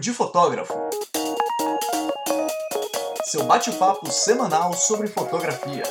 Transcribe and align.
de 0.00 0.12
Fotógrafo. 0.14 0.72
Seu 3.26 3.44
bate-papo 3.44 4.10
semanal 4.10 4.72
sobre 4.72 5.06
fotografia. 5.06 5.82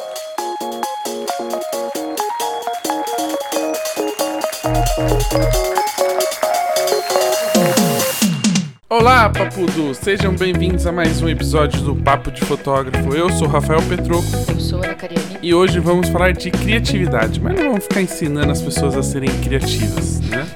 Olá, 8.90 9.30
papudo! 9.30 9.94
Sejam 9.94 10.36
bem-vindos 10.36 10.88
a 10.88 10.92
mais 10.92 11.22
um 11.22 11.30
episódio 11.30 11.80
do 11.82 11.96
Papo 11.96 12.32
de 12.32 12.42
Fotógrafo. 12.42 13.16
Eu 13.16 13.30
sou 13.30 13.48
Rafael 13.48 13.82
Petroco 13.84 14.26
Eu 14.50 14.60
sou 14.60 14.84
Ana 14.84 14.96
Cariani. 14.96 15.38
e 15.44 15.54
hoje 15.54 15.80
vamos 15.80 16.10
falar 16.10 16.34
de 16.34 16.50
criatividade, 16.50 17.40
mas 17.40 17.56
não 17.56 17.70
vamos 17.70 17.84
ficar 17.84 18.02
ensinando 18.02 18.52
as 18.52 18.62
pessoas 18.62 18.98
a 18.98 19.04
serem 19.04 19.30
criativas, 19.42 20.20
né? 20.22 20.48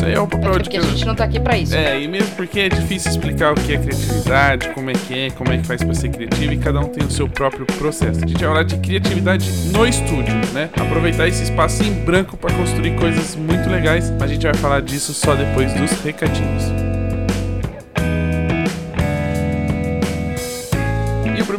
Isso 0.00 0.06
aí 0.06 0.14
é 0.14 0.20
o 0.20 0.26
papel 0.26 0.52
de 0.52 0.62
Porque 0.62 0.78
a 0.78 0.80
gente 0.80 1.04
não 1.04 1.14
tá 1.14 1.24
aqui 1.24 1.38
pra 1.38 1.58
isso. 1.58 1.76
É, 1.76 2.00
e 2.00 2.08
mesmo 2.08 2.34
porque 2.34 2.60
é 2.60 2.68
difícil 2.70 3.10
explicar 3.10 3.52
o 3.52 3.54
que 3.54 3.74
é 3.74 3.76
criatividade, 3.76 4.70
como 4.70 4.88
é 4.88 4.94
que 4.94 5.18
é, 5.18 5.30
como 5.30 5.52
é 5.52 5.58
que 5.58 5.66
faz 5.66 5.84
pra 5.84 5.92
ser 5.92 6.08
criativo, 6.08 6.54
e 6.54 6.56
cada 6.56 6.80
um 6.80 6.88
tem 6.88 7.06
o 7.06 7.10
seu 7.10 7.28
próprio 7.28 7.66
processo. 7.66 8.24
A 8.24 8.26
gente 8.26 8.40
vai 8.40 8.48
falar 8.48 8.62
de 8.62 8.78
criatividade 8.78 9.50
no 9.70 9.86
estúdio, 9.86 10.34
né? 10.54 10.70
Aproveitar 10.80 11.28
esse 11.28 11.42
espaço 11.42 11.82
em 11.82 11.92
branco 11.92 12.34
para 12.38 12.50
construir 12.54 12.96
coisas 12.96 13.36
muito 13.36 13.68
legais, 13.68 14.10
mas 14.18 14.22
a 14.22 14.28
gente 14.28 14.42
vai 14.42 14.54
falar 14.54 14.80
disso 14.80 15.12
só 15.12 15.34
depois 15.34 15.70
dos 15.74 15.90
recadinhos. 16.00 16.89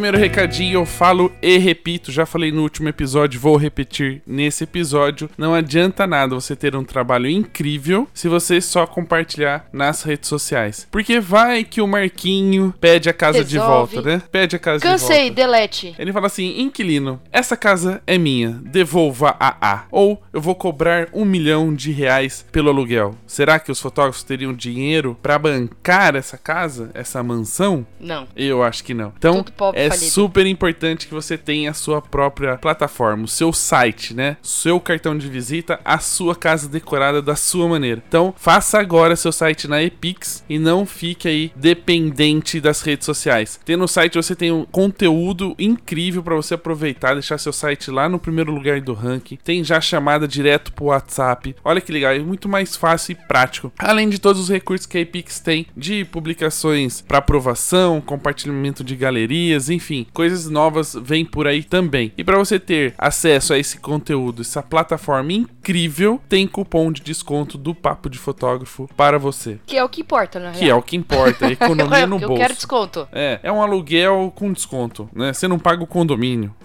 Primeiro 0.01 0.17
recadinho 0.17 0.79
eu 0.79 0.85
falo 0.85 1.31
e 1.43 1.59
repito, 1.59 2.12
já 2.12 2.26
falei 2.26 2.51
no 2.51 2.63
último 2.63 2.89
episódio, 2.89 3.39
vou 3.39 3.55
repetir 3.55 4.23
nesse 4.26 4.63
episódio. 4.63 5.29
Não 5.37 5.53
adianta 5.53 6.07
nada 6.07 6.34
você 6.34 6.55
ter 6.55 6.76
um 6.76 6.84
trabalho 6.84 7.29
incrível 7.29 8.07
se 8.11 8.27
você 8.27 8.59
só 8.59 8.87
compartilhar 8.87 9.70
nas 9.71 10.01
redes 10.01 10.27
sociais. 10.27 10.87
Porque 10.89 11.20
vai 11.20 11.63
que 11.63 11.81
o 11.81 11.87
Marquinho 11.87 12.73
pede 12.81 13.09
a 13.09 13.13
casa 13.13 13.43
de 13.43 13.59
Resolve. 13.59 13.93
volta, 13.98 14.09
né? 14.09 14.23
Pede 14.31 14.55
a 14.55 14.59
casa 14.59 14.79
Cansei, 14.79 15.29
de 15.29 15.35
volta. 15.35 15.35
delete. 15.35 15.95
Ele 15.99 16.11
fala 16.11 16.26
assim: 16.26 16.59
inquilino, 16.59 17.21
essa 17.31 17.55
casa 17.55 18.01
é 18.07 18.17
minha, 18.17 18.59
devolva 18.63 19.35
a 19.39 19.55
A. 19.61 19.83
Ou 19.91 20.20
eu 20.33 20.41
vou 20.41 20.55
cobrar 20.55 21.09
um 21.13 21.23
milhão 21.23 21.76
de 21.76 21.91
reais 21.91 22.43
pelo 22.51 22.70
aluguel. 22.71 23.15
Será 23.27 23.59
que 23.59 23.71
os 23.71 23.79
fotógrafos 23.79 24.23
teriam 24.23 24.51
dinheiro 24.51 25.15
pra 25.21 25.37
bancar 25.37 26.15
essa 26.15 26.39
casa, 26.39 26.89
essa 26.95 27.21
mansão? 27.21 27.85
Não. 27.99 28.27
Eu 28.35 28.63
acho 28.63 28.83
que 28.83 28.95
não. 28.95 29.13
Então, 29.15 29.45
é 29.76 29.90
falido. 29.91 30.11
super 30.11 30.45
importante 30.45 31.07
que 31.07 31.13
você 31.13 31.37
tenha 31.37 31.71
a 31.71 31.73
sua 31.73 32.01
própria 32.01 32.57
plataforma, 32.57 33.25
o 33.25 33.27
seu 33.27 33.51
site, 33.51 34.13
né? 34.13 34.37
Seu 34.41 34.79
cartão 34.79 35.17
de 35.17 35.27
visita, 35.27 35.79
a 35.83 35.99
sua 35.99 36.35
casa 36.35 36.70
decorada 36.70 37.21
da 37.21 37.35
sua 37.35 37.67
maneira. 37.67 38.01
Então, 38.07 38.33
faça 38.37 38.79
agora 38.79 39.15
seu 39.15 39.31
site 39.31 39.67
na 39.67 39.83
Epix 39.83 40.43
e 40.49 40.57
não 40.57 40.85
fique 40.85 41.27
aí 41.27 41.51
dependente 41.55 42.61
das 42.61 42.81
redes 42.81 43.05
sociais. 43.05 43.59
Tendo 43.65 43.81
no 43.81 43.87
site 43.87 44.15
você 44.15 44.35
tem 44.35 44.51
um 44.51 44.63
conteúdo 44.63 45.55
incrível 45.57 46.21
para 46.21 46.35
você 46.35 46.53
aproveitar, 46.53 47.13
deixar 47.13 47.39
seu 47.39 47.51
site 47.51 47.89
lá 47.89 48.07
no 48.07 48.20
primeiro 48.20 48.53
lugar 48.53 48.79
do 48.79 48.93
ranking. 48.93 49.39
Tem 49.43 49.63
já 49.63 49.81
chamada 49.81 50.27
direto 50.27 50.71
pro 50.71 50.85
WhatsApp. 50.85 51.55
Olha 51.63 51.81
que 51.81 51.91
legal, 51.91 52.11
é 52.13 52.20
muito 52.20 52.48
mais 52.48 52.76
fácil 52.76 53.13
e 53.13 53.15
prático. 53.27 53.73
Além 53.79 54.07
de 54.07 54.20
todos 54.20 54.39
os 54.39 54.49
recursos 54.49 54.85
que 54.85 54.99
a 54.99 55.01
Epix 55.01 55.39
tem 55.39 55.65
de 55.76 56.05
publicações 56.05 57.01
para 57.01 57.17
aprovação, 57.17 57.99
compartilhamento 57.99 58.83
de 58.83 58.95
galerias, 58.95 59.67
enfim, 59.67 59.80
coisas 60.13 60.48
novas 60.49 60.96
vêm 61.01 61.26
por 61.26 61.48
aí 61.48 61.63
também. 61.63 62.12
E 62.18 62.24
para 62.24 62.37
você 62.37 62.60
ter 62.60 62.93
acesso 62.98 63.54
a 63.54 63.57
esse 63.57 63.77
conteúdo, 63.79 64.41
essa 64.41 64.62
plataforma 64.62 65.34
incrível, 65.34 66.22
tem 66.29 66.47
cupom 66.47 66.91
de 66.91 67.01
desconto 67.01 67.57
do 67.57 67.73
Papo 67.73 68.09
de 68.09 68.17
Fotógrafo 68.17 68.89
para 68.95 69.17
você. 69.17 69.59
Que 69.66 69.78
é 69.78 69.83
o 69.83 69.89
que 69.89 70.01
importa, 70.01 70.39
na 70.39 70.51
Que 70.51 70.69
é 70.69 70.75
o 70.75 70.81
que 70.81 70.95
importa, 70.95 71.47
economia 71.51 72.05
no 72.07 72.17
eu 72.17 72.28
bolso. 72.28 72.41
quero 72.41 72.53
desconto. 72.55 73.07
É, 73.11 73.39
é 73.44 73.51
um 73.51 73.61
aluguel 73.61 74.31
com 74.35 74.51
desconto, 74.51 75.09
né? 75.13 75.33
Você 75.33 75.47
não 75.47 75.59
paga 75.59 75.84
o 75.84 75.88
condomínio. 75.88 76.53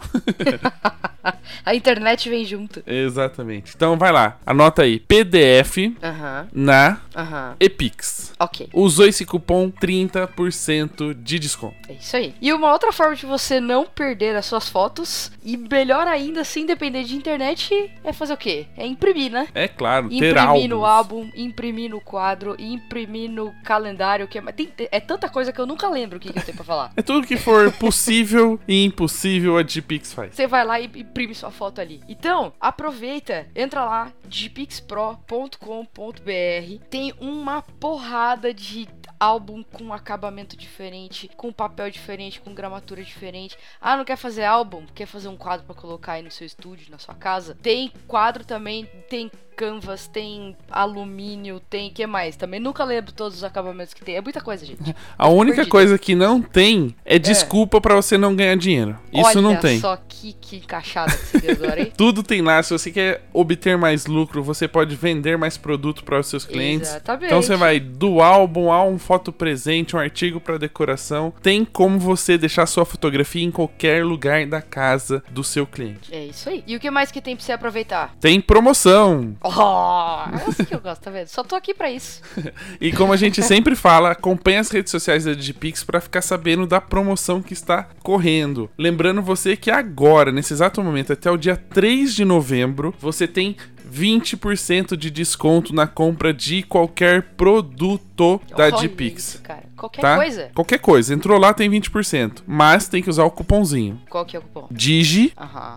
A 1.65 1.75
internet 1.75 2.29
vem 2.31 2.45
junto. 2.45 2.83
Exatamente. 2.87 3.73
Então 3.75 3.97
vai 3.99 4.13
lá, 4.13 4.39
anota 4.47 4.83
aí, 4.83 5.01
PDF 5.01 5.93
Aham, 6.03 6.49
na 6.53 7.01
aham. 7.15 7.57
Epix. 7.59 8.33
Ok. 8.39 8.69
Usou 8.73 9.07
esse 9.07 9.25
cupom 9.25 9.71
30% 9.71 11.15
de 11.23 11.39
desconto. 11.39 11.75
É 11.89 11.95
isso 11.95 12.17
aí. 12.17 12.35
E 12.41 12.53
uma 12.53 12.73
outra 12.73 12.93
forma 12.93 13.06
de 13.15 13.27
você 13.27 13.61
não 13.61 13.84
perder 13.87 14.34
as 14.37 14.47
suas 14.47 14.69
fotos, 14.69 15.31
e 15.44 15.56
melhor 15.56 16.06
ainda, 16.06 16.44
sem 16.44 16.67
depender 16.67 17.05
de 17.05 17.17
internet, 17.17 17.93
é 18.03 18.12
fazer 18.12 18.33
o 18.33 18.37
quê? 18.37 18.67
É 18.77 18.87
imprimir, 18.87 19.31
né? 19.31 19.49
É 19.55 19.69
claro, 19.69 20.09
ter 20.09 20.31
Imprimir 20.31 20.69
no 20.71 20.84
álbum, 20.84 21.31
imprimir 21.34 21.91
no 21.91 22.00
quadro, 22.00 22.56
imprimir 22.59 23.31
no 23.31 23.53
calendário, 23.65 24.27
que 24.27 24.39
é, 24.39 24.43
tem- 24.53 24.72
é 24.91 25.00
tanta 25.00 25.28
coisa 25.28 25.53
que 25.53 25.61
eu 25.61 25.66
nunca 25.66 25.89
lembro 25.89 26.16
o 26.16 26.21
que, 26.21 26.33
que 26.33 26.39
eu 26.39 26.43
tenho 26.45 26.56
pra 26.56 26.65
falar. 26.65 26.93
É 26.97 27.03
tudo 27.03 27.27
que 27.27 27.37
for 27.37 27.71
possível 27.72 28.59
e 28.66 28.84
impossível 28.84 29.59
a 29.59 29.62
Gpix 29.62 30.12
faz. 30.12 30.34
Você 30.34 30.47
vai 30.47 30.65
lá 30.65 30.81
e 30.81 30.87
imprime 30.87 31.34
sua 31.34 31.50
foto 31.50 31.81
ali. 31.81 32.00
Então, 32.09 32.53
aproveita, 32.61 33.47
entra 33.55 33.84
lá, 33.84 34.12
digipixpro.com.br. 34.27 36.84
Tem 36.91 37.12
uma 37.21 37.62
porrada 37.62 38.53
de 38.53 38.89
álbum 39.19 39.62
com 39.62 39.93
acabamento 39.93 40.56
diferente, 40.56 41.28
com 41.37 41.53
papel 41.53 41.91
diferente, 41.91 42.41
com 42.41 42.54
gramatura 42.54 43.03
diferente. 43.03 43.56
Ah, 43.81 43.97
não 43.97 44.04
quer 44.04 44.16
fazer 44.16 44.44
álbum? 44.44 44.87
Quer 44.94 45.06
fazer 45.06 45.28
um 45.28 45.37
quadro 45.37 45.66
pra 45.66 45.75
colocar 45.75 46.12
aí 46.12 46.22
no 46.22 46.31
seu 46.31 46.47
estúdio, 46.47 46.91
na 46.91 46.99
sua 46.99 47.15
casa? 47.15 47.56
Tem 47.62 47.93
quadro 48.06 48.44
também, 48.44 48.87
tem 49.09 49.31
canvas, 49.56 50.06
tem 50.06 50.55
alumínio, 50.71 51.61
tem 51.61 51.91
que 51.91 52.06
mais? 52.06 52.37
Também 52.37 52.61
nunca 52.61 52.84
lembro 52.84 53.12
todos 53.12 53.39
os 53.39 53.44
acabamentos 53.44 53.94
que 53.94 54.05
tem. 54.05 54.17
É 54.17 54.21
muita 54.21 54.41
coisa, 54.41 54.65
gente. 54.65 54.94
A 55.17 55.28
única 55.28 55.56
perdido. 55.56 55.71
coisa 55.71 55.99
que 55.99 56.15
não 56.15 56.43
tem 56.43 56.94
é 57.05 57.19
desculpa 57.19 57.81
pra 57.81 57.95
você 57.95 58.19
não 58.19 58.37
ganhar 58.37 58.56
dinheiro. 58.56 58.97
Isso 59.12 59.25
Olha 59.25 59.41
não 59.41 59.56
tem. 59.56 59.81
só 59.81 59.97
que, 59.97 60.34
que 60.34 60.56
encaixada 60.56 61.12
que 61.16 61.25
você 61.25 61.39
deu 61.39 61.53
agora, 61.53 61.81
hein? 61.81 61.93
Tudo 61.97 62.22
tem 62.22 62.43
lá. 62.43 62.62
Se 62.62 62.72
você 62.72 62.91
quer 62.91 63.25
obter 63.33 63.78
mais 63.78 64.06
lucro, 64.06 64.43
você 64.43 64.69
pode 64.69 64.95
vender 64.95 65.39
mais 65.39 65.56
produto 65.56 66.05
para 66.05 66.21
os 66.21 66.27
seus 66.27 66.45
clientes. 66.45 66.91
Exatamente. 66.91 67.27
Então 67.27 67.41
você 67.41 67.56
vai 67.56 67.81
do 67.81 68.21
álbum 68.21 68.71
a 68.71 68.84
um 68.84 68.99
foto 68.99 69.33
presente, 69.33 69.97
um 69.97 69.99
artigo 69.99 70.41
para 70.41 70.59
decoração. 70.59 71.33
Tem 71.43 71.65
como 71.65 71.99
você 71.99 72.37
deixar 72.37 72.66
sua 72.66 72.84
fotografia 72.84 73.43
em 73.43 73.50
qualquer 73.50 74.05
lugar 74.05 74.45
da 74.47 74.61
casa 74.61 75.22
do 75.31 75.43
seu 75.43 75.66
cliente. 75.66 76.15
É 76.15 76.27
isso 76.27 76.49
aí. 76.49 76.62
E 76.66 76.77
o 76.77 76.81
que 76.81 76.91
mais 76.91 77.11
que 77.11 77.21
tem 77.21 77.34
pra 77.34 77.45
você 77.45 77.53
aproveitar? 77.53 78.15
Tem 78.21 78.41
promoção. 78.41 79.34
Oh, 79.49 80.31
é 80.39 80.49
assim 80.49 80.65
que 80.65 80.75
eu 80.75 80.81
gosto, 80.81 81.03
tá 81.03 81.11
vendo? 81.11 81.29
Só 81.29 81.43
tô 81.45 81.55
aqui 81.55 81.73
pra 81.75 81.91
isso. 81.91 82.21
E 82.81 82.93
como 82.93 83.12
a 83.12 83.17
gente 83.17 83.43
sempre 83.43 83.75
fala, 83.75 84.11
acompanhe 84.11 84.59
as 84.59 84.71
redes 84.71 84.91
sociais 84.91 85.25
da 85.25 85.33
Digipix 85.33 85.83
para 85.84 86.01
ficar 86.01 86.21
sabendo 86.23 86.67
da 86.67 86.81
promoção 86.81 87.41
que 87.43 87.53
está 87.53 87.89
correndo. 88.03 88.69
Lembrando 88.79 89.23
você 89.23 89.57
que 89.57 89.71
agora, 89.71 90.31
nesse 90.31 90.53
exato 90.53 90.83
momento, 90.83 91.12
até 91.12 91.31
o 91.31 91.37
dia 91.37 91.57
3 91.57 92.15
de 92.15 92.25
novembro, 92.25 92.95
você 93.01 93.27
tem 93.27 93.57
20% 93.91 94.97
de 94.97 95.11
desconto 95.11 95.75
na 95.75 95.87
compra 95.87 96.33
de 96.34 96.63
qualquer 96.63 97.23
produto 97.37 98.41
da 98.57 98.69
Digipix. 98.71 99.41
Qualquer 99.77 100.01
Tá? 100.01 100.17
coisa. 100.17 100.51
Qualquer 100.55 100.78
coisa. 100.78 101.15
Entrou 101.15 101.39
lá, 101.39 101.53
tem 101.55 101.71
20%. 101.71 102.43
Mas 102.47 102.89
tem 102.89 103.03
que 103.03 103.11
usar 103.11 103.25
o 103.25 103.31
cupomzinho. 103.31 104.01
Qual 104.09 104.25
que 104.25 104.37
é 104.37 104.39
o 104.39 104.43
cupom? 104.43 104.69
Digi. 104.71 105.33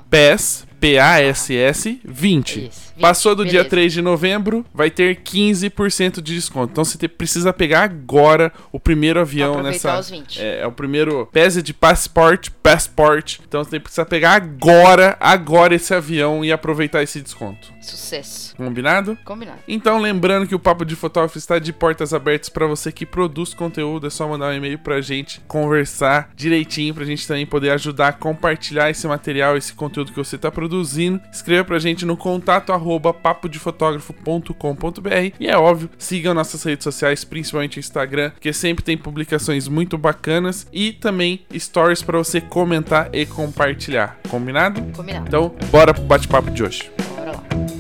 PES, 0.10 0.66
P-A-S-S, 0.80 2.00
20. 2.04 2.68
Isso, 2.68 2.92
20, 2.96 3.02
Passou 3.02 3.36
do 3.36 3.44
dia 3.44 3.60
beleza. 3.60 3.70
3 3.70 3.94
de 3.94 4.02
novembro, 4.02 4.66
vai 4.74 4.90
ter 4.90 5.18
15% 5.22 6.22
de 6.22 6.36
desconto. 6.36 6.72
Então 6.72 6.84
você 6.84 6.98
te- 6.98 7.08
precisa 7.08 7.52
pegar 7.54 7.84
agora 7.84 8.52
o 8.72 8.80
primeiro 8.80 9.20
avião 9.20 9.52
Aproveitar 9.52 9.94
nessa. 9.96 10.00
os 10.00 10.10
20. 10.10 10.42
É, 10.42 10.62
é 10.62 10.68
o 10.68 10.72
primeiro. 10.72 11.28
Pese 11.32 11.62
de 11.62 11.74
passport, 11.74 12.50
passport. 12.62 13.40
Então 13.48 13.64
você 13.64 13.80
precisa 13.80 14.06
pegar 14.06 14.34
agora, 14.34 15.16
agora 15.20 15.74
esse 15.76 15.94
avião 15.94 16.44
e 16.44 16.52
aproveitar 16.52 17.02
esse 17.04 17.22
desconto. 17.22 17.68
Sucesso. 17.82 18.56
Combinado? 18.56 19.18
Combinado. 19.26 19.60
Então, 19.68 19.98
lembrando 20.00 20.46
que 20.46 20.54
o 20.54 20.60
Papo 20.60 20.84
de 20.86 20.96
Fotógrafo 20.96 21.38
está 21.38 21.58
de 21.58 21.72
portas 21.74 22.14
abertas 22.14 22.50
para 22.50 22.68
você 22.68 22.92
que 22.92 23.06
produz 23.06 23.54
conteúdo. 23.54 24.08
É 24.08 24.10
só 24.10 24.28
mandar 24.28 24.52
um 24.52 24.58
e-mail 24.58 24.78
pra 24.78 25.02
gente 25.02 25.42
conversar 25.48 26.30
direitinho 26.36 26.94
pra 26.94 27.06
gente 27.06 27.26
também 27.28 27.46
poder 27.46 27.72
ajudar 27.72 28.10
a 28.10 28.14
compartilhar 28.14 28.90
esse 28.90 29.08
material, 29.08 29.56
esse 29.58 29.74
conteúdo 29.74 30.12
que 30.12 30.18
você 30.18 30.36
está 30.36 30.52
produzindo. 30.52 30.69
Escreva 31.32 31.64
pra 31.64 31.80
gente 31.80 32.06
no 32.06 32.18
contato 32.18 32.72
arroba 32.72 33.14
papodefotografo.com.br 33.14 35.36
e 35.40 35.48
é 35.48 35.58
óbvio, 35.58 35.90
sigam 35.98 36.34
nossas 36.34 36.64
redes 36.64 36.84
sociais, 36.84 37.24
principalmente 37.24 37.78
o 37.78 37.80
Instagram, 37.80 38.32
que 38.40 38.52
sempre 38.54 38.84
tem 38.84 38.98
publicações 38.98 39.68
muito 39.68 39.98
bacanas 39.98 40.68
e 40.72 40.94
também 40.94 41.42
stories 41.58 42.02
para 42.02 42.18
você 42.18 42.42
comentar 42.42 43.10
e 43.14 43.26
compartilhar. 43.26 44.18
Combinado? 44.30 44.82
Combinado. 44.96 45.28
Então, 45.28 45.56
bora 45.72 45.94
pro 45.94 46.04
bate-papo 46.04 46.52
de 46.52 46.64
hoje. 46.64 46.92
Bora 47.16 47.32
lá. 47.32 47.79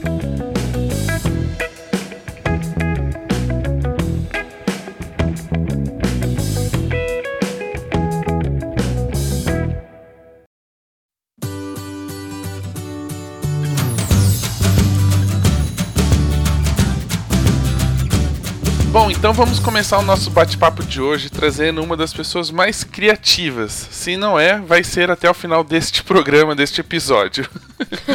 Então 19.19 19.33
vamos 19.33 19.59
começar 19.59 19.97
o 19.99 20.01
nosso 20.01 20.29
bate-papo 20.29 20.81
de 20.81 21.01
hoje 21.01 21.29
trazendo 21.29 21.83
uma 21.83 21.97
das 21.97 22.13
pessoas 22.13 22.49
mais 22.49 22.85
criativas. 22.85 23.89
Se 23.91 24.15
não 24.15 24.39
é, 24.39 24.57
vai 24.59 24.81
ser 24.81 25.11
até 25.11 25.29
o 25.29 25.33
final 25.33 25.61
deste 25.61 26.01
programa, 26.07 26.55
deste 26.55 26.79
episódio. 26.79 27.45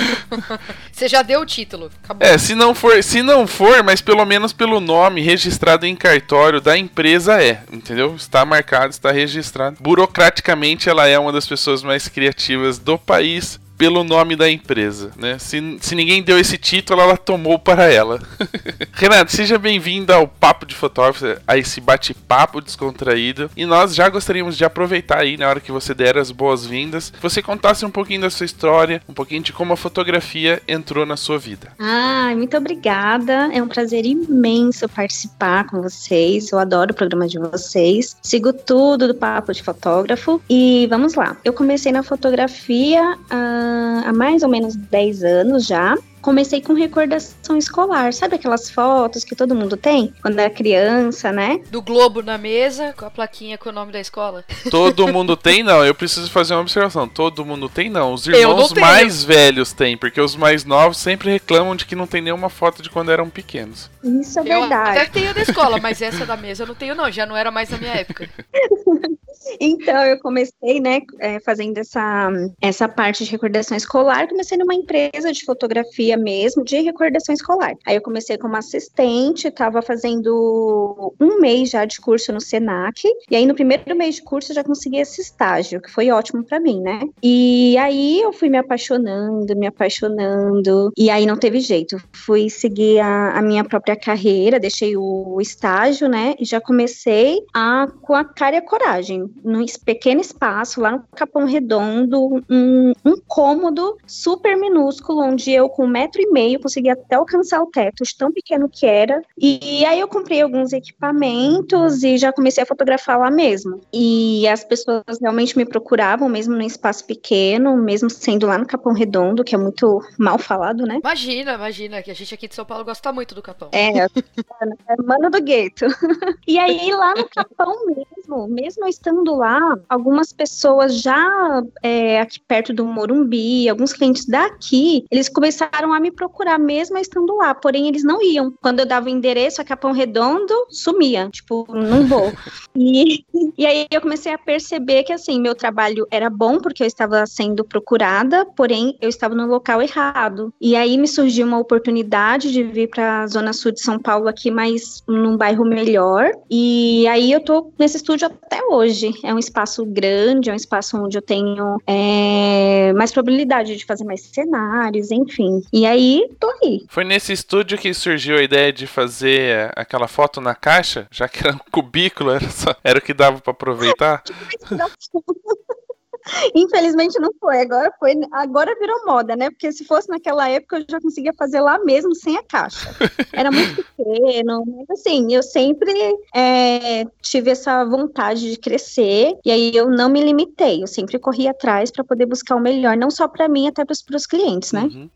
Você 0.90 1.06
já 1.06 1.20
deu 1.20 1.42
o 1.42 1.46
título. 1.46 1.90
Acabou. 2.02 2.26
É, 2.26 2.38
se 2.38 2.54
não 2.54 2.74
for, 2.74 3.02
se 3.04 3.22
não 3.22 3.46
for, 3.46 3.82
mas 3.82 4.00
pelo 4.00 4.24
menos 4.24 4.54
pelo 4.54 4.80
nome 4.80 5.20
registrado 5.20 5.84
em 5.84 5.94
cartório 5.94 6.58
da 6.58 6.74
empresa 6.74 7.38
é, 7.38 7.62
entendeu? 7.70 8.14
Está 8.16 8.42
marcado, 8.46 8.88
está 8.88 9.12
registrado. 9.12 9.76
Burocraticamente 9.80 10.88
ela 10.88 11.06
é 11.06 11.18
uma 11.18 11.32
das 11.32 11.46
pessoas 11.46 11.82
mais 11.82 12.08
criativas 12.08 12.78
do 12.78 12.96
país 12.96 13.60
pelo 13.76 14.04
nome 14.04 14.36
da 14.36 14.50
empresa, 14.50 15.10
né? 15.16 15.38
Se, 15.38 15.78
se 15.80 15.94
ninguém 15.94 16.22
deu 16.22 16.38
esse 16.38 16.56
título, 16.56 17.00
ela 17.00 17.16
tomou 17.16 17.58
para 17.58 17.84
ela. 17.84 18.20
Renato, 18.92 19.32
seja 19.32 19.58
bem-vindo 19.58 20.12
ao 20.12 20.28
Papo 20.28 20.64
de 20.64 20.74
Fotógrafo, 20.74 21.24
a 21.46 21.58
esse 21.58 21.80
bate-papo 21.80 22.60
descontraído. 22.60 23.50
E 23.56 23.66
nós 23.66 23.94
já 23.94 24.08
gostaríamos 24.08 24.56
de 24.56 24.64
aproveitar 24.64 25.18
aí, 25.18 25.36
na 25.36 25.48
hora 25.48 25.60
que 25.60 25.72
você 25.72 25.92
der 25.94 26.16
as 26.16 26.30
boas-vindas, 26.30 27.12
você 27.20 27.42
contasse 27.42 27.84
um 27.84 27.90
pouquinho 27.90 28.22
da 28.22 28.30
sua 28.30 28.46
história, 28.46 29.02
um 29.08 29.14
pouquinho 29.14 29.42
de 29.42 29.52
como 29.52 29.72
a 29.72 29.76
fotografia 29.76 30.62
entrou 30.68 31.04
na 31.04 31.16
sua 31.16 31.38
vida. 31.38 31.72
Ah, 31.78 32.32
muito 32.36 32.56
obrigada. 32.56 33.50
É 33.52 33.62
um 33.62 33.68
prazer 33.68 34.06
imenso 34.06 34.88
participar 34.88 35.66
com 35.66 35.82
vocês. 35.82 36.50
Eu 36.52 36.58
adoro 36.58 36.92
o 36.92 36.94
programa 36.94 37.26
de 37.26 37.38
vocês. 37.38 38.16
Sigo 38.22 38.52
tudo 38.52 39.08
do 39.08 39.14
Papo 39.14 39.52
de 39.52 39.62
Fotógrafo. 39.62 40.40
E 40.48 40.86
vamos 40.88 41.14
lá. 41.14 41.36
Eu 41.44 41.52
comecei 41.52 41.90
na 41.90 42.02
fotografia. 42.02 43.16
Uh, 43.24 43.63
há 44.04 44.12
mais 44.12 44.42
ou 44.42 44.48
menos 44.48 44.76
10 44.76 45.24
anos 45.24 45.66
já 45.66 45.96
comecei 46.24 46.62
com 46.62 46.72
recordação 46.72 47.58
escolar. 47.58 48.14
Sabe 48.14 48.36
aquelas 48.36 48.70
fotos 48.70 49.24
que 49.24 49.36
todo 49.36 49.54
mundo 49.54 49.76
tem 49.76 50.14
quando 50.22 50.38
era 50.38 50.48
criança, 50.48 51.30
né? 51.30 51.60
Do 51.70 51.82
globo 51.82 52.22
na 52.22 52.38
mesa, 52.38 52.94
com 52.96 53.04
a 53.04 53.10
plaquinha 53.10 53.58
com 53.58 53.68
o 53.68 53.72
nome 53.72 53.92
da 53.92 54.00
escola. 54.00 54.42
Todo 54.70 55.06
mundo 55.06 55.36
tem, 55.36 55.62
não. 55.62 55.84
Eu 55.84 55.94
preciso 55.94 56.30
fazer 56.30 56.54
uma 56.54 56.62
observação. 56.62 57.06
Todo 57.06 57.44
mundo 57.44 57.68
tem, 57.68 57.90
não. 57.90 58.14
Os 58.14 58.26
irmãos 58.26 58.72
mais 58.72 59.22
velhos 59.22 59.74
têm, 59.74 59.98
porque 59.98 60.18
os 60.18 60.34
mais 60.34 60.64
novos 60.64 60.96
sempre 60.96 61.30
reclamam 61.30 61.76
de 61.76 61.84
que 61.84 61.94
não 61.94 62.06
tem 62.06 62.22
nenhuma 62.22 62.48
foto 62.48 62.82
de 62.82 62.88
quando 62.88 63.12
eram 63.12 63.28
pequenos. 63.28 63.90
Isso 64.02 64.38
é 64.38 64.42
verdade. 64.42 64.96
Eu 64.96 65.02
até 65.02 65.10
tenho 65.10 65.34
da 65.34 65.42
escola, 65.42 65.78
mas 65.78 66.00
essa 66.00 66.24
da 66.24 66.38
mesa 66.38 66.62
eu 66.62 66.68
não 66.68 66.74
tenho, 66.74 66.94
não. 66.94 67.12
Já 67.12 67.26
não 67.26 67.36
era 67.36 67.50
mais 67.50 67.68
na 67.68 67.76
minha 67.76 67.92
época. 67.92 68.30
Então, 69.60 70.02
eu 70.04 70.18
comecei, 70.20 70.80
né, 70.80 71.00
é, 71.20 71.38
fazendo 71.40 71.78
essa, 71.78 72.30
essa 72.60 72.88
parte 72.88 73.24
de 73.24 73.30
recordação 73.30 73.76
escolar, 73.76 74.28
comecei 74.28 74.56
numa 74.56 74.74
empresa 74.74 75.32
de 75.32 75.44
fotografia 75.44 76.13
mesmo, 76.16 76.64
de 76.64 76.80
recordação 76.80 77.34
escolar. 77.34 77.74
Aí 77.86 77.96
eu 77.96 78.02
comecei 78.02 78.36
como 78.38 78.56
assistente, 78.56 79.48
estava 79.48 79.82
fazendo 79.82 81.14
um 81.20 81.40
mês 81.40 81.70
já 81.70 81.84
de 81.84 82.00
curso 82.00 82.32
no 82.32 82.40
Senac, 82.40 83.02
e 83.30 83.36
aí 83.36 83.46
no 83.46 83.54
primeiro 83.54 83.96
mês 83.96 84.16
de 84.16 84.22
curso 84.22 84.52
eu 84.52 84.56
já 84.56 84.64
consegui 84.64 84.98
esse 84.98 85.20
estágio, 85.20 85.80
que 85.80 85.90
foi 85.90 86.10
ótimo 86.10 86.44
para 86.44 86.60
mim, 86.60 86.80
né? 86.80 87.00
E 87.22 87.76
aí 87.78 88.20
eu 88.20 88.32
fui 88.32 88.48
me 88.48 88.58
apaixonando, 88.58 89.56
me 89.56 89.66
apaixonando, 89.66 90.92
e 90.96 91.10
aí 91.10 91.26
não 91.26 91.36
teve 91.36 91.60
jeito. 91.60 91.96
Fui 92.12 92.48
seguir 92.50 93.00
a, 93.00 93.38
a 93.38 93.42
minha 93.42 93.64
própria 93.64 93.96
carreira, 93.96 94.60
deixei 94.60 94.96
o 94.96 95.38
estágio, 95.40 96.08
né, 96.08 96.34
e 96.38 96.44
já 96.44 96.60
comecei 96.60 97.40
a, 97.54 97.86
com 98.02 98.14
a 98.14 98.24
cara 98.24 98.56
e 98.56 98.58
a 98.58 98.62
coragem 98.62 99.30
num 99.42 99.64
pequeno 99.84 100.20
espaço, 100.20 100.80
lá 100.80 100.92
no 100.92 101.04
Capão 101.14 101.44
Redondo, 101.44 102.42
um, 102.48 102.92
um 103.04 103.14
cômodo 103.26 103.96
super 104.06 104.56
minúsculo, 104.56 105.22
onde 105.22 105.52
eu, 105.52 105.68
com 105.68 105.84
um 105.84 105.88
metro 106.04 106.20
e 106.20 106.30
meio, 106.30 106.60
conseguia 106.60 106.92
até 106.92 107.16
alcançar 107.16 107.62
o 107.62 107.66
teto, 107.66 108.04
de 108.04 108.16
tão 108.16 108.30
pequeno 108.30 108.68
que 108.68 108.86
era. 108.86 109.22
E, 109.38 109.84
aí 109.84 109.98
eu 109.98 110.08
comprei 110.08 110.42
alguns 110.42 110.72
equipamentos 110.72 112.02
e 112.02 112.18
já 112.18 112.32
comecei 112.32 112.62
a 112.62 112.66
fotografar 112.66 113.18
lá 113.18 113.30
mesmo. 113.30 113.80
E 113.92 114.46
as 114.48 114.64
pessoas 114.64 115.02
realmente 115.20 115.56
me 115.56 115.64
procuravam, 115.64 116.28
mesmo 116.28 116.54
num 116.54 116.62
espaço 116.62 117.06
pequeno, 117.06 117.76
mesmo 117.76 118.10
sendo 118.10 118.46
lá 118.46 118.58
no 118.58 118.66
Capão 118.66 118.92
Redondo, 118.92 119.44
que 119.44 119.54
é 119.54 119.58
muito 119.58 120.00
mal 120.18 120.38
falado, 120.38 120.84
né? 120.84 120.98
Imagina, 121.02 121.54
imagina, 121.54 122.02
que 122.02 122.10
a 122.10 122.14
gente 122.14 122.34
aqui 122.34 122.48
de 122.48 122.54
São 122.54 122.64
Paulo 122.64 122.84
gosta 122.84 123.12
muito 123.12 123.34
do 123.34 123.42
Capão. 123.42 123.70
É, 123.72 123.98
é 123.98 125.02
mano 125.02 125.30
do 125.30 125.42
gueto. 125.42 125.86
E 126.46 126.58
aí, 126.58 126.92
lá 126.92 127.14
no 127.14 127.28
Capão 127.28 127.86
mesmo, 127.86 128.48
mesmo 128.48 128.86
estando 128.86 129.34
lá, 129.34 129.58
algumas 129.88 130.32
pessoas 130.32 131.00
já 131.00 131.62
é, 131.82 132.20
aqui 132.20 132.38
perto 132.40 132.72
do 132.72 132.84
Morumbi, 132.84 133.68
alguns 133.68 133.92
clientes 133.92 134.26
daqui, 134.26 135.06
eles 135.10 135.28
começaram 135.28 135.92
a 135.94 136.00
me 136.00 136.10
procurar 136.10 136.58
mesmo 136.58 136.98
estando 136.98 137.36
lá, 137.36 137.54
porém 137.54 137.88
eles 137.88 138.04
não 138.04 138.22
iam. 138.22 138.52
Quando 138.60 138.80
eu 138.80 138.86
dava 138.86 139.06
o 139.06 139.10
endereço 139.10 139.60
a 139.60 139.64
Capão 139.64 139.92
Redondo, 139.92 140.54
sumia, 140.70 141.28
tipo, 141.30 141.66
não 141.72 142.06
vou. 142.06 142.32
e, 142.76 143.24
e 143.56 143.66
aí 143.66 143.86
eu 143.90 144.00
comecei 144.00 144.32
a 144.32 144.38
perceber 144.38 145.04
que, 145.04 145.12
assim, 145.12 145.40
meu 145.40 145.54
trabalho 145.54 146.06
era 146.10 146.28
bom 146.28 146.58
porque 146.58 146.82
eu 146.82 146.86
estava 146.86 147.26
sendo 147.26 147.64
procurada, 147.64 148.44
porém 148.44 148.96
eu 149.00 149.08
estava 149.08 149.34
no 149.34 149.46
local 149.46 149.80
errado. 149.80 150.52
E 150.60 150.76
aí 150.76 150.96
me 150.98 151.08
surgiu 151.08 151.46
uma 151.46 151.58
oportunidade 151.58 152.52
de 152.52 152.62
vir 152.62 152.88
para 152.88 153.22
a 153.22 153.26
Zona 153.26 153.52
Sul 153.52 153.72
de 153.72 153.80
São 153.80 153.98
Paulo 153.98 154.28
aqui, 154.28 154.50
mas 154.50 155.02
num 155.06 155.36
bairro 155.36 155.64
melhor. 155.64 156.30
E 156.50 157.06
aí 157.08 157.32
eu 157.32 157.40
tô 157.40 157.72
nesse 157.78 157.96
estúdio 157.96 158.26
até 158.26 158.62
hoje. 158.64 159.12
É 159.22 159.32
um 159.32 159.38
espaço 159.38 159.84
grande, 159.84 160.50
é 160.50 160.52
um 160.52 160.56
espaço 160.56 160.96
onde 160.96 161.18
eu 161.18 161.22
tenho 161.22 161.78
é, 161.86 162.92
mais 162.94 163.12
probabilidade 163.12 163.76
de 163.76 163.84
fazer 163.84 164.04
mais 164.04 164.22
cenários, 164.22 165.10
enfim. 165.10 165.62
E 165.74 165.84
aí, 165.86 166.30
tô 166.38 166.48
aí. 166.62 166.86
Foi 166.88 167.02
nesse 167.02 167.32
estúdio 167.32 167.76
que 167.76 167.92
surgiu 167.92 168.36
a 168.36 168.42
ideia 168.44 168.72
de 168.72 168.86
fazer 168.86 169.72
aquela 169.74 170.06
foto 170.06 170.40
na 170.40 170.54
caixa, 170.54 171.08
já 171.10 171.28
que 171.28 171.44
era 171.44 171.56
um 171.56 171.70
cubículo, 171.72 172.30
era, 172.30 172.48
só, 172.48 172.76
era 172.84 173.00
o 173.00 173.02
que 173.02 173.12
dava 173.12 173.40
para 173.40 173.50
aproveitar? 173.50 174.22
Infelizmente 176.54 177.18
não 177.18 177.30
foi. 177.40 177.60
Agora 177.60 177.92
foi, 177.98 178.14
agora 178.30 178.78
virou 178.78 179.04
moda, 179.04 179.34
né? 179.34 179.50
Porque 179.50 179.72
se 179.72 179.84
fosse 179.84 180.08
naquela 180.08 180.48
época 180.48 180.78
eu 180.78 180.84
já 180.88 181.00
conseguia 181.00 181.32
fazer 181.36 181.58
lá 181.58 181.76
mesmo 181.80 182.14
sem 182.14 182.36
a 182.36 182.42
caixa. 182.44 182.94
Era 183.32 183.50
muito 183.50 183.82
pequeno, 183.96 184.64
mas 184.64 185.00
assim, 185.00 185.34
eu 185.34 185.42
sempre 185.42 185.92
é, 186.32 187.04
tive 187.20 187.50
essa 187.50 187.84
vontade 187.84 188.48
de 188.48 188.56
crescer 188.56 189.36
e 189.44 189.50
aí 189.50 189.74
eu 189.74 189.90
não 189.90 190.08
me 190.08 190.22
limitei. 190.22 190.84
Eu 190.84 190.86
sempre 190.86 191.18
corri 191.18 191.48
atrás 191.48 191.90
para 191.90 192.04
poder 192.04 192.26
buscar 192.26 192.54
o 192.54 192.60
melhor, 192.60 192.96
não 192.96 193.10
só 193.10 193.26
para 193.26 193.48
mim, 193.48 193.66
até 193.66 193.84
para 193.84 194.16
os 194.16 194.26
clientes, 194.26 194.70
né? 194.70 194.84
Uhum. 194.84 195.10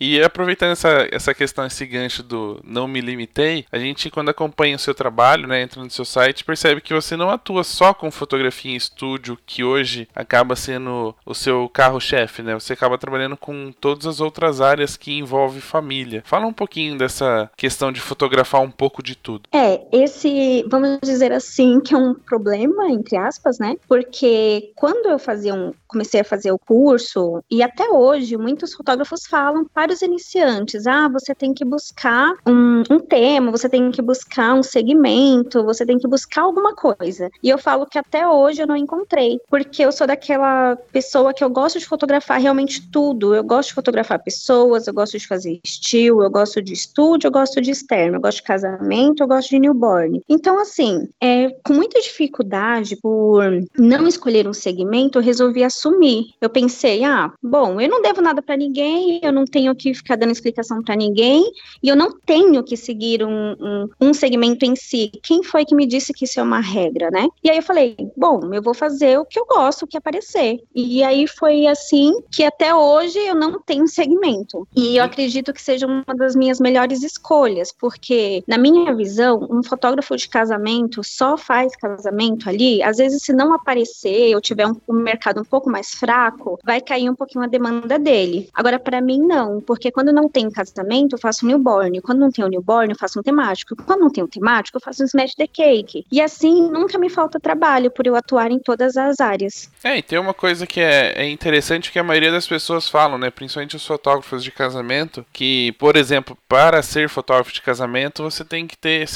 E 0.00 0.20
aproveitando 0.22 0.72
essa, 0.72 1.08
essa 1.12 1.34
questão, 1.34 1.64
esse 1.64 1.86
gancho 1.86 2.22
do 2.22 2.60
não 2.64 2.88
me 2.88 3.00
limitei, 3.00 3.64
a 3.70 3.78
gente, 3.78 4.10
quando 4.10 4.30
acompanha 4.30 4.76
o 4.76 4.78
seu 4.78 4.94
trabalho, 4.94 5.46
né, 5.46 5.62
entra 5.62 5.82
no 5.82 5.90
seu 5.90 6.04
site, 6.04 6.44
percebe 6.44 6.80
que 6.80 6.92
você 6.92 7.16
não 7.16 7.30
atua 7.30 7.62
só 7.62 7.94
com 7.94 8.10
fotografia 8.10 8.72
em 8.72 8.76
estúdio, 8.76 9.38
que 9.46 9.62
hoje 9.62 10.08
acaba 10.14 10.56
sendo 10.56 11.14
o 11.24 11.34
seu 11.34 11.68
carro-chefe, 11.68 12.42
né? 12.42 12.54
Você 12.54 12.72
acaba 12.72 12.98
trabalhando 12.98 13.36
com 13.36 13.72
todas 13.72 14.06
as 14.06 14.20
outras 14.20 14.60
áreas 14.60 14.96
que 14.96 15.12
envolvem 15.12 15.60
família. 15.60 16.22
Fala 16.24 16.46
um 16.46 16.52
pouquinho 16.52 16.98
dessa 16.98 17.50
questão 17.56 17.92
de 17.92 18.00
fotografar 18.00 18.60
um 18.60 18.70
pouco 18.70 19.02
de 19.02 19.14
tudo. 19.16 19.48
É, 19.52 19.82
esse, 19.92 20.64
vamos 20.68 20.98
dizer 21.02 21.32
assim, 21.32 21.80
que 21.80 21.94
é 21.94 21.98
um 21.98 22.14
problema, 22.14 22.90
entre 22.90 23.16
aspas, 23.16 23.58
né? 23.58 23.76
Porque 23.88 24.72
quando 24.74 25.08
eu 25.08 25.18
fazia 25.18 25.54
um, 25.54 25.72
comecei 25.86 26.20
a 26.20 26.24
fazer 26.24 26.50
o 26.50 26.58
curso, 26.58 27.42
e 27.50 27.62
até 27.62 27.88
hoje, 27.88 28.36
muitos 28.36 28.74
fotógrafos 28.74 29.26
falam 29.26 29.64
para 29.82 29.92
os 29.92 30.00
iniciantes, 30.00 30.86
ah, 30.86 31.08
você 31.08 31.34
tem 31.34 31.52
que 31.52 31.64
buscar 31.64 32.34
um, 32.46 32.84
um 32.88 33.00
tema, 33.00 33.50
você 33.50 33.68
tem 33.68 33.90
que 33.90 34.00
buscar 34.00 34.54
um 34.54 34.62
segmento, 34.62 35.64
você 35.64 35.84
tem 35.84 35.98
que 35.98 36.06
buscar 36.06 36.42
alguma 36.42 36.72
coisa. 36.72 37.28
E 37.42 37.48
eu 37.48 37.58
falo 37.58 37.84
que 37.84 37.98
até 37.98 38.28
hoje 38.28 38.62
eu 38.62 38.66
não 38.68 38.76
encontrei, 38.76 39.40
porque 39.50 39.84
eu 39.84 39.90
sou 39.90 40.06
daquela 40.06 40.76
pessoa 40.92 41.34
que 41.34 41.42
eu 41.42 41.50
gosto 41.50 41.80
de 41.80 41.86
fotografar 41.86 42.40
realmente 42.40 42.88
tudo. 42.92 43.34
Eu 43.34 43.42
gosto 43.42 43.70
de 43.70 43.74
fotografar 43.74 44.22
pessoas, 44.22 44.86
eu 44.86 44.94
gosto 44.94 45.18
de 45.18 45.26
fazer 45.26 45.58
estilo, 45.64 46.22
eu 46.22 46.30
gosto 46.30 46.62
de 46.62 46.72
estúdio, 46.72 47.26
eu 47.26 47.32
gosto 47.32 47.60
de 47.60 47.72
externo, 47.72 48.18
eu 48.18 48.20
gosto 48.20 48.36
de 48.36 48.44
casamento, 48.44 49.20
eu 49.20 49.26
gosto 49.26 49.50
de 49.50 49.58
newborn. 49.58 50.22
Então, 50.28 50.60
assim, 50.60 51.08
é, 51.20 51.48
com 51.66 51.74
muita 51.74 52.00
dificuldade 52.00 52.94
por 53.02 53.42
não 53.76 54.06
escolher 54.06 54.46
um 54.46 54.54
segmento, 54.54 55.18
eu 55.18 55.22
resolvi 55.22 55.64
assumir. 55.64 56.26
Eu 56.40 56.48
pensei, 56.48 57.02
ah, 57.02 57.32
bom, 57.42 57.80
eu 57.80 57.88
não 57.88 58.00
devo 58.00 58.22
nada 58.22 58.40
para 58.40 58.56
ninguém, 58.56 59.18
eu 59.20 59.32
não 59.32 59.44
tenho 59.44 59.71
que 59.74 59.94
ficar 59.94 60.16
dando 60.16 60.32
explicação 60.32 60.82
para 60.82 60.96
ninguém 60.96 61.50
e 61.82 61.88
eu 61.88 61.96
não 61.96 62.12
tenho 62.24 62.62
que 62.62 62.76
seguir 62.76 63.24
um, 63.24 63.52
um, 63.52 63.88
um, 64.00 64.14
segmento 64.14 64.64
em 64.64 64.76
si. 64.76 65.10
Quem 65.22 65.42
foi 65.42 65.64
que 65.64 65.74
me 65.74 65.86
disse 65.86 66.12
que 66.12 66.24
isso 66.24 66.38
é 66.38 66.42
uma 66.42 66.60
regra, 66.60 67.10
né? 67.10 67.28
E 67.42 67.50
aí 67.50 67.56
eu 67.56 67.62
falei, 67.62 67.96
bom, 68.16 68.52
eu 68.52 68.62
vou 68.62 68.74
fazer 68.74 69.18
o 69.18 69.24
que 69.24 69.38
eu 69.38 69.46
gosto, 69.46 69.82
o 69.82 69.86
que 69.86 69.96
aparecer. 69.96 70.60
E 70.74 71.02
aí 71.02 71.26
foi 71.26 71.66
assim 71.66 72.20
que 72.30 72.44
até 72.44 72.74
hoje 72.74 73.18
eu 73.18 73.34
não 73.34 73.60
tenho 73.60 73.86
segmento. 73.88 74.66
E 74.74 74.96
eu 74.96 75.04
acredito 75.04 75.52
que 75.52 75.62
seja 75.62 75.86
uma 75.86 76.14
das 76.16 76.36
minhas 76.36 76.60
melhores 76.60 77.02
escolhas, 77.02 77.72
porque 77.72 78.42
na 78.46 78.58
minha 78.58 78.94
visão, 78.94 79.46
um 79.50 79.62
fotógrafo 79.62 80.16
de 80.16 80.28
casamento 80.28 81.02
só 81.02 81.36
faz 81.36 81.74
casamento 81.76 82.48
ali, 82.48 82.82
às 82.82 82.98
vezes 82.98 83.22
se 83.22 83.32
não 83.32 83.52
aparecer 83.52 84.34
ou 84.34 84.40
tiver 84.40 84.66
um, 84.66 84.76
um 84.88 84.94
mercado 84.94 85.40
um 85.40 85.44
pouco 85.44 85.70
mais 85.70 85.90
fraco, 85.90 86.58
vai 86.64 86.80
cair 86.80 87.08
um 87.08 87.14
pouquinho 87.14 87.44
a 87.44 87.48
demanda 87.48 87.98
dele. 87.98 88.48
Agora 88.52 88.78
para 88.78 89.00
mim 89.00 89.20
não 89.20 89.60
porque 89.62 89.90
quando 89.90 90.12
não 90.12 90.28
tem 90.28 90.50
casamento, 90.50 91.14
eu 91.14 91.18
faço 91.18 91.46
newborn. 91.46 92.00
Quando 92.00 92.18
não 92.18 92.30
tem 92.30 92.44
o 92.44 92.48
newborn, 92.48 92.92
eu 92.92 92.98
faço 92.98 93.18
um 93.18 93.22
temático. 93.22 93.76
Quando 93.76 94.00
não 94.00 94.10
tem 94.10 94.22
um 94.24 94.26
temático, 94.28 94.76
eu 94.76 94.80
faço 94.80 95.02
um 95.02 95.06
smash 95.06 95.34
the 95.34 95.46
cake. 95.46 96.04
E 96.10 96.20
assim, 96.20 96.70
nunca 96.70 96.98
me 96.98 97.08
falta 97.08 97.40
trabalho 97.40 97.90
por 97.90 98.06
eu 98.06 98.14
atuar 98.16 98.50
em 98.50 98.58
todas 98.58 98.96
as 98.96 99.20
áreas. 99.20 99.70
É, 99.82 99.98
e 99.98 100.02
tem 100.02 100.18
uma 100.18 100.34
coisa 100.34 100.66
que 100.66 100.80
é, 100.80 101.12
é 101.16 101.28
interessante 101.28 101.90
que 101.90 101.98
a 101.98 102.04
maioria 102.04 102.30
das 102.30 102.46
pessoas 102.46 102.88
falam, 102.88 103.18
né? 103.18 103.30
Principalmente 103.30 103.76
os 103.76 103.86
fotógrafos 103.86 104.42
de 104.42 104.50
casamento, 104.50 105.24
que, 105.32 105.72
por 105.72 105.96
exemplo, 105.96 106.36
para 106.48 106.82
ser 106.82 107.08
fotógrafo 107.08 107.52
de 107.52 107.62
casamento, 107.62 108.22
você 108.22 108.44
tem 108.44 108.66
que 108.66 108.76
ter, 108.76 109.08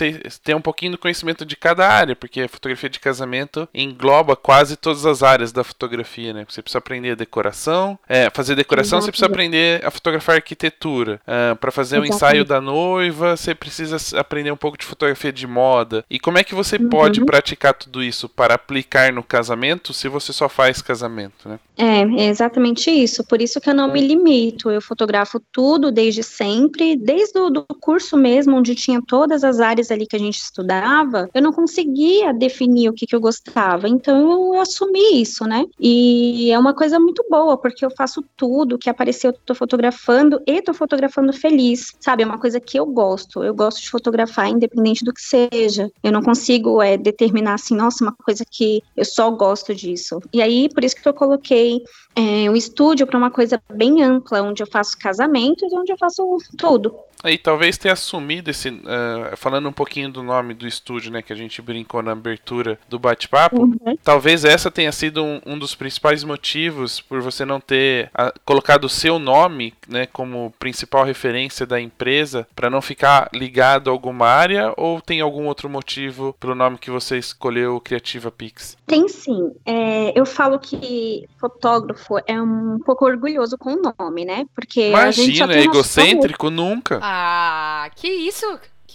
ter 0.43 0.55
um 0.55 0.61
pouquinho 0.61 0.93
do 0.93 0.99
conhecimento 0.99 1.45
de 1.45 1.57
cada 1.57 1.89
área, 1.89 2.17
porque 2.17 2.43
a 2.43 2.49
fotografia 2.49 2.89
de 2.89 3.01
casamento 3.01 3.69
engloba 3.75 4.37
quase 4.37 4.77
todas 4.77 5.07
as 5.07 5.23
áreas 5.23 5.53
da 5.53 5.65
fotografia, 5.65 6.33
né? 6.33 6.45
Você 6.49 6.63
precisa 6.63 6.79
aprender 6.79 7.13
a 7.13 7.15
decoração, 7.15 7.99
é, 8.09 8.31
fazer 8.31 8.55
decoração, 8.55 9.01
você 9.01 9.11
precisa 9.11 9.27
aprender 9.27 9.85
a 9.85 9.91
fotografar 9.91 10.36
arquitetura. 10.37 11.21
Uh, 11.27 11.53
ah, 11.53 11.57
para 11.57 11.71
fazer 11.71 11.99
o 11.99 12.03
um 12.03 12.05
ensaio 12.05 12.45
da 12.45 12.61
noiva, 12.61 13.37
você 13.37 13.55
precisa 13.55 13.97
aprender 14.19 14.51
um 14.51 14.57
pouco 14.57 14.79
de 14.79 14.85
fotografia 14.85 15.33
de 15.33 15.47
moda. 15.47 16.05
E 16.11 16.19
como 16.19 16.39
é 16.39 16.45
que 16.45 16.55
você 16.55 16.77
uhum. 16.77 16.89
pode 16.89 17.25
praticar 17.25 17.75
tudo 17.75 18.03
isso 18.03 18.29
para 18.29 18.55
aplicar 18.55 19.13
no 19.13 19.23
casamento 19.23 19.93
se 19.93 20.09
você 20.09 20.33
só 20.33 20.49
faz 20.49 20.81
casamento, 20.83 21.49
né? 21.49 21.59
É, 21.77 22.01
é 22.01 22.29
exatamente 22.29 22.91
isso. 22.91 23.23
Por 23.25 23.43
isso 23.43 23.61
que 23.61 23.69
eu 23.69 23.75
não 23.75 23.93
me 23.93 24.01
limito. 24.01 24.71
Eu 24.71 24.81
fotografo 24.81 25.41
tudo 25.53 25.93
desde 25.93 26.23
sempre, 26.23 26.97
desde 26.97 27.39
o 27.39 27.51
do 27.51 27.65
curso 27.81 28.17
mesmo, 28.17 28.57
onde 28.57 28.75
tinha 28.75 29.01
todas 29.07 29.45
as 29.45 29.61
áreas 29.61 29.91
ali 29.91 30.07
que 30.07 30.17
a 30.17 30.19
gente 30.19 30.39
estudava, 30.39 31.29
eu 31.35 31.43
não 31.43 31.53
conseguia 31.53 32.33
definir 32.33 32.89
o 32.89 32.93
que, 32.93 33.07
que 33.07 33.15
eu 33.15 33.21
gostava. 33.21 33.89
Então 33.89 34.55
eu 34.55 34.61
assumi 34.61 35.21
isso, 35.21 35.45
né? 35.45 35.65
E 35.79 36.51
é 36.51 36.59
uma 36.59 36.75
coisa 36.75 36.99
muito 36.99 37.25
boa, 37.29 37.57
porque 37.59 37.85
eu 37.85 37.91
faço 37.91 38.25
tudo 38.37 38.79
que 38.79 38.89
apareceu, 38.89 39.31
eu 39.31 39.39
tô 39.45 39.55
fotografando 39.55 40.26
e 40.47 40.63
tô 40.63 40.75
fotografando 40.75 41.33
feliz, 41.33 41.93
sabe? 42.01 42.23
É 42.23 42.27
uma 42.27 42.39
coisa 42.39 42.61
que 42.61 42.79
eu 42.79 42.87
gosto. 42.87 43.43
Eu 43.43 43.55
gosto 43.55 43.81
de 43.81 43.91
fotografar 43.91 44.49
independente 44.49 45.05
do 45.05 45.13
que 45.13 45.21
seja. 45.21 45.91
Eu 46.03 46.13
não 46.13 46.23
consigo 46.23 46.83
é, 46.83 46.97
determinar 46.97 47.55
assim, 47.55 47.77
nossa, 47.77 48.05
uma 48.05 48.13
coisa 48.13 48.45
que 48.49 48.83
eu 48.97 49.05
só 49.05 49.31
gosto 49.31 49.75
disso. 49.75 50.21
E 50.33 50.43
aí, 50.43 50.69
por 50.69 50.85
isso 50.85 50.97
que 50.97 51.09
eu 51.09 51.15
coloquei 51.15 51.83
é, 52.15 52.51
um 52.51 52.57
estúdio 52.57 53.07
para 53.07 53.19
uma 53.19 53.31
coisa 53.31 53.61
bem 53.73 54.03
ampla, 54.03 54.43
onde 54.43 54.63
eu 54.63 54.67
faço 54.67 54.99
casamentos, 54.99 55.73
onde 55.73 55.93
eu 55.93 55.99
faço 55.99 56.39
tudo. 56.57 56.95
E 57.25 57.39
talvez 57.39 57.79
ter 57.79 57.91
assumido 57.91 58.51
esse. 58.51 58.69
Uh, 58.69 59.37
falando 59.37 59.69
um 59.69 59.73
pouquinho 59.73 60.11
do 60.11 60.23
nome 60.23 60.55
do 60.55 60.67
estúdio, 60.67 61.11
né? 61.11 61.23
Que 61.23 61.33
a 61.33 61.37
gente 61.37 61.63
brincou 61.63 62.03
na 62.03 62.13
abertura 62.13 62.79
do 62.89 62.99
bate-papo. 62.99 63.63
Uhum. 63.63 63.97
Talvez 64.03 64.45
essa 64.45 64.71
tenha 64.71 64.93
sido 64.93 65.25
um, 65.25 65.41
um, 65.47 65.59
dos 65.59 65.75
principais 65.75 66.23
motivos 66.23 67.01
por 67.01 67.21
você 67.21 67.45
não 67.45 67.61
ter 67.61 68.11
uh, 68.15 68.33
colocado 68.45 68.85
o 68.85 68.89
seu 68.89 69.19
nome, 69.19 69.75
né? 69.89 70.07
Como 70.07 70.53
principal 70.59 71.05
referência 71.05 71.67
da 71.67 71.81
empresa, 71.81 72.47
para 72.55 72.71
não 72.71 72.83
ficar 72.83 73.29
ligado 73.33 73.89
a 73.89 73.93
alguma 73.93 74.27
área, 74.27 74.73
ou 74.77 75.01
tem 75.01 75.21
algum 75.21 75.47
outro 75.47 75.69
motivo 75.69 76.37
para 76.39 76.53
o 76.53 76.55
nome 76.55 76.79
que 76.79 76.91
você 76.91 77.19
escolheu, 77.19 77.81
Criativa 77.81 78.31
Pix? 78.31 78.77
Tem 78.87 79.09
sim. 79.09 79.53
É, 79.65 80.19
eu 80.19 80.27
falo 80.27 80.59
que 80.59 81.27
fotógrafo 81.39 82.19
é 82.27 82.41
um 82.41 82.79
pouco 82.85 83.05
orgulhoso 83.05 83.57
com 83.59 83.75
o 83.75 83.95
nome, 83.99 84.25
né? 84.25 84.47
Porque 84.55 84.91
Imagina, 84.91 85.55
é 85.55 85.63
egocêntrico 85.63 86.51
nunca. 86.51 87.01
Ah, 87.09 87.89
que 87.95 88.09
isso? 88.09 88.45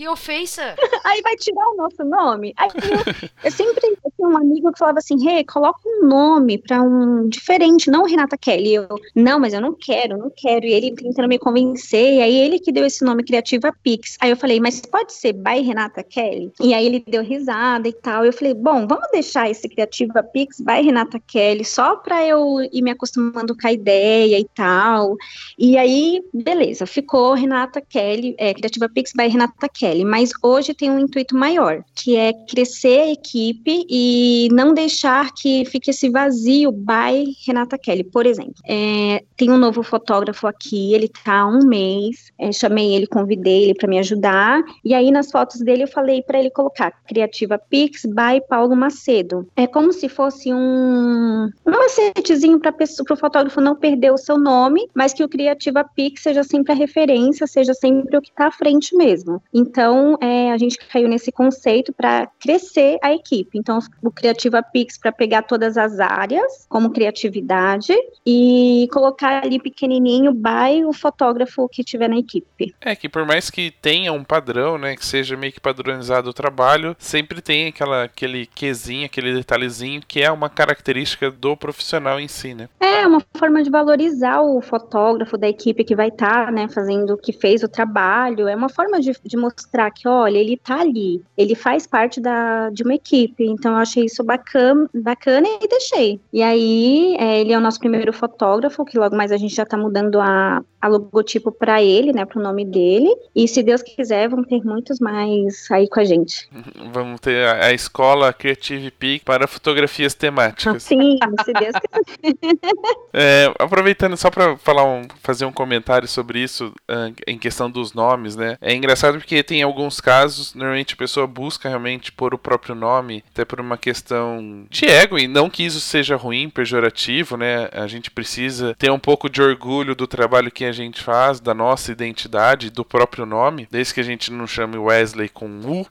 Que 0.01 0.07
ofensa! 0.07 0.75
Aí 1.05 1.21
vai 1.21 1.35
tirar 1.35 1.63
o 1.69 1.75
nosso 1.75 2.03
nome. 2.03 2.55
Aí 2.57 2.69
eu, 2.73 3.13
eu 3.43 3.51
sempre 3.51 3.95
tinha 4.15 4.27
um 4.27 4.35
amigo 4.35 4.71
que 4.71 4.79
falava 4.79 4.97
assim: 4.97 5.23
Rê, 5.23 5.37
hey, 5.37 5.43
coloca 5.43 5.79
um 5.85 6.07
nome 6.07 6.57
pra 6.57 6.81
um 6.81 7.29
diferente, 7.29 7.91
não 7.91 8.05
Renata 8.05 8.35
Kelly. 8.35 8.73
Eu, 8.73 8.87
não, 9.15 9.39
mas 9.39 9.53
eu 9.53 9.61
não 9.61 9.75
quero, 9.75 10.17
não 10.17 10.31
quero. 10.35 10.65
E 10.65 10.73
ele 10.73 10.95
tentando 10.95 11.27
me 11.27 11.37
convencer. 11.37 12.15
E 12.15 12.21
aí 12.23 12.35
ele 12.35 12.59
que 12.59 12.71
deu 12.71 12.83
esse 12.83 13.05
nome 13.05 13.23
Criativa 13.23 13.71
Pix. 13.83 14.17
Aí 14.19 14.31
eu 14.31 14.37
falei, 14.37 14.59
mas 14.59 14.81
pode 14.81 15.13
ser 15.13 15.33
by 15.33 15.61
Renata 15.61 16.01
Kelly? 16.01 16.51
E 16.59 16.73
aí 16.73 16.83
ele 16.83 17.03
deu 17.07 17.21
risada 17.21 17.87
e 17.87 17.93
tal. 17.93 18.25
Eu 18.25 18.33
falei, 18.33 18.55
bom, 18.55 18.87
vamos 18.87 19.07
deixar 19.11 19.51
esse 19.51 19.69
Criativa 19.69 20.23
Pix 20.23 20.59
by 20.61 20.81
Renata 20.83 21.19
Kelly 21.27 21.63
só 21.63 21.95
pra 21.97 22.25
eu 22.25 22.59
ir 22.71 22.81
me 22.81 22.89
acostumando 22.89 23.55
com 23.55 23.67
a 23.67 23.71
ideia 23.71 24.39
e 24.39 24.47
tal. 24.55 25.15
E 25.59 25.77
aí, 25.77 26.23
beleza, 26.33 26.87
ficou 26.87 27.35
Renata 27.35 27.79
Kelly, 27.81 28.33
é, 28.39 28.51
Criativa 28.51 28.89
Pix 28.89 29.11
by 29.15 29.27
Renata 29.27 29.69
Kelly. 29.69 29.90
Mas 30.05 30.31
hoje 30.41 30.73
tem 30.73 30.89
um 30.89 30.99
intuito 30.99 31.35
maior, 31.35 31.83
que 31.95 32.15
é 32.15 32.33
crescer 32.49 33.01
a 33.01 33.11
equipe 33.11 33.85
e 33.89 34.47
não 34.51 34.73
deixar 34.73 35.31
que 35.33 35.65
fique 35.65 35.91
esse 35.91 36.09
vazio 36.09 36.71
by 36.71 37.35
Renata 37.45 37.77
Kelly. 37.77 38.03
Por 38.03 38.25
exemplo, 38.25 38.55
é, 38.67 39.23
tem 39.35 39.51
um 39.51 39.57
novo 39.57 39.83
fotógrafo 39.83 40.47
aqui, 40.47 40.93
ele 40.93 41.07
tá 41.07 41.41
há 41.41 41.47
um 41.47 41.65
mês, 41.65 42.31
é, 42.37 42.51
chamei 42.51 42.93
ele, 42.93 43.07
convidei 43.07 43.63
ele 43.63 43.73
para 43.73 43.87
me 43.87 43.99
ajudar, 43.99 44.61
e 44.83 44.93
aí 44.93 45.11
nas 45.11 45.31
fotos 45.31 45.59
dele 45.61 45.83
eu 45.83 45.87
falei 45.87 46.21
para 46.21 46.39
ele 46.39 46.49
colocar 46.49 46.91
Criativa 47.07 47.57
Pix 47.57 48.05
by 48.05 48.41
Paulo 48.47 48.75
Macedo. 48.75 49.47
É 49.55 49.67
como 49.67 49.91
se 49.91 50.07
fosse 50.07 50.53
um, 50.53 51.49
um 51.65 51.71
macetezinho 51.71 52.59
para 52.59 52.73
o 53.11 53.15
fotógrafo 53.15 53.61
não 53.61 53.75
perder 53.75 54.11
o 54.11 54.17
seu 54.17 54.37
nome, 54.37 54.87
mas 54.93 55.13
que 55.13 55.23
o 55.23 55.29
Criativa 55.29 55.83
Pix 55.83 56.21
seja 56.23 56.43
sempre 56.43 56.71
a 56.71 56.75
referência, 56.75 57.47
seja 57.47 57.73
sempre 57.73 58.17
o 58.17 58.21
que 58.21 58.29
está 58.29 58.47
à 58.47 58.51
frente 58.51 58.95
mesmo. 58.95 59.41
Então, 59.53 59.70
então, 59.71 60.17
é, 60.19 60.51
a 60.51 60.57
gente 60.57 60.77
caiu 60.77 61.07
nesse 61.07 61.31
conceito 61.31 61.93
para 61.93 62.27
crescer 62.41 62.97
a 63.01 63.13
equipe. 63.13 63.57
Então, 63.57 63.79
o 64.03 64.11
Criativa 64.11 64.61
Pix 64.61 64.97
para 64.97 65.13
pegar 65.13 65.43
todas 65.43 65.77
as 65.77 65.97
áreas, 65.97 66.65
como 66.67 66.89
criatividade, 66.89 67.93
e 68.25 68.89
colocar 68.91 69.45
ali 69.45 69.61
pequenininho 69.61 70.33
by 70.33 70.83
o 70.85 70.91
fotógrafo 70.91 71.69
que 71.69 71.85
tiver 71.85 72.09
na 72.09 72.17
equipe. 72.17 72.75
É 72.81 72.93
que 72.97 73.07
por 73.07 73.25
mais 73.25 73.49
que 73.49 73.71
tenha 73.81 74.11
um 74.11 74.25
padrão, 74.25 74.77
né, 74.77 74.97
que 74.97 75.05
seja 75.05 75.37
meio 75.37 75.53
que 75.53 75.61
padronizado 75.61 76.29
o 76.29 76.33
trabalho, 76.33 76.93
sempre 76.99 77.41
tem 77.41 77.67
aquela, 77.67 78.03
aquele 78.03 78.47
quesinho, 78.47 79.05
aquele 79.05 79.33
detalhezinho 79.33 80.01
que 80.05 80.21
é 80.21 80.29
uma 80.29 80.49
característica 80.49 81.31
do 81.31 81.55
profissional 81.55 82.19
em 82.19 82.27
si, 82.27 82.53
né? 82.53 82.67
É 82.81 83.07
uma 83.07 83.21
forma 83.37 83.63
de 83.63 83.69
valorizar 83.69 84.41
o 84.41 84.59
fotógrafo 84.61 85.37
da 85.37 85.47
equipe 85.47 85.85
que 85.85 85.95
vai 85.95 86.09
estar, 86.09 86.47
tá, 86.47 86.51
né, 86.51 86.67
fazendo, 86.67 87.17
que 87.17 87.31
fez 87.31 87.63
o 87.63 87.69
trabalho. 87.69 88.49
É 88.49 88.55
uma 88.55 88.69
forma 88.69 88.99
de, 88.99 89.13
de 89.23 89.37
mostrar 89.37 89.60
mostrar 89.61 89.91
que, 89.91 90.07
olha, 90.07 90.37
ele 90.37 90.57
tá 90.57 90.81
ali, 90.81 91.21
ele 91.37 91.55
faz 91.55 91.85
parte 91.85 92.19
da, 92.19 92.69
de 92.71 92.83
uma 92.83 92.95
equipe. 92.95 93.45
Então 93.45 93.73
eu 93.73 93.77
achei 93.77 94.05
isso 94.05 94.23
bacana, 94.23 94.89
bacana 94.93 95.47
e 95.61 95.67
deixei. 95.67 96.19
E 96.33 96.41
aí, 96.41 97.15
é, 97.19 97.39
ele 97.39 97.53
é 97.53 97.57
o 97.57 97.61
nosso 97.61 97.79
primeiro 97.79 98.11
fotógrafo, 98.11 98.85
que 98.85 98.97
logo 98.97 99.15
mais 99.15 99.31
a 99.31 99.37
gente 99.37 99.55
já 99.55 99.65
tá 99.65 99.77
mudando 99.77 100.19
a, 100.19 100.61
a 100.81 100.87
logotipo 100.87 101.51
para 101.51 101.81
ele, 101.81 102.11
né, 102.11 102.25
pro 102.25 102.41
nome 102.41 102.65
dele. 102.65 103.13
E 103.35 103.47
se 103.47 103.61
Deus 103.61 103.81
quiser, 103.81 104.29
vão 104.29 104.43
ter 104.43 104.63
muitos 104.63 104.99
mais 104.99 105.69
aí 105.69 105.87
com 105.87 105.99
a 105.99 106.03
gente. 106.03 106.49
Vamos 106.91 107.19
ter 107.19 107.47
a, 107.47 107.67
a 107.67 107.73
escola 107.73 108.33
Creative 108.33 108.91
Peak 108.91 109.23
para 109.23 109.47
fotografias 109.47 110.13
temáticas. 110.13 110.83
Sim, 110.83 111.17
se 111.45 111.53
Deus 111.53 111.75
quiser. 111.79 112.01
é, 113.13 113.53
aproveitando 113.59 114.17
só 114.17 114.31
para 114.31 114.57
falar 114.57 114.85
um, 114.85 115.03
fazer 115.21 115.45
um 115.45 115.51
comentário 115.51 116.07
sobre 116.07 116.39
isso 116.39 116.73
uh, 116.89 117.13
em 117.27 117.37
questão 117.37 117.69
dos 117.69 117.93
nomes, 117.93 118.35
né? 118.35 118.57
É 118.59 118.73
engraçado 118.73 119.17
porque 119.17 119.43
tem 119.51 119.63
alguns 119.63 119.99
casos, 119.99 120.55
normalmente 120.55 120.93
a 120.93 120.97
pessoa 120.97 121.27
busca 121.27 121.67
realmente 121.67 122.09
pôr 122.09 122.33
o 122.33 122.37
próprio 122.37 122.73
nome, 122.73 123.21
até 123.33 123.43
por 123.43 123.59
uma 123.59 123.77
questão 123.77 124.65
de 124.69 124.85
ego, 124.85 125.19
e 125.19 125.27
não 125.27 125.49
que 125.49 125.63
isso 125.63 125.81
seja 125.81 126.15
ruim, 126.15 126.49
pejorativo, 126.49 127.35
né? 127.35 127.67
A 127.73 127.85
gente 127.85 128.09
precisa 128.09 128.73
ter 128.79 128.89
um 128.89 128.97
pouco 128.97 129.29
de 129.29 129.41
orgulho 129.41 129.93
do 129.93 130.07
trabalho 130.07 130.49
que 130.49 130.63
a 130.63 130.71
gente 130.71 131.01
faz, 131.01 131.41
da 131.41 131.53
nossa 131.53 131.91
identidade, 131.91 132.69
do 132.69 132.85
próprio 132.85 133.25
nome, 133.25 133.67
desde 133.69 133.93
que 133.93 133.99
a 133.99 134.03
gente 134.03 134.31
não 134.31 134.47
chame 134.47 134.77
Wesley 134.77 135.27
com 135.27 135.47
U 135.65 135.85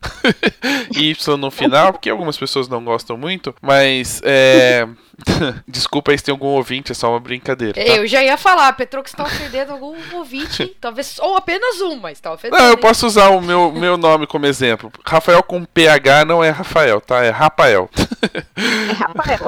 e 0.95 1.11
Y 1.13 1.37
no 1.37 1.51
final, 1.51 1.93
porque 1.93 2.09
algumas 2.09 2.39
pessoas 2.39 2.67
não 2.67 2.83
gostam 2.83 3.15
muito, 3.15 3.53
mas 3.61 4.21
é. 4.23 4.87
Desculpa 5.67 6.11
aí 6.11 6.17
se 6.17 6.23
tem 6.23 6.31
algum 6.31 6.47
ouvinte, 6.47 6.91
é 6.91 6.95
só 6.95 7.09
uma 7.09 7.19
brincadeira. 7.19 7.73
Tá? 7.73 7.81
Eu 7.81 8.07
já 8.07 8.23
ia 8.23 8.37
falar, 8.37 8.71
Petro, 8.73 9.03
que 9.03 9.09
está 9.09 9.23
ofendendo 9.23 9.73
algum 9.73 9.95
ouvinte, 10.13 10.75
talvez, 10.79 11.17
ou 11.19 11.35
apenas 11.35 11.81
um, 11.81 11.97
mas 11.97 12.19
tá 12.19 12.33
ofendendo. 12.33 12.61
Não, 12.61 12.69
eu 12.69 12.77
posso 12.77 13.05
usar 13.05 13.29
o 13.29 13.41
meu, 13.41 13.71
meu 13.71 13.97
nome 13.97 14.25
como 14.27 14.45
exemplo. 14.45 14.91
Rafael 15.05 15.43
com 15.43 15.63
PH 15.63 16.25
não 16.25 16.43
é 16.43 16.49
Rafael, 16.49 17.01
tá? 17.01 17.23
É 17.23 17.29
Rafael. 17.29 17.89
É 18.55 18.93
Rafael. 18.93 19.41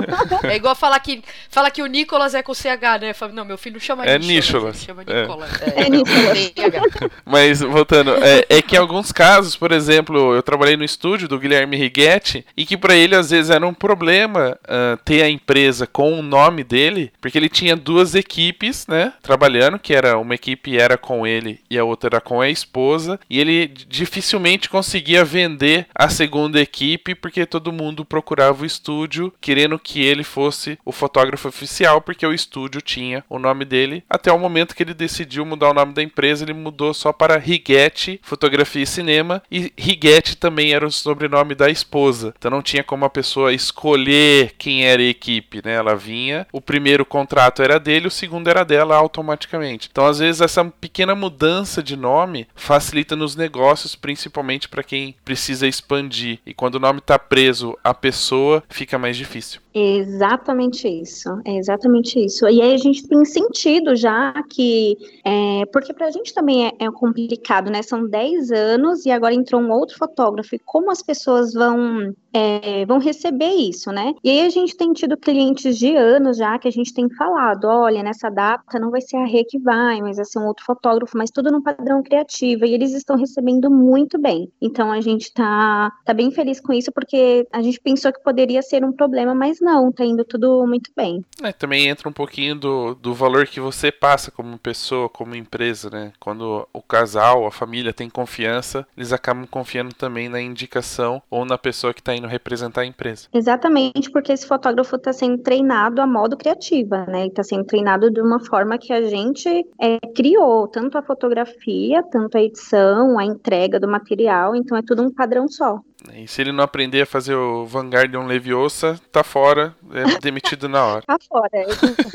É 0.43 0.55
igual 0.55 0.75
falar 0.75 0.99
que, 0.99 1.23
falar 1.49 1.71
que 1.71 1.81
o 1.81 1.85
Nicolas 1.85 2.33
é 2.33 2.43
com 2.43 2.53
CH, 2.53 2.99
né? 3.01 3.13
Não, 3.31 3.45
meu 3.45 3.57
filho 3.57 3.79
chama 3.79 4.05
é 4.05 4.17
Nicolas. 4.17 4.83
Chama 4.83 5.03
Nicolas. 5.03 5.49
É, 5.61 5.81
é, 5.81 5.85
é 5.85 5.89
Nicolas. 5.89 7.11
Mas, 7.25 7.61
voltando, 7.61 8.15
é, 8.23 8.45
é, 8.49 8.61
que 8.61 8.75
em 8.75 8.79
alguns 8.79 9.11
casos, 9.11 9.55
por 9.55 9.71
exemplo, 9.71 10.35
eu 10.35 10.43
trabalhei 10.43 10.75
no 10.75 10.83
estúdio 10.83 11.27
do 11.27 11.39
Guilherme 11.39 11.77
Righetti 11.77 12.45
e 12.57 12.65
que 12.65 12.77
para 12.77 12.95
ele 12.95 13.15
às 13.15 13.29
vezes 13.29 13.49
era 13.49 13.65
um 13.65 13.73
problema 13.73 14.57
uh, 14.63 14.97
ter 15.03 15.23
a 15.23 15.29
empresa 15.29 15.52
empresa 15.53 15.85
com 15.85 16.17
o 16.17 16.23
nome 16.23 16.63
dele, 16.63 17.11
porque 17.21 17.37
ele 17.37 17.47
tinha 17.47 17.75
duas 17.75 18.15
equipes, 18.15 18.87
né, 18.87 19.13
trabalhando, 19.21 19.77
que 19.77 19.93
era 19.93 20.17
uma 20.17 20.33
equipe 20.33 20.79
era 20.79 20.97
com 20.97 21.27
ele 21.27 21.59
e 21.69 21.77
a 21.77 21.83
outra 21.83 22.15
era 22.15 22.21
com 22.21 22.41
a 22.41 22.49
esposa, 22.49 23.19
e 23.29 23.39
ele 23.39 23.67
dificilmente 23.67 24.67
conseguia 24.67 25.23
vender 25.23 25.85
a 25.93 26.09
segunda 26.09 26.59
equipe 26.59 27.13
porque 27.13 27.45
todo 27.45 27.71
mundo 27.71 28.03
procurava 28.03 28.63
o 28.63 28.65
estúdio 28.65 29.31
querendo 29.39 29.77
que 29.77 30.03
ele 30.03 30.23
fosse 30.23 30.79
o 30.83 30.91
fotógrafo 30.91 31.47
oficial, 31.47 32.01
porque 32.01 32.25
o 32.25 32.33
estúdio 32.33 32.81
tinha 32.81 33.23
o 33.29 33.37
nome 33.37 33.63
dele. 33.63 34.03
Até 34.09 34.31
o 34.31 34.39
momento 34.39 34.75
que 34.75 34.81
ele 34.81 34.93
decidiu 34.95 35.45
mudar 35.45 35.69
o 35.69 35.73
nome 35.73 35.93
da 35.93 36.01
empresa, 36.01 36.43
ele 36.43 36.53
mudou 36.53 36.95
só 36.95 37.13
para 37.13 37.37
Righetti 37.37 38.19
Fotografia 38.23 38.81
e 38.81 38.87
Cinema. 38.87 39.43
E 39.51 39.71
Righetti 39.77 40.35
também 40.35 40.73
era 40.73 40.87
o 40.87 40.91
sobrenome 40.91 41.53
da 41.53 41.69
esposa. 41.69 42.33
Então 42.37 42.49
não 42.49 42.61
tinha 42.61 42.83
como 42.83 43.05
a 43.05 43.09
pessoa 43.09 43.53
escolher 43.53 44.53
quem 44.57 44.85
era 44.85 45.01
a 45.01 45.05
equipe, 45.05 45.42
né? 45.63 45.73
Ela 45.73 45.95
vinha, 45.95 46.47
o 46.51 46.61
primeiro 46.61 47.05
contrato 47.05 47.61
era 47.61 47.79
dele, 47.79 48.07
o 48.07 48.11
segundo 48.11 48.49
era 48.49 48.63
dela 48.63 48.95
automaticamente. 48.95 49.89
Então 49.91 50.05
às 50.05 50.19
vezes 50.19 50.41
essa 50.41 50.63
pequena 50.65 51.15
mudança 51.15 51.81
de 51.83 51.95
nome 51.95 52.47
facilita 52.55 53.15
nos 53.15 53.35
negócios, 53.35 53.95
principalmente 53.95 54.69
para 54.69 54.83
quem 54.83 55.15
precisa 55.25 55.67
expandir. 55.67 56.39
E 56.45 56.53
quando 56.53 56.75
o 56.75 56.79
nome 56.79 56.99
está 56.99 57.17
preso 57.17 57.77
à 57.83 57.93
pessoa, 57.93 58.63
fica 58.69 58.97
mais 58.97 59.17
difícil. 59.17 59.62
Exatamente 59.75 60.87
isso, 60.87 61.29
é 61.43 61.57
exatamente 61.57 62.23
isso. 62.23 62.47
E 62.47 62.61
aí 62.61 62.73
a 62.73 62.77
gente 62.77 63.07
tem 63.07 63.25
sentido 63.25 63.95
já 63.95 64.31
que, 64.47 64.95
é, 65.25 65.65
porque 65.71 65.91
para 65.91 66.05
a 66.05 66.11
gente 66.11 66.31
também 66.31 66.67
é, 66.67 66.71
é, 66.79 66.91
complicado, 66.91 67.71
né? 67.71 67.81
São 67.81 68.07
10 68.07 68.51
anos 68.51 69.03
e 69.03 69.09
agora 69.09 69.33
entrou 69.33 69.59
um 69.59 69.71
outro 69.71 69.97
fotógrafo, 69.97 70.55
e 70.55 70.59
como 70.59 70.91
as 70.91 71.01
pessoas 71.01 71.53
vão, 71.53 72.13
é, 72.31 72.85
vão 72.85 72.99
receber 72.99 73.49
isso, 73.49 73.91
né? 73.91 74.13
E 74.23 74.29
aí 74.29 74.41
a 74.45 74.49
gente 74.49 74.77
tem 74.77 74.93
tido 74.93 75.17
clientes 75.17 75.75
de 75.79 75.95
anos 75.95 76.37
já 76.37 76.59
que 76.59 76.67
a 76.67 76.71
gente 76.71 76.93
tem 76.93 77.09
falado: 77.09 77.65
olha, 77.65 78.03
nessa 78.03 78.29
data 78.29 78.77
não 78.79 78.91
vai 78.91 79.01
ser 79.01 79.17
a 79.17 79.25
Rê 79.25 79.43
que 79.43 79.57
vai, 79.57 80.01
mas 80.01 80.17
vai 80.17 80.25
ser 80.25 80.37
um 80.37 80.45
outro 80.45 80.63
fotógrafo, 80.63 81.17
mas 81.17 81.31
tudo 81.31 81.51
no 81.51 81.63
padrão 81.63 82.03
criativo, 82.03 82.63
e 82.63 82.75
eles 82.75 82.93
estão 82.93 83.15
recebendo 83.15 83.71
muito 83.71 84.19
bem. 84.19 84.51
Então 84.61 84.91
a 84.91 85.01
gente 85.01 85.33
tá, 85.33 85.91
tá 86.05 86.13
bem 86.13 86.29
feliz 86.29 86.59
com 86.59 86.73
isso, 86.73 86.91
porque 86.91 87.47
a 87.51 87.61
gente 87.63 87.81
pensou 87.81 88.13
que 88.13 88.21
poderia 88.21 88.61
ser 88.61 88.85
um 88.85 88.91
problema, 88.91 89.33
mas 89.33 89.62
não, 89.63 89.91
tá 89.91 90.03
indo 90.05 90.25
tudo 90.25 90.65
muito 90.67 90.91
bem. 90.95 91.23
É, 91.41 91.51
também 91.51 91.87
entra 91.87 92.09
um 92.09 92.13
pouquinho 92.13 92.55
do, 92.55 92.95
do 92.95 93.13
valor 93.13 93.47
que 93.47 93.59
você 93.59 93.91
passa 93.91 94.29
como 94.29 94.57
pessoa, 94.57 95.09
como 95.09 95.35
empresa, 95.35 95.89
né? 95.89 96.11
Quando 96.19 96.67
o 96.73 96.81
casal, 96.81 97.45
a 97.47 97.51
família 97.51 97.93
tem 97.93 98.09
confiança, 98.09 98.85
eles 98.95 99.13
acabam 99.13 99.47
confiando 99.47 99.93
também 99.95 100.27
na 100.27 100.41
indicação 100.41 101.21
ou 101.29 101.45
na 101.45 101.57
pessoa 101.57 101.93
que 101.93 102.01
está 102.01 102.13
indo 102.13 102.27
representar 102.27 102.81
a 102.81 102.85
empresa. 102.85 103.27
Exatamente, 103.33 104.11
porque 104.11 104.31
esse 104.31 104.45
fotógrafo 104.45 104.95
está 104.95 105.13
sendo 105.13 105.37
treinado 105.37 106.01
a 106.01 106.07
modo 106.07 106.35
criativa, 106.35 107.05
né? 107.05 107.27
Está 107.27 107.43
sendo 107.43 107.63
treinado 107.65 108.11
de 108.11 108.21
uma 108.21 108.39
forma 108.39 108.77
que 108.77 108.91
a 108.91 109.01
gente 109.03 109.49
é, 109.79 109.99
criou, 110.13 110.67
tanto 110.67 110.97
a 110.97 111.01
fotografia, 111.01 112.03
tanto 112.03 112.37
a 112.37 112.41
edição, 112.41 113.17
a 113.17 113.23
entrega 113.23 113.79
do 113.79 113.87
material, 113.87 114.55
então 114.55 114.77
é 114.77 114.81
tudo 114.81 115.03
um 115.03 115.13
padrão 115.13 115.47
só. 115.47 115.79
E 116.11 116.27
se 116.27 116.41
ele 116.41 116.51
não 116.51 116.63
aprender 116.63 117.01
a 117.01 117.05
fazer 117.05 117.35
o 117.35 117.65
Vanguardian 117.65 118.25
Leviosa, 118.25 118.99
tá 119.11 119.23
fora, 119.23 119.75
é 119.93 120.19
demitido 120.19 120.67
na 120.67 120.85
hora. 120.85 121.01
tá 121.07 121.17
fora, 121.27 121.49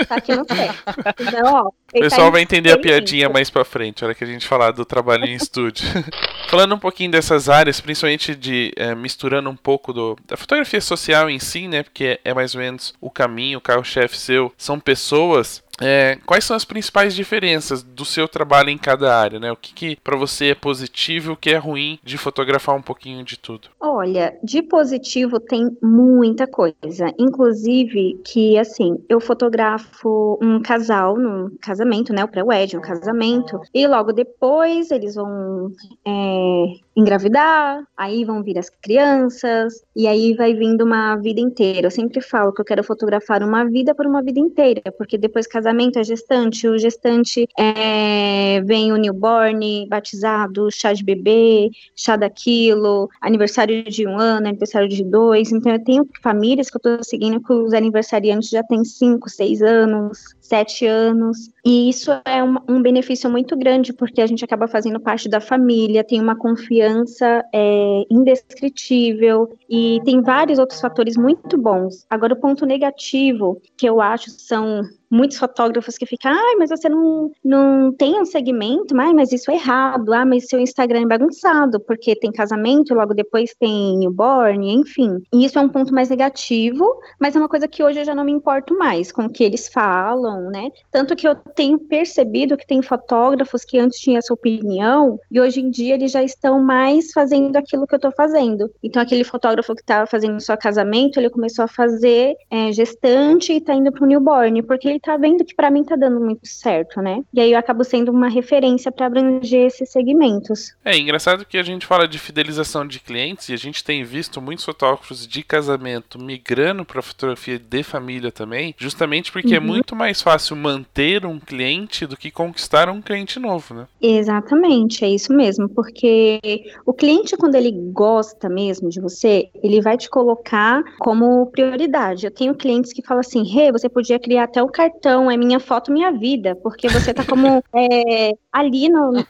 tá 0.07 0.17
aqui 0.17 0.35
no 0.35 0.45
pé. 0.45 0.75
Então, 1.21 1.55
ó, 1.55 1.69
o 1.69 2.01
pessoal 2.01 2.27
tá 2.27 2.31
vai 2.31 2.43
entender 2.43 2.71
a 2.71 2.79
piadinha 2.79 3.29
mais 3.29 3.49
pra 3.49 3.65
frente, 3.65 4.05
a 4.05 4.09
hora 4.09 4.15
que 4.15 4.25
a 4.25 4.27
gente 4.27 4.47
falar 4.47 4.73
do 4.73 4.85
trabalho 4.85 5.25
em 5.25 5.35
estúdio. 5.35 5.87
Falando 6.49 6.75
um 6.75 6.79
pouquinho 6.79 7.11
dessas 7.11 7.49
áreas, 7.49 7.81
principalmente 7.81 8.35
de 8.35 8.73
é, 8.77 8.95
misturando 8.95 9.49
um 9.49 9.57
pouco 9.57 9.93
do, 9.93 10.17
da 10.27 10.37
fotografia 10.37 10.81
social 10.81 11.31
em 11.31 11.39
si, 11.39 11.67
né? 11.67 11.83
Porque 11.83 12.21
é 12.25 12.35
mais 12.35 12.55
ou 12.55 12.61
menos 12.61 12.95
o 13.01 13.11
caminho, 13.11 13.59
o 13.59 13.63
carro-chefe 13.63 14.17
seu. 14.17 14.53
São 14.57 14.79
pessoas 14.79 15.63
é, 15.81 16.19
quais 16.27 16.45
são 16.45 16.57
as 16.57 16.65
principais 16.65 17.15
diferenças 17.15 17.83
do 17.83 18.05
seu 18.05 18.29
trabalho 18.29 18.71
em 18.71 18.79
cada 18.79 19.15
área, 19.17 19.39
né? 19.39 19.51
O 19.53 19.57
que, 19.57 19.73
que 19.73 19.97
para 19.97 20.17
você 20.17 20.51
é 20.51 20.55
positivo 20.55 21.31
e 21.31 21.33
o 21.33 21.37
que 21.37 21.51
é 21.51 21.57
ruim 21.57 21.99
de 22.03 22.19
fotografar 22.19 22.75
um 22.75 22.83
pouquinho 22.83 23.25
de 23.25 23.39
tudo? 23.39 23.69
Olha, 23.81 24.37
de 24.43 24.63
positivo 24.63 25.41
tem 25.41 25.77
muita 25.83 26.47
coisa, 26.47 27.13
inclusive 27.19 28.21
que 28.25 28.59
assim 28.59 28.99
eu 29.09 29.21
fotografo 29.21 30.39
um 30.43 30.61
casal 30.61 31.17
num 31.17 31.51
casamento, 31.61 32.13
né? 32.13 32.25
O 32.25 32.29
pré-wedding, 32.29 32.77
um 32.77 32.83
casamento, 32.83 33.61
e 33.73 33.87
logo 33.87 34.13
depois 34.13 34.91
eles 34.91 35.15
vão 35.15 35.73
é, 36.07 36.65
engravidar, 36.97 37.85
aí 37.97 38.25
vão 38.25 38.43
vir 38.43 38.59
as 38.59 38.69
crianças, 38.69 39.85
e 39.95 40.07
aí 40.07 40.35
vai 40.35 40.55
vindo 40.55 40.85
uma 40.85 41.17
vida 41.17 41.41
inteira. 41.41 41.87
Eu 41.87 41.91
sempre 41.91 42.21
falo 42.21 42.53
que 42.53 42.61
eu 42.61 42.65
quero 42.65 42.83
fotografar 42.83 43.43
uma 43.43 43.65
vida 43.65 43.95
por 43.95 44.07
uma 44.07 44.23
vida 44.23 44.41
inteira, 44.41 44.83
porque 44.97 45.17
depois 45.17 45.47
casamento 45.69 45.99
é 45.99 46.05
gestante, 46.05 46.67
o 46.67 46.79
gestante 46.79 47.47
é, 47.59 48.63
vem 48.63 48.91
o 48.91 48.97
newborn, 48.97 49.87
batizado, 49.87 50.71
chá 50.71 50.95
de 50.95 51.05
bebê, 51.05 51.71
chá 51.95 52.17
daquilo, 52.17 53.09
aniversário 53.21 53.85
de 53.85 54.07
um 54.07 54.19
ano, 54.19 54.49
aniversário 54.49 54.89
de 54.89 55.05
dois. 55.05 55.53
Então 55.53 55.73
eu 55.73 55.85
tenho 55.85 56.09
famílias 56.23 56.71
que 56.71 56.77
eu 56.79 56.81
tô 56.81 57.05
seguindo 57.05 57.41
que 57.41 57.53
os 57.53 57.75
aniversariantes 57.75 58.49
já 58.49 58.63
têm 58.63 58.83
cinco, 58.83 59.29
seis 59.29 59.61
anos, 59.61 60.19
sete 60.41 60.87
anos. 60.87 61.51
E 61.63 61.91
isso 61.91 62.11
é 62.25 62.43
um, 62.43 62.57
um, 62.67 62.81
benefício 62.81 63.29
muito 63.29 63.55
grande, 63.55 63.93
porque 63.93 64.23
a 64.23 64.27
gente 64.27 64.43
acaba 64.43 64.67
fazendo 64.67 64.99
parte 64.99 65.29
da 65.29 65.41
família, 65.41 66.03
tem 66.03 66.19
uma 66.19 66.35
confiança 66.35 67.45
é, 67.55 68.05
indescritível 68.11 69.55
e 69.69 70.01
tem 70.05 70.23
vários 70.23 70.59
outros 70.59 70.81
fatores 70.81 71.17
muito 71.17 71.59
bons. 71.59 72.07
Agora, 72.09 72.33
o 72.33 72.41
ponto 72.41 72.65
negativo 72.65 73.61
que 73.77 73.87
eu 73.87 74.01
acho 74.01 74.31
são 74.31 74.83
muitos 75.11 75.39
fotógrafos 75.39 75.97
que 75.97 76.07
ficam, 76.07 76.33
ai, 76.33 76.57
mas 76.57 76.71
você 76.71 76.89
não, 76.89 77.31
não 77.45 77.93
tem 77.93 78.21
um 78.21 78.25
segmento, 78.25 78.99
ai, 78.99 79.13
mas 79.13 79.33
isso 79.33 79.51
é 79.51 79.55
errado, 79.55 80.13
ah, 80.13 80.25
mas 80.25 80.49
seu 80.49 80.61
Instagram 80.61 81.03
é 81.03 81.07
bagunçado, 81.07 81.81
porque 81.81 82.15
tem 82.15 82.31
casamento, 82.31 82.95
logo 82.95 83.15
depois 83.15 83.55
tem 83.59 83.97
newborn, 83.99 84.75
enfim. 84.75 85.23
E 85.33 85.45
isso 85.45 85.59
é 85.59 85.63
um 85.63 85.69
ponto 85.69 85.95
mais 85.95 86.09
negativo, 86.09 86.85
mas 87.21 87.35
é 87.35 87.39
uma 87.39 87.49
coisa 87.49 87.69
que 87.69 87.83
hoje 87.83 88.01
eu 88.01 88.05
já 88.05 88.15
não 88.15 88.25
me 88.25 88.33
importo 88.33 88.77
mais 88.77 89.11
com 89.11 89.27
o 89.27 89.31
que 89.31 89.45
eles 89.45 89.69
falam, 89.69 90.51
né? 90.51 90.71
Tanto 90.91 91.17
que 91.17 91.27
eu 91.27 91.35
tenho 91.35 91.79
percebido 91.79 92.57
que 92.57 92.67
tem 92.67 92.83
fotógrafos 92.83 93.65
que 93.65 93.79
antes 93.79 93.99
tinham 93.99 94.19
essa 94.19 94.33
opinião 94.33 95.19
e 95.31 95.41
hoje 95.41 95.61
em 95.61 95.71
dia 95.71 95.95
eles 95.95 96.13
já 96.13 96.23
estão 96.23 96.61
mais 96.63 97.13
fazendo 97.13 97.57
aquilo 97.57 97.87
que 97.87 97.95
eu 97.95 97.99
tô 97.99 98.11
fazendo. 98.11 98.71
Então, 98.83 99.03
aquele 99.03 99.25
fotógrafo 99.25 99.75
que 99.75 99.81
estava 99.81 100.07
fazendo 100.07 100.41
só 100.41 100.57
casamento, 100.57 101.19
ele 101.19 101.31
começou 101.31 101.65
a 101.65 101.69
fazer 101.69 102.35
é, 102.51 102.73
gestante 102.73 103.53
e 103.53 103.61
tá 103.61 103.75
indo 103.75 103.93
pro 103.93 104.07
newborn, 104.07 104.63
porque 104.63 104.89
ele 104.89 104.98
ele 104.99 105.01
tá 105.01 105.17
vendo 105.17 105.45
que 105.45 105.55
para 105.55 105.71
mim 105.71 105.85
tá 105.85 105.97
dando 105.97 106.21
muito 106.21 106.47
certo, 106.47 107.01
né? 107.01 107.23
E 107.33 107.41
aí 107.41 107.53
eu 107.53 107.59
acabo 107.59 107.85
sendo 107.85 108.11
uma 108.11 108.29
referência 108.29 108.91
para 108.91 109.07
abranger 109.07 109.67
esses 109.67 109.91
segmentos. 109.91 110.75
É 110.85 110.97
engraçado 110.97 111.45
que 111.45 111.57
a 111.57 111.63
gente 111.63 111.87
fala 111.87 112.09
de 112.09 112.19
fidelização 112.19 112.87
de 112.87 112.99
clientes 112.99 113.49
e 113.49 113.55
a 113.55 113.57
gente 113.57 113.85
tem 113.85 114.03
visto 114.03 114.41
muitos 114.41 114.65
fotógrafos 114.65 115.27
de 115.27 115.43
casamento 115.43 116.19
migrando 116.19 116.85
para 116.85 117.01
fotografia 117.01 117.59
de 117.59 117.83
família 117.83 118.33
também, 118.33 118.75
justamente 118.77 119.31
porque 119.31 119.55
é 119.55 119.59
uhum. 119.59 119.65
é 119.65 119.67
muito 119.67 119.95
mais 119.95 120.21
fácil 120.21 120.57
manter 120.57 121.25
um 121.25 121.39
cliente 121.39 122.07
do 122.07 122.17
que 122.17 122.31
conquistar 122.31 122.89
um 122.89 123.01
cliente 123.01 123.39
novo, 123.39 123.75
né? 123.75 123.87
Exatamente, 124.01 125.05
é 125.05 125.09
isso 125.09 125.33
mesmo, 125.33 125.69
porque 125.69 126.41
o 126.85 126.93
cliente 126.93 127.37
quando 127.37 127.55
ele 127.55 127.71
gosta 127.93 128.49
mesmo 128.49 128.89
de 128.89 129.01
você, 129.01 129.49
ele 129.63 129.81
vai 129.81 129.97
te 129.97 130.09
colocar 130.09 130.83
como 130.99 131.47
prioridade. 131.47 132.25
Eu 132.25 132.31
tenho 132.31 132.55
clientes 132.55 132.93
que 132.93 133.03
falam 133.03 133.21
assim: 133.21 133.45
"Rê, 133.45 133.67
hey, 133.67 133.73
você 133.73 133.89
podia 133.89 134.19
criar 134.19 134.45
até 134.45 134.63
o 134.63 134.69
cartão, 134.69 134.88
é 135.31 135.37
minha 135.37 135.61
foto, 135.61 135.93
minha 135.93 136.11
vida, 136.11 136.57
porque 136.57 136.89
você 136.89 137.13
tá 137.13 137.25
como 137.25 137.63
é, 137.75 138.33
ali 138.53 138.89
no. 138.89 139.25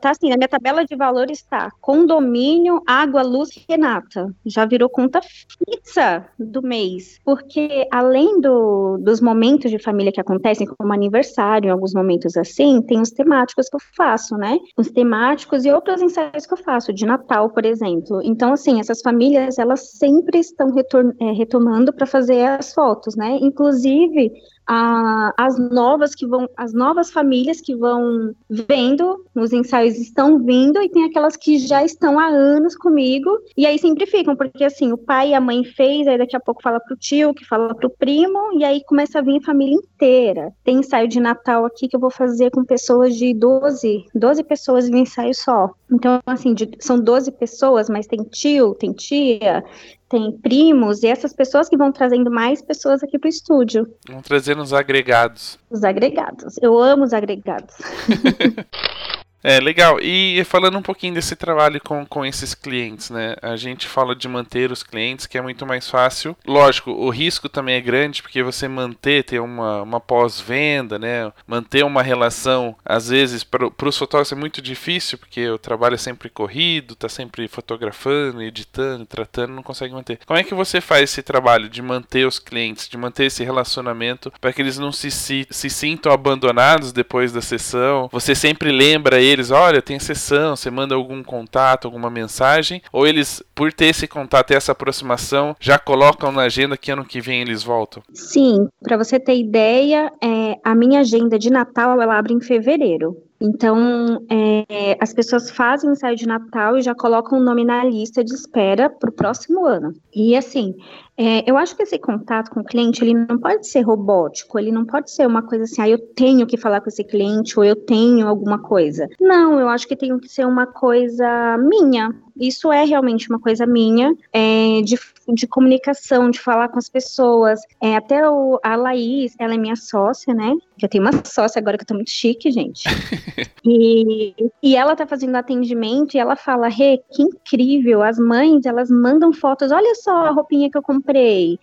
Tá 0.00 0.10
assim, 0.10 0.28
na 0.30 0.36
minha 0.36 0.48
tabela 0.48 0.84
de 0.84 0.96
valores 0.96 1.38
está 1.38 1.70
condomínio, 1.80 2.82
água, 2.86 3.22
luz, 3.22 3.50
Renata. 3.68 4.34
Já 4.44 4.64
virou 4.64 4.88
conta 4.88 5.20
fixa 5.20 6.26
do 6.38 6.62
mês. 6.62 7.20
Porque 7.24 7.86
além 7.90 8.40
do, 8.40 8.98
dos 8.98 9.20
momentos 9.20 9.70
de 9.70 9.78
família 9.78 10.12
que 10.12 10.20
acontecem, 10.20 10.66
como 10.66 10.92
aniversário, 10.92 11.68
em 11.68 11.70
alguns 11.70 11.94
momentos 11.94 12.36
assim, 12.36 12.82
tem 12.82 13.00
os 13.00 13.10
temáticos 13.10 13.68
que 13.68 13.76
eu 13.76 13.80
faço, 13.96 14.36
né? 14.36 14.58
Os 14.76 14.90
temáticos 14.90 15.64
e 15.64 15.70
outros 15.70 16.00
ensaios 16.00 16.46
que 16.46 16.54
eu 16.54 16.58
faço, 16.58 16.92
de 16.92 17.04
Natal, 17.04 17.50
por 17.50 17.64
exemplo. 17.64 18.20
Então, 18.22 18.52
assim, 18.52 18.80
essas 18.80 19.00
famílias, 19.00 19.58
elas 19.58 19.90
sempre 19.92 20.38
estão 20.38 20.72
é, 21.20 21.32
retomando 21.32 21.92
para 21.92 22.06
fazer 22.06 22.44
as 22.46 22.72
fotos, 22.72 23.16
né? 23.16 23.38
Inclusive, 23.40 24.32
a, 24.72 25.34
as 25.36 25.58
novas 25.58 26.14
que 26.14 26.24
vão, 26.24 26.48
as 26.56 26.72
novas 26.72 27.10
famílias 27.10 27.60
que 27.60 27.74
vão 27.74 28.32
vendo, 28.48 29.26
os 29.34 29.52
ensaios 29.52 29.98
estão 29.98 30.38
vindo, 30.38 30.80
e 30.80 30.88
tem 30.88 31.02
aquelas 31.02 31.36
que 31.36 31.58
já 31.58 31.84
estão 31.84 32.20
há 32.20 32.28
anos 32.28 32.76
comigo, 32.76 33.36
e 33.56 33.66
aí 33.66 33.80
sempre 33.80 34.06
ficam, 34.06 34.36
porque 34.36 34.62
assim, 34.62 34.92
o 34.92 34.96
pai 34.96 35.30
e 35.30 35.34
a 35.34 35.40
mãe 35.40 35.64
fez, 35.64 36.06
aí 36.06 36.16
daqui 36.16 36.36
a 36.36 36.40
pouco 36.40 36.62
fala 36.62 36.78
pro 36.78 36.96
tio, 36.96 37.34
que 37.34 37.44
fala 37.44 37.74
pro 37.74 37.90
primo, 37.90 38.52
e 38.56 38.62
aí 38.62 38.84
começa 38.84 39.18
a 39.18 39.22
vir 39.22 39.38
a 39.38 39.44
família 39.44 39.74
inteira. 39.74 40.52
Tem 40.62 40.78
ensaio 40.78 41.08
de 41.08 41.18
Natal 41.18 41.64
aqui 41.64 41.88
que 41.88 41.96
eu 41.96 42.00
vou 42.00 42.10
fazer 42.10 42.52
com 42.52 42.64
pessoas 42.64 43.16
de 43.16 43.34
12, 43.34 44.04
12 44.14 44.44
pessoas 44.44 44.88
em 44.88 45.00
ensaio 45.00 45.34
só. 45.34 45.70
Então, 45.90 46.20
assim, 46.24 46.54
de, 46.54 46.70
são 46.78 47.00
12 47.00 47.32
pessoas, 47.32 47.90
mas 47.90 48.06
tem 48.06 48.22
tio, 48.22 48.76
tem 48.76 48.92
tia, 48.92 49.64
tem 50.10 50.32
primos, 50.32 51.04
e 51.04 51.06
essas 51.06 51.32
pessoas 51.32 51.68
que 51.68 51.76
vão 51.76 51.92
trazendo 51.92 52.30
mais 52.30 52.60
pessoas 52.60 53.00
aqui 53.02 53.16
para 53.16 53.28
o 53.28 53.30
estúdio. 53.30 53.86
Vão 54.08 54.20
trazendo 54.20 54.60
os 54.60 54.72
agregados. 54.72 55.56
Os 55.70 55.84
agregados. 55.84 56.58
Eu 56.60 56.76
amo 56.78 57.04
os 57.04 57.12
agregados. 57.12 57.76
É, 59.42 59.58
legal. 59.58 59.98
E 60.00 60.42
falando 60.44 60.78
um 60.78 60.82
pouquinho 60.82 61.14
desse 61.14 61.34
trabalho 61.34 61.80
com, 61.80 62.04
com 62.04 62.24
esses 62.24 62.54
clientes, 62.54 63.10
né? 63.10 63.36
A 63.40 63.56
gente 63.56 63.86
fala 63.86 64.14
de 64.14 64.28
manter 64.28 64.70
os 64.70 64.82
clientes, 64.82 65.26
que 65.26 65.38
é 65.38 65.42
muito 65.42 65.66
mais 65.66 65.88
fácil. 65.88 66.36
Lógico, 66.46 66.90
o 66.90 67.08
risco 67.10 67.48
também 67.48 67.76
é 67.76 67.80
grande, 67.80 68.22
porque 68.22 68.42
você 68.42 68.68
manter, 68.68 69.24
ter 69.24 69.40
uma, 69.40 69.82
uma 69.82 70.00
pós-venda, 70.00 70.98
né? 70.98 71.32
Manter 71.46 71.84
uma 71.84 72.02
relação, 72.02 72.76
às 72.84 73.08
vezes, 73.08 73.42
para 73.42 73.88
os 73.88 73.98
fotógrafos 73.98 74.32
é 74.32 74.36
muito 74.36 74.60
difícil, 74.60 75.18
porque 75.18 75.48
o 75.48 75.58
trabalho 75.58 75.94
é 75.94 75.98
sempre 75.98 76.28
corrido, 76.28 76.94
tá 76.94 77.08
sempre 77.08 77.48
fotografando, 77.48 78.42
editando, 78.42 79.06
tratando, 79.06 79.54
não 79.54 79.62
consegue 79.62 79.94
manter. 79.94 80.18
Como 80.26 80.38
é 80.38 80.44
que 80.44 80.54
você 80.54 80.80
faz 80.80 81.04
esse 81.04 81.22
trabalho 81.22 81.68
de 81.68 81.80
manter 81.80 82.26
os 82.26 82.38
clientes, 82.38 82.88
de 82.88 82.96
manter 82.98 83.26
esse 83.26 83.42
relacionamento, 83.42 84.32
para 84.40 84.52
que 84.52 84.60
eles 84.60 84.78
não 84.78 84.92
se, 84.92 85.10
se, 85.10 85.46
se 85.50 85.70
sintam 85.70 86.12
abandonados 86.12 86.92
depois 86.92 87.32
da 87.32 87.40
sessão? 87.40 88.08
Você 88.12 88.34
sempre 88.34 88.70
lembra 88.70 89.20
eles, 89.20 89.29
olha, 89.50 89.82
tem 89.82 89.98
sessão, 89.98 90.56
você 90.56 90.70
manda 90.70 90.94
algum 90.94 91.22
contato, 91.22 91.86
alguma 91.86 92.10
mensagem, 92.10 92.82
ou 92.92 93.06
eles, 93.06 93.42
por 93.54 93.72
ter 93.72 93.86
esse 93.86 94.06
contato 94.06 94.50
e 94.50 94.54
essa 94.54 94.72
aproximação, 94.72 95.54
já 95.60 95.78
colocam 95.78 96.32
na 96.32 96.42
agenda 96.42 96.76
que 96.76 96.90
ano 96.90 97.04
que 97.04 97.20
vem 97.20 97.40
eles 97.40 97.62
voltam? 97.62 98.02
Sim, 98.12 98.68
para 98.82 98.96
você 98.96 99.18
ter 99.18 99.36
ideia, 99.36 100.12
é, 100.22 100.56
a 100.64 100.74
minha 100.74 101.00
agenda 101.00 101.38
de 101.38 101.50
Natal 101.50 102.00
ela 102.00 102.18
abre 102.18 102.32
em 102.32 102.40
fevereiro. 102.40 103.16
Então, 103.42 104.22
é, 104.30 104.98
as 105.00 105.14
pessoas 105.14 105.50
fazem 105.50 105.90
ensaio 105.90 106.14
de 106.14 106.26
Natal 106.26 106.76
e 106.76 106.82
já 106.82 106.94
colocam 106.94 107.38
o 107.38 107.42
nome 107.42 107.64
na 107.64 107.82
lista 107.82 108.22
de 108.22 108.34
espera 108.34 108.90
para 108.90 109.08
o 109.08 109.12
próximo 109.12 109.64
ano. 109.64 109.94
E 110.14 110.36
assim, 110.36 110.74
é, 111.22 111.44
eu 111.46 111.58
acho 111.58 111.76
que 111.76 111.82
esse 111.82 111.98
contato 111.98 112.50
com 112.50 112.60
o 112.60 112.64
cliente, 112.64 113.04
ele 113.04 113.12
não 113.12 113.38
pode 113.38 113.68
ser 113.68 113.82
robótico, 113.82 114.58
ele 114.58 114.72
não 114.72 114.86
pode 114.86 115.10
ser 115.10 115.26
uma 115.26 115.42
coisa 115.42 115.64
assim, 115.64 115.82
ah, 115.82 115.88
eu 115.90 115.98
tenho 116.14 116.46
que 116.46 116.56
falar 116.56 116.80
com 116.80 116.88
esse 116.88 117.04
cliente 117.04 117.58
ou 117.58 117.64
eu 117.64 117.76
tenho 117.76 118.26
alguma 118.26 118.58
coisa. 118.58 119.06
Não, 119.20 119.60
eu 119.60 119.68
acho 119.68 119.86
que 119.86 119.94
tem 119.94 120.18
que 120.18 120.30
ser 120.30 120.46
uma 120.46 120.66
coisa 120.66 121.58
minha. 121.58 122.10
Isso 122.40 122.72
é 122.72 122.84
realmente 122.84 123.28
uma 123.28 123.38
coisa 123.38 123.66
minha, 123.66 124.14
é, 124.32 124.80
de, 124.82 124.98
de 125.34 125.46
comunicação, 125.46 126.30
de 126.30 126.40
falar 126.40 126.70
com 126.70 126.78
as 126.78 126.88
pessoas. 126.88 127.60
É, 127.82 127.96
até 127.96 128.26
o, 128.26 128.58
a 128.62 128.76
Laís, 128.76 129.34
ela 129.38 129.54
é 129.54 129.58
minha 129.58 129.76
sócia, 129.76 130.32
né? 130.32 130.54
Eu 130.80 130.88
tenho 130.88 131.04
uma 131.04 131.12
sócia 131.24 131.58
agora 131.58 131.76
que 131.76 131.82
eu 131.82 131.86
tô 131.86 131.94
muito 131.94 132.10
chique, 132.10 132.50
gente. 132.50 132.84
e, 133.62 134.34
e 134.62 134.74
ela 134.74 134.96
tá 134.96 135.06
fazendo 135.06 135.36
atendimento 135.36 136.14
e 136.14 136.18
ela 136.18 136.34
fala, 136.34 136.68
Rê, 136.68 137.02
que 137.10 137.22
incrível, 137.22 138.02
as 138.02 138.18
mães, 138.18 138.64
elas 138.64 138.90
mandam 138.90 139.34
fotos, 139.34 139.70
olha 139.70 139.94
só 139.96 140.26
a 140.26 140.30
roupinha 140.30 140.70
que 140.70 140.78
eu 140.78 140.82
comprei, 140.82 141.09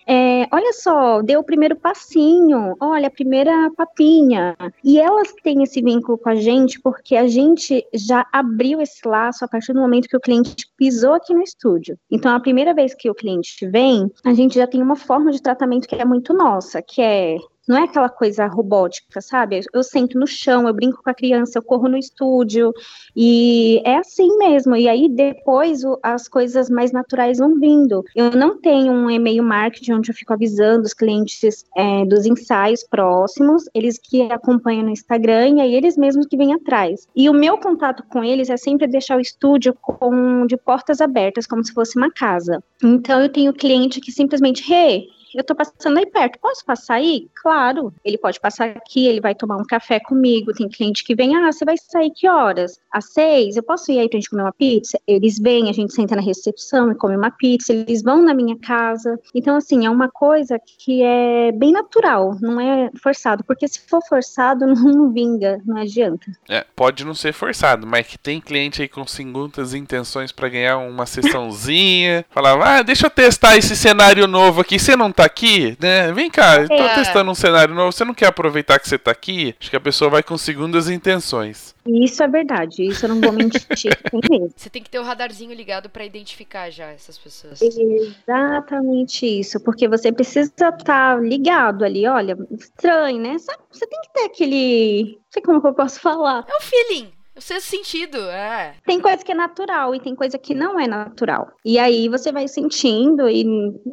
é, 0.05 0.47
olha 0.51 0.73
só, 0.73 1.21
deu 1.21 1.39
o 1.39 1.43
primeiro 1.43 1.75
passinho, 1.75 2.75
olha, 2.79 3.07
a 3.07 3.11
primeira 3.11 3.71
papinha. 3.75 4.55
E 4.83 4.99
elas 4.99 5.33
têm 5.43 5.63
esse 5.63 5.81
vínculo 5.81 6.17
com 6.17 6.29
a 6.29 6.35
gente 6.35 6.79
porque 6.81 7.15
a 7.15 7.27
gente 7.27 7.85
já 7.93 8.25
abriu 8.31 8.81
esse 8.81 9.07
laço 9.07 9.45
a 9.45 9.47
partir 9.47 9.73
do 9.73 9.79
momento 9.79 10.07
que 10.07 10.17
o 10.17 10.21
cliente 10.21 10.67
pisou 10.77 11.13
aqui 11.13 11.33
no 11.33 11.41
estúdio. 11.41 11.97
Então, 12.09 12.35
a 12.35 12.39
primeira 12.39 12.73
vez 12.73 12.93
que 12.93 13.09
o 13.09 13.15
cliente 13.15 13.67
vem, 13.67 14.11
a 14.25 14.33
gente 14.33 14.55
já 14.55 14.67
tem 14.67 14.81
uma 14.81 14.95
forma 14.95 15.31
de 15.31 15.41
tratamento 15.41 15.87
que 15.87 15.95
é 15.95 16.05
muito 16.05 16.33
nossa, 16.33 16.81
que 16.81 17.01
é 17.01 17.37
não 17.67 17.77
é 17.77 17.83
aquela 17.83 18.09
coisa 18.09 18.45
robótica, 18.47 19.21
sabe? 19.21 19.59
Eu 19.73 19.83
sento 19.83 20.17
no 20.17 20.25
chão, 20.25 20.67
eu 20.67 20.73
brinco 20.73 21.03
com 21.03 21.09
a 21.09 21.13
criança, 21.13 21.57
eu 21.57 21.63
corro 21.63 21.87
no 21.87 21.97
estúdio, 21.97 22.73
e 23.15 23.81
é 23.83 23.97
assim 23.97 24.37
mesmo. 24.37 24.75
E 24.75 24.87
aí 24.87 25.09
depois 25.09 25.83
o, 25.83 25.99
as 26.01 26.27
coisas 26.27 26.69
mais 26.69 26.91
naturais 26.91 27.37
vão 27.39 27.59
vindo. 27.59 28.03
Eu 28.15 28.31
não 28.31 28.59
tenho 28.59 28.93
um 28.93 29.09
e-mail 29.09 29.43
marketing 29.43 29.93
onde 29.93 30.11
eu 30.11 30.15
fico 30.15 30.33
avisando 30.33 30.83
os 30.83 30.93
clientes 30.93 31.65
é, 31.75 32.05
dos 32.05 32.25
ensaios 32.25 32.83
próximos, 32.83 33.65
eles 33.73 33.97
que 33.97 34.21
acompanham 34.31 34.83
no 34.83 34.91
Instagram, 34.91 35.57
e 35.57 35.61
aí 35.61 35.75
eles 35.75 35.97
mesmos 35.97 36.25
que 36.25 36.37
vêm 36.37 36.53
atrás. 36.53 37.07
E 37.15 37.29
o 37.29 37.33
meu 37.33 37.57
contato 37.57 38.03
com 38.09 38.23
eles 38.23 38.49
é 38.49 38.57
sempre 38.57 38.87
deixar 38.87 39.17
o 39.17 39.21
estúdio 39.21 39.73
com 39.81 40.45
de 40.45 40.55
portas 40.55 41.01
abertas, 41.01 41.45
como 41.45 41.63
se 41.63 41.73
fosse 41.73 41.97
uma 41.97 42.11
casa. 42.11 42.63
Então 42.83 43.21
eu 43.21 43.29
tenho 43.29 43.53
cliente 43.53 43.99
que 43.99 44.11
simplesmente, 44.11 44.71
hey, 44.71 45.07
eu 45.33 45.43
tô 45.43 45.55
passando 45.55 45.97
aí 45.97 46.05
perto, 46.05 46.39
posso 46.39 46.65
passar 46.65 46.95
aí? 46.95 47.27
Claro, 47.35 47.93
ele 48.03 48.17
pode 48.17 48.39
passar 48.39 48.69
aqui, 48.69 49.07
ele 49.07 49.21
vai 49.21 49.35
tomar 49.35 49.57
um 49.57 49.65
café 49.65 49.99
comigo. 49.99 50.53
Tem 50.53 50.67
cliente 50.67 51.03
que 51.03 51.15
vem, 51.15 51.35
ah, 51.35 51.51
você 51.51 51.65
vai 51.65 51.75
sair 51.77 52.11
que 52.11 52.27
horas? 52.27 52.79
Às 52.91 53.13
seis? 53.13 53.55
Eu 53.55 53.63
posso 53.63 53.91
ir 53.91 53.99
aí 53.99 54.09
pra 54.09 54.17
gente 54.17 54.29
comer 54.29 54.43
uma 54.43 54.53
pizza? 54.53 54.99
Eles 55.07 55.39
vêm, 55.39 55.69
a 55.69 55.73
gente 55.73 55.93
senta 55.93 56.15
na 56.15 56.21
recepção 56.21 56.91
e 56.91 56.95
come 56.95 57.15
uma 57.15 57.31
pizza, 57.31 57.73
eles 57.73 58.01
vão 58.01 58.21
na 58.21 58.33
minha 58.33 58.57
casa. 58.57 59.19
Então, 59.33 59.55
assim, 59.55 59.85
é 59.85 59.89
uma 59.89 60.09
coisa 60.09 60.59
que 60.59 61.01
é 61.03 61.51
bem 61.51 61.71
natural, 61.71 62.37
não 62.41 62.59
é 62.59 62.89
forçado, 63.01 63.43
porque 63.43 63.67
se 63.67 63.79
for 63.87 64.01
forçado, 64.07 64.65
não 64.67 65.11
vinga, 65.11 65.61
não 65.65 65.77
adianta. 65.77 66.25
É, 66.49 66.65
pode 66.75 67.05
não 67.05 67.13
ser 67.13 67.33
forçado, 67.33 67.85
mas 67.85 68.07
que 68.07 68.17
tem 68.17 68.39
cliente 68.39 68.81
aí 68.81 68.87
com 68.87 69.05
segundas 69.05 69.73
intenções 69.73 70.31
para 70.31 70.49
ganhar 70.49 70.77
uma 70.77 71.05
sessãozinha, 71.05 72.25
falava, 72.29 72.77
ah, 72.77 72.81
deixa 72.81 73.07
eu 73.07 73.09
testar 73.09 73.57
esse 73.57 73.75
cenário 73.75 74.27
novo 74.27 74.61
aqui, 74.61 74.79
você 74.79 74.95
não 74.95 75.11
tá 75.17 75.25
aqui, 75.25 75.75
né? 75.81 76.11
Vem 76.13 76.29
cá, 76.29 76.61
eu 76.61 76.67
tô 76.67 76.75
é. 76.75 76.95
testando 76.95 77.31
um 77.31 77.35
cenário 77.35 77.73
novo, 77.73 77.91
você 77.91 78.05
não 78.05 78.13
quer 78.13 78.27
aproveitar 78.27 78.79
que 78.79 78.87
você 78.87 78.99
tá 78.99 79.09
aqui? 79.09 79.55
Acho 79.59 79.71
que 79.71 79.75
a 79.75 79.81
pessoa 79.81 80.11
vai 80.11 80.21
com 80.21 80.37
segundas 80.37 80.87
intenções. 80.89 81.75
Isso 81.87 82.21
é 82.21 82.27
verdade, 82.27 82.83
isso 82.83 83.05
eu 83.05 83.09
não 83.09 83.21
vou 83.21 83.31
mentir. 83.31 83.97
Você 84.55 84.69
tem 84.69 84.83
que 84.83 84.89
ter 84.89 84.99
o 84.99 85.03
radarzinho 85.03 85.53
ligado 85.53 85.89
para 85.89 86.03
identificar 86.03 86.69
já 86.69 86.87
essas 86.87 87.17
pessoas. 87.17 87.61
Exatamente 87.61 89.25
isso, 89.25 89.57
porque 89.61 89.87
você 89.87 90.11
precisa 90.11 90.49
estar 90.49 90.73
tá 90.73 91.15
ligado 91.15 91.85
ali, 91.85 92.05
olha, 92.05 92.37
estranho, 92.51 93.21
né? 93.21 93.37
Você 93.37 93.87
tem 93.87 94.01
que 94.01 94.13
ter 94.13 94.25
aquele. 94.25 95.13
Não 95.13 95.31
sei 95.31 95.41
como 95.41 95.65
eu 95.65 95.73
posso 95.73 96.01
falar. 96.01 96.45
É 96.47 96.57
o 96.57 96.61
feeling. 96.61 97.16
O 97.37 97.41
sexto 97.41 97.67
sentido, 97.67 98.17
é. 98.17 98.73
Tem 98.83 98.99
coisa 98.99 99.23
que 99.23 99.31
é 99.31 99.35
natural 99.35 99.93
e 99.93 99.99
tem 99.99 100.15
coisa 100.15 100.39
que 100.39 100.55
não 100.55 100.79
é 100.79 100.87
natural. 100.87 101.51
E 101.63 101.77
aí 101.77 102.09
você 102.09 102.31
vai 102.31 102.47
sentindo 102.47 103.29
e, 103.29 103.45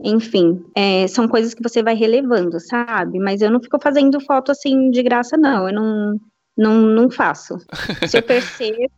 enfim, 0.03 0.65
é, 0.75 1.07
são 1.07 1.29
coisas 1.29 1.53
que 1.53 1.63
você 1.63 1.83
vai 1.83 1.95
relevando, 1.95 2.59
sabe? 2.59 3.19
Mas 3.19 3.43
eu 3.43 3.51
não 3.51 3.61
fico 3.61 3.79
fazendo 3.79 4.19
foto 4.21 4.51
assim 4.51 4.91
de 4.91 5.03
graça, 5.03 5.37
não. 5.37 5.69
Eu 5.69 5.75
não, 5.75 6.21
não, 6.57 6.75
não 6.75 7.11
faço. 7.11 7.59
Se 8.09 8.17
eu 8.17 8.23
percebo, 8.25 8.91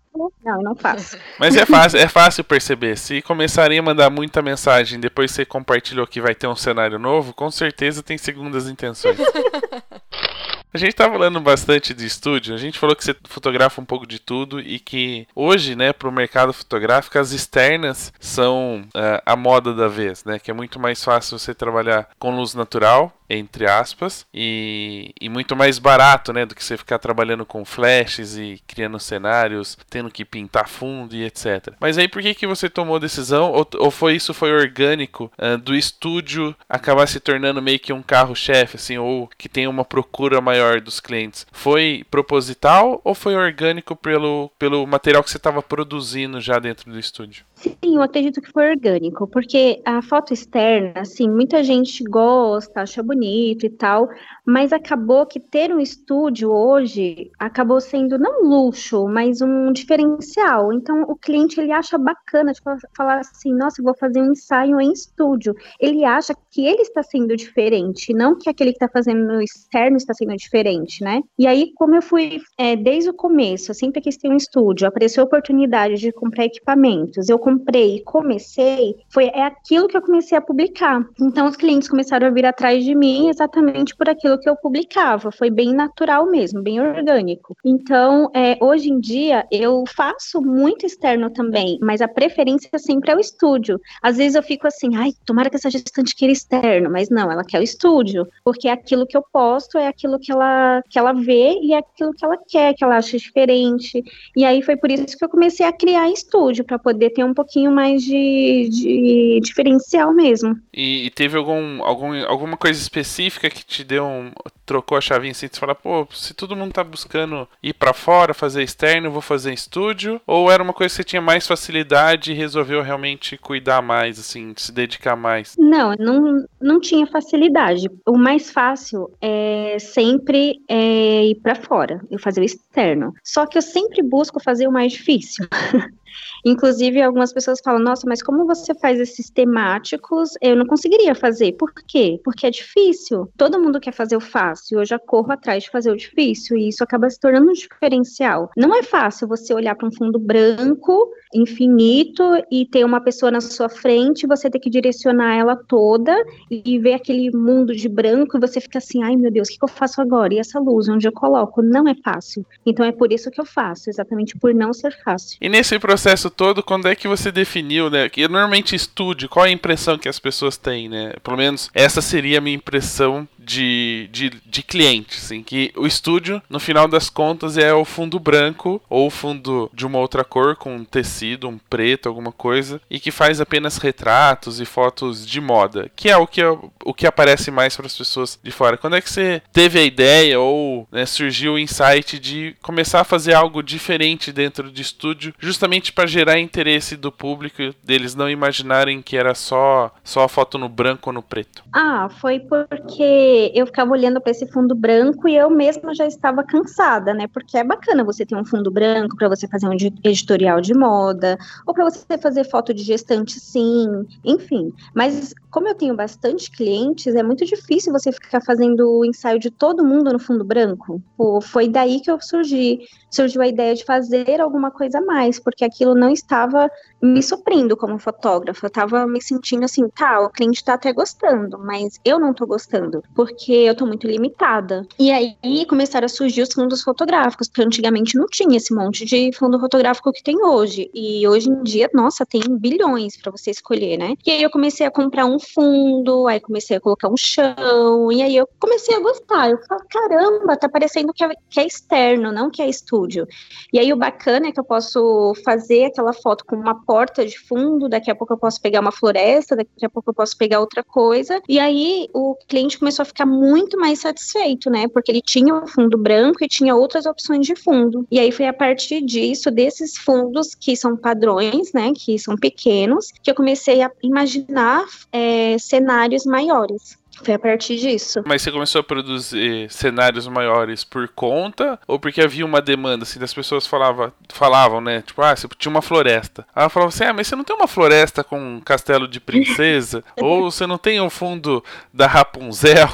não, 0.45 0.63
não 0.63 0.77
faço. 0.77 1.19
Mas 1.41 1.57
é 1.57 1.67
fácil, 1.67 1.99
é 1.99 2.07
fácil 2.07 2.45
perceber. 2.45 2.97
Se 2.97 3.21
começarem 3.23 3.79
a 3.81 3.83
mandar 3.83 4.11
muita 4.11 4.41
mensagem, 4.43 5.01
depois 5.01 5.33
você 5.33 5.45
compartilhou 5.45 6.07
que 6.07 6.21
vai 6.21 6.37
ter 6.37 6.47
um 6.47 6.55
cenário 6.57 7.01
novo, 7.01 7.35
com 7.35 7.51
certeza 7.51 8.01
tem 8.01 8.17
segundas 8.17 8.69
intenções. 8.69 9.19
A 10.75 10.79
gente 10.79 10.95
tá 10.95 11.11
falando 11.11 11.41
bastante 11.41 11.95
de 11.95 12.05
estúdio, 12.05 12.55
a 12.55 12.59
gente 12.59 12.79
falou 12.79 12.95
que 12.95 13.03
você 13.03 13.17
fotografa 13.25 13.81
um 13.81 13.85
pouco 13.85 14.07
de 14.07 14.19
tudo 14.19 14.61
e 14.61 14.79
que 14.79 15.27
hoje, 15.35 15.75
né, 15.75 15.93
pro 15.93 16.13
mercado 16.13 16.53
fotográfico, 16.53 17.19
as 17.19 17.33
externas 17.33 18.13
são 18.21 18.83
uh, 18.89 19.23
a 19.25 19.35
moda 19.37 19.73
da 19.73 19.89
vez, 19.89 20.25
né? 20.25 20.39
Que 20.39 20.51
é 20.51 20.55
muito 20.55 20.79
mais 20.79 21.03
fácil 21.03 21.39
você 21.39 21.55
trabalhar 21.55 22.09
com 22.19 22.37
luz 22.37 22.53
natural, 22.53 23.17
entre 23.29 23.69
aspas, 23.69 24.27
e, 24.33 25.13
e, 25.21 25.29
muito 25.29 25.57
mais 25.57 25.79
barato, 25.79 26.33
né, 26.33 26.47
do 26.47 26.55
que 26.55 26.65
você 26.65 26.77
ficar 26.77 26.99
trabalhando 26.99 27.45
com 27.45 27.65
flashes 27.65 28.37
e 28.37 28.61
criando 28.67 28.99
cenários, 28.99 29.77
tendo 29.91 30.11
que 30.11 30.25
pintar 30.25 30.69
fundo 30.69 31.15
e 31.15 31.25
etc. 31.25 31.75
Mas 31.81 31.99
aí 31.99 32.09
por 32.09 32.23
que 32.23 32.35
que 32.35 32.47
você 32.47 32.69
tomou 32.69 32.97
a 32.97 33.01
decisão, 33.01 33.51
ou, 33.51 33.67
ou 33.79 33.91
foi 33.91 34.15
isso 34.15 34.33
foi 34.33 34.53
orgânico 34.53 35.31
uh, 35.39 35.59
do 35.59 35.75
estúdio 35.75 36.55
acabar 36.69 37.07
se 37.07 37.21
tornando 37.21 37.63
meio 37.63 37.79
que 37.79 37.93
um 37.93 38.03
carro-chefe, 38.03 38.77
assim, 38.77 38.99
ou 38.99 39.29
que 39.37 39.49
tem 39.49 39.67
uma 39.67 39.85
procura 39.85 40.41
maior 40.41 40.81
dos 40.81 41.01
clientes? 41.01 41.47
Foi 41.53 42.05
proposital 42.11 43.01
ou 43.05 43.15
foi 43.15 43.35
orgânico 43.35 43.97
pelo, 43.97 44.51
pelo 44.59 44.87
material 44.87 45.23
que 45.23 45.31
você 45.31 45.37
estava 45.37 45.63
produzindo 45.63 46.41
já 46.41 46.59
dentro 46.59 46.91
do 46.91 46.99
estúdio? 46.99 47.45
Sim, 47.59 47.97
eu 47.97 48.03
acredito 48.03 48.43
que 48.43 48.53
foi 48.53 48.69
orgânico, 48.69 49.27
porque 49.27 49.81
a 49.83 50.03
foto 50.03 50.35
externa, 50.35 50.93
assim, 51.01 51.27
muita 51.27 51.65
gente 51.65 52.05
gosta, 52.05 52.83
acha 52.83 53.03
bonito 53.03 53.65
e 53.65 53.71
tal, 53.71 54.11
mas 54.45 54.75
acabou 54.75 55.25
que 55.25 55.41
ter 55.41 55.75
um 55.75 55.81
estúdio 55.81 56.51
hoje 56.53 57.31
acabou 57.39 57.81
sendo 57.81 58.19
não 58.19 58.43
luxo, 58.43 59.09
mas 59.09 59.41
um 59.41 59.73
diferencial. 59.73 60.71
Então, 60.71 61.03
o 61.09 61.17
cliente 61.17 61.59
ele 61.59 61.73
acha 61.73 61.97
bacana 61.97 62.53
de 62.53 62.61
falar 62.95 63.21
assim: 63.21 63.55
nossa, 63.55 63.83
vou 63.83 63.97
fazer 63.99 64.21
um 64.21 64.33
ensaio 64.33 64.79
em 64.79 64.93
estúdio. 64.93 65.55
Ele 65.81 66.05
acha 66.05 66.35
que 66.51 66.67
ele 66.67 66.83
está 66.83 67.03
sendo 67.03 67.35
diferente, 67.35 68.13
não 68.13 68.37
que 68.37 68.51
aquele 68.51 68.73
que 68.73 68.77
está 68.77 68.89
fazendo 68.89 69.27
no 69.27 69.41
externo 69.41 69.97
está 69.97 70.13
sendo 70.13 70.37
diferente, 70.37 71.03
né? 71.03 71.23
E 71.39 71.47
aí, 71.47 71.73
como 71.75 71.95
eu 71.95 72.03
fui 72.03 72.39
é, 72.59 72.77
desde 72.77 73.09
o 73.09 73.15
começo, 73.15 73.73
sempre 73.73 74.03
quis 74.03 74.19
ter 74.19 74.29
um 74.29 74.37
estúdio, 74.37 74.87
apareceu 74.87 75.23
a 75.23 75.27
oportunidade 75.27 75.95
de 75.97 76.13
comprar 76.13 76.45
equipamentos, 76.45 77.31
eu 77.31 77.39
comprei, 77.47 78.03
comecei, 78.03 78.97
foi 79.09 79.27
é 79.27 79.45
aquilo 79.45 79.87
que 79.87 79.97
eu 79.97 80.03
comecei 80.03 80.37
a 80.37 80.41
publicar. 80.41 81.07
Então 81.21 81.47
os 81.47 81.55
clientes 81.55 81.89
começaram 81.89 82.27
a 82.27 82.31
vir 82.31 82.45
atrás 82.45 82.85
de 82.85 82.93
mim 82.93 83.29
exatamente 83.29 83.95
por 83.95 84.09
aquilo 84.09 84.37
que 84.37 84.51
eu 84.51 84.57
publicava. 84.57 85.31
Foi 85.31 85.49
bem 85.49 85.73
natural 85.73 86.27
mesmo, 86.27 86.61
bem 86.61 86.81
orgânico. 86.81 87.57
Então, 87.65 88.29
é, 88.35 88.59
hoje 88.61 88.91
em 88.91 88.99
dia 88.99 89.47
eu 89.49 89.85
faço 89.87 90.43
muito 90.43 90.85
externo 90.85 91.31
também, 91.31 91.79
mas 91.81 92.01
a 92.01 92.09
preferência 92.09 92.69
sempre 92.79 93.13
é 93.13 93.17
o 93.17 93.21
estúdio. 93.21 93.81
Às 94.03 94.17
vezes 94.17 94.35
eu 94.35 94.43
fico 94.43 94.67
assim, 94.67 94.97
ai, 94.97 95.13
tomara 95.25 95.49
que 95.49 95.55
essa 95.55 95.71
gestante 95.71 96.17
queira 96.17 96.33
externo, 96.33 96.91
mas 96.91 97.09
não, 97.11 97.31
ela 97.31 97.45
quer 97.45 97.61
o 97.61 97.63
estúdio, 97.63 98.27
porque 98.45 98.69
aquilo 98.69 99.07
que 99.07 99.17
eu 99.17 99.23
posto 99.33 99.79
é 99.79 99.87
aquilo 99.87 100.19
que 100.19 100.33
ela 100.33 100.83
que 100.91 100.99
ela 100.99 101.13
vê 101.13 101.61
e 101.63 101.75
é 101.75 101.79
aquilo 101.79 102.13
que 102.13 102.25
ela 102.25 102.39
quer, 102.49 102.75
que 102.75 102.83
ela 102.83 102.97
acha 102.97 103.17
diferente. 103.17 104.03
E 104.37 104.45
aí 104.45 104.63
foi 104.63 104.77
por 104.77 104.91
isso 104.91 105.17
que 105.17 105.25
eu 105.25 105.29
comecei 105.29 105.65
a 105.65 105.73
criar 105.73 106.11
estúdio 106.11 106.65
para 106.65 106.77
poder 106.77 107.11
ter 107.11 107.23
um 107.23 107.36
pouquinho 107.37 107.71
mais 107.71 108.03
de, 108.03 108.69
de 108.71 109.41
diferencial 109.43 110.13
mesmo. 110.13 110.59
E, 110.75 111.07
e, 111.07 111.11
teve 111.11 111.37
algum, 111.37 111.85
algum, 111.85 112.13
alguma 112.27 112.57
coisa 112.57 112.81
específica 112.81 113.49
que 113.49 113.65
te 113.65 113.85
deu 113.85 114.05
um, 114.05 114.33
trocou 114.67 114.99
a 114.99 115.01
chavinha 115.01 115.31
assim, 115.31 115.49
você 115.51 115.61
fala, 115.61 115.75
pô, 115.75 116.07
se 116.13 116.35
todo 116.35 116.57
mundo 116.57 116.73
tá 116.73 116.83
buscando 116.83 117.49
ir 117.63 117.73
para 117.73 117.95
fora, 117.95 118.35
fazer 118.35 118.63
externo, 118.63 119.11
vou 119.11 119.23
fazer 119.23 119.55
estúdio? 119.55 120.21
Ou 120.27 120.51
era 120.51 120.63
uma 120.63 120.73
coisa 120.73 120.93
que 120.93 120.97
você 120.97 121.05
tinha 121.05 121.23
mais 121.23 121.47
facilidade 121.47 122.33
e 122.33 122.35
resolveu 122.35 122.83
realmente 122.83 123.39
cuidar 123.39 123.81
mais, 123.81 124.19
assim, 124.19 124.53
se 124.57 124.73
dedicar 124.73 125.17
mais? 125.17 125.55
Não, 125.57 125.95
não, 125.99 126.45
não 126.61 126.81
tinha 126.81 127.07
facilidade. 127.07 127.89
O 128.05 128.19
mais 128.19 128.51
fácil 128.51 129.11
é 129.21 129.79
sempre 129.79 130.61
é 130.69 131.27
ir 131.27 131.37
para 131.37 131.55
fora, 131.55 132.01
eu 132.11 132.19
fazer 132.19 132.41
o 132.41 132.45
externo. 132.45 133.15
Só 133.23 133.47
que 133.47 133.57
eu 133.57 133.63
sempre 133.63 134.03
busco 134.03 134.43
fazer 134.43 134.67
o 134.67 134.73
mais 134.73 134.93
difícil. 134.93 135.47
Inclusive, 136.45 137.03
algumas 137.03 137.33
pessoas 137.33 137.61
falam: 137.63 137.81
Nossa, 137.81 138.07
mas 138.07 138.23
como 138.23 138.47
você 138.47 138.75
faz 138.75 139.01
esses 139.01 139.29
temáticos? 139.29 140.31
Eu 140.41 140.57
não 140.57 140.67
conseguiria 140.67 141.15
fazer. 141.15 141.53
Por 141.53 141.73
quê? 141.73 142.21
Porque 142.25 142.47
é 142.47 142.51
difícil. 142.51 143.29
Todo 143.37 143.61
mundo 143.61 143.81
quer 143.81 143.93
fazer 143.93 144.17
o 144.17 144.21
fácil. 144.21 144.56
Eu 144.71 144.85
já 144.85 144.99
corro 144.99 145.33
atrás 145.33 145.65
de 145.65 145.71
fazer 145.71 145.91
o 145.91 145.97
difícil. 145.97 146.57
E 146.57 146.69
isso 146.69 146.83
acaba 146.83 147.09
se 147.09 147.19
tornando 147.19 147.51
um 147.51 147.53
diferencial. 147.53 148.51
Não 148.57 148.75
é 148.75 148.83
fácil 148.83 149.29
você 149.29 149.53
olhar 149.53 149.75
para 149.75 149.89
um 149.89 149.93
fundo 149.93 150.19
branco, 150.19 151.11
infinito, 151.35 152.23
e 152.51 152.67
ter 152.67 152.85
uma 152.85 153.01
pessoa 153.01 153.31
na 153.31 153.41
sua 153.41 153.69
frente, 153.69 154.27
você 154.27 154.51
ter 154.51 154.59
que 154.59 154.71
direcionar 154.71 155.35
ela 155.37 155.57
toda 155.57 156.15
e 156.51 156.79
ver 156.79 156.95
aquele 156.95 157.31
mundo 157.37 157.75
de 157.75 157.89
branco, 157.89 158.37
e 158.37 158.41
você 158.41 158.61
fica 158.61 158.79
assim: 158.79 159.03
Ai 159.03 159.17
meu 159.17 159.31
Deus, 159.31 159.49
o 159.49 159.53
que 159.53 159.65
eu 159.65 159.69
faço 159.69 160.01
agora? 160.01 160.35
E 160.35 160.39
essa 160.39 160.59
luz, 160.59 160.89
onde 160.89 161.07
eu 161.07 161.13
coloco? 161.13 161.63
Não 161.63 161.89
é 161.89 161.95
fácil. 161.95 162.45
Então 162.65 162.85
é 162.85 162.93
por 162.93 163.13
isso 163.13 163.31
que 163.31 163.41
eu 163.41 163.47
faço, 163.47 163.91
exatamente 163.91 164.37
por 164.37 164.55
não 164.55 164.73
ser 164.73 164.97
fácil. 165.03 165.39
E 165.41 165.49
nesse 165.49 165.79
processo 165.79 166.31
todo, 166.31 166.63
quando 166.63 166.89
é 166.89 166.95
que 166.95 167.09
você 167.09 167.31
definiu, 167.31 167.91
né? 167.91 168.09
Que 168.09 168.27
normalmente 168.29 168.75
estúdio, 168.75 169.29
qual 169.29 169.47
é 169.47 169.49
a 169.49 169.53
impressão 169.53 169.99
que 169.99 170.09
as 170.09 170.19
pessoas 170.19 170.57
têm, 170.57 170.89
né? 170.89 171.13
Pelo 171.23 171.37
menos 171.37 171.71
essa 171.75 172.01
seria 172.01 172.39
a 172.39 172.41
minha 172.41 172.57
impressão 172.57 173.29
de, 173.47 174.09
de, 174.11 174.31
de 174.45 174.63
cliente, 174.63 175.17
assim, 175.17 175.43
que 175.43 175.73
o 175.77 175.87
estúdio, 175.87 176.43
no 176.51 176.59
final 176.59 176.89
das 176.89 177.09
contas, 177.09 177.57
é 177.57 177.73
o 177.73 177.85
fundo 177.85 178.19
branco 178.19 178.83
ou 178.91 179.07
o 179.07 179.11
fundo 179.11 179.71
de 179.73 179.87
uma 179.87 179.99
outra 179.99 180.25
cor, 180.25 180.57
com 180.57 180.75
um 180.75 180.85
tecido, 180.85 181.49
um 181.49 181.57
preto, 181.57 182.09
alguma 182.09 182.33
coisa, 182.33 182.81
e 182.91 182.99
que 182.99 183.13
faz 183.13 183.41
apenas 183.41 183.79
retratos 183.79 184.61
e 184.61 184.65
fotos 184.65 185.25
de 185.25 185.41
moda, 185.41 185.89
que 185.95 186.11
é 186.11 186.17
o 186.17 186.27
que, 186.27 186.43
o 186.85 186.93
que 186.93 187.07
aparece 187.07 187.51
mais 187.53 187.77
para 187.77 187.87
as 187.87 187.97
pessoas 187.97 188.39
de 188.43 188.51
fora. 188.51 188.77
Quando 188.77 188.97
é 188.97 189.01
que 189.01 189.11
você 189.11 189.41
teve 189.53 189.79
a 189.79 189.85
ideia 189.85 190.41
ou 190.41 190.89
né, 190.91 191.07
surgiu 191.07 191.55
o 191.55 191.59
insight 191.59 192.19
de 192.19 192.57
começar 192.61 193.01
a 193.01 193.05
fazer 193.05 193.35
algo 193.35 193.63
diferente 193.63 194.33
dentro 194.33 194.73
de 194.73 194.83
estúdio, 194.83 195.33
justamente 195.39 195.93
para 195.93 196.07
gerar 196.07 196.41
interesse 196.41 196.97
do 196.97 197.13
público, 197.13 197.75
deles 197.85 198.17
não 198.17 198.29
imaginarem 198.29 199.01
que 199.01 199.17
era 199.17 199.35
só, 199.35 199.95
só 200.03 200.25
a 200.25 200.29
foto 200.29 200.59
no 200.59 200.69
branco 200.69 201.11
ou 201.11 201.15
no 201.15 201.23
preto? 201.23 201.63
Ah, 201.73 202.09
foi 202.21 202.41
porque 202.41 203.36
eu 203.55 203.67
ficava 203.67 203.93
olhando 203.93 204.21
para 204.21 204.31
esse 204.31 204.47
fundo 204.47 204.75
branco 204.75 205.29
e 205.29 205.37
eu 205.37 205.51
mesma 205.51 205.95
já 205.95 206.07
estava 206.07 206.43
cansada, 206.45 207.15
né? 207.15 207.27
Porque 207.29 207.57
é 207.57 207.65
bacana 207.65 208.05
você 208.05 208.25
ter 208.25 208.37
um 208.37 208.45
fundo 208.45 208.71
branco 208.71 209.17
para 209.17 209.29
você 209.29 209.47
fazer 209.49 209.69
um 209.69 209.73
editorial 209.73 210.61
de 210.61 210.75
moda, 210.75 211.39
ou 211.67 211.75
para 211.75 211.85
você 211.85 212.19
fazer 212.19 212.45
foto 212.45 212.73
de 212.73 212.83
gestante, 212.83 213.39
sim, 213.41 213.87
enfim. 214.25 214.73
Mas 214.95 215.35
como 215.51 215.69
eu 215.69 215.75
tenho 215.75 215.97
bastante 215.97 216.51
clientes, 216.51 217.15
é 217.15 217.23
muito 217.23 217.45
difícil 217.45 217.93
você 217.93 218.13
ficar 218.13 218.43
fazendo 218.43 218.99
o 218.99 219.05
ensaio 219.05 219.39
de 219.39 219.51
todo 219.51 219.85
mundo 219.85 220.13
no 220.13 220.19
fundo 220.19 220.45
branco. 220.45 221.01
Pô, 221.17 221.41
foi 221.41 221.67
daí 221.67 222.01
que 222.01 222.11
eu 222.11 222.21
surgi, 222.21 222.81
surgiu 223.11 223.41
a 223.41 223.49
ideia 223.49 223.75
de 223.75 223.85
fazer 223.85 224.39
alguma 224.41 224.71
coisa 224.71 224.99
a 224.99 225.01
mais, 225.01 225.41
porque 225.41 225.65
aquilo 225.65 225.95
não 225.95 226.11
estava 226.11 226.71
me 227.03 227.23
suprindo 227.23 227.77
como 227.77 227.99
fotógrafa. 227.99 228.67
Eu 228.67 228.69
estava 228.69 229.07
me 229.07 229.23
sentindo 229.23 229.65
assim, 229.65 229.89
tá, 229.89 230.21
o 230.21 230.31
cliente 230.31 230.59
está 230.59 230.75
até 230.75 230.93
gostando, 230.93 231.59
mas 231.59 231.99
eu 232.05 232.19
não 232.19 232.33
estou 232.33 232.47
gostando. 232.47 233.03
Por 233.15 233.26
porque 233.27 233.53
eu 233.53 233.75
tô 233.75 233.85
muito 233.85 234.07
limitada. 234.07 234.87
E 234.99 235.11
aí 235.11 235.67
começaram 235.67 236.07
a 236.07 236.09
surgir 236.09 236.43
os 236.43 236.53
fundos 236.53 236.83
fotográficos, 236.83 237.49
porque 237.49 237.63
antigamente 237.63 238.17
não 238.17 238.27
tinha 238.27 238.57
esse 238.57 238.73
monte 238.73 239.05
de 239.05 239.33
fundo 239.33 239.59
fotográfico 239.59 240.13
que 240.13 240.23
tem 240.23 240.45
hoje. 240.45 240.89
E 240.95 241.27
hoje 241.27 241.51
em 241.51 241.63
dia, 241.65 241.91
nossa, 241.93 242.25
tem 242.25 242.41
bilhões 242.49 243.17
para 243.21 243.33
você 243.33 243.51
escolher, 243.51 243.97
né? 243.99 244.15
E 244.25 244.31
aí 244.31 244.43
eu 244.43 244.51
comecei 244.51 244.87
a 244.87 244.91
comprar 244.91 245.27
um 245.27 245.39
fundo, 245.41 246.29
aí 246.29 246.39
comecei 246.39 246.77
a 246.77 246.81
colocar 246.81 247.09
um 247.09 247.17
chão, 247.17 248.13
e 248.13 248.23
aí 248.23 248.37
eu 248.37 248.49
comecei 248.61 248.95
a 248.95 249.01
gostar. 249.01 249.51
Eu 249.51 249.59
falo, 249.67 249.83
caramba, 249.91 250.57
tá 250.57 250.69
parecendo 250.69 251.13
que 251.13 251.25
é, 251.25 251.31
que 251.51 251.61
é 251.61 251.67
externo, 251.67 252.31
não 252.31 252.49
que 252.49 252.63
é 252.63 252.69
estúdio. 252.69 253.27
E 253.73 253.79
aí 253.79 253.93
o 253.93 253.97
bacana 253.97 254.49
é 254.49 254.53
que 254.53 254.61
eu 254.61 254.65
posso 254.65 255.33
fazer 255.45 255.87
aquela 255.87 256.13
foto 256.13 256.45
com 256.45 256.55
uma 256.55 256.85
porta 256.85 257.27
de 257.27 257.39
fundo, 257.39 257.89
daqui 257.89 258.11
a 258.11 258.15
pouco 258.15 258.35
eu 258.35 258.39
posso 258.39 258.61
pegar 258.61 258.81
uma 258.81 258.93
floresta, 258.93 259.57
daqui 259.57 259.85
a 259.85 259.91
pouco 259.91 260.11
eu 260.11 260.15
posso 260.15 260.37
pegar 260.39 260.61
outra 260.61 260.85
coisa. 260.85 261.41
E 261.49 261.59
aí 261.59 262.09
o 262.15 262.37
cliente 262.47 262.79
começou 262.79 263.03
a 263.03 263.07
ficar 263.07 263.16
muito 263.25 263.79
mais 263.79 264.01
satisfeito, 264.01 264.69
né? 264.69 264.89
Porque 264.89 265.11
ele 265.11 265.23
tinha 265.23 265.55
o 265.55 265.67
fundo 265.67 265.97
branco 265.97 266.45
e 266.45 266.49
tinha 266.49 266.75
outras 266.75 267.07
opções 267.07 267.47
de 267.47 267.55
fundo. 267.55 268.07
E 268.11 268.19
aí 268.19 268.31
foi 268.31 268.47
a 268.47 268.53
partir 268.53 269.01
disso, 269.01 269.51
desses 269.51 269.97
fundos 269.97 270.55
que 270.55 270.77
são 270.77 270.97
padrões, 270.97 271.73
né? 271.73 271.93
Que 271.95 272.19
são 272.19 272.37
pequenos, 272.37 273.13
que 273.23 273.31
eu 273.31 273.35
comecei 273.35 273.83
a 273.83 273.91
imaginar 274.03 274.85
é, 275.13 275.57
cenários 275.59 276.27
maiores. 276.27 276.99
Foi 277.23 277.35
a 277.35 277.39
partir 277.39 277.77
disso. 277.77 278.21
Mas 278.27 278.43
você 278.43 278.53
começou 278.53 278.81
a 278.81 278.85
produzir 278.85 279.71
cenários 279.71 280.27
maiores 280.27 280.85
por 280.85 281.09
conta 281.09 281.79
ou 281.87 281.99
porque 281.99 282.21
havia 282.21 282.45
uma 282.45 282.61
demanda 282.61 283.05
assim 283.05 283.19
das 283.19 283.33
pessoas 283.33 283.67
falava, 283.67 284.13
falavam, 284.29 284.81
né? 284.81 285.03
Tipo, 285.03 285.23
ah, 285.23 285.35
você 285.35 285.49
tinha 285.59 285.71
uma 285.71 285.83
floresta. 285.83 286.47
Aí 286.55 286.63
ela 286.63 286.71
falava 286.71 286.91
assim: 286.91 287.05
"Ah, 287.05 287.13
mas 287.13 287.27
você 287.27 287.37
não 287.37 287.45
tem 287.45 287.57
uma 287.57 287.67
floresta 287.67 288.23
com 288.23 288.39
um 288.39 288.61
castelo 288.61 289.09
de 289.09 289.21
princesa? 289.21 290.05
ou 290.21 290.51
você 290.51 290.67
não 290.67 290.79
tem 290.79 291.01
o 291.01 291.05
um 291.05 291.11
fundo 291.11 291.65
da 291.93 292.07
Rapunzel?" 292.07 292.89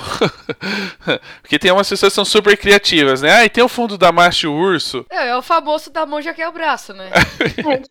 porque 1.42 1.58
tem 1.58 1.72
umas 1.72 1.88
pessoas 1.88 2.12
que 2.12 2.16
são 2.16 2.24
super 2.24 2.56
criativas, 2.56 3.22
né? 3.22 3.32
Ah, 3.32 3.44
e 3.44 3.50
tem 3.50 3.64
o 3.64 3.68
fundo 3.68 3.98
da 3.98 4.12
Macho 4.12 4.50
Urso. 4.52 5.04
É, 5.10 5.28
é 5.28 5.36
o 5.36 5.42
famoso 5.42 5.90
da 5.90 6.06
mão 6.06 6.22
que 6.22 6.40
é 6.40 6.48
o 6.48 6.52
braço, 6.52 6.92
né? 6.94 7.10
é, 7.68 7.82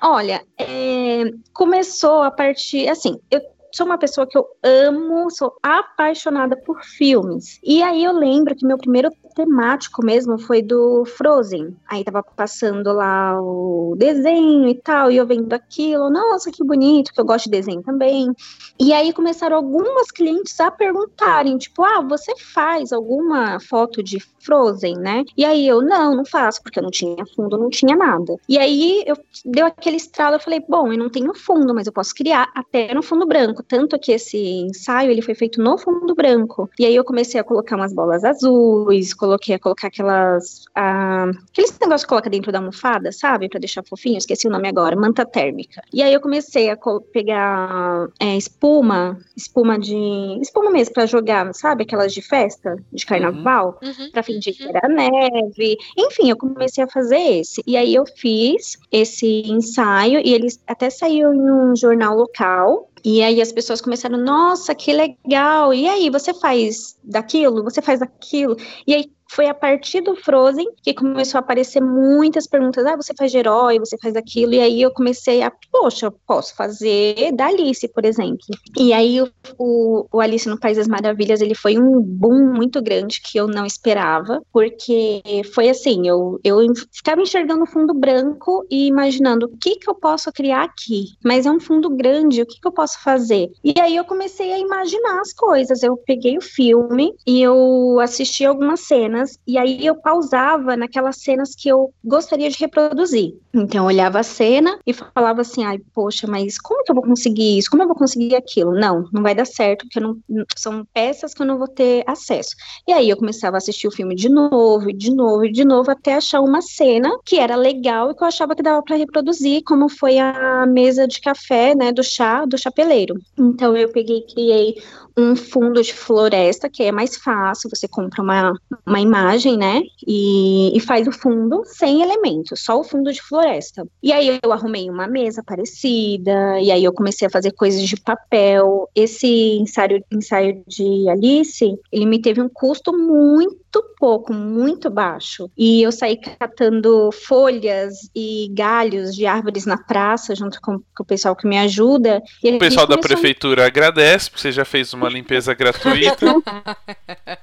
Olha, 0.00 0.42
é, 0.58 1.24
começou 1.52 2.22
a 2.22 2.30
partir 2.30 2.88
assim, 2.88 3.18
eu 3.30 3.40
sou 3.76 3.84
uma 3.84 3.98
pessoa 3.98 4.26
que 4.26 4.38
eu 4.38 4.46
amo, 4.62 5.30
sou 5.30 5.54
apaixonada 5.62 6.56
por 6.56 6.82
filmes. 6.82 7.60
E 7.62 7.82
aí 7.82 8.02
eu 8.02 8.12
lembro 8.12 8.56
que 8.56 8.66
meu 8.66 8.78
primeiro 8.78 9.10
temático 9.36 10.04
mesmo 10.04 10.38
foi 10.38 10.62
do 10.62 11.04
Frozen. 11.04 11.76
Aí 11.86 12.02
tava 12.02 12.22
passando 12.22 12.90
lá 12.90 13.38
o 13.40 13.94
desenho 13.96 14.66
e 14.66 14.74
tal, 14.74 15.10
e 15.10 15.18
eu 15.18 15.26
vendo 15.26 15.52
aquilo, 15.52 16.08
nossa, 16.10 16.50
que 16.50 16.64
bonito, 16.64 17.12
que 17.12 17.20
eu 17.20 17.24
gosto 17.24 17.44
de 17.44 17.50
desenho 17.50 17.82
também. 17.82 18.32
E 18.80 18.92
aí 18.94 19.12
começaram 19.12 19.56
algumas 19.56 20.10
clientes 20.10 20.58
a 20.58 20.70
perguntarem, 20.70 21.58
tipo, 21.58 21.84
ah, 21.84 22.00
você 22.00 22.34
faz 22.36 22.92
alguma 22.92 23.60
foto 23.60 24.02
de 24.02 24.18
Frozen, 24.40 24.96
né? 24.96 25.24
E 25.36 25.44
aí 25.44 25.66
eu, 25.66 25.82
não, 25.82 26.16
não 26.16 26.24
faço, 26.24 26.62
porque 26.62 26.78
eu 26.78 26.82
não 26.82 26.90
tinha 26.90 27.24
fundo, 27.34 27.58
não 27.58 27.68
tinha 27.68 27.94
nada. 27.94 28.36
E 28.48 28.58
aí 28.58 29.02
eu 29.06 29.16
deu 29.44 29.66
aquele 29.66 29.96
estralo, 29.96 30.36
eu 30.36 30.40
falei, 30.40 30.64
bom, 30.66 30.92
eu 30.92 30.98
não 30.98 31.10
tenho 31.10 31.34
fundo, 31.34 31.74
mas 31.74 31.86
eu 31.86 31.92
posso 31.92 32.14
criar 32.14 32.48
até 32.54 32.94
no 32.94 33.02
fundo 33.02 33.26
branco. 33.26 33.62
Tanto 33.62 33.98
que 33.98 34.12
esse 34.12 34.38
ensaio, 34.38 35.10
ele 35.10 35.20
foi 35.20 35.34
feito 35.34 35.60
no 35.60 35.76
fundo 35.76 36.14
branco. 36.14 36.70
E 36.78 36.86
aí 36.86 36.94
eu 36.94 37.04
comecei 37.04 37.40
a 37.40 37.44
colocar 37.44 37.76
umas 37.76 37.92
bolas 37.92 38.24
azuis, 38.24 39.12
coloquei 39.26 39.54
a 39.54 39.58
colocar 39.58 39.88
aquelas. 39.88 40.64
Ah, 40.74 41.30
aqueles 41.50 41.76
negócios 41.78 42.02
que 42.02 42.08
coloca 42.08 42.30
dentro 42.30 42.52
da 42.52 42.58
almofada, 42.58 43.10
sabe? 43.10 43.48
Pra 43.48 43.58
deixar 43.58 43.82
fofinho, 43.84 44.18
esqueci 44.18 44.46
o 44.46 44.50
nome 44.50 44.68
agora, 44.68 44.96
manta 44.96 45.24
térmica. 45.24 45.82
E 45.92 46.02
aí 46.02 46.12
eu 46.12 46.20
comecei 46.20 46.70
a 46.70 46.78
pegar 47.12 48.08
é, 48.20 48.36
espuma, 48.36 49.18
espuma 49.36 49.78
de. 49.78 50.38
espuma 50.40 50.70
mesmo 50.70 50.94
pra 50.94 51.06
jogar, 51.06 51.52
sabe? 51.54 51.82
Aquelas 51.82 52.14
de 52.14 52.22
festa, 52.22 52.76
de 52.92 53.04
carnaval, 53.04 53.78
uhum. 53.82 53.88
uhum. 53.88 54.10
pra 54.12 54.22
fingir 54.22 54.56
que 54.56 54.68
era 54.68 54.88
neve. 54.88 55.76
Enfim, 55.98 56.30
eu 56.30 56.36
comecei 56.36 56.84
a 56.84 56.88
fazer 56.88 57.18
esse. 57.18 57.62
E 57.66 57.76
aí 57.76 57.94
eu 57.94 58.04
fiz 58.16 58.78
esse 58.92 59.42
ensaio 59.50 60.20
e 60.24 60.32
ele 60.32 60.48
até 60.66 60.88
saiu 60.88 61.34
em 61.34 61.50
um 61.50 61.74
jornal 61.74 62.16
local. 62.16 62.88
E 63.08 63.22
aí 63.22 63.40
as 63.40 63.52
pessoas 63.52 63.80
começaram, 63.80 64.18
nossa, 64.18 64.74
que 64.74 64.92
legal. 64.92 65.72
E 65.72 65.86
aí, 65.88 66.10
você 66.10 66.34
faz 66.34 66.98
daquilo? 67.04 67.62
Você 67.62 67.80
faz 67.80 68.02
aquilo? 68.02 68.56
E 68.84 68.92
aí 68.92 69.12
foi 69.28 69.48
a 69.48 69.54
partir 69.54 70.00
do 70.00 70.16
Frozen 70.16 70.66
que 70.82 70.94
começou 70.94 71.38
a 71.38 71.40
aparecer 71.40 71.80
muitas 71.80 72.46
perguntas. 72.46 72.84
Ah, 72.86 72.96
você 72.96 73.12
faz 73.16 73.30
de 73.30 73.38
herói, 73.38 73.78
você 73.78 73.96
faz 73.98 74.16
aquilo. 74.16 74.54
E 74.54 74.60
aí 74.60 74.80
eu 74.80 74.90
comecei 74.90 75.42
a, 75.42 75.52
poxa, 75.70 76.06
eu 76.06 76.12
posso 76.26 76.54
fazer 76.54 77.32
da 77.32 77.46
Alice, 77.46 77.86
por 77.88 78.04
exemplo. 78.04 78.38
E 78.78 78.92
aí 78.92 79.20
o, 79.20 79.30
o, 79.58 80.06
o 80.12 80.20
Alice 80.20 80.48
no 80.48 80.58
País 80.58 80.76
das 80.76 80.88
Maravilhas, 80.88 81.40
ele 81.40 81.54
foi 81.54 81.78
um 81.78 82.00
boom 82.00 82.52
muito 82.54 82.82
grande 82.82 83.20
que 83.20 83.38
eu 83.38 83.46
não 83.46 83.66
esperava, 83.66 84.40
porque 84.52 85.22
foi 85.54 85.68
assim, 85.68 86.06
eu, 86.06 86.40
eu 86.44 86.58
ficava 86.92 87.20
enxergando 87.20 87.64
o 87.64 87.66
fundo 87.66 87.94
branco 87.94 88.66
e 88.70 88.86
imaginando 88.86 89.46
o 89.46 89.56
que 89.56 89.76
que 89.76 89.88
eu 89.88 89.94
posso 89.94 90.32
criar 90.32 90.64
aqui. 90.64 91.06
Mas 91.24 91.46
é 91.46 91.50
um 91.50 91.60
fundo 91.60 91.90
grande, 91.90 92.42
o 92.42 92.46
que 92.46 92.60
que 92.60 92.68
eu 92.68 92.72
posso 92.72 93.02
fazer? 93.02 93.50
E 93.64 93.74
aí 93.80 93.96
eu 93.96 94.04
comecei 94.04 94.52
a 94.52 94.58
imaginar 94.58 95.20
as 95.20 95.32
coisas. 95.32 95.82
Eu 95.82 95.96
peguei 95.96 96.38
o 96.38 96.42
filme 96.42 97.12
e 97.26 97.42
eu 97.42 97.98
assisti 98.00 98.44
algumas 98.44 98.80
cenas 98.80 99.15
e 99.46 99.58
aí 99.58 99.84
eu 99.84 99.94
pausava 99.94 100.76
naquelas 100.76 101.16
cenas 101.16 101.54
que 101.54 101.68
eu 101.68 101.92
gostaria 102.04 102.50
de 102.50 102.58
reproduzir. 102.58 103.34
Então 103.54 103.84
eu 103.84 103.86
olhava 103.86 104.20
a 104.20 104.22
cena 104.22 104.78
e 104.86 104.92
falava 104.92 105.40
assim: 105.40 105.64
"Ai, 105.64 105.78
poxa, 105.94 106.26
mas 106.26 106.58
como 106.58 106.82
que 106.84 106.90
eu 106.90 106.94
vou 106.94 107.04
conseguir 107.04 107.58
isso? 107.58 107.70
Como 107.70 107.82
eu 107.82 107.86
vou 107.86 107.96
conseguir 107.96 108.34
aquilo?" 108.34 108.72
Não, 108.72 109.08
não 109.12 109.22
vai 109.22 109.34
dar 109.34 109.46
certo, 109.46 109.84
porque 109.86 110.00
não, 110.00 110.16
são 110.56 110.84
peças 110.92 111.32
que 111.32 111.42
eu 111.42 111.46
não 111.46 111.58
vou 111.58 111.68
ter 111.68 112.04
acesso. 112.06 112.54
E 112.86 112.92
aí 112.92 113.08
eu 113.08 113.16
começava 113.16 113.56
a 113.56 113.58
assistir 113.58 113.88
o 113.88 113.90
filme 113.92 114.14
de 114.14 114.28
novo, 114.28 114.90
e 114.90 114.92
de 114.92 115.14
novo, 115.14 115.44
e 115.44 115.52
de 115.52 115.64
novo 115.64 115.90
até 115.90 116.14
achar 116.14 116.40
uma 116.40 116.60
cena 116.60 117.10
que 117.24 117.38
era 117.38 117.56
legal 117.56 118.10
e 118.10 118.14
que 118.14 118.22
eu 118.22 118.28
achava 118.28 118.54
que 118.54 118.62
dava 118.62 118.82
para 118.82 118.96
reproduzir, 118.96 119.62
como 119.64 119.88
foi 119.88 120.18
a 120.18 120.66
mesa 120.66 121.06
de 121.06 121.20
café, 121.20 121.74
né, 121.74 121.92
do 121.92 122.02
chá, 122.02 122.44
do 122.44 122.58
chapeleiro. 122.58 123.14
Então 123.38 123.76
eu 123.76 123.88
peguei 123.90 124.18
e 124.18 124.26
criei 124.26 124.74
um 125.18 125.34
fundo 125.34 125.82
de 125.82 125.94
floresta, 125.94 126.68
que 126.68 126.82
é 126.82 126.92
mais 126.92 127.16
fácil, 127.16 127.70
você 127.70 127.88
compra 127.88 128.22
uma, 128.22 128.52
uma 128.84 129.00
imagem, 129.00 129.56
né, 129.56 129.80
e, 130.06 130.76
e 130.76 130.80
faz 130.80 131.06
o 131.08 131.12
fundo 131.12 131.62
sem 131.64 132.02
elementos, 132.02 132.60
só 132.62 132.78
o 132.78 132.84
fundo 132.84 133.10
de 133.10 133.22
floresta. 133.22 133.86
E 134.02 134.12
aí 134.12 134.38
eu 134.42 134.52
arrumei 134.52 134.90
uma 134.90 135.06
mesa 135.06 135.42
parecida, 135.42 136.60
e 136.60 136.70
aí 136.70 136.84
eu 136.84 136.92
comecei 136.92 137.26
a 137.26 137.30
fazer 137.30 137.52
coisas 137.52 137.82
de 137.82 137.96
papel. 137.96 138.88
Esse 138.94 139.58
ensaio, 139.58 140.04
ensaio 140.12 140.62
de 140.66 141.08
Alice, 141.08 141.78
ele 141.90 142.06
me 142.06 142.20
teve 142.20 142.42
um 142.42 142.48
custo 142.48 142.92
muito 142.92 143.82
pouco, 144.06 144.32
muito 144.32 144.88
baixo. 144.88 145.50
E 145.58 145.82
eu 145.82 145.90
saí 145.90 146.16
catando 146.16 147.10
folhas 147.10 148.08
e 148.14 148.48
galhos 148.54 149.12
de 149.12 149.26
árvores 149.26 149.66
na 149.66 149.76
praça, 149.76 150.32
junto 150.32 150.60
com, 150.60 150.78
com 150.78 151.02
o 151.02 151.04
pessoal 151.04 151.34
que 151.34 151.44
me 151.44 151.58
ajuda. 151.58 152.22
o 152.44 152.58
pessoal 152.58 152.86
da 152.86 152.98
prefeitura 152.98 153.64
a... 153.64 153.66
agradece, 153.66 154.30
porque 154.30 154.42
você 154.42 154.52
já 154.52 154.64
fez 154.64 154.94
uma 154.94 155.08
limpeza 155.08 155.52
gratuita. 155.58 156.24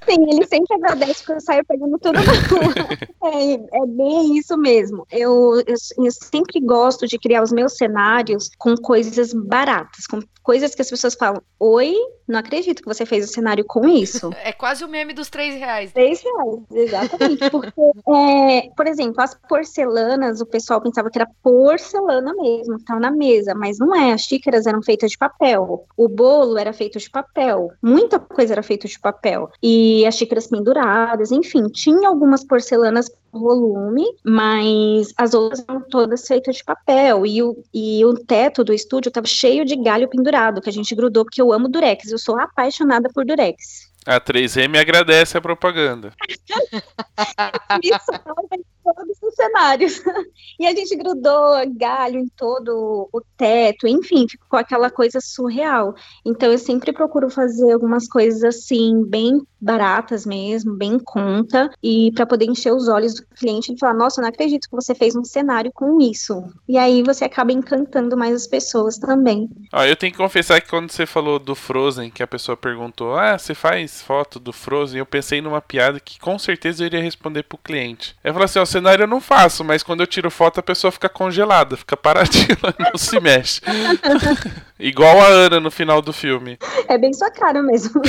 Sim, 0.09 0.29
ele 0.31 0.47
sempre 0.47 0.73
agradece 0.75 1.15
porque 1.15 1.33
eu 1.33 1.41
saio 1.41 1.65
pegando 1.65 1.99
tudo 1.99 2.13
na 2.13 2.21
rua. 2.21 2.73
É, 3.25 3.53
é 3.53 3.85
bem 3.87 4.37
isso 4.37 4.57
mesmo. 4.57 5.07
Eu, 5.09 5.63
eu, 5.65 5.75
eu 5.97 6.11
sempre 6.11 6.59
gosto 6.59 7.07
de 7.07 7.17
criar 7.17 7.41
os 7.41 7.53
meus 7.53 7.77
cenários 7.77 8.49
com 8.57 8.75
coisas 8.75 9.33
baratas, 9.33 10.05
com 10.05 10.19
coisas 10.41 10.75
que 10.75 10.81
as 10.81 10.89
pessoas 10.89 11.15
falam: 11.15 11.41
Oi, 11.57 11.95
não 12.27 12.39
acredito 12.39 12.81
que 12.81 12.87
você 12.87 13.05
fez 13.05 13.25
o 13.25 13.33
cenário 13.33 13.65
com 13.65 13.87
isso. 13.87 14.31
É 14.43 14.51
quase 14.51 14.83
o 14.83 14.89
meme 14.89 15.13
dos 15.13 15.29
três 15.29 15.55
reais. 15.55 15.93
Três 15.93 16.21
reais, 16.21 16.59
exatamente. 16.71 17.49
Porque, 17.49 17.81
é, 18.09 18.69
por 18.75 18.87
exemplo, 18.87 19.21
as 19.21 19.33
porcelanas, 19.33 20.41
o 20.41 20.45
pessoal 20.45 20.81
pensava 20.81 21.09
que 21.09 21.17
era 21.17 21.29
porcelana 21.41 22.33
mesmo, 22.33 22.75
que 22.75 22.81
estava 22.81 22.99
na 22.99 23.11
mesa, 23.11 23.53
mas 23.55 23.77
não 23.79 23.95
é. 23.95 24.11
As 24.11 24.21
xícaras 24.21 24.65
eram 24.65 24.81
feitas 24.81 25.11
de 25.11 25.17
papel, 25.17 25.85
o 25.95 26.09
bolo 26.09 26.57
era 26.57 26.73
feito 26.73 26.99
de 26.99 27.09
papel, 27.09 27.71
muita 27.81 28.19
coisa 28.19 28.53
era 28.53 28.63
feita 28.63 28.87
de 28.87 28.99
papel. 28.99 29.49
E 29.61 30.05
as 30.05 30.15
xícaras 30.15 30.47
penduradas, 30.47 31.31
enfim, 31.31 31.67
tinha 31.69 32.09
algumas 32.09 32.43
porcelanas 32.43 33.09
volume, 33.33 34.05
mas 34.23 35.11
as 35.17 35.33
outras 35.33 35.63
eram 35.67 35.81
todas 35.81 36.27
feitas 36.27 36.57
de 36.57 36.63
papel. 36.63 37.25
E 37.25 37.41
o, 37.41 37.57
e 37.73 38.05
o 38.05 38.13
teto 38.13 38.63
do 38.63 38.73
estúdio 38.73 39.09
estava 39.09 39.27
cheio 39.27 39.65
de 39.65 39.75
galho 39.75 40.07
pendurado, 40.07 40.61
que 40.61 40.69
a 40.69 40.73
gente 40.73 40.93
grudou, 40.95 41.25
porque 41.25 41.41
eu 41.41 41.51
amo 41.51 41.67
durex. 41.67 42.11
Eu 42.13 42.19
sou 42.19 42.39
apaixonada 42.39 43.09
por 43.11 43.25
durex. 43.25 43.91
A 44.05 44.21
3M 44.21 44.79
agradece 44.79 45.35
a 45.35 45.41
propaganda. 45.41 46.13
Isso 47.81 48.11
todos 48.83 49.17
os 49.21 49.35
cenários. 49.35 50.01
E 50.59 50.67
a 50.67 50.75
gente 50.75 50.95
grudou 50.95 51.55
galho 51.75 52.19
em 52.19 52.27
todo 52.27 53.09
o 53.11 53.21
teto, 53.35 53.87
enfim, 53.87 54.27
ficou 54.29 54.59
aquela 54.59 54.89
coisa 54.89 55.19
surreal. 55.19 55.95
Então 56.23 56.51
eu 56.51 56.59
sempre 56.59 56.93
procuro 56.93 57.29
fazer 57.29 57.71
algumas 57.71 58.07
coisas 58.07 58.43
assim, 58.43 59.03
bem 59.03 59.41
baratas 59.63 60.25
mesmo, 60.25 60.75
bem 60.75 60.93
em 60.93 60.99
conta, 60.99 61.69
e 61.81 62.11
para 62.13 62.25
poder 62.25 62.45
encher 62.45 62.73
os 62.73 62.89
olhos 62.89 63.15
do 63.15 63.25
cliente 63.35 63.71
e 63.71 63.79
falar: 63.79 63.93
Nossa, 63.93 64.19
eu 64.19 64.23
não 64.23 64.29
acredito 64.29 64.67
que 64.69 64.75
você 64.75 64.93
fez 64.93 65.15
um 65.15 65.23
cenário 65.23 65.71
com 65.73 66.01
isso. 66.01 66.43
E 66.67 66.77
aí 66.77 67.01
você 67.01 67.23
acaba 67.23 67.51
encantando 67.51 68.17
mais 68.17 68.35
as 68.35 68.47
pessoas 68.47 68.97
também. 68.97 69.49
Ah, 69.71 69.87
eu 69.87 69.95
tenho 69.95 70.11
que 70.11 70.17
confessar 70.17 70.61
que 70.61 70.69
quando 70.69 70.91
você 70.91 71.05
falou 71.05 71.39
do 71.39 71.55
Frozen, 71.55 72.11
que 72.11 72.21
a 72.21 72.27
pessoa 72.27 72.57
perguntou: 72.57 73.15
Ah, 73.15 73.37
você 73.37 73.55
faz 73.55 74.01
foto 74.01 74.39
do 74.39 74.51
Frozen? 74.51 74.99
Eu 74.99 75.05
pensei 75.05 75.41
numa 75.41 75.61
piada 75.61 75.99
que 75.99 76.19
com 76.19 76.37
certeza 76.37 76.83
eu 76.83 76.87
iria 76.87 77.01
responder 77.01 77.43
pro 77.43 77.57
cliente. 77.57 78.15
Eu 78.23 78.33
falei 78.33 78.45
assim: 78.45 78.59
Ó, 78.59 78.65
cenário 78.73 79.03
eu 79.03 79.07
não 79.07 79.21
faço, 79.21 79.63
mas 79.63 79.83
quando 79.83 80.01
eu 80.01 80.07
tiro 80.07 80.31
foto 80.31 80.59
a 80.59 80.63
pessoa 80.63 80.91
fica 80.91 81.07
congelada, 81.07 81.77
fica 81.77 81.95
paradinha, 81.95 82.57
não 82.79 82.97
se 82.97 83.19
mexe. 83.19 83.61
Igual 84.79 85.21
a 85.21 85.27
Ana 85.27 85.59
no 85.59 85.71
final 85.71 86.01
do 86.01 86.11
filme. 86.11 86.57
É 86.89 86.97
bem 86.97 87.13
sua 87.13 87.31
cara 87.31 87.61
mesmo. 87.61 88.01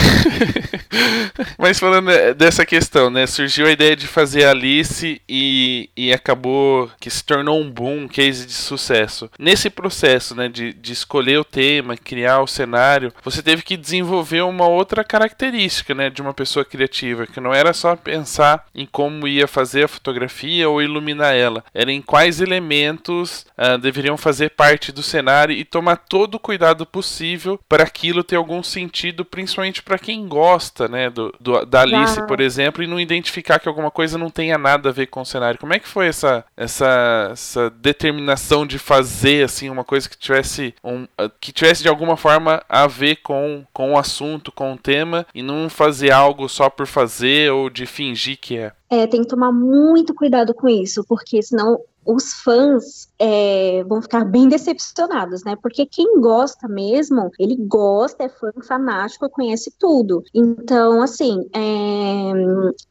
mas 1.57 1.79
falando 1.79 2.11
é, 2.11 2.35
dessa 2.35 2.67
questão, 2.67 3.11
né? 3.11 3.27
Surgiu 3.27 3.67
a 3.67 3.71
ideia 3.71 3.95
de 3.95 4.09
fazer 4.09 4.45
Alice 4.45 5.21
e, 5.29 5.89
e 5.97 6.13
acabou 6.13 6.91
que 6.99 7.09
se 7.11 7.23
tornou 7.23 7.61
um 7.61 7.71
boom, 7.71 8.05
um 8.05 8.09
case 8.09 8.47
de 8.47 8.53
sucesso. 8.53 9.31
Nesse 9.39 9.71
processo, 9.71 10.35
né, 10.35 10.49
de, 10.49 10.73
de 10.73 10.93
escolher 10.93 11.39
o 11.39 11.45
tema, 11.45 11.97
criar 11.97 12.41
o 12.41 12.47
cenário, 12.47 13.13
você 13.23 13.41
teve 13.43 13.63
que 13.63 13.77
desenvolver 13.77 14.43
uma 14.43 14.67
outra 14.67 15.05
característica, 15.05 15.95
né, 15.95 16.11
de 16.11 16.23
uma 16.23 16.35
pessoa 16.35 16.65
criativa, 16.65 17.27
que 17.27 17.41
não 17.41 17.55
era 17.55 17.73
só 17.73 17.95
pensar 17.95 18.67
em 18.75 18.87
como 18.87 19.29
ia 19.29 19.47
fazer 19.47 19.85
a 19.85 19.89
fotografia 19.89 20.54
ou 20.63 20.83
iluminar 20.83 21.35
ela. 21.35 21.65
Era 21.73 21.91
em 21.91 22.03
quais 22.03 22.41
elementos 22.41 23.47
uh, 23.57 23.79
deveriam 23.79 24.17
fazer 24.17 24.51
parte 24.51 24.93
do 24.93 25.03
cenário 25.03 25.55
e 25.55 25.65
tomar 25.65 25.97
todo 25.97 26.35
o 26.35 26.41
cuidado 26.41 26.85
possível 26.85 27.59
para 27.69 27.85
aquilo 27.85 28.23
ter 28.23 28.37
algum 28.37 28.63
sentido, 28.63 29.25
principalmente 29.25 29.83
para 29.83 29.99
quem 29.99 30.29
gosta, 30.29 30.89
né, 30.89 31.09
do, 31.11 31.35
do 31.41 31.65
da 31.65 31.83
Alice, 31.83 32.21
ah. 32.21 32.27
por 32.27 32.41
exemplo, 32.41 32.83
e 32.83 32.87
não 32.87 33.01
identificar 33.01 33.59
que 33.59 33.69
alguma 33.69 33.91
coisa 33.91 34.19
não 34.19 34.31
tenha 34.31 34.59
nada 34.59 34.89
a 34.89 34.93
ver 34.93 35.07
com 35.07 35.21
o 35.21 35.27
cenário. 35.27 35.59
Como 35.59 35.73
é 35.73 35.79
que 35.79 35.89
foi 35.89 36.09
essa, 36.09 36.45
essa, 36.57 37.31
essa 37.33 37.71
determinação 37.71 38.67
de 38.67 38.79
fazer 38.79 39.45
assim 39.45 39.71
uma 39.71 39.85
coisa 39.85 40.09
que 40.09 40.19
tivesse 40.19 40.75
um, 40.83 41.05
uh, 41.05 41.31
que 41.41 41.53
tivesse 41.53 41.83
de 41.83 41.89
alguma 41.89 42.17
forma 42.17 42.63
a 42.69 42.87
ver 42.87 43.17
com, 43.17 43.65
com 43.73 43.93
o 43.93 43.99
assunto, 43.99 44.53
com 44.53 44.73
o 44.73 44.79
tema 44.79 45.27
e 45.35 45.43
não 45.43 45.69
fazer 45.69 46.11
algo 46.11 46.49
só 46.49 46.69
por 46.69 46.87
fazer 46.87 47.53
ou 47.53 47.71
de 47.71 47.87
fingir 47.87 48.39
que 48.41 48.59
é? 48.59 48.73
É, 48.89 49.07
tem 49.07 49.23
que 49.23 49.29
tomar 49.29 49.53
muito 49.53 50.15
cuidado 50.15 50.55
com 50.55 50.69
isso, 50.69 51.05
porque 51.09 51.43
senão 51.43 51.81
os 52.07 52.35
fãs 52.35 53.09
é, 53.19 53.85
vão 53.85 54.03
ficar 54.03 54.25
bem 54.25 54.49
decepcionados, 54.49 55.45
né? 55.45 55.57
Porque 55.61 55.87
quem 55.87 56.21
gosta 56.21 56.69
mesmo, 56.69 57.31
ele 57.39 57.57
gosta, 57.57 58.25
é 58.25 58.29
fã 58.29 58.51
fanático, 58.67 59.29
conhece 59.31 59.73
tudo. 59.79 60.23
Então, 60.35 61.03
assim, 61.03 61.49
é, 61.55 62.33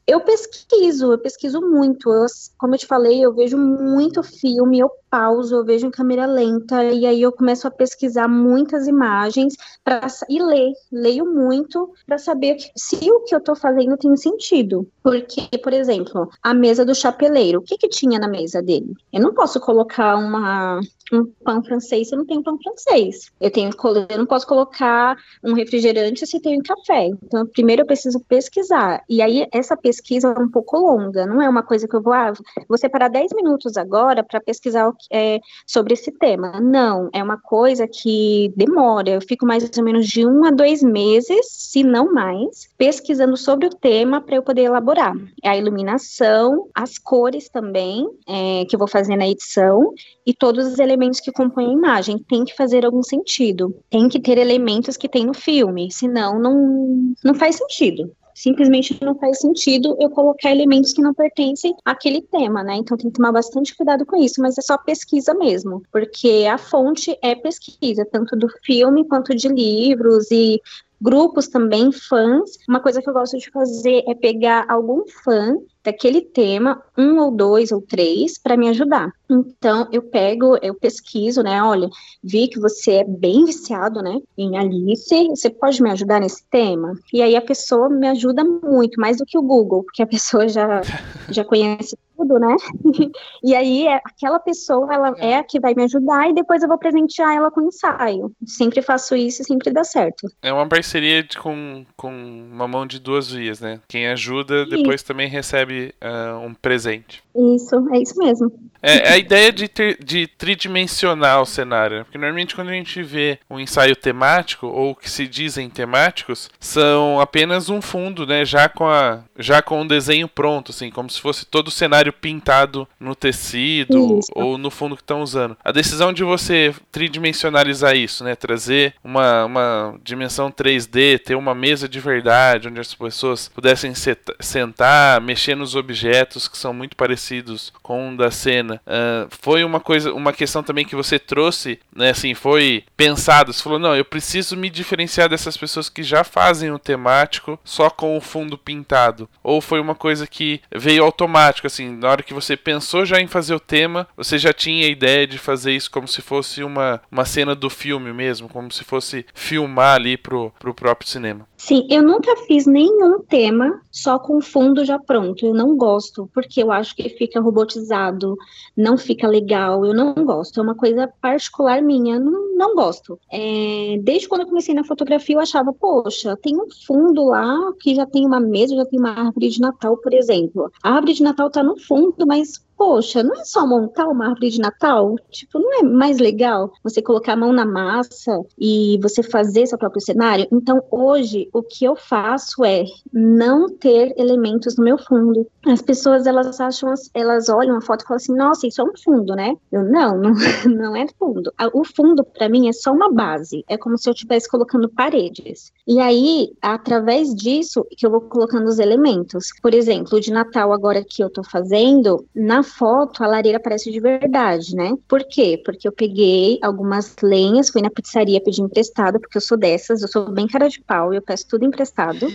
eu 0.06 0.20
pesquiso, 0.20 1.12
eu 1.12 1.18
pesquiso 1.18 1.60
muito. 1.60 2.10
Eu, 2.10 2.26
como 2.58 2.74
eu 2.74 2.78
te 2.78 2.86
falei, 2.86 3.24
eu 3.24 3.34
vejo 3.34 3.56
muito 3.56 4.22
filme, 4.22 4.78
eu 4.80 4.90
pauso, 5.14 5.54
eu 5.54 5.64
vejo 5.64 5.86
em 5.86 5.92
câmera 5.92 6.26
lenta 6.26 6.82
e 6.82 7.06
aí 7.06 7.22
eu 7.22 7.30
começo 7.30 7.68
a 7.68 7.70
pesquisar 7.70 8.26
muitas 8.26 8.88
imagens 8.88 9.54
para 9.84 10.08
e 10.28 10.42
ler, 10.42 10.72
leio 10.90 11.24
muito 11.24 11.92
para 12.04 12.18
saber 12.18 12.56
se 12.76 12.96
o 13.12 13.20
que 13.20 13.32
eu 13.32 13.38
estou 13.38 13.54
fazendo 13.54 13.96
tem 13.96 14.16
sentido. 14.16 14.88
Porque, 15.04 15.56
por 15.58 15.72
exemplo, 15.72 16.28
a 16.42 16.52
mesa 16.52 16.84
do 16.84 16.96
chapeleiro, 16.96 17.60
o 17.60 17.62
que 17.62 17.78
que 17.78 17.88
tinha 17.88 18.18
na 18.18 18.26
mesa 18.26 18.60
dele? 18.60 18.92
Eu 19.14 19.20
não 19.20 19.32
posso 19.32 19.60
colocar 19.60 20.16
uma 20.16 20.80
um 21.12 21.24
pão 21.44 21.62
francês 21.62 22.08
se 22.08 22.14
eu 22.14 22.18
não 22.18 22.26
tenho 22.26 22.42
pão 22.42 22.58
francês. 22.60 23.30
Eu 23.40 23.50
tenho 23.50 23.70
eu 24.08 24.18
não 24.18 24.26
posso 24.26 24.46
colocar 24.46 25.16
um 25.42 25.52
refrigerante 25.52 26.26
se 26.26 26.40
tenho 26.40 26.62
café. 26.62 27.10
Então, 27.22 27.46
primeiro 27.46 27.82
eu 27.82 27.86
preciso 27.86 28.18
pesquisar. 28.20 29.02
E 29.08 29.20
aí 29.20 29.46
essa 29.52 29.76
pesquisa 29.76 30.28
é 30.28 30.40
um 30.40 30.50
pouco 30.50 30.78
longa, 30.78 31.26
não 31.26 31.40
é 31.40 31.48
uma 31.48 31.62
coisa 31.62 31.86
que 31.86 31.94
eu 31.94 32.02
vou, 32.02 32.12
ah, 32.12 32.32
vou 32.68 32.78
separar 32.78 33.08
10 33.08 33.32
minutos 33.34 33.76
agora 33.76 34.24
para 34.24 34.40
pesquisar 34.40 34.90
é, 35.12 35.38
sobre 35.66 35.94
esse 35.94 36.10
tema. 36.10 36.60
Não, 36.60 37.08
é 37.12 37.22
uma 37.22 37.38
coisa 37.38 37.86
que 37.86 38.52
demora. 38.56 39.10
Eu 39.10 39.20
fico 39.20 39.46
mais 39.46 39.70
ou 39.76 39.84
menos 39.84 40.06
de 40.06 40.26
um 40.26 40.44
a 40.44 40.50
dois 40.50 40.82
meses, 40.82 41.46
se 41.50 41.84
não 41.84 42.12
mais, 42.12 42.68
pesquisando 42.76 43.36
sobre 43.36 43.66
o 43.66 43.70
tema 43.70 44.20
para 44.20 44.36
eu 44.36 44.42
poder 44.42 44.62
elaborar. 44.62 45.14
A 45.44 45.56
iluminação, 45.56 46.68
as 46.74 46.98
cores 46.98 47.48
também, 47.48 48.08
é, 48.26 48.64
que 48.64 48.74
eu 48.74 48.78
vou 48.78 48.88
fazer 48.88 49.03
na 49.08 49.28
edição, 49.28 49.92
e 50.26 50.32
todos 50.34 50.66
os 50.66 50.78
elementos 50.78 51.20
que 51.20 51.32
compõem 51.32 51.68
a 51.68 51.72
imagem. 51.72 52.18
Tem 52.18 52.44
que 52.44 52.56
fazer 52.56 52.84
algum 52.84 53.02
sentido. 53.02 53.74
Tem 53.90 54.08
que 54.08 54.20
ter 54.20 54.38
elementos 54.38 54.96
que 54.96 55.08
tem 55.08 55.26
no 55.26 55.34
filme, 55.34 55.90
senão 55.92 56.38
não, 56.38 57.14
não 57.22 57.34
faz 57.34 57.56
sentido. 57.56 58.10
simplesmente 58.34 58.98
não 59.02 59.14
faz 59.16 59.38
sentido 59.38 59.96
eu 60.00 60.10
colocar 60.10 60.50
elementos 60.50 60.92
que 60.92 61.00
não 61.00 61.14
pertencem 61.14 61.74
àquele 61.84 62.20
tema, 62.20 62.62
né? 62.62 62.74
Então 62.76 62.96
tem 62.96 63.08
que 63.08 63.16
tomar 63.16 63.32
bastante 63.32 63.74
cuidado 63.76 64.04
com 64.04 64.16
isso, 64.16 64.42
mas 64.42 64.58
é 64.58 64.62
só 64.62 64.76
pesquisa 64.76 65.32
mesmo, 65.34 65.82
porque 65.92 66.46
a 66.50 66.58
fonte 66.58 67.16
é 67.22 67.34
pesquisa, 67.34 68.06
tanto 68.10 68.36
do 68.36 68.48
filme 68.64 69.06
quanto 69.06 69.34
de 69.34 69.48
livros 69.48 70.30
e 70.30 70.60
grupos 71.00 71.48
também, 71.48 71.92
fãs. 71.92 72.50
Uma 72.68 72.80
coisa 72.80 73.02
que 73.02 73.08
eu 73.08 73.14
gosto 73.14 73.38
de 73.38 73.50
fazer 73.50 74.02
é 74.08 74.14
pegar 74.14 74.66
algum 74.68 75.04
fã 75.24 75.56
daquele 75.84 76.22
tema, 76.22 76.82
um 76.96 77.18
ou 77.18 77.30
dois 77.30 77.70
ou 77.70 77.82
três, 77.82 78.38
para 78.38 78.56
me 78.56 78.68
ajudar. 78.70 79.10
Então, 79.30 79.86
eu 79.92 80.02
pego, 80.02 80.56
eu 80.62 80.74
pesquiso, 80.74 81.42
né? 81.42 81.62
Olha, 81.62 81.90
vi 82.22 82.48
que 82.48 82.58
você 82.58 82.92
é 82.92 83.04
bem 83.04 83.44
viciado, 83.44 84.00
né? 84.00 84.18
Em 84.36 84.56
Alice, 84.56 85.28
você 85.28 85.50
pode 85.50 85.82
me 85.82 85.90
ajudar 85.90 86.20
nesse 86.20 86.42
tema? 86.50 86.94
E 87.12 87.20
aí 87.20 87.36
a 87.36 87.42
pessoa 87.42 87.90
me 87.90 88.08
ajuda 88.08 88.42
muito, 88.42 88.98
mais 88.98 89.18
do 89.18 89.26
que 89.26 89.36
o 89.36 89.42
Google, 89.42 89.82
porque 89.82 90.02
a 90.02 90.06
pessoa 90.06 90.48
já, 90.48 90.80
já 91.28 91.44
conhece 91.44 91.98
tudo, 92.24 92.38
né? 92.38 92.56
e 93.42 93.54
aí 93.54 93.86
é, 93.86 94.00
aquela 94.04 94.38
pessoa 94.38 94.92
ela 94.92 95.14
é 95.18 95.36
a 95.36 95.44
que 95.44 95.60
vai 95.60 95.74
me 95.74 95.84
ajudar 95.84 96.30
e 96.30 96.34
depois 96.34 96.62
eu 96.62 96.68
vou 96.68 96.78
presentear 96.78 97.34
ela 97.34 97.50
com 97.50 97.62
ensaio. 97.62 98.32
Sempre 98.46 98.82
faço 98.82 99.14
isso 99.14 99.42
e 99.42 99.44
sempre 99.44 99.70
dá 99.70 99.84
certo. 99.84 100.28
É 100.42 100.52
uma 100.52 100.68
parceria 100.68 101.22
de, 101.22 101.38
com, 101.38 101.84
com 101.96 102.10
uma 102.10 102.66
mão 102.66 102.86
de 102.86 102.98
duas 102.98 103.30
vias, 103.30 103.60
né? 103.60 103.80
Quem 103.88 104.08
ajuda 104.08 104.66
depois 104.66 105.02
também 105.02 105.28
recebe 105.28 105.94
uh, 106.02 106.38
um 106.38 106.54
presente. 106.54 107.22
Isso, 107.34 107.76
é 107.92 107.98
isso 107.98 108.18
mesmo. 108.18 108.52
É, 108.84 109.08
é 109.08 109.12
a 109.12 109.18
ideia 109.18 109.50
de, 109.50 109.66
ter, 109.66 109.98
de 110.04 110.26
tridimensionar 110.26 111.40
o 111.40 111.46
cenário. 111.46 111.98
Né? 111.98 112.04
Porque 112.04 112.18
normalmente 112.18 112.54
quando 112.54 112.68
a 112.68 112.74
gente 112.74 113.02
vê 113.02 113.38
um 113.48 113.58
ensaio 113.58 113.96
temático, 113.96 114.66
ou 114.66 114.94
que 114.94 115.10
se 115.10 115.26
dizem 115.26 115.70
temáticos, 115.70 116.50
são 116.60 117.18
apenas 117.18 117.70
um 117.70 117.80
fundo, 117.80 118.26
né? 118.26 118.44
Já 118.44 118.68
com, 118.68 118.86
a, 118.86 119.20
já 119.38 119.62
com 119.62 119.80
um 119.80 119.86
desenho 119.86 120.28
pronto, 120.28 120.70
assim, 120.70 120.90
como 120.90 121.08
se 121.08 121.20
fosse 121.20 121.46
todo 121.46 121.68
o 121.68 121.70
cenário 121.70 122.12
pintado 122.12 122.86
no 123.00 123.14
tecido 123.14 124.18
isso. 124.18 124.30
ou 124.34 124.58
no 124.58 124.70
fundo 124.70 124.96
que 124.96 125.02
estão 125.02 125.22
usando. 125.22 125.56
A 125.64 125.72
decisão 125.72 126.12
de 126.12 126.22
você 126.22 126.74
tridimensionalizar 126.92 127.96
isso, 127.96 128.22
né? 128.22 128.34
Trazer 128.34 128.94
uma, 129.02 129.46
uma 129.46 129.98
dimensão 130.02 130.50
3D, 130.50 131.18
ter 131.18 131.34
uma 131.34 131.54
mesa 131.54 131.88
de 131.88 132.00
verdade, 132.00 132.68
onde 132.68 132.80
as 132.80 132.94
pessoas 132.94 133.48
pudessem 133.48 133.92
sentar, 134.40 135.20
mexer 135.20 135.54
nos 135.54 135.74
objetos 135.74 136.48
que 136.48 136.58
são 136.58 136.74
muito 136.74 136.96
parecidos 136.96 137.72
com 137.82 138.12
o 138.12 138.16
da 138.16 138.30
cena. 138.30 138.73
Uh, 138.86 139.28
foi 139.40 139.64
uma 139.64 139.80
coisa, 139.80 140.12
uma 140.12 140.32
questão 140.32 140.62
também 140.62 140.84
que 140.84 140.96
você 140.96 141.18
trouxe, 141.18 141.78
né? 141.94 142.10
Assim, 142.10 142.34
foi 142.34 142.84
pensado. 142.96 143.52
Você 143.52 143.62
falou, 143.62 143.78
não, 143.78 143.96
eu 143.96 144.04
preciso 144.04 144.56
me 144.56 144.70
diferenciar 144.70 145.28
dessas 145.28 145.56
pessoas 145.56 145.88
que 145.88 146.02
já 146.02 146.24
fazem 146.24 146.70
o 146.70 146.78
temático 146.78 147.58
só 147.64 147.90
com 147.90 148.16
o 148.16 148.20
fundo 148.20 148.58
pintado. 148.58 149.28
Ou 149.42 149.60
foi 149.60 149.80
uma 149.80 149.94
coisa 149.94 150.26
que 150.26 150.60
veio 150.74 151.04
automático, 151.04 151.66
assim, 151.66 151.90
na 151.90 152.08
hora 152.08 152.22
que 152.22 152.34
você 152.34 152.56
pensou 152.56 153.04
já 153.04 153.20
em 153.20 153.26
fazer 153.26 153.54
o 153.54 153.60
tema, 153.60 154.06
você 154.16 154.38
já 154.38 154.52
tinha 154.52 154.86
a 154.86 154.90
ideia 154.90 155.26
de 155.26 155.38
fazer 155.38 155.72
isso 155.72 155.90
como 155.90 156.08
se 156.08 156.22
fosse 156.22 156.62
uma, 156.62 157.00
uma 157.10 157.24
cena 157.24 157.54
do 157.54 157.70
filme 157.70 158.12
mesmo, 158.12 158.48
como 158.48 158.70
se 158.70 158.84
fosse 158.84 159.26
filmar 159.34 159.96
ali 159.96 160.16
pro, 160.16 160.52
pro 160.58 160.74
próprio 160.74 161.08
cinema. 161.08 161.46
Sim, 161.66 161.86
eu 161.88 162.02
nunca 162.02 162.36
fiz 162.46 162.66
nenhum 162.66 163.20
tema 163.20 163.80
só 163.90 164.18
com 164.18 164.38
fundo 164.42 164.84
já 164.84 164.98
pronto. 164.98 165.46
Eu 165.46 165.54
não 165.54 165.74
gosto, 165.78 166.28
porque 166.34 166.62
eu 166.62 166.70
acho 166.70 166.94
que 166.94 167.08
fica 167.08 167.40
robotizado, 167.40 168.36
não 168.76 168.98
fica 168.98 169.26
legal. 169.26 169.82
Eu 169.82 169.94
não 169.94 170.12
gosto. 170.12 170.60
É 170.60 170.62
uma 170.62 170.74
coisa 170.74 171.10
particular 171.22 171.80
minha, 171.80 172.20
não, 172.20 172.54
não 172.54 172.74
gosto. 172.74 173.18
É, 173.32 173.98
desde 174.02 174.28
quando 174.28 174.42
eu 174.42 174.46
comecei 174.48 174.74
na 174.74 174.84
fotografia, 174.84 175.36
eu 175.36 175.40
achava, 175.40 175.72
poxa, 175.72 176.36
tem 176.36 176.54
um 176.54 176.68
fundo 176.86 177.24
lá 177.28 177.72
que 177.80 177.94
já 177.94 178.04
tem 178.04 178.26
uma 178.26 178.40
mesa, 178.40 178.76
já 178.76 178.84
tem 178.84 178.98
uma 179.00 179.12
árvore 179.12 179.48
de 179.48 179.58
Natal, 179.58 179.96
por 179.96 180.12
exemplo. 180.12 180.70
A 180.82 180.90
árvore 180.90 181.14
de 181.14 181.22
Natal 181.22 181.48
tá 181.48 181.62
no 181.62 181.78
fundo, 181.78 182.26
mas 182.26 182.62
poxa, 182.84 183.22
não 183.22 183.34
é 183.40 183.44
só 183.46 183.66
montar 183.66 184.06
uma 184.08 184.26
árvore 184.26 184.50
de 184.50 184.60
Natal? 184.60 185.16
Tipo, 185.30 185.58
não 185.58 185.80
é 185.80 185.82
mais 185.82 186.18
legal 186.18 186.70
você 186.82 187.00
colocar 187.00 187.32
a 187.32 187.36
mão 187.36 187.50
na 187.50 187.64
massa 187.64 188.42
e 188.58 188.98
você 189.00 189.22
fazer 189.22 189.66
seu 189.66 189.78
próprio 189.78 190.02
cenário? 190.02 190.46
Então, 190.52 190.82
hoje, 190.90 191.48
o 191.50 191.62
que 191.62 191.86
eu 191.86 191.96
faço 191.96 192.62
é 192.62 192.84
não 193.10 193.70
ter 193.70 194.12
elementos 194.18 194.76
no 194.76 194.84
meu 194.84 194.98
fundo. 194.98 195.46
As 195.64 195.80
pessoas, 195.80 196.26
elas 196.26 196.60
acham, 196.60 196.92
elas 197.14 197.48
olham 197.48 197.74
a 197.78 197.80
foto 197.80 198.02
e 198.02 198.06
falam 198.06 198.16
assim, 198.16 198.36
nossa, 198.36 198.66
isso 198.66 198.82
é 198.82 198.84
um 198.84 198.92
fundo, 199.02 199.34
né? 199.34 199.56
Eu, 199.72 199.82
não, 199.82 200.18
não, 200.18 200.34
não 200.68 200.94
é 200.94 201.06
fundo. 201.18 201.50
O 201.72 201.84
fundo, 201.84 202.22
para 202.22 202.50
mim, 202.50 202.68
é 202.68 202.72
só 202.74 202.92
uma 202.92 203.10
base. 203.10 203.64
É 203.66 203.78
como 203.78 203.96
se 203.96 204.10
eu 204.10 204.12
estivesse 204.12 204.46
colocando 204.46 204.90
paredes. 204.90 205.72
E 205.86 206.00
aí, 206.00 206.52
através 206.60 207.34
disso, 207.34 207.86
que 207.96 208.04
eu 208.04 208.10
vou 208.10 208.20
colocando 208.20 208.66
os 208.66 208.78
elementos. 208.78 209.48
Por 209.62 209.72
exemplo, 209.72 210.18
o 210.18 210.20
de 210.20 210.30
Natal 210.30 210.70
agora 210.70 211.02
que 211.02 211.24
eu 211.24 211.30
tô 211.30 211.42
fazendo, 211.42 212.26
na 212.34 212.62
foto 212.78 213.22
a 213.22 213.26
lareira 213.26 213.60
parece 213.60 213.90
de 213.90 214.00
verdade, 214.00 214.74
né? 214.74 214.92
Por 215.08 215.24
quê? 215.24 215.60
Porque 215.64 215.86
eu 215.86 215.92
peguei 215.92 216.58
algumas 216.62 217.16
lenhas, 217.22 217.70
fui 217.70 217.82
na 217.82 217.90
pizzaria 217.90 218.40
pedir 218.40 218.62
emprestado, 218.62 219.20
porque 219.20 219.36
eu 219.36 219.40
sou 219.40 219.56
dessas, 219.56 220.02
eu 220.02 220.08
sou 220.08 220.30
bem 220.30 220.46
cara 220.46 220.68
de 220.68 220.80
pau, 220.80 221.12
eu 221.12 221.22
peço 221.22 221.46
tudo 221.48 221.64
emprestado. 221.64 222.26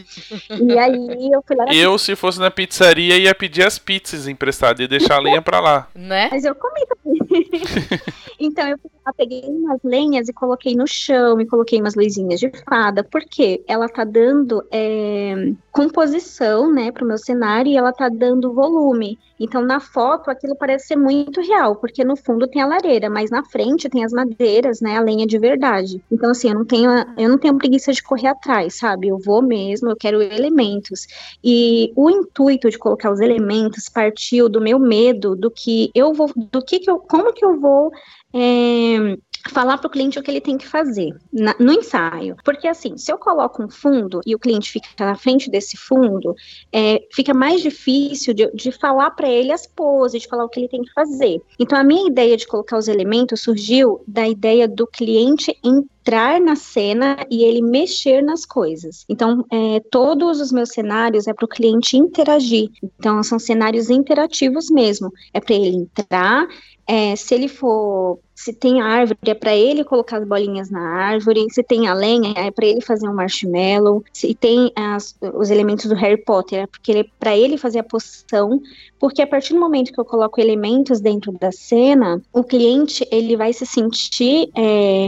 e 0.49 0.77
aí 0.77 1.31
eu 1.31 1.43
fui 1.45 1.55
lá. 1.55 1.65
Eu, 1.73 1.97
se 1.97 2.15
fosse 2.15 2.39
na 2.39 2.51
pizzaria, 2.51 3.17
ia 3.17 3.35
pedir 3.35 3.65
as 3.65 3.77
pizzas 3.77 4.27
emprestadas 4.27 4.83
e 4.83 4.87
deixar 4.87 5.15
a 5.15 5.19
lenha 5.19 5.41
pra 5.41 5.59
lá. 5.59 5.87
Né? 5.93 6.29
Mas 6.31 6.45
eu 6.45 6.55
comi 6.55 6.85
também. 6.87 7.49
então 8.39 8.67
eu 8.67 8.77
peguei 9.13 9.43
umas 9.45 9.79
lenhas 9.83 10.27
e 10.27 10.33
coloquei 10.33 10.75
no 10.75 10.87
chão, 10.87 11.39
e 11.39 11.45
coloquei 11.45 11.79
umas 11.79 11.95
luzinhas 11.95 12.39
de 12.39 12.51
fada, 12.67 13.03
porque 13.03 13.63
ela 13.67 13.87
tá 13.87 14.03
dando 14.03 14.63
é, 14.71 15.53
composição, 15.71 16.71
né, 16.71 16.91
pro 16.91 17.05
meu 17.05 17.17
cenário 17.17 17.71
e 17.71 17.77
ela 17.77 17.93
tá 17.93 18.09
dando 18.09 18.53
volume. 18.53 19.17
Então, 19.39 19.61
na 19.61 19.79
foto, 19.79 20.29
aquilo 20.29 20.55
parece 20.55 20.87
ser 20.87 20.95
muito 20.97 21.39
real, 21.39 21.77
porque 21.77 22.03
no 22.03 22.17
fundo 22.17 22.47
tem 22.47 22.61
a 22.61 22.67
lareira, 22.67 23.09
mas 23.09 23.29
na 23.29 23.43
frente 23.43 23.87
tem 23.89 24.03
as 24.03 24.11
madeiras, 24.11 24.81
né, 24.81 24.97
a 24.97 25.01
lenha 25.01 25.25
de 25.25 25.39
verdade. 25.39 26.03
Então, 26.11 26.31
assim, 26.31 26.49
eu 26.49 26.55
não 26.55 26.65
tenho, 26.65 26.89
eu 27.17 27.29
não 27.29 27.37
tenho 27.37 27.57
preguiça 27.57 27.93
de 27.93 28.03
correr 28.03 28.27
atrás, 28.27 28.77
sabe? 28.77 29.07
Eu 29.07 29.17
vou 29.17 29.41
mesmo, 29.41 29.89
eu 29.89 29.95
quero 29.95 30.21
elementos. 30.21 31.07
E 31.41 31.93
o 31.95 32.09
intuito 32.09 32.69
de 32.69 32.77
colocar 32.77 33.11
os 33.11 33.21
elementos 33.21 33.87
partiu 33.87 34.49
do 34.49 34.59
meu 34.59 34.77
medo, 34.77 35.35
do 35.35 35.49
que 35.49 35.89
eu 35.95 36.13
vou, 36.13 36.29
do 36.35 36.61
que, 36.61 36.79
que 36.79 36.91
eu, 36.91 36.99
como 36.99 37.33
que 37.33 37.45
eu 37.45 37.59
vou 37.59 37.91
é, 38.33 39.17
falar 39.51 39.77
para 39.77 39.87
o 39.87 39.89
cliente 39.89 40.19
o 40.19 40.23
que 40.23 40.29
ele 40.29 40.41
tem 40.41 40.57
que 40.57 40.67
fazer 40.67 41.15
na, 41.31 41.55
no 41.59 41.71
ensaio. 41.71 42.35
Porque 42.43 42.67
assim, 42.67 42.97
se 42.97 43.11
eu 43.11 43.17
coloco 43.17 43.63
um 43.63 43.69
fundo 43.69 44.21
e 44.25 44.35
o 44.35 44.39
cliente 44.39 44.71
fica 44.71 44.89
na 44.99 45.15
frente 45.15 45.49
desse 45.49 45.77
fundo, 45.77 46.35
é, 46.71 47.01
fica 47.11 47.33
mais 47.33 47.61
difícil 47.61 48.33
de, 48.33 48.49
de 48.51 48.71
falar 48.71 49.11
para 49.11 49.29
ele 49.29 49.51
as 49.51 49.65
poses, 49.65 50.21
de 50.21 50.27
falar 50.27 50.45
o 50.45 50.49
que 50.49 50.59
ele 50.59 50.67
tem 50.67 50.81
que 50.81 50.93
fazer. 50.93 51.41
Então 51.57 51.77
a 51.77 51.83
minha 51.83 52.07
ideia 52.07 52.35
de 52.35 52.47
colocar 52.47 52.77
os 52.77 52.87
elementos 52.87 53.41
surgiu 53.41 54.01
da 54.07 54.27
ideia 54.27 54.67
do 54.67 54.85
cliente 54.85 55.57
entrar 55.63 56.41
na 56.41 56.55
cena 56.55 57.17
e 57.29 57.43
ele 57.43 57.61
mexer 57.61 58.21
nas 58.21 58.45
coisas. 58.45 59.05
Então, 59.07 59.45
é, 59.51 59.79
todos 59.91 60.41
os 60.41 60.51
meus 60.51 60.69
cenários 60.69 61.27
é 61.27 61.33
para 61.33 61.45
o 61.45 61.47
cliente 61.47 61.97
interagir. 61.97 62.69
Então, 62.81 63.21
são 63.21 63.37
cenários 63.37 63.89
interativos 63.89 64.69
mesmo. 64.71 65.11
É 65.33 65.39
para 65.39 65.55
ele 65.55 65.77
entrar, 65.77 66.47
é, 66.87 67.15
se 67.15 67.35
ele 67.35 67.47
for, 67.47 68.19
se 68.39 68.53
tem 68.53 68.79
árvore, 68.79 69.19
é 69.25 69.33
para 69.33 69.53
ele 69.53 69.83
colocar 69.83 70.15
as 70.15 70.25
bolinhas 70.25 70.69
na 70.69 70.79
árvore, 70.79 71.45
se 71.49 71.61
tem 71.61 71.89
a 71.89 71.93
lenha, 71.93 72.33
é 72.37 72.49
para 72.49 72.65
ele 72.65 72.79
fazer 72.79 73.05
um 73.05 73.13
marshmallow, 73.13 74.01
se 74.13 74.33
tem 74.33 74.71
as, 74.77 75.13
os 75.33 75.49
elementos 75.49 75.87
do 75.87 75.95
Harry 75.95 76.15
Potter, 76.15 76.59
é 76.59 76.65
porque 76.65 76.89
ele, 76.89 77.11
para 77.19 77.35
ele 77.35 77.57
fazer 77.57 77.79
a 77.79 77.83
poção, 77.83 78.61
porque 78.99 79.21
a 79.21 79.27
partir 79.27 79.53
do 79.53 79.59
momento 79.59 79.93
que 79.93 79.99
eu 79.99 80.05
coloco 80.05 80.39
elementos 80.41 80.99
dentro 80.99 81.31
da 81.31 81.51
cena, 81.51 82.21
o 82.33 82.43
cliente 82.43 83.07
ele 83.11 83.37
vai 83.37 83.53
se 83.53 83.65
sentir 83.65 84.49
é, 84.55 85.07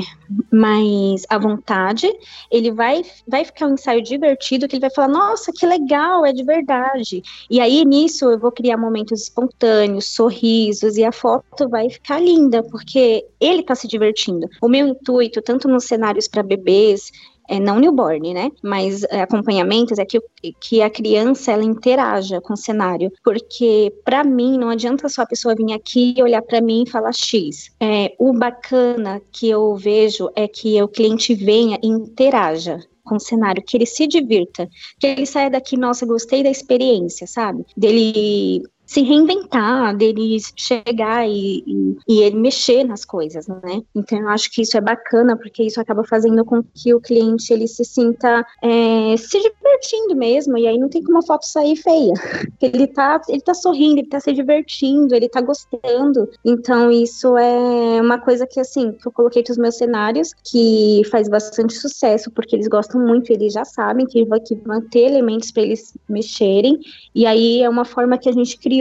mais 0.52 1.26
à 1.30 1.38
vontade, 1.38 2.08
ele 2.50 2.72
vai, 2.72 3.04
vai 3.28 3.44
ficar 3.44 3.68
um 3.68 3.74
ensaio 3.74 4.02
divertido, 4.02 4.68
que 4.68 4.76
ele 4.76 4.82
vai 4.82 4.90
falar, 4.90 5.08
nossa, 5.10 5.52
que 5.52 5.66
legal, 5.66 6.26
é 6.26 6.32
de 6.32 6.44
verdade. 6.44 7.22
E 7.50 7.60
aí, 7.60 7.84
nisso, 7.86 8.26
eu 8.26 8.40
vou 8.40 8.52
criar 8.52 8.78
momentos 8.78 9.24
espontâneos, 9.24 10.08
sorrisos, 10.08 10.98
e 10.98 11.04
a 11.04 11.12
foto 11.12 11.68
vai 11.70 11.90
ficar 11.90 12.20
linda, 12.20 12.64
porque 12.64 13.26
ele 13.40 13.62
está 13.62 13.76
se 13.76 13.88
divertindo. 13.88 14.48
O 14.62 14.70
meu 14.70 14.88
intuito, 14.88 15.42
tanto 15.42 15.68
nos 15.68 15.86
cenários 15.86 16.28
para 16.28 16.44
bebês, 16.44 17.12
é, 17.52 17.60
não 17.60 17.80
newborn, 17.80 18.34
né? 18.34 18.50
Mas 18.64 19.04
é, 19.04 19.22
acompanhamentos 19.22 20.00
é 20.00 20.06
que, 20.06 20.22
que 20.62 20.82
a 20.82 20.90
criança 20.90 21.52
ela 21.52 21.66
interaja 21.66 22.40
com 22.40 22.54
o 22.54 22.58
cenário, 22.58 23.12
porque 23.22 23.94
para 24.06 24.24
mim 24.24 24.58
não 24.58 24.70
adianta 24.70 25.10
só 25.10 25.24
a 25.24 25.26
pessoa 25.26 25.54
vir 25.54 25.74
aqui 25.74 26.16
olhar 26.22 26.42
para 26.42 26.62
mim 26.62 26.84
e 26.84 26.90
falar 26.90 27.12
X. 27.14 27.70
É, 27.78 28.16
o 28.18 28.32
bacana 28.32 29.22
que 29.34 29.50
eu 29.50 29.76
vejo 29.76 30.30
é 30.34 30.48
que 30.48 30.82
o 30.82 30.88
cliente 30.88 31.36
venha 31.36 31.78
e 31.84 31.88
interaja 31.88 32.80
com 33.04 33.16
o 33.16 33.20
cenário, 33.20 33.62
que 33.68 33.76
ele 33.76 33.86
se 33.86 34.08
divirta, 34.08 34.70
que 34.98 35.08
ele 35.08 35.26
saia 35.26 35.50
daqui, 35.50 35.76
nossa, 35.76 36.06
gostei 36.06 36.44
da 36.44 36.50
experiência, 36.50 37.28
sabe? 37.28 37.66
Dele 37.76 38.64
se 38.92 39.02
reinventar, 39.04 39.96
dele 39.96 40.38
chegar 40.58 41.26
e, 41.26 41.64
e, 41.66 41.98
e, 42.10 42.22
ele 42.24 42.36
mexer 42.36 42.84
nas 42.84 43.06
coisas, 43.06 43.48
né? 43.48 43.82
Então 43.96 44.20
eu 44.20 44.28
acho 44.28 44.52
que 44.52 44.64
isso 44.64 44.76
é 44.76 44.82
bacana, 44.82 45.38
porque 45.38 45.64
isso 45.64 45.80
acaba 45.80 46.04
fazendo 46.04 46.44
com 46.44 46.62
que 46.62 46.94
o 46.94 47.00
cliente 47.00 47.54
ele 47.54 47.70
se 47.70 47.86
sinta 47.86 48.46
é, 48.62 49.16
se 49.16 49.40
divertindo 49.40 50.14
mesmo, 50.14 50.58
e 50.58 50.68
aí 50.68 50.78
não 50.78 50.90
tem 50.90 51.02
como 51.02 51.20
a 51.20 51.22
foto 51.22 51.46
sair 51.48 51.78
feia. 51.78 52.14
Ele 52.62 52.86
tá, 52.86 53.20
ele 53.28 53.42
tá 53.42 53.54
sorrindo, 53.54 54.00
ele 54.00 54.08
tá 54.08 54.20
se 54.20 54.32
divertindo, 54.32 55.16
ele 55.16 55.28
tá 55.28 55.42
gostando. 55.42 56.30
Então 56.46 56.92
isso 56.92 57.36
é 57.36 58.00
uma 58.00 58.20
coisa 58.20 58.46
que 58.46 58.60
assim, 58.60 58.92
que 58.92 59.08
eu 59.08 59.12
coloquei 59.12 59.44
nos 59.48 59.58
meus 59.58 59.78
cenários, 59.78 60.32
que 60.44 61.02
faz 61.10 61.28
bastante 61.28 61.74
sucesso, 61.74 62.30
porque 62.32 62.56
eles 62.56 62.68
gostam 62.68 63.02
muito, 63.02 63.32
eles 63.32 63.54
já 63.54 63.66
sabem 63.66 64.06
que, 64.06 64.24
que 64.46 64.56
vão 64.56 64.82
ter 64.90 65.06
elementos 65.06 65.52
para 65.52 65.64
eles 65.64 65.98
mexerem, 66.08 66.80
e 67.16 67.26
aí 67.26 67.64
é 67.64 67.70
uma 67.70 67.84
forma 67.84 68.18
que 68.18 68.30
a 68.30 68.32
gente 68.32 68.58
criou 68.58 68.81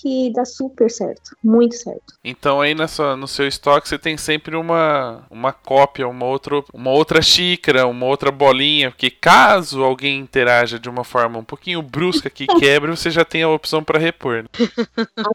que 0.00 0.32
dá 0.32 0.44
super 0.44 0.90
certo, 0.90 1.36
muito 1.42 1.76
certo. 1.76 2.14
Então 2.24 2.60
aí 2.60 2.74
na 2.74 2.88
sua, 2.88 3.16
no 3.16 3.28
seu 3.28 3.46
estoque 3.46 3.88
você 3.88 3.98
tem 3.98 4.16
sempre 4.16 4.56
uma, 4.56 5.26
uma 5.30 5.52
cópia, 5.52 6.08
uma 6.08 6.26
outra, 6.26 6.62
uma 6.72 6.90
outra 6.90 7.20
xícara, 7.22 7.86
uma 7.86 8.06
outra 8.06 8.30
bolinha, 8.30 8.90
porque 8.90 9.10
caso 9.10 9.82
alguém 9.82 10.18
interaja 10.18 10.78
de 10.78 10.88
uma 10.88 11.04
forma 11.04 11.38
um 11.38 11.44
pouquinho 11.44 11.82
brusca 11.82 12.30
que 12.30 12.46
quebre, 12.58 12.90
você 12.90 13.10
já 13.10 13.24
tem 13.24 13.42
a 13.42 13.48
opção 13.48 13.82
para 13.82 13.98
repor. 13.98 14.42
Né? 14.42 14.66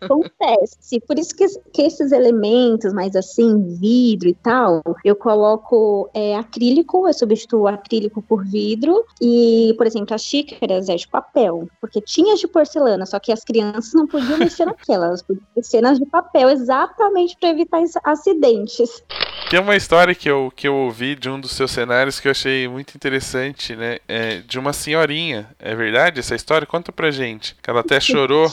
Acontece, 0.01 0.99
por 1.01 1.18
isso 1.18 1.36
que, 1.36 1.45
que 1.72 1.82
esses 1.82 2.12
elementos 2.12 2.93
mais 2.93 3.16
assim, 3.16 3.78
vidro 3.80 4.30
e 4.30 4.34
tal, 4.34 4.82
eu 5.03 5.16
coloco 5.16 6.10
é, 6.14 6.36
acrílico, 6.36 7.07
eu 7.07 7.14
substituo 7.14 7.68
acrílico 7.68 8.22
por 8.22 8.45
vidro 8.45 9.05
e, 9.22 9.74
por 9.78 9.88
exemplo, 9.88 10.14
as 10.14 10.22
xícaras 10.22 10.89
é 10.89 10.95
de 10.95 11.07
papel, 11.07 11.68
porque 11.80 12.01
tinha 12.01 12.36
de 12.36 12.47
porcelana, 12.47 13.05
só 13.05 13.20
que 13.20 13.32
as 13.32 13.43
crianças 13.43 13.93
não 14.00 14.08
podiam 14.08 14.38
mexer 14.38 14.66
naquelas, 14.66 15.08
elas 15.08 15.22
podiam 15.22 15.43
mexer 15.56 15.82
nas 15.82 16.00
de 16.00 16.06
papel, 16.06 16.50
exatamente 16.50 17.38
para 17.39 17.50
evitar 17.50 17.84
acidentes. 18.04 19.04
Tem 19.50 19.60
uma 19.60 19.76
história 19.76 20.16
que 20.16 20.30
eu, 20.30 20.52
que 20.56 20.68
eu 20.68 20.76
ouvi 20.76 21.16
de 21.16 21.30
um 21.30 21.39
dos 21.39 21.52
seus 21.52 21.72
cenários 21.72 22.20
que 22.20 22.28
eu 22.28 22.32
achei 22.32 22.68
muito 22.68 22.95
interessante, 22.95 23.76
né? 23.76 24.00
É 24.08 24.39
de 24.39 24.60
uma 24.60 24.74
senhorinha. 24.74 25.50
É 25.60 25.76
verdade 25.76 26.20
essa 26.20 26.36
história? 26.36 26.68
Conta 26.68 26.91
pra 26.91 27.12
gente. 27.12 27.56
Que 27.62 27.70
ela 27.70 27.82
até 27.82 28.00
chorou. 28.00 28.52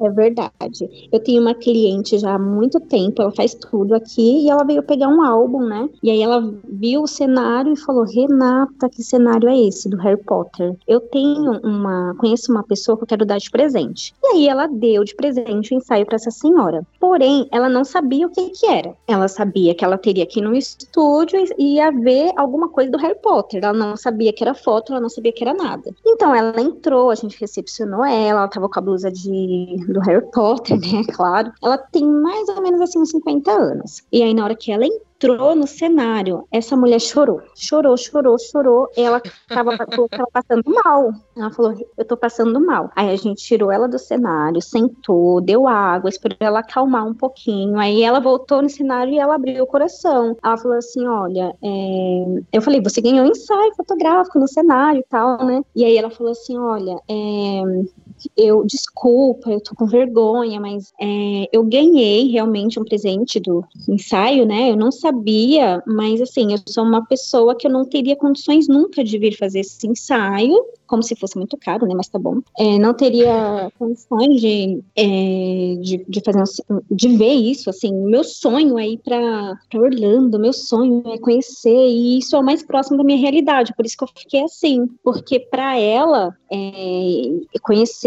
É 0.00 0.08
verdade. 0.10 1.08
Eu 1.10 1.18
tenho 1.18 1.42
uma 1.42 1.54
cliente 1.54 2.18
já 2.18 2.34
há 2.34 2.38
muito 2.38 2.78
tempo, 2.78 3.20
ela 3.20 3.32
faz 3.32 3.54
tudo 3.54 3.94
aqui 3.94 4.44
e 4.44 4.50
ela 4.50 4.64
veio 4.64 4.82
pegar 4.82 5.08
um 5.08 5.22
álbum, 5.22 5.60
né? 5.64 5.88
E 6.02 6.10
aí 6.10 6.22
ela 6.22 6.54
viu 6.64 7.02
o 7.02 7.08
cenário 7.08 7.72
e 7.72 7.76
falou: 7.76 8.04
Renata, 8.04 8.88
que 8.88 9.02
cenário 9.02 9.48
é 9.48 9.58
esse 9.58 9.88
do 9.88 9.96
Harry 9.96 10.22
Potter? 10.22 10.76
Eu 10.86 11.00
tenho 11.00 11.60
uma. 11.64 12.14
Conheço 12.16 12.52
uma 12.52 12.62
pessoa 12.62 12.96
que 12.96 13.02
eu 13.02 13.08
quero 13.08 13.26
dar 13.26 13.38
de 13.38 13.50
presente. 13.50 14.14
E 14.22 14.26
aí 14.28 14.48
ela 14.48 14.66
deu 14.66 15.02
de 15.02 15.14
presente 15.16 15.74
o 15.74 15.76
ensaio 15.76 16.06
para 16.06 16.16
essa 16.16 16.30
senhora. 16.30 16.86
Porém, 17.00 17.48
ela 17.50 17.68
não 17.68 17.84
sabia 17.84 18.26
o 18.26 18.30
que, 18.30 18.50
que 18.50 18.66
era. 18.66 18.94
Ela 19.06 19.26
sabia 19.26 19.74
que 19.74 19.84
ela 19.84 19.98
teria 19.98 20.26
que 20.26 20.38
ir 20.38 20.42
no 20.42 20.54
estúdio 20.54 21.44
e 21.58 21.74
ia 21.74 21.90
ver 21.90 22.30
alguma 22.36 22.68
coisa 22.68 22.90
do 22.90 22.98
Harry 22.98 23.18
Potter. 23.20 23.64
Ela 23.64 23.72
não 23.72 23.96
sabia 23.96 24.32
que 24.32 24.44
era 24.44 24.54
foto, 24.54 24.92
ela 24.92 25.00
não 25.00 25.08
sabia 25.08 25.32
que 25.32 25.42
era 25.42 25.54
nada. 25.54 25.90
Então 26.06 26.34
ela 26.34 26.60
entrou, 26.60 27.10
a 27.10 27.14
gente 27.14 27.38
recepcionou 27.40 28.04
ela, 28.04 28.40
ela 28.40 28.48
tava 28.48 28.68
com 28.68 28.78
a 28.78 28.82
blusa 28.82 29.10
de 29.10 29.87
do 29.92 30.00
Harry 30.00 30.24
Potter, 30.32 30.78
né? 30.80 31.02
Claro. 31.12 31.52
Ela 31.62 31.78
tem 31.78 32.06
mais 32.06 32.48
ou 32.48 32.62
menos 32.62 32.80
assim 32.80 32.98
uns 32.98 33.10
50 33.10 33.50
anos. 33.50 34.02
E 34.12 34.22
aí, 34.22 34.34
na 34.34 34.44
hora 34.44 34.56
que 34.56 34.72
ela 34.72 34.84
entrou 35.18 35.56
no 35.56 35.66
cenário, 35.66 36.46
essa 36.50 36.76
mulher 36.76 37.00
chorou. 37.00 37.42
Chorou, 37.56 37.96
chorou, 37.96 38.38
chorou. 38.38 38.88
Ela 38.96 39.20
tava, 39.48 39.76
passando 40.32 40.62
mal. 40.84 41.12
Ela 41.36 41.50
falou: 41.50 41.74
Eu 41.96 42.04
tô 42.04 42.16
passando 42.16 42.60
mal. 42.60 42.90
Aí 42.94 43.10
a 43.10 43.16
gente 43.16 43.42
tirou 43.42 43.72
ela 43.72 43.88
do 43.88 43.98
cenário, 43.98 44.62
sentou, 44.62 45.40
deu 45.40 45.66
água, 45.66 46.08
esperou 46.08 46.38
ela 46.38 46.60
acalmar 46.60 47.04
um 47.04 47.14
pouquinho. 47.14 47.78
Aí 47.78 48.02
ela 48.02 48.20
voltou 48.20 48.62
no 48.62 48.70
cenário 48.70 49.12
e 49.12 49.18
ela 49.18 49.34
abriu 49.34 49.64
o 49.64 49.66
coração. 49.66 50.36
Ela 50.42 50.56
falou 50.56 50.78
assim: 50.78 51.04
Olha, 51.06 51.52
é... 51.62 52.42
eu 52.52 52.62
falei: 52.62 52.80
Você 52.80 53.00
ganhou 53.00 53.26
ensaio 53.26 53.74
fotográfico 53.74 54.38
no 54.38 54.46
cenário 54.46 55.00
e 55.00 55.04
tal, 55.10 55.44
né? 55.44 55.62
E 55.74 55.84
aí 55.84 55.96
ela 55.96 56.10
falou 56.10 56.30
assim: 56.30 56.56
Olha, 56.56 56.96
é 57.08 57.62
eu 58.36 58.64
desculpa, 58.64 59.50
eu 59.50 59.60
tô 59.60 59.74
com 59.74 59.86
vergonha, 59.86 60.60
mas 60.60 60.92
é, 61.00 61.48
eu 61.52 61.64
ganhei 61.64 62.28
realmente 62.28 62.78
um 62.78 62.84
presente 62.84 63.40
do 63.40 63.64
ensaio, 63.88 64.46
né? 64.46 64.70
Eu 64.70 64.76
não 64.76 64.90
sabia, 64.90 65.82
mas 65.86 66.20
assim, 66.20 66.52
eu 66.52 66.58
sou 66.66 66.84
uma 66.84 67.04
pessoa 67.04 67.56
que 67.56 67.66
eu 67.66 67.70
não 67.70 67.84
teria 67.84 68.16
condições 68.16 68.68
nunca 68.68 69.02
de 69.04 69.18
vir 69.18 69.36
fazer 69.36 69.60
esse 69.60 69.86
ensaio 69.86 70.58
como 70.88 71.02
se 71.02 71.14
fosse 71.14 71.36
muito 71.36 71.56
caro, 71.56 71.86
né? 71.86 71.94
Mas 71.94 72.08
tá 72.08 72.18
bom. 72.18 72.40
É, 72.58 72.78
não 72.78 72.94
teria 72.94 73.70
condições 73.78 74.40
de, 74.40 74.82
é, 74.96 75.76
de, 75.80 76.04
de, 76.08 76.20
fazer 76.24 76.64
de 76.90 77.08
ver 77.08 77.34
isso, 77.34 77.68
assim. 77.68 77.92
Meu 77.92 78.24
sonho 78.24 78.78
é 78.78 78.88
ir 78.88 78.98
para 78.98 79.58
Orlando, 79.74 80.38
meu 80.38 80.52
sonho 80.52 81.02
é 81.06 81.18
conhecer, 81.18 81.88
e 81.88 82.18
isso 82.18 82.34
é 82.34 82.38
o 82.38 82.42
mais 82.42 82.62
próximo 82.62 82.96
da 82.96 83.04
minha 83.04 83.18
realidade. 83.18 83.74
Por 83.76 83.84
isso 83.84 83.96
que 83.98 84.04
eu 84.04 84.08
fiquei 84.16 84.42
assim, 84.42 84.86
porque 85.04 85.38
para 85.38 85.78
ela 85.78 86.34
é, 86.50 87.58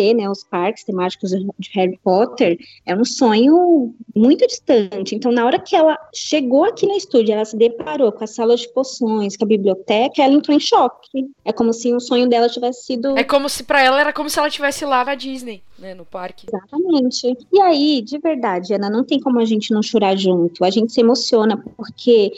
conhecer, 0.01 0.13
né, 0.13 0.29
os 0.29 0.43
parques 0.43 0.83
temáticos 0.83 1.31
de 1.31 1.69
Harry 1.73 1.99
Potter 2.03 2.57
é 2.85 2.95
um 2.95 3.05
sonho 3.05 3.93
muito 4.15 4.45
distante. 4.47 5.15
Então, 5.15 5.31
na 5.31 5.45
hora 5.45 5.59
que 5.59 5.75
ela 5.75 5.97
chegou 6.13 6.65
aqui 6.65 6.85
no 6.85 6.95
estúdio, 6.95 7.33
ela 7.33 7.45
se 7.45 7.55
deparou 7.55 8.11
com 8.11 8.23
a 8.23 8.27
sala 8.27 8.55
de 8.55 8.67
poções, 8.73 9.37
com 9.37 9.45
a 9.45 9.47
biblioteca, 9.47 10.21
ela 10.21 10.33
entrou 10.33 10.55
em 10.55 10.59
choque. 10.59 11.29
É 11.45 11.53
como 11.53 11.73
se 11.73 11.93
o 11.93 11.99
sonho 11.99 12.27
dela 12.27 12.49
tivesse 12.49 12.71
tivesse 12.71 12.85
sido. 12.85 13.17
É 13.17 13.23
como 13.23 13.49
se 13.49 13.63
para 13.63 13.81
ela 13.81 13.99
era 13.99 14.13
como 14.13 14.29
se 14.29 14.39
ela 14.39 14.47
estivesse 14.47 14.85
lá 14.85 15.03
na 15.03 15.15
Disney, 15.15 15.61
né, 15.77 15.93
no 15.93 16.05
parque. 16.05 16.47
Exatamente. 16.47 17.37
E 17.51 17.61
aí, 17.61 18.01
de 18.01 18.17
verdade, 18.17 18.73
Ana, 18.73 18.89
não 18.89 19.03
tem 19.03 19.19
como 19.19 19.39
a 19.39 19.45
gente 19.45 19.73
não 19.73 19.83
chorar 19.83 20.15
junto. 20.15 20.63
A 20.63 20.69
gente 20.69 20.91
se 20.91 21.01
emociona 21.01 21.57
porque 21.75 22.31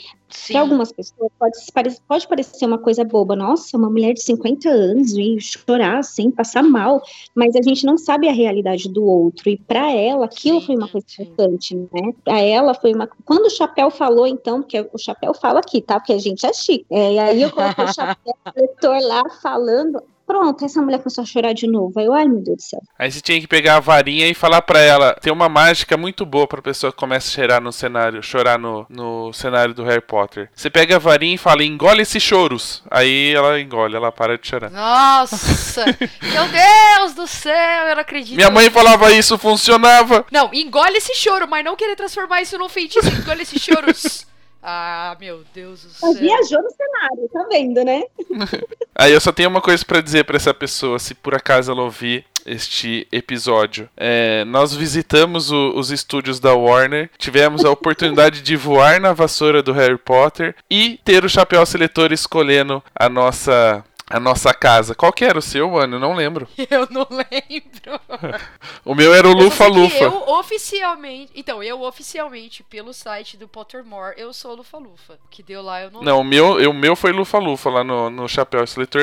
para 0.48 0.60
algumas 0.60 0.92
pessoas 0.92 1.30
pode, 1.38 1.58
pode 2.06 2.28
parecer 2.28 2.66
uma 2.66 2.78
coisa 2.78 3.04
boba, 3.04 3.36
nossa, 3.36 3.76
uma 3.76 3.88
mulher 3.88 4.14
de 4.14 4.22
50 4.22 4.68
anos 4.68 5.12
e 5.12 5.38
chorar 5.40 6.02
sem 6.02 6.26
assim, 6.26 6.30
passar 6.30 6.62
mal, 6.62 7.02
mas 7.34 7.54
a 7.56 7.62
gente 7.62 7.86
não 7.86 7.96
sabe 7.96 8.28
a 8.28 8.32
realidade 8.32 8.88
do 8.88 9.04
outro. 9.04 9.48
E 9.48 9.56
para 9.56 9.90
ela, 9.90 10.26
aquilo 10.26 10.60
sim, 10.60 10.66
foi 10.66 10.76
uma 10.76 10.88
coisa 10.88 11.06
sim. 11.08 11.22
importante, 11.22 11.74
né? 11.76 12.12
Para 12.24 12.40
ela 12.40 12.74
foi 12.74 12.92
uma. 12.94 13.08
Quando 13.24 13.46
o 13.46 13.50
Chapéu 13.50 13.90
falou, 13.90 14.26
então, 14.26 14.60
porque 14.62 14.88
o 14.92 14.98
Chapéu 14.98 15.34
fala 15.34 15.60
aqui, 15.60 15.80
tá? 15.80 15.98
Porque 15.98 16.12
a 16.12 16.18
gente 16.18 16.44
é 16.44 16.52
chique. 16.52 16.86
É, 16.90 17.14
e 17.14 17.18
aí 17.18 17.42
eu 17.42 17.50
coloquei 17.50 17.84
o 17.84 17.92
Chapéu, 17.92 18.34
o 18.34 19.08
lá 19.08 19.22
falando. 19.42 20.02
Pronto, 20.26 20.64
essa 20.64 20.80
mulher 20.80 20.98
começou 20.98 21.22
a 21.22 21.26
chorar 21.26 21.52
de 21.52 21.66
novo. 21.66 21.98
Aí 21.98 22.06
eu, 22.06 22.12
ai 22.12 22.26
meu 22.26 22.42
Deus 22.42 22.56
do 22.56 22.62
céu. 22.62 22.80
Aí 22.98 23.10
você 23.10 23.20
tinha 23.20 23.40
que 23.40 23.46
pegar 23.46 23.76
a 23.76 23.80
varinha 23.80 24.26
e 24.26 24.34
falar 24.34 24.62
para 24.62 24.80
ela. 24.80 25.14
Tem 25.20 25.32
uma 25.32 25.48
mágica 25.48 25.96
muito 25.96 26.24
boa 26.24 26.46
pra 26.46 26.62
pessoa 26.62 26.92
que 26.92 26.98
começa 26.98 27.28
a 27.28 27.42
chorar 27.42 27.60
no 27.60 27.72
cenário, 27.72 28.22
chorar 28.22 28.58
no, 28.58 28.86
no 28.88 29.32
cenário 29.32 29.74
do 29.74 29.84
Harry 29.84 30.00
Potter. 30.00 30.50
Você 30.54 30.70
pega 30.70 30.96
a 30.96 30.98
varinha 30.98 31.34
e 31.34 31.38
fala, 31.38 31.62
engole 31.62 32.02
esses 32.02 32.22
choros. 32.22 32.82
Aí 32.90 33.34
ela 33.34 33.60
engole, 33.60 33.96
ela 33.96 34.10
para 34.10 34.38
de 34.38 34.46
chorar. 34.46 34.70
Nossa! 34.70 35.84
meu 36.22 36.48
Deus 36.48 37.14
do 37.14 37.26
céu, 37.26 37.88
eu 37.88 37.94
não 37.94 38.02
acredito. 38.02 38.36
Minha 38.36 38.50
mãe 38.50 38.70
falava 38.70 39.12
isso, 39.12 39.36
funcionava. 39.36 40.24
Não, 40.32 40.50
engole 40.52 40.96
esse 40.96 41.14
choro, 41.14 41.46
mas 41.48 41.64
não 41.64 41.76
querer 41.76 41.96
transformar 41.96 42.40
isso 42.40 42.58
num 42.58 42.68
feitiço. 42.68 43.08
Engole 43.08 43.42
esses 43.42 43.60
choros. 43.60 44.26
Ah, 44.66 45.14
meu 45.20 45.44
Deus 45.52 45.84
do 45.84 45.90
céu. 45.90 46.14
viajou 46.14 46.62
no 46.62 46.70
cenário, 46.70 47.28
tá 47.30 47.46
vendo, 47.50 47.84
né? 47.84 48.02
Aí 48.96 49.12
eu 49.12 49.20
só 49.20 49.30
tenho 49.30 49.50
uma 49.50 49.60
coisa 49.60 49.84
para 49.84 50.00
dizer 50.00 50.24
para 50.24 50.36
essa 50.36 50.54
pessoa, 50.54 50.98
se 50.98 51.14
por 51.14 51.34
acaso 51.34 51.70
ela 51.70 51.82
ouvir 51.82 52.24
este 52.46 53.06
episódio. 53.12 53.90
É, 53.94 54.42
nós 54.46 54.74
visitamos 54.74 55.50
o, 55.50 55.72
os 55.76 55.90
estúdios 55.90 56.40
da 56.40 56.54
Warner, 56.54 57.10
tivemos 57.18 57.62
a 57.62 57.68
oportunidade 57.70 58.40
de 58.40 58.56
voar 58.56 58.98
na 58.98 59.12
vassoura 59.12 59.62
do 59.62 59.72
Harry 59.72 59.98
Potter 59.98 60.56
e 60.70 60.98
ter 61.04 61.26
o 61.26 61.28
chapéu 61.28 61.64
seletor 61.66 62.10
escolhendo 62.10 62.82
a 62.94 63.08
nossa 63.08 63.84
a 64.08 64.20
nossa 64.20 64.52
casa. 64.52 64.94
Qual 64.94 65.12
que 65.12 65.24
era 65.24 65.38
o 65.38 65.42
seu, 65.42 65.70
mano? 65.70 65.96
Eu 65.96 66.00
não 66.00 66.14
lembro. 66.14 66.46
Eu 66.70 66.86
não 66.90 67.06
lembro. 67.10 68.00
o 68.84 68.94
meu 68.94 69.14
era 69.14 69.28
o 69.28 69.32
Lufa 69.32 69.66
Lufa. 69.66 70.04
Eu 70.04 70.28
oficialmente. 70.38 71.32
Então, 71.34 71.62
eu 71.62 71.82
oficialmente, 71.82 72.62
pelo 72.62 72.92
site 72.92 73.36
do 73.36 73.46
Pottermore, 73.46 74.14
eu 74.16 74.32
sou 74.32 74.54
Lufa 74.54 74.78
Lufa. 74.78 75.14
O 75.24 75.28
que 75.30 75.42
deu 75.42 75.62
lá 75.62 75.82
eu 75.82 75.90
não 75.90 76.02
Não, 76.02 76.20
o 76.20 76.24
meu, 76.24 76.70
o 76.70 76.74
meu 76.74 76.96
foi 76.96 77.12
Lufa 77.12 77.38
Lufa 77.38 77.70
lá 77.70 77.84
no, 77.84 78.10
no 78.10 78.28
Chapéu 78.28 78.66
Seletor. 78.66 79.02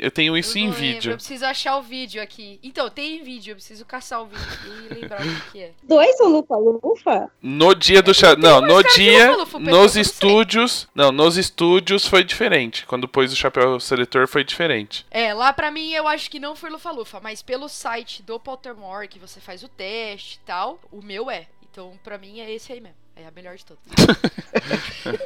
Eu 0.00 0.10
tenho 0.10 0.36
isso 0.36 0.56
eu 0.56 0.62
em 0.62 0.64
lembro. 0.66 0.78
vídeo. 0.78 1.12
Eu 1.12 1.16
preciso 1.16 1.44
achar 1.44 1.76
o 1.76 1.82
vídeo 1.82 2.22
aqui. 2.22 2.58
Então, 2.62 2.88
tem 2.90 3.18
em 3.18 3.22
vídeo. 3.22 3.52
Eu 3.52 3.56
preciso 3.56 3.84
caçar 3.84 4.22
o 4.22 4.26
vídeo 4.26 4.88
e 4.90 4.94
lembrar 4.94 5.20
o 5.20 5.50
que 5.52 5.60
é. 5.60 5.72
Dois 5.82 6.16
são 6.16 6.28
Lufa 6.28 6.56
Lufa? 6.56 7.30
No 7.42 7.74
dia 7.74 8.02
do 8.02 8.14
chapéu. 8.14 8.38
Não, 8.38 8.60
no 8.60 8.82
dia. 8.82 9.32
Lufa, 9.32 9.58
nos 9.58 9.96
estúdios. 9.96 10.88
Não, 10.94 11.12
nos 11.12 11.36
estúdios 11.36 12.06
foi 12.06 12.24
diferente. 12.24 12.86
Quando 12.86 13.08
pôs 13.08 13.32
o 13.32 13.36
Chapéu 13.36 13.78
Seletor 13.80 14.26
foi 14.28 14.39
diferente. 14.44 15.06
É, 15.10 15.32
lá 15.32 15.52
pra 15.52 15.70
mim 15.70 15.92
eu 15.92 16.06
acho 16.06 16.30
que 16.30 16.40
não 16.40 16.56
foi 16.56 16.70
Lufa-Lufa, 16.70 17.20
mas 17.20 17.42
pelo 17.42 17.68
site 17.68 18.22
do 18.22 18.38
Pottermore, 18.38 19.08
que 19.08 19.18
você 19.18 19.40
faz 19.40 19.62
o 19.62 19.68
teste 19.68 20.36
e 20.36 20.46
tal, 20.46 20.78
o 20.90 21.02
meu 21.02 21.30
é. 21.30 21.46
Então, 21.70 21.98
pra 22.02 22.18
mim, 22.18 22.40
é 22.40 22.50
esse 22.50 22.72
aí 22.72 22.80
mesmo. 22.80 22.99
É 23.22 23.26
a 23.26 23.30
melhor 23.30 23.54
de 23.54 23.64
todas. 23.66 23.82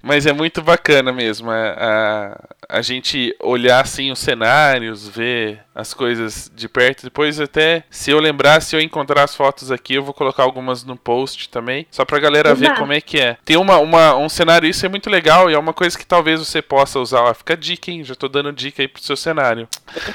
Mas 0.00 0.24
é 0.24 0.32
muito 0.32 0.62
bacana 0.62 1.10
mesmo 1.10 1.50
a, 1.50 2.44
a, 2.68 2.76
a, 2.78 2.82
gente 2.82 3.34
olhar 3.40 3.80
assim 3.80 4.12
os 4.12 4.18
cenários, 4.20 5.08
ver 5.08 5.60
as 5.74 5.92
coisas 5.92 6.52
de 6.54 6.68
perto. 6.68 7.02
Depois 7.02 7.40
até, 7.40 7.82
se 7.90 8.10
eu 8.10 8.20
lembrar, 8.20 8.60
se 8.60 8.76
eu 8.76 8.80
encontrar 8.80 9.24
as 9.24 9.34
fotos 9.34 9.72
aqui, 9.72 9.94
eu 9.94 10.04
vou 10.04 10.14
colocar 10.14 10.44
algumas 10.44 10.84
no 10.84 10.94
post 10.94 11.48
também, 11.48 11.86
só 11.90 12.04
pra 12.04 12.20
galera 12.20 12.50
Exato. 12.50 12.60
ver 12.60 12.78
como 12.78 12.92
é 12.92 13.00
que 13.00 13.18
é. 13.18 13.36
Tem 13.44 13.56
uma, 13.56 13.78
uma, 13.78 14.14
um 14.14 14.28
cenário, 14.28 14.68
isso 14.68 14.86
é 14.86 14.88
muito 14.88 15.10
legal 15.10 15.50
e 15.50 15.54
é 15.54 15.58
uma 15.58 15.72
coisa 15.72 15.98
que 15.98 16.06
talvez 16.06 16.38
você 16.38 16.62
possa 16.62 17.00
usar. 17.00 17.22
Ó, 17.22 17.34
fica 17.34 17.56
dica, 17.56 17.90
hein? 17.90 18.04
Já 18.04 18.14
tô 18.14 18.28
dando 18.28 18.52
dica 18.52 18.82
aí 18.82 18.86
pro 18.86 19.02
seu 19.02 19.16
cenário. 19.16 19.66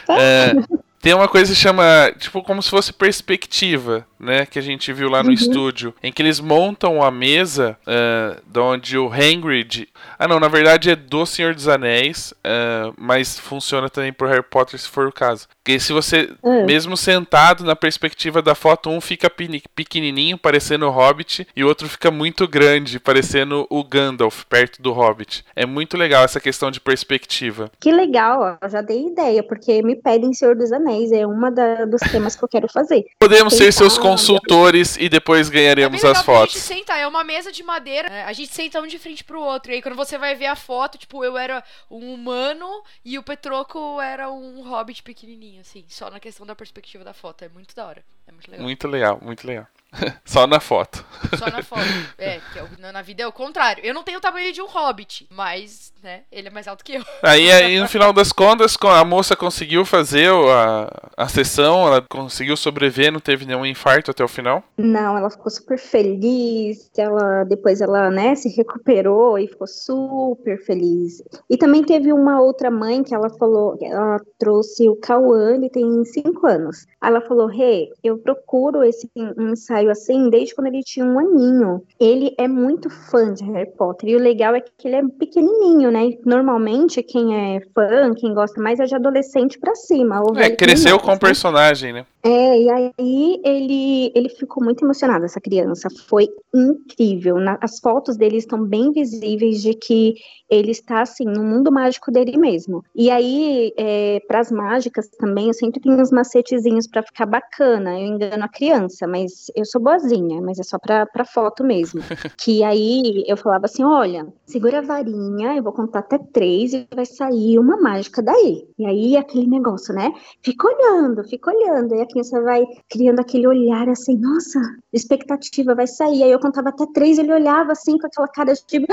É, 0.08 0.54
tem 1.02 1.14
uma 1.14 1.28
coisa 1.28 1.52
que 1.54 1.60
chama, 1.60 2.14
tipo, 2.18 2.44
como 2.44 2.62
se 2.62 2.70
fosse 2.70 2.94
perspectiva, 2.94 4.06
né? 4.20 4.46
Que 4.46 4.60
a 4.60 4.62
gente 4.62 4.92
viu 4.92 5.10
lá 5.10 5.22
no 5.24 5.30
uhum. 5.30 5.36
estúdio, 5.36 5.94
em 6.04 6.12
que 6.12 6.22
eles 6.22 6.40
montam 6.40 7.02
a 7.04 7.12
mesa 7.12 7.78
uh, 7.82 8.42
de 8.46 8.60
onde 8.60 8.98
o 8.98 9.12
Hagrid... 9.12 9.88
Ah, 10.18 10.28
não, 10.28 10.40
na 10.40 10.48
verdade 10.48 10.90
é 10.90 10.96
do 10.96 11.26
Senhor 11.26 11.54
dos 11.54 11.68
Anéis, 11.68 12.34
uh, 12.46 12.94
mas 12.98 13.40
funciona 13.40 13.90
também 13.90 14.12
pro 14.12 14.28
Harry 14.28 14.44
Potter 14.44 14.80
se 14.80 14.88
for 14.88 15.08
o 15.08 15.12
caso. 15.12 15.48
Porque 15.64 15.80
se 15.80 15.94
você, 15.94 16.30
uhum. 16.42 16.66
mesmo 16.66 16.98
sentado 16.98 17.64
na 17.64 17.76
perspectiva 17.76 18.42
da 18.42 18.56
foto, 18.56 18.90
um 18.90 19.00
fica 19.00 19.32
pequenininho, 19.76 20.38
parecendo 20.38 20.88
o 20.88 20.90
Hobbit, 20.90 21.48
e 21.56 21.64
o 21.64 21.68
outro 21.68 21.88
fica 21.88 22.10
muito 22.10 22.48
grande, 22.48 23.00
parecendo 23.00 23.68
o 23.70 23.84
Gandalf, 23.84 24.44
perto 24.46 24.82
do 24.82 24.92
Hobbit. 24.92 25.46
É 25.56 25.66
muito 25.66 25.96
legal 25.96 26.24
essa 26.24 26.40
questão 26.40 26.72
de 26.72 26.80
perspectiva. 26.80 27.70
Que 27.80 27.92
legal, 27.92 28.58
ó, 28.62 28.68
já 28.68 28.82
dei 28.82 29.08
ideia, 29.08 29.44
porque 29.44 29.82
me 29.84 29.96
pedem 29.96 30.34
Senhor 30.34 30.56
dos 30.56 30.72
Anéis 30.72 31.12
é 31.12 31.26
uma 31.28 31.52
dos 31.52 32.02
temas 32.12 32.36
que 32.36 32.44
eu 32.44 32.50
quero 32.50 32.68
fazer. 32.68 33.06
Podemos 33.20 33.54
ser 33.54 33.72
seus 33.72 33.98
consultores 34.12 34.98
e 34.98 35.10
depois 35.10 35.50
ganharemos 35.50 36.04
as 36.04 36.22
fotos. 36.22 36.56
A 36.56 36.60
gente 36.60 36.68
senta, 36.68 36.98
é 36.98 37.08
uma 37.08 37.24
mesa 37.24 37.52
de 37.52 37.64
madeira, 37.64 38.26
a 38.26 38.34
gente 38.34 38.54
senta 38.54 38.82
um 38.82 38.88
de 38.88 39.00
frente 39.00 39.24
pro 39.24 39.42
outro. 39.42 39.72
E 39.72 39.76
aí 39.76 39.82
quando 39.82 39.96
você 39.96 40.18
vai 40.18 40.36
ver 40.36 40.48
a 40.48 40.56
foto, 40.56 40.98
tipo, 40.98 41.24
eu 41.24 41.38
era 41.38 41.64
um 41.90 42.14
humano 42.14 42.84
e 43.04 43.18
o 43.18 43.24
Petroco 43.24 44.00
era 44.02 44.32
um 44.32 44.62
hobbit 44.62 45.04
pequenininho, 45.04 45.62
assim, 45.62 45.86
só 45.88 46.10
na 46.10 46.20
questão 46.20 46.46
da 46.46 46.56
perspectiva 46.56 47.04
da 47.04 47.14
foto. 47.14 47.44
É 47.44 47.50
muito 47.50 47.76
da 47.76 47.86
hora. 47.86 48.04
É 48.30 48.32
muito 48.32 48.52
legal. 48.52 48.64
Muito 48.64 48.88
legal, 48.88 49.20
muito 49.22 49.48
legal. 49.48 49.68
Só 50.24 50.46
na 50.46 50.60
foto. 50.60 51.04
Só 51.38 51.50
na 51.50 51.64
foto. 51.64 51.80
É, 52.18 52.40
que 52.52 52.60
é 52.60 52.92
na 52.92 53.02
vida 53.02 53.24
é 53.24 53.28
o 53.28 53.32
contrário. 53.32 53.84
Eu 53.84 53.94
não 53.94 54.04
tenho 54.04 54.18
o 54.18 54.22
tamanho 54.22 54.52
de 54.52 54.62
um 54.62 54.68
hobbit, 54.68 55.28
mas, 55.32 55.94
né, 56.04 56.22
ele 56.30 56.50
é 56.50 56.52
mais 56.52 56.68
alto 56.68 56.84
que 56.84 56.96
eu. 56.96 57.04
Aí, 57.24 57.50
aí 57.50 57.80
no 57.80 57.88
final 57.88 58.12
das 58.12 58.34
contas, 58.34 58.76
a 58.82 59.06
moça 59.06 59.38
conseguiu 59.38 59.86
fazer 59.86 60.30
a, 60.30 61.10
a 61.16 61.28
sessão, 61.30 61.88
ela 61.88 62.02
conseguiu 62.02 62.58
sobreviver, 62.58 63.12
não 63.12 63.22
teve 63.22 63.46
nenhum 63.46 63.66
infarto 63.66 64.12
até 64.12 64.24
o 64.24 64.28
final? 64.28 64.64
Não, 64.78 65.18
ela 65.18 65.30
ficou 65.30 65.50
super 65.50 65.78
feliz. 65.78 66.92
Ela 66.98 67.46
depois 67.46 67.80
ela, 67.80 68.10
né, 68.10 68.36
se 68.36 68.50
recuperou 68.50 69.40
e 69.40 69.48
ficou 69.48 69.68
super 69.68 70.62
feliz. 70.66 71.24
E 71.50 71.58
também 71.58 71.84
teve 71.84 72.12
uma 72.12 72.42
outra 72.42 72.70
mãe 72.70 73.02
que 73.02 73.16
ela 73.16 73.30
falou, 73.30 73.78
ela 73.82 74.20
trouxe 74.38 74.90
o 74.90 74.96
Cauã, 74.98 75.56
ele 75.56 75.70
tem 75.70 76.04
5 76.04 76.46
anos. 76.46 76.86
Ela 77.02 77.22
falou: 77.22 77.48
"Rê, 77.48 77.64
hey, 77.64 77.90
eu 78.04 78.19
procuro 78.20 78.84
esse 78.84 79.10
ensaio 79.16 79.90
assim 79.90 80.30
desde 80.30 80.56
quando 80.56 80.68
ele 80.68 80.84
tinha 80.84 81.06
um 81.06 81.20
aninho. 81.20 81.84
Ele 82.00 82.34
é 82.38 82.48
muito 82.48 82.90
fã 82.90 83.34
de 83.34 83.44
Harry 83.44 83.72
Potter. 83.72 84.10
E 84.10 84.16
o 84.16 84.20
legal 84.20 84.56
é 84.56 84.62
que 84.62 84.88
ele 84.88 84.96
é 84.96 85.02
pequenininho, 85.20 85.92
né? 85.92 86.18
Normalmente, 86.26 87.02
quem 87.04 87.56
é 87.56 87.60
fã, 87.74 88.14
quem 88.16 88.34
gosta 88.34 88.62
mais 88.62 88.80
é 88.80 88.86
de 88.86 88.96
adolescente 88.96 89.60
para 89.60 89.76
cima. 89.76 90.22
é, 90.36 90.50
cresceu 90.50 91.00
com 91.00 91.14
o 91.14 91.20
personagem, 91.20 91.94
né? 91.94 92.06
É, 92.22 92.62
e 92.62 92.70
aí 92.70 93.42
ele, 93.46 94.12
ele 94.14 94.30
ficou 94.30 94.64
muito 94.64 94.84
emocionado, 94.84 95.26
essa 95.26 95.40
criança. 95.40 95.88
Foi 96.08 96.28
incrível. 96.54 97.38
Na, 97.38 97.58
as 97.62 97.80
fotos 97.80 98.18
dele 98.18 98.38
estão 98.38 98.64
bem 98.64 98.92
visíveis 98.92 99.62
de 99.62 99.74
que 99.74 100.16
ele 100.50 100.72
está, 100.72 101.02
assim, 101.02 101.24
no 101.24 101.44
mundo 101.44 101.72
mágico 101.72 102.12
dele 102.12 102.38
mesmo. 102.38 102.84
E 102.96 103.10
aí, 103.10 103.72
é, 103.78 104.20
para 104.28 104.40
as 104.40 104.52
mágicas 104.52 105.08
também, 105.10 105.48
eu 105.48 105.54
sempre 105.54 105.80
tenho 105.80 106.00
uns 106.00 106.12
macetezinhos 106.12 106.88
para 106.88 107.04
ficar 107.04 107.26
bacana. 107.26 108.00
Eu 108.00 108.08
engano 108.08 108.44
a 108.44 108.50
criança, 108.50 109.08
mas 109.08 109.52
eu 109.56 109.64
sou 109.64 109.82
boazinha, 109.82 110.42
mas 110.42 110.60
é 110.60 110.64
só 110.64 110.78
pra, 110.78 111.06
pra 111.06 111.24
foto 111.24 111.64
mesmo. 111.64 112.02
que 112.38 112.64
aí 112.64 113.24
eu 113.28 113.38
falava 113.38 113.66
assim: 113.66 113.84
olha, 113.84 114.28
segura 114.46 114.80
a 114.80 114.82
varinha, 114.82 115.56
eu 115.56 115.64
vou 115.64 115.72
contar 115.72 116.00
até 116.00 116.18
três 116.18 116.74
e 116.74 116.88
vai 116.94 117.06
sair 117.06 117.60
uma 117.60 117.78
mágica 117.80 118.22
daí. 118.22 118.68
E 118.78 118.86
aí 118.86 119.16
aquele 119.16 119.48
negócio, 119.48 119.94
né? 119.94 120.12
Fica 120.42 120.68
olhando, 120.68 121.24
fica 121.24 121.52
olhando. 121.52 121.96
E 121.96 122.02
a 122.02 122.09
criança 122.10 122.42
vai 122.42 122.66
criando 122.90 123.20
aquele 123.20 123.48
olhar 123.48 123.88
assim, 123.90 124.18
nossa, 124.18 124.60
expectativa 124.92 125.76
vai 125.76 125.88
sair. 125.88 126.24
Aí 126.24 126.32
eu 126.32 126.40
contava 126.40 126.70
até 126.70 126.86
três, 126.94 127.18
ele 127.18 127.34
olhava 127.34 127.72
assim 127.72 127.98
com 127.98 128.08
aquela 128.08 128.28
cara 128.28 128.54
de 128.54 128.66
tipo, 128.66 128.88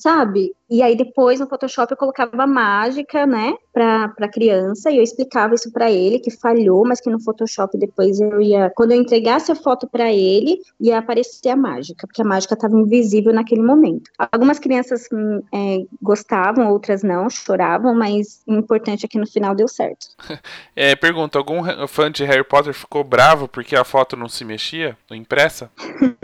sabe? 0.00 0.52
E 0.68 0.82
aí 0.82 0.96
depois 0.96 1.40
no 1.40 1.48
Photoshop 1.48 1.90
eu 1.90 1.96
colocava 1.96 2.46
mágica, 2.46 3.26
né, 3.26 3.54
pra, 3.72 4.08
pra 4.08 4.30
criança, 4.30 4.90
e 4.90 4.96
eu 4.96 5.02
explicava 5.02 5.54
isso 5.54 5.70
para 5.72 5.90
ele, 5.90 6.20
que 6.20 6.30
falhou, 6.30 6.86
mas 6.86 7.00
que 7.00 7.10
no 7.10 7.20
Photoshop 7.20 7.76
depois 7.76 8.20
eu 8.20 8.40
ia, 8.40 8.70
quando 8.74 8.92
eu 8.92 9.00
entregasse 9.00 9.52
a 9.52 9.54
foto 9.54 9.88
para 9.88 10.10
ele, 10.12 10.58
ia 10.80 10.98
aparecer 10.98 11.50
a 11.50 11.56
mágica, 11.56 12.06
porque 12.06 12.22
a 12.22 12.24
mágica 12.24 12.54
estava 12.54 12.74
invisível 12.74 13.32
naquele 13.32 13.62
momento. 13.62 14.10
Algumas 14.32 14.58
crianças 14.58 15.06
hum, 15.12 15.42
é, 15.52 15.84
gostavam, 16.00 16.70
outras 16.70 17.02
não, 17.02 17.28
choravam, 17.28 17.94
mas 17.94 18.40
o 18.46 18.54
importante 18.54 19.04
é 19.04 19.08
que 19.08 19.18
no 19.18 19.26
final 19.26 19.54
deu 19.54 19.68
certo. 19.68 20.06
É, 20.74 20.96
pergunta, 20.96 21.36
algum 21.36 21.62
fã 21.86 22.10
de 22.10 22.24
Harry 22.24 22.44
Potter 22.44 22.72
ficou 22.72 23.04
bravo 23.04 23.46
porque 23.46 23.76
a 23.76 23.84
foto 23.84 24.16
não 24.16 24.28
se 24.28 24.44
mexia, 24.44 24.96
impressa? 25.10 25.70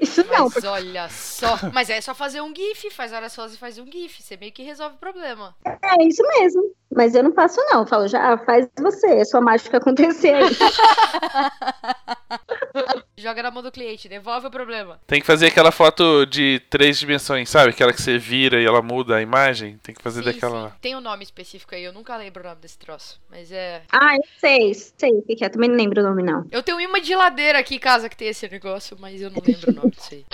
Isso 0.00 0.24
não. 0.24 0.44
Mas 0.44 0.52
porque... 0.54 0.66
olha 0.66 1.08
só. 1.08 1.58
Mas 1.72 1.90
é 1.90 2.00
só 2.00 2.14
fazer 2.14 2.40
um 2.40 2.54
GIF, 2.54 2.90
faz 2.90 3.12
horas 3.12 3.32
sozinho 3.32 3.56
e 3.56 3.60
faz 3.60 3.78
um 3.78 3.86
GIF. 3.86 4.22
Você 4.22 4.36
meio 4.36 4.52
que 4.52 4.62
resolve 4.62 4.96
o 4.96 4.98
problema. 4.98 5.54
É 5.64 6.02
isso 6.04 6.22
mesmo. 6.38 6.74
Mas 7.00 7.14
eu 7.14 7.22
não 7.22 7.32
faço, 7.32 7.58
não. 7.70 7.80
Eu 7.80 7.86
falo, 7.86 8.06
já 8.06 8.36
faz 8.36 8.68
você, 8.78 9.06
é 9.06 9.24
sua 9.24 9.40
mágica 9.40 9.78
acontecer 9.78 10.34
aí. 10.34 10.50
Joga 13.16 13.42
na 13.42 13.50
mão 13.50 13.62
do 13.62 13.72
cliente, 13.72 14.06
devolve 14.06 14.48
o 14.48 14.50
problema. 14.50 15.00
Tem 15.06 15.18
que 15.18 15.26
fazer 15.26 15.46
aquela 15.46 15.72
foto 15.72 16.26
de 16.26 16.60
três 16.68 16.98
dimensões, 16.98 17.48
sabe? 17.48 17.70
Aquela 17.70 17.94
que 17.94 18.02
você 18.02 18.18
vira 18.18 18.60
e 18.60 18.66
ela 18.66 18.82
muda 18.82 19.16
a 19.16 19.22
imagem. 19.22 19.78
Tem 19.82 19.94
que 19.94 20.02
fazer 20.02 20.22
sim, 20.22 20.26
daquela 20.26 20.68
sim. 20.68 20.74
Tem 20.82 20.94
um 20.94 21.00
nome 21.00 21.22
específico 21.22 21.74
aí, 21.74 21.82
eu 21.82 21.92
nunca 21.94 22.14
lembro 22.18 22.42
o 22.42 22.46
nome 22.48 22.60
desse 22.60 22.78
troço. 22.78 23.18
Mas 23.30 23.50
é. 23.50 23.80
Ah, 23.90 24.16
eu 24.16 24.24
sei, 24.38 24.74
sei 24.74 25.12
o 25.12 25.22
que 25.22 25.42
é. 25.42 25.48
Também 25.48 25.70
não 25.70 25.76
lembro 25.76 26.02
o 26.02 26.04
nome, 26.04 26.22
não. 26.22 26.46
Eu 26.50 26.62
tenho 26.62 26.86
uma 26.86 27.00
de 27.00 27.14
ladeira 27.14 27.60
aqui 27.60 27.76
em 27.76 27.80
casa 27.80 28.10
que 28.10 28.16
tem 28.16 28.28
esse 28.28 28.46
negócio, 28.46 28.94
mas 29.00 29.22
eu 29.22 29.30
não 29.30 29.40
lembro 29.42 29.70
o 29.70 29.74
nome 29.74 29.92
disso 29.92 30.12
aí. 30.12 30.26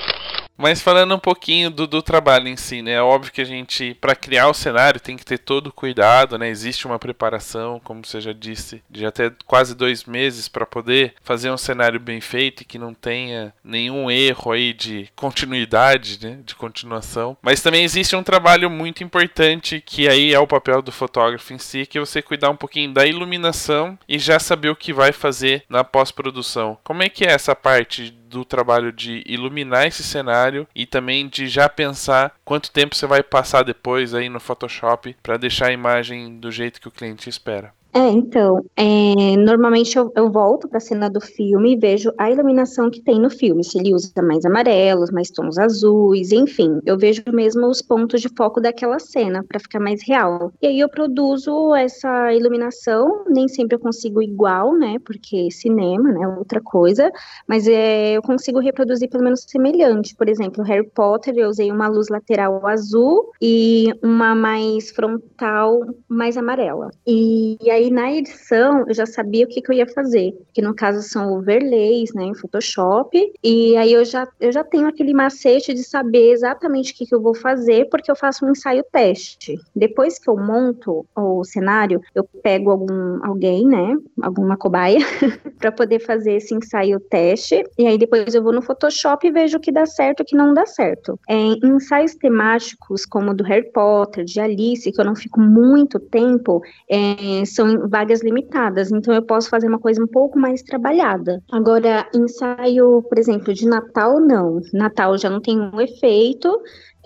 Mas 0.56 0.80
falando 0.80 1.14
um 1.14 1.18
pouquinho 1.18 1.70
do, 1.70 1.86
do 1.86 2.02
trabalho 2.02 2.48
em 2.48 2.56
si, 2.56 2.82
né? 2.82 2.92
É 2.92 3.02
óbvio 3.02 3.32
que 3.32 3.40
a 3.40 3.44
gente, 3.44 3.94
para 4.00 4.16
criar 4.16 4.48
o 4.48 4.54
cenário, 4.54 5.00
tem 5.00 5.16
que 5.16 5.24
ter 5.24 5.38
todo 5.38 5.68
o 5.68 5.72
cuidado, 5.72 6.38
né? 6.38 6.48
Existe 6.48 6.86
uma 6.86 6.98
preparação, 6.98 7.80
como 7.84 8.04
você 8.04 8.20
já 8.20 8.32
disse, 8.32 8.82
de 8.90 9.04
até 9.04 9.30
quase 9.46 9.74
dois 9.74 10.04
meses 10.04 10.48
para 10.48 10.64
poder 10.64 11.14
fazer 11.22 11.50
um 11.50 11.58
cenário 11.58 12.00
bem 12.00 12.20
feito 12.20 12.62
e 12.62 12.64
que 12.64 12.78
não 12.78 12.94
tenha 12.94 13.52
nenhum 13.62 14.10
erro 14.10 14.52
aí 14.52 14.72
de 14.72 15.08
continuidade, 15.14 16.18
né? 16.22 16.38
De 16.44 16.54
continuação. 16.54 17.36
Mas 17.42 17.60
também 17.60 17.84
existe 17.84 18.16
um 18.16 18.22
trabalho 18.22 18.70
muito 18.70 19.04
importante 19.04 19.82
que 19.84 20.08
aí 20.08 20.32
é 20.32 20.38
o 20.38 20.46
papel 20.46 20.80
do 20.80 20.92
fotógrafo 20.92 21.52
em 21.52 21.58
si, 21.58 21.86
que 21.86 21.98
é 21.98 22.00
você 22.00 22.22
cuidar 22.22 22.50
um 22.50 22.56
pouquinho 22.56 22.92
da 22.92 23.06
iluminação 23.06 23.98
e 24.08 24.18
já 24.18 24.38
saber 24.38 24.70
o 24.70 24.76
que 24.76 24.92
vai 24.92 25.12
fazer 25.12 25.64
na 25.68 25.84
pós-produção. 25.84 26.78
Como 26.82 27.02
é 27.02 27.08
que 27.08 27.24
é 27.24 27.32
essa 27.32 27.54
parte 27.54 28.10
do 28.36 28.44
trabalho 28.44 28.92
de 28.92 29.22
iluminar 29.26 29.86
esse 29.86 30.02
cenário 30.02 30.68
e 30.74 30.84
também 30.84 31.26
de 31.26 31.48
já 31.48 31.68
pensar 31.68 32.34
quanto 32.44 32.70
tempo 32.70 32.94
você 32.94 33.06
vai 33.06 33.22
passar 33.22 33.62
depois 33.62 34.12
aí 34.12 34.28
no 34.28 34.38
Photoshop 34.38 35.16
para 35.22 35.38
deixar 35.38 35.68
a 35.68 35.72
imagem 35.72 36.38
do 36.38 36.50
jeito 36.50 36.80
que 36.80 36.88
o 36.88 36.92
cliente 36.92 37.30
espera. 37.30 37.72
É, 37.96 38.10
então, 38.10 38.62
é, 38.76 39.38
normalmente 39.38 39.96
eu, 39.96 40.12
eu 40.14 40.30
volto 40.30 40.68
para 40.68 40.76
a 40.76 40.80
cena 40.82 41.08
do 41.08 41.18
filme 41.18 41.72
e 41.72 41.78
vejo 41.78 42.12
a 42.18 42.30
iluminação 42.30 42.90
que 42.90 43.00
tem 43.00 43.18
no 43.18 43.30
filme, 43.30 43.64
se 43.64 43.78
ele 43.78 43.94
usa 43.94 44.20
mais 44.22 44.44
amarelos, 44.44 45.10
mais 45.10 45.30
tons 45.30 45.56
azuis, 45.56 46.30
enfim, 46.30 46.78
eu 46.84 46.98
vejo 46.98 47.22
mesmo 47.32 47.66
os 47.66 47.80
pontos 47.80 48.20
de 48.20 48.28
foco 48.36 48.60
daquela 48.60 48.98
cena 48.98 49.42
para 49.42 49.58
ficar 49.58 49.80
mais 49.80 50.06
real. 50.06 50.52
E 50.60 50.66
aí 50.66 50.78
eu 50.78 50.90
produzo 50.90 51.74
essa 51.74 52.34
iluminação, 52.34 53.24
nem 53.30 53.48
sempre 53.48 53.76
eu 53.76 53.80
consigo 53.80 54.20
igual, 54.20 54.74
né, 54.74 54.98
porque 55.02 55.50
cinema, 55.50 56.12
né, 56.12 56.28
outra 56.28 56.60
coisa, 56.60 57.10
mas 57.48 57.66
é, 57.66 58.12
eu 58.12 58.20
consigo 58.20 58.58
reproduzir 58.58 59.08
pelo 59.08 59.24
menos 59.24 59.46
semelhante. 59.48 60.14
Por 60.14 60.28
exemplo, 60.28 60.62
Harry 60.64 60.86
Potter 60.86 61.32
eu 61.38 61.48
usei 61.48 61.72
uma 61.72 61.88
luz 61.88 62.10
lateral 62.10 62.66
azul 62.66 63.32
e 63.40 63.90
uma 64.02 64.34
mais 64.34 64.90
frontal 64.90 65.80
mais 66.06 66.36
amarela. 66.36 66.90
E, 67.06 67.56
e 67.62 67.70
aí 67.70 67.85
aí 67.86 67.90
na 67.90 68.12
edição 68.12 68.84
eu 68.86 68.94
já 68.94 69.06
sabia 69.06 69.44
o 69.44 69.48
que, 69.48 69.60
que 69.60 69.70
eu 69.70 69.76
ia 69.76 69.86
fazer, 69.86 70.34
que 70.52 70.60
no 70.60 70.74
caso 70.74 71.02
são 71.02 71.32
overlays, 71.32 72.12
né, 72.14 72.24
em 72.24 72.34
Photoshop, 72.34 73.16
e 73.42 73.76
aí 73.76 73.92
eu 73.92 74.04
já, 74.04 74.26
eu 74.40 74.52
já 74.52 74.64
tenho 74.64 74.86
aquele 74.86 75.14
macete 75.14 75.72
de 75.72 75.82
saber 75.82 76.32
exatamente 76.32 76.92
o 76.92 76.96
que, 76.96 77.06
que 77.06 77.14
eu 77.14 77.20
vou 77.20 77.34
fazer, 77.34 77.88
porque 77.88 78.10
eu 78.10 78.16
faço 78.16 78.44
um 78.44 78.50
ensaio 78.50 78.84
teste. 78.90 79.58
Depois 79.74 80.18
que 80.18 80.28
eu 80.28 80.36
monto 80.36 81.06
o 81.14 81.44
cenário, 81.44 82.00
eu 82.14 82.24
pego 82.42 82.70
algum 82.70 83.24
alguém, 83.24 83.66
né, 83.66 83.96
alguma 84.22 84.56
cobaia, 84.56 84.98
para 85.58 85.72
poder 85.72 86.00
fazer 86.00 86.34
esse 86.34 86.54
ensaio 86.54 87.00
teste. 87.00 87.64
E 87.78 87.86
aí 87.86 87.98
depois 87.98 88.34
eu 88.34 88.42
vou 88.42 88.52
no 88.52 88.62
Photoshop 88.62 89.26
e 89.26 89.30
vejo 89.30 89.58
o 89.58 89.60
que 89.60 89.72
dá 89.72 89.86
certo 89.86 90.20
e 90.20 90.22
o 90.22 90.26
que 90.26 90.36
não 90.36 90.52
dá 90.52 90.66
certo. 90.66 91.18
É, 91.28 91.36
ensaios 91.64 92.14
temáticos, 92.14 93.04
como 93.04 93.30
o 93.30 93.34
do 93.34 93.44
Harry 93.44 93.70
Potter, 93.72 94.24
de 94.24 94.40
Alice, 94.40 94.90
que 94.90 95.00
eu 95.00 95.04
não 95.04 95.14
fico 95.14 95.40
muito 95.40 95.98
tempo, 95.98 96.62
é, 96.88 97.44
são 97.44 97.66
vagas 97.88 98.22
limitadas. 98.22 98.90
Então 98.90 99.14
eu 99.14 99.22
posso 99.22 99.48
fazer 99.48 99.68
uma 99.68 99.78
coisa 99.78 100.02
um 100.02 100.06
pouco 100.06 100.38
mais 100.38 100.62
trabalhada. 100.62 101.42
Agora, 101.50 102.08
ensaio, 102.14 103.02
por 103.02 103.18
exemplo, 103.18 103.52
de 103.52 103.66
Natal, 103.66 104.20
não. 104.20 104.60
Natal 104.72 105.16
já 105.18 105.30
não 105.30 105.40
tem 105.40 105.58
um 105.58 105.80
efeito. 105.80 106.50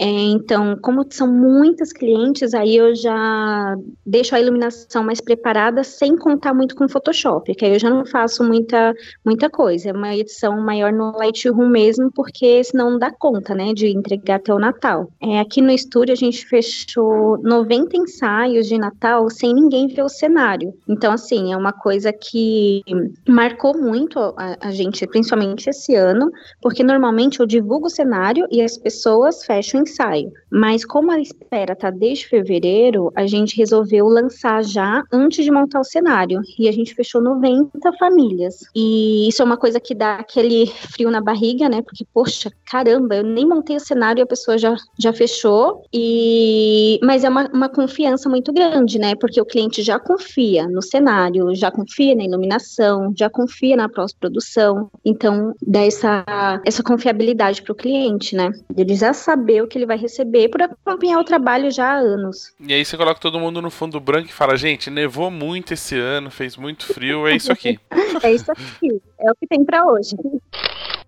É, 0.01 0.07
então, 0.07 0.79
como 0.81 1.07
são 1.11 1.31
muitas 1.31 1.93
clientes, 1.93 2.55
aí 2.55 2.75
eu 2.75 2.95
já 2.95 3.77
deixo 4.07 4.35
a 4.35 4.41
iluminação 4.41 5.05
mais 5.05 5.21
preparada 5.21 5.85
sem 5.85 6.17
contar 6.17 6.55
muito 6.55 6.75
com 6.75 6.89
Photoshop, 6.89 7.55
que 7.55 7.67
aí 7.67 7.75
eu 7.75 7.79
já 7.79 7.91
não 7.91 8.07
faço 8.07 8.43
muita, 8.43 8.95
muita 9.23 9.51
coisa. 9.51 9.91
É 9.91 9.93
uma 9.93 10.17
edição 10.17 10.59
maior 10.59 10.91
no 10.91 11.13
Lightroom 11.19 11.69
mesmo, 11.69 12.11
porque 12.15 12.65
senão 12.65 12.93
não 12.93 12.99
dá 12.99 13.11
conta, 13.11 13.55
né, 13.55 13.75
de 13.75 13.89
entregar 13.89 14.37
até 14.37 14.55
o 14.55 14.59
Natal. 14.59 15.11
É, 15.21 15.39
aqui 15.39 15.61
no 15.61 15.71
estúdio 15.71 16.15
a 16.15 16.17
gente 16.17 16.47
fechou 16.47 17.37
90 17.43 17.95
ensaios 17.99 18.67
de 18.67 18.79
Natal 18.79 19.29
sem 19.29 19.53
ninguém 19.53 19.87
ver 19.87 20.03
o 20.03 20.09
cenário. 20.09 20.73
Então, 20.89 21.13
assim, 21.13 21.53
é 21.53 21.57
uma 21.59 21.75
coisa 21.75 22.11
que 22.11 22.81
marcou 23.29 23.77
muito 23.77 24.19
a, 24.19 24.57
a 24.63 24.71
gente, 24.71 25.07
principalmente 25.07 25.69
esse 25.69 25.95
ano, 25.95 26.31
porque 26.63 26.83
normalmente 26.83 27.41
eu 27.41 27.47
divulgo 27.47 27.89
o 27.89 27.91
cenário 27.91 28.47
e 28.51 28.63
as 28.63 28.79
pessoas 28.79 29.45
fecham 29.45 29.83
ensaio. 29.91 30.33
Mas 30.51 30.85
como 30.85 31.11
a 31.11 31.21
espera 31.21 31.77
tá 31.77 31.91
desde 31.91 32.27
fevereiro, 32.27 33.13
a 33.15 33.27
gente 33.27 33.57
resolveu 33.57 34.07
lançar 34.07 34.65
já 34.65 35.05
antes 35.13 35.45
de 35.45 35.51
montar 35.51 35.81
o 35.81 35.85
cenário. 35.85 36.41
E 36.59 36.69
a 36.69 36.73
gente 36.73 36.95
fechou 36.95 37.21
90 37.21 37.93
famílias. 37.99 38.61
E 38.75 39.29
isso 39.29 39.43
é 39.43 39.45
uma 39.45 39.57
coisa 39.57 39.81
que 39.81 39.95
dá 39.95 40.17
aquele 40.17 40.67
frio 40.67 41.11
na 41.11 41.21
barriga, 41.21 41.69
né? 41.69 41.83
Porque, 41.83 42.05
poxa, 42.13 42.51
caramba, 42.71 43.17
eu 43.17 43.25
nem 43.25 43.47
montei 43.47 43.77
o 43.77 43.81
cenário 43.81 44.21
e 44.21 44.23
a 44.23 44.27
pessoa 44.27 44.57
já, 44.57 44.75
já 44.99 45.13
fechou. 45.13 45.85
E 45.93 46.99
mas 47.03 47.25
é 47.25 47.29
uma, 47.29 47.49
uma 47.53 47.69
confiança 47.69 48.29
muito 48.29 48.53
grande, 48.53 48.99
né? 48.99 49.15
Porque 49.15 49.41
o 49.41 49.45
cliente 49.45 49.83
já 49.83 49.99
confia 49.99 50.67
no 50.69 50.83
cenário, 50.83 51.55
já 51.55 51.71
confia 51.71 52.15
na 52.15 52.25
iluminação, 52.25 53.13
já 53.17 53.29
confia 53.29 53.77
na 53.77 53.89
pós-produção. 53.89 54.91
Então, 55.05 55.55
dá 55.67 55.81
essa, 55.81 56.25
essa 56.65 56.83
confiabilidade 56.83 57.63
para 57.63 57.73
o 57.73 57.77
cliente, 57.77 58.37
né? 58.37 58.51
Ele 58.77 58.95
já 58.95 59.13
saber 59.13 59.63
o 59.63 59.67
que 59.67 59.79
ele 59.81 59.87
vai 59.87 59.97
receber 59.97 60.49
por 60.49 60.63
acompanhar 60.63 61.19
o 61.19 61.25
trabalho 61.25 61.71
já 61.71 61.93
há 61.93 61.97
anos. 61.97 62.53
E 62.61 62.73
aí 62.73 62.85
você 62.85 62.97
coloca 62.97 63.21
todo 63.21 63.41
mundo 63.41 63.61
no 63.61 63.71
fundo 63.71 63.99
branco 63.99 64.29
e 64.29 64.33
fala, 64.33 64.57
gente, 64.57 64.91
nevou 64.91 65.31
muito 65.31 65.75
esse 65.75 65.99
ano, 65.99 66.31
fez 66.31 66.57
muito 66.57 66.87
frio, 66.93 67.27
é 67.27 67.35
isso 67.35 67.51
aqui. 67.51 67.79
é 68.23 68.33
isso 68.33 68.51
aqui, 68.53 69.01
é 69.19 69.31
o 69.31 69.35
que 69.35 69.47
tem 69.47 69.65
para 69.65 69.85
hoje. 69.85 70.17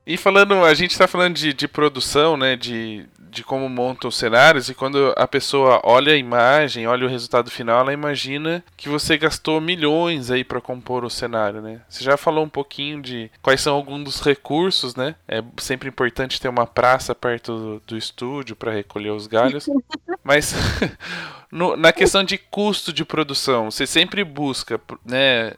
E 0.06 0.16
falando, 0.16 0.54
a 0.64 0.74
gente 0.74 0.90
está 0.90 1.06
falando 1.06 1.34
de, 1.34 1.52
de 1.52 1.68
produção, 1.68 2.36
né, 2.36 2.56
de, 2.56 3.06
de 3.32 3.42
como 3.42 3.66
montam 3.66 4.08
os 4.08 4.16
cenários, 4.16 4.68
e 4.68 4.74
quando 4.74 5.14
a 5.16 5.26
pessoa 5.26 5.80
olha 5.82 6.12
a 6.12 6.16
imagem, 6.16 6.86
olha 6.86 7.06
o 7.06 7.08
resultado 7.08 7.50
final, 7.50 7.80
ela 7.80 7.92
imagina 7.92 8.62
que 8.76 8.90
você 8.90 9.16
gastou 9.16 9.58
milhões 9.58 10.30
aí 10.30 10.44
para 10.44 10.60
compor 10.60 11.02
o 11.02 11.10
cenário, 11.10 11.62
né? 11.62 11.80
Você 11.88 12.04
já 12.04 12.18
falou 12.18 12.44
um 12.44 12.48
pouquinho 12.48 13.00
de 13.00 13.30
quais 13.40 13.62
são 13.62 13.74
alguns 13.74 14.04
dos 14.04 14.20
recursos, 14.20 14.94
né? 14.94 15.14
É 15.26 15.42
sempre 15.56 15.88
importante 15.88 16.38
ter 16.38 16.48
uma 16.48 16.66
praça 16.66 17.14
perto 17.14 17.56
do, 17.56 17.82
do 17.86 17.96
estúdio 17.96 18.54
para 18.54 18.70
recolher 18.70 19.10
os 19.10 19.26
galhos, 19.26 19.66
mas 20.22 20.54
no, 21.50 21.74
na 21.74 21.90
questão 21.90 22.22
de 22.22 22.36
custo 22.36 22.92
de 22.92 23.02
produção, 23.02 23.70
você 23.70 23.86
sempre 23.86 24.22
busca, 24.24 24.78
né? 25.06 25.54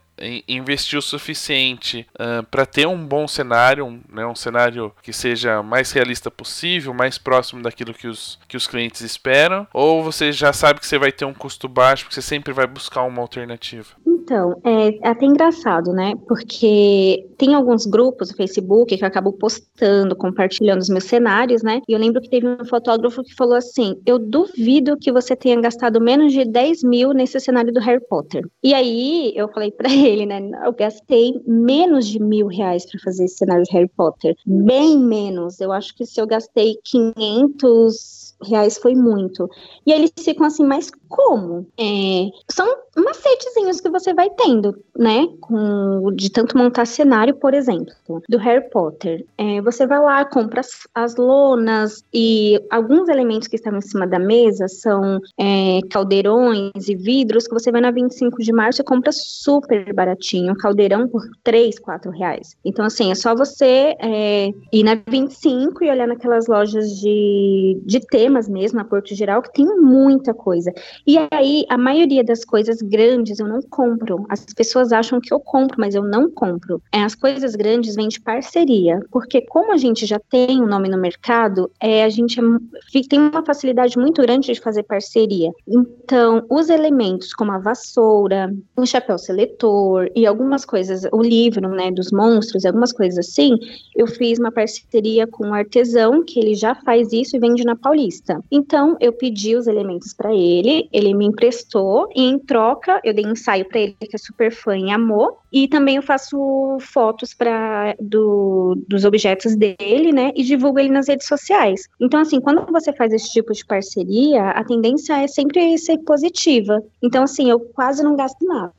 Investir 0.47 0.99
o 0.99 1.03
suficiente 1.03 2.07
uh, 2.15 2.43
para 2.45 2.65
ter 2.65 2.87
um 2.87 3.05
bom 3.05 3.27
cenário, 3.27 3.85
um, 3.85 4.01
né, 4.09 4.27
um 4.27 4.35
cenário 4.35 4.93
que 5.03 5.12
seja 5.12 5.62
mais 5.62 5.91
realista 5.93 6.31
possível, 6.31 6.95
mais 6.95 7.19
próximo 7.19 7.62
daquilo 7.62 7.93
que 7.93 8.07
os, 8.07 8.39
que 8.49 8.57
os 8.57 8.67
clientes 8.67 9.01
esperam, 9.01 9.67
ou 9.73 10.03
você 10.03 10.31
já 10.33 10.53
sabe 10.53 10.81
que 10.81 10.87
você 10.87 10.99
vai 10.99 11.11
ter 11.11 11.25
um 11.25 11.35
custo 11.35 11.69
baixo, 11.69 12.05
porque 12.05 12.15
você 12.15 12.23
sempre 12.23 12.53
vai 12.53 12.67
buscar 12.67 13.03
uma 13.03 13.21
alternativa? 13.21 13.89
Então, 14.25 14.59
é 14.64 15.07
até 15.07 15.27
engraçado, 15.27 15.93
né? 15.93 16.14
Porque 16.27 17.27
tem 17.37 17.55
alguns 17.55 17.85
grupos 17.85 18.31
no 18.31 18.37
Facebook 18.37 18.97
que 18.97 19.05
eu 19.05 19.07
acabo 19.07 19.35
postando, 19.35 20.16
compartilhando 20.16 20.81
os 20.81 20.89
meus 20.89 21.05
cenários, 21.05 21.62
né? 21.62 21.83
E 21.87 21.93
eu 21.93 21.99
lembro 21.99 22.22
que 22.22 22.31
teve 22.31 22.49
um 22.49 22.64
fotógrafo 22.64 23.22
que 23.22 23.35
falou 23.35 23.55
assim: 23.55 24.01
Eu 24.07 24.18
duvido 24.18 24.97
que 24.97 25.12
você 25.12 25.37
tenha 25.37 25.61
gastado 25.61 26.01
menos 26.01 26.33
de 26.33 26.43
10 26.47 26.85
mil 26.85 27.12
nesse 27.12 27.39
cenário 27.39 27.70
do 27.70 27.81
Harry 27.81 28.03
Potter. 28.09 28.49
E 28.62 28.72
aí 28.72 29.31
eu 29.37 29.47
falei 29.49 29.70
para 29.70 29.93
ele, 29.93 30.25
né? 30.25 30.41
Eu 30.64 30.72
gastei 30.72 31.35
menos 31.47 32.07
de 32.07 32.18
mil 32.18 32.47
reais 32.47 32.87
para 32.91 32.99
fazer 33.01 33.25
esse 33.25 33.37
cenário 33.37 33.64
de 33.64 33.72
Harry 33.72 33.91
Potter. 33.95 34.35
Bem 34.47 34.99
menos. 34.99 35.61
Eu 35.61 35.70
acho 35.70 35.95
que 35.95 36.07
se 36.07 36.18
eu 36.18 36.27
gastei 36.27 36.79
500 36.83 38.24
reais 38.49 38.78
foi 38.78 38.95
muito. 38.95 39.49
E 39.86 39.92
eles 39.92 40.12
ficam 40.18 40.47
assim, 40.47 40.64
mas 40.64 40.90
como? 41.09 41.66
É, 41.78 42.30
são 42.51 42.66
macetezinhos 42.97 43.80
que 43.80 43.88
você 43.88 44.12
vai 44.12 44.30
tendo, 44.30 44.76
né? 44.97 45.28
Com, 45.40 46.12
de 46.14 46.30
tanto 46.30 46.57
montar 46.57 46.86
cenário, 46.86 47.34
por 47.36 47.55
exemplo, 47.55 47.95
do 48.28 48.38
Harry 48.38 48.68
Potter. 48.70 49.24
É, 49.36 49.61
você 49.61 49.86
vai 49.86 50.01
lá, 50.01 50.24
compra 50.24 50.61
as, 50.61 50.86
as, 50.95 51.16
lonas 51.16 52.05
e 52.12 52.61
alguns 52.70 53.09
elementos 53.09 53.49
que 53.49 53.57
estavam 53.57 53.78
em 53.78 53.82
cima 53.82 54.07
da 54.07 54.18
mesa 54.18 54.68
são 54.68 55.20
é, 55.38 55.80
caldeirões 55.90 56.88
e 56.88 56.95
vidros 56.95 57.47
que 57.47 57.55
você 57.55 57.70
vai 57.70 57.80
na 57.80 57.90
25 57.90 58.42
de 58.42 58.53
março 58.53 58.80
e 58.80 58.84
compra 58.84 59.12
super 59.12 59.92
baratinho. 59.92 60.57
Caldeirão 60.57 61.09
por 61.09 61.22
3, 61.42 61.78
4 61.78 62.11
reais. 62.11 62.57
Então, 62.64 62.84
assim, 62.84 63.11
é 63.11 63.14
só 63.14 63.34
você 63.34 63.97
é, 64.01 64.51
ir 64.72 64.82
na 64.82 64.95
25 65.09 65.84
e 65.84 65.90
olhar 65.90 66.07
naquelas 66.07 66.47
lojas 66.47 66.90
de, 67.01 67.80
de 67.84 68.01
mesmo, 68.49 68.78
na 68.78 68.85
Porto 68.85 69.14
Geral, 69.14 69.43
que 69.43 69.53
tem 69.53 69.66
muita 69.66 70.32
coisa. 70.35 70.72
E 71.07 71.16
aí, 71.30 71.64
a 71.68 71.78
maioria 71.78 72.24
das 72.24 72.45
coisas 72.45 72.80
grandes 72.80 73.39
eu 73.39 73.47
não 73.47 73.61
compro. 73.62 74.26
As 74.28 74.45
pessoas 74.45 74.93
acham 74.93 75.20
que 75.20 75.32
eu 75.32 75.41
compro, 75.41 75.76
mas 75.78 75.95
eu 75.95 76.03
não 76.03 76.30
compro. 76.30 76.82
É, 76.93 77.03
as 77.03 77.14
coisas 77.14 77.55
grandes 77.55 77.95
vêm 77.95 78.09
de 78.09 78.20
parceria, 78.20 79.01
porque 79.11 79.43
como 79.43 79.72
a 79.72 79.76
gente 79.76 80.07
já 80.07 80.18
tem 80.18 80.62
um 80.62 80.66
nome 80.66 80.89
no 80.89 80.99
mercado, 80.99 81.70
é, 81.80 82.05
a 82.05 82.09
gente 82.09 82.41
é, 82.41 83.01
tem 83.09 83.20
uma 83.20 83.45
facilidade 83.45 83.99
muito 83.99 84.22
grande 84.22 84.53
de 84.53 84.61
fazer 84.61 84.82
parceria. 84.82 85.51
Então, 85.66 86.45
os 86.51 86.68
elementos 86.68 87.32
como 87.32 87.53
a 87.53 87.59
vassoura, 87.59 88.53
um 88.76 88.87
chapéu 88.87 89.18
seletor 89.18 90.09
e 90.14 90.26
algumas 90.26 90.64
coisas, 90.64 91.03
o 91.12 91.22
livro, 91.22 91.68
né, 91.68 91.91
dos 91.91 92.11
monstros, 92.12 92.64
algumas 92.64 92.93
coisas 92.93 93.18
assim, 93.18 93.59
eu 93.95 94.07
fiz 94.07 94.39
uma 94.39 94.53
parceria 94.53 95.26
com 95.26 95.49
um 95.49 95.55
artesão 95.55 96.24
que 96.24 96.39
ele 96.39 96.55
já 96.55 96.74
faz 96.74 97.12
isso 97.12 97.37
e 97.37 97.39
vende 97.39 97.64
na 97.64 97.76
Paulista. 97.76 98.14
Então, 98.51 98.97
eu 99.01 99.12
pedi 99.12 99.57
os 99.57 99.67
elementos 99.67 100.12
para 100.12 100.35
ele, 100.35 100.89
ele 100.93 101.15
me 101.15 101.27
emprestou 101.27 102.09
e 102.15 102.23
em 102.23 102.39
troca 102.39 103.01
eu 103.05 103.15
dei 103.15 103.25
um 103.27 103.33
ensaio 103.33 103.67
para 103.69 103.81
ele 103.81 103.97
que 104.01 104.15
é 104.15 104.19
super 104.19 104.53
fã 104.53 104.77
e 104.77 104.91
amou. 104.91 105.39
E 105.53 105.69
também 105.69 105.97
eu 105.97 106.03
faço 106.03 106.37
fotos 106.81 107.33
para 107.33 107.95
do, 108.01 108.77
dos 108.89 109.05
objetos 109.05 109.55
dele, 109.55 110.12
né? 110.12 110.33
E 110.35 110.43
divulgo 110.43 110.81
ele 110.81 110.89
nas 110.89 111.07
redes 111.07 111.29
sociais. 111.29 111.83
Então, 112.01 112.21
assim, 112.21 112.41
quando 112.41 112.67
você 112.73 112.93
faz 112.93 113.12
esse 113.12 113.31
tipo 113.31 113.53
de 113.53 113.65
parceria, 113.65 114.51
a 114.51 114.65
tendência 114.65 115.17
é 115.23 115.29
sempre 115.29 115.79
ser 115.79 115.99
positiva. 115.99 116.83
Então, 117.01 117.23
assim, 117.23 117.49
eu 117.49 117.61
quase 117.61 118.03
não 118.03 118.17
gasto 118.17 118.45
nada. 118.45 118.73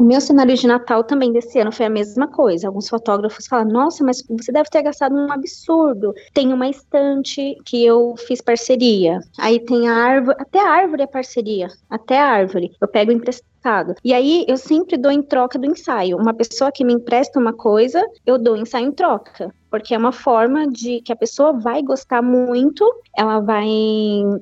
O 0.00 0.02
meu 0.02 0.20
cenário 0.20 0.56
de 0.56 0.66
Natal 0.66 1.04
também 1.04 1.32
desse 1.32 1.60
ano 1.60 1.70
foi 1.70 1.86
a 1.86 1.90
mesma 1.90 2.26
coisa. 2.26 2.66
Alguns 2.66 2.88
fotógrafos 2.88 3.46
falam, 3.46 3.70
nossa, 3.70 4.02
mas 4.02 4.20
você 4.28 4.50
deve 4.50 4.68
ter 4.68 4.82
gastado 4.82 5.14
um 5.14 5.30
absurdo. 5.30 6.12
Tem 6.34 6.52
uma 6.52 6.68
estante 6.68 7.56
que 7.64 7.84
eu 7.84 8.14
fiz 8.16 8.40
parceria. 8.40 8.59
Aí 9.38 9.60
tem 9.60 9.88
a 9.88 9.94
árvore, 9.94 10.36
até 10.38 10.60
a 10.60 10.70
árvore 10.70 11.02
é 11.02 11.06
parceria, 11.06 11.68
até 11.88 12.18
a 12.18 12.26
árvore. 12.26 12.72
Eu 12.80 12.88
pego 12.88 13.12
emprestado 13.12 13.94
e 14.04 14.14
aí 14.14 14.44
eu 14.48 14.56
sempre 14.56 14.96
dou 14.96 15.10
em 15.10 15.22
troca 15.22 15.58
do 15.58 15.66
ensaio. 15.66 16.16
Uma 16.16 16.34
pessoa 16.34 16.72
que 16.72 16.84
me 16.84 16.94
empresta 16.94 17.38
uma 17.38 17.52
coisa, 17.52 18.02
eu 18.24 18.38
dou 18.38 18.56
ensaio 18.56 18.86
em 18.86 18.92
troca 18.92 19.52
porque 19.70 19.94
é 19.94 19.98
uma 19.98 20.12
forma 20.12 20.66
de 20.66 21.00
que 21.00 21.12
a 21.12 21.16
pessoa 21.16 21.52
vai 21.52 21.82
gostar 21.82 22.22
muito, 22.22 22.84
ela 23.16 23.40
vai, 23.40 23.68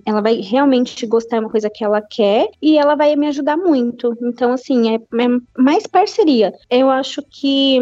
ela 0.07 0.20
vai 0.20 0.41
realmente 0.41 1.07
gostar 1.07 1.39
de 1.39 1.45
uma 1.45 1.51
coisa 1.51 1.70
que 1.70 1.85
ela 1.85 2.01
quer 2.01 2.49
e 2.61 2.79
ela 2.79 2.95
vai 2.95 3.14
me 3.16 3.26
ajudar 3.26 3.57
muito. 3.57 4.16
Então, 4.22 4.53
assim, 4.53 4.95
é, 4.95 4.97
é 4.97 5.29
mais 5.57 5.87
parceria. 5.87 6.53
Eu 6.70 6.91
acho 6.91 7.22
que 7.22 7.79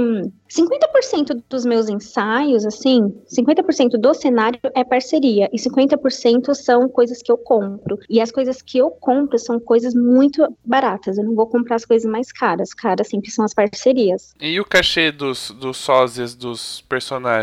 50% 0.49 1.43
dos 1.49 1.67
meus 1.67 1.89
ensaios, 1.89 2.65
assim, 2.65 3.13
50% 3.29 3.99
do 3.99 4.15
cenário 4.15 4.59
é 4.75 4.85
parceria 4.85 5.49
e 5.53 5.59
50% 5.59 6.55
são 6.55 6.89
coisas 6.89 7.21
que 7.23 7.31
eu 7.31 7.37
compro. 7.37 7.99
E 8.09 8.21
as 8.21 8.31
coisas 8.31 8.63
que 8.63 8.79
eu 8.79 8.91
compro 8.91 9.39
são 9.39 9.59
coisas 9.59 9.95
muito 9.95 10.47
baratas. 10.65 11.19
Eu 11.19 11.25
não 11.25 11.35
vou 11.35 11.47
comprar 11.47 11.77
as 11.77 11.85
coisas 11.85 12.11
mais 12.11 12.33
caras. 12.33 12.73
Caras 12.73 13.09
sempre 13.09 13.31
são 13.31 13.45
as 13.45 13.53
parcerias. 13.53 14.35
E 14.41 14.61
o 14.61 14.65
cachê 14.65 15.11
dos, 15.11 15.51
dos 15.51 15.77
sósias 15.77 16.35
dos 16.35 16.83
personagens? 16.89 17.36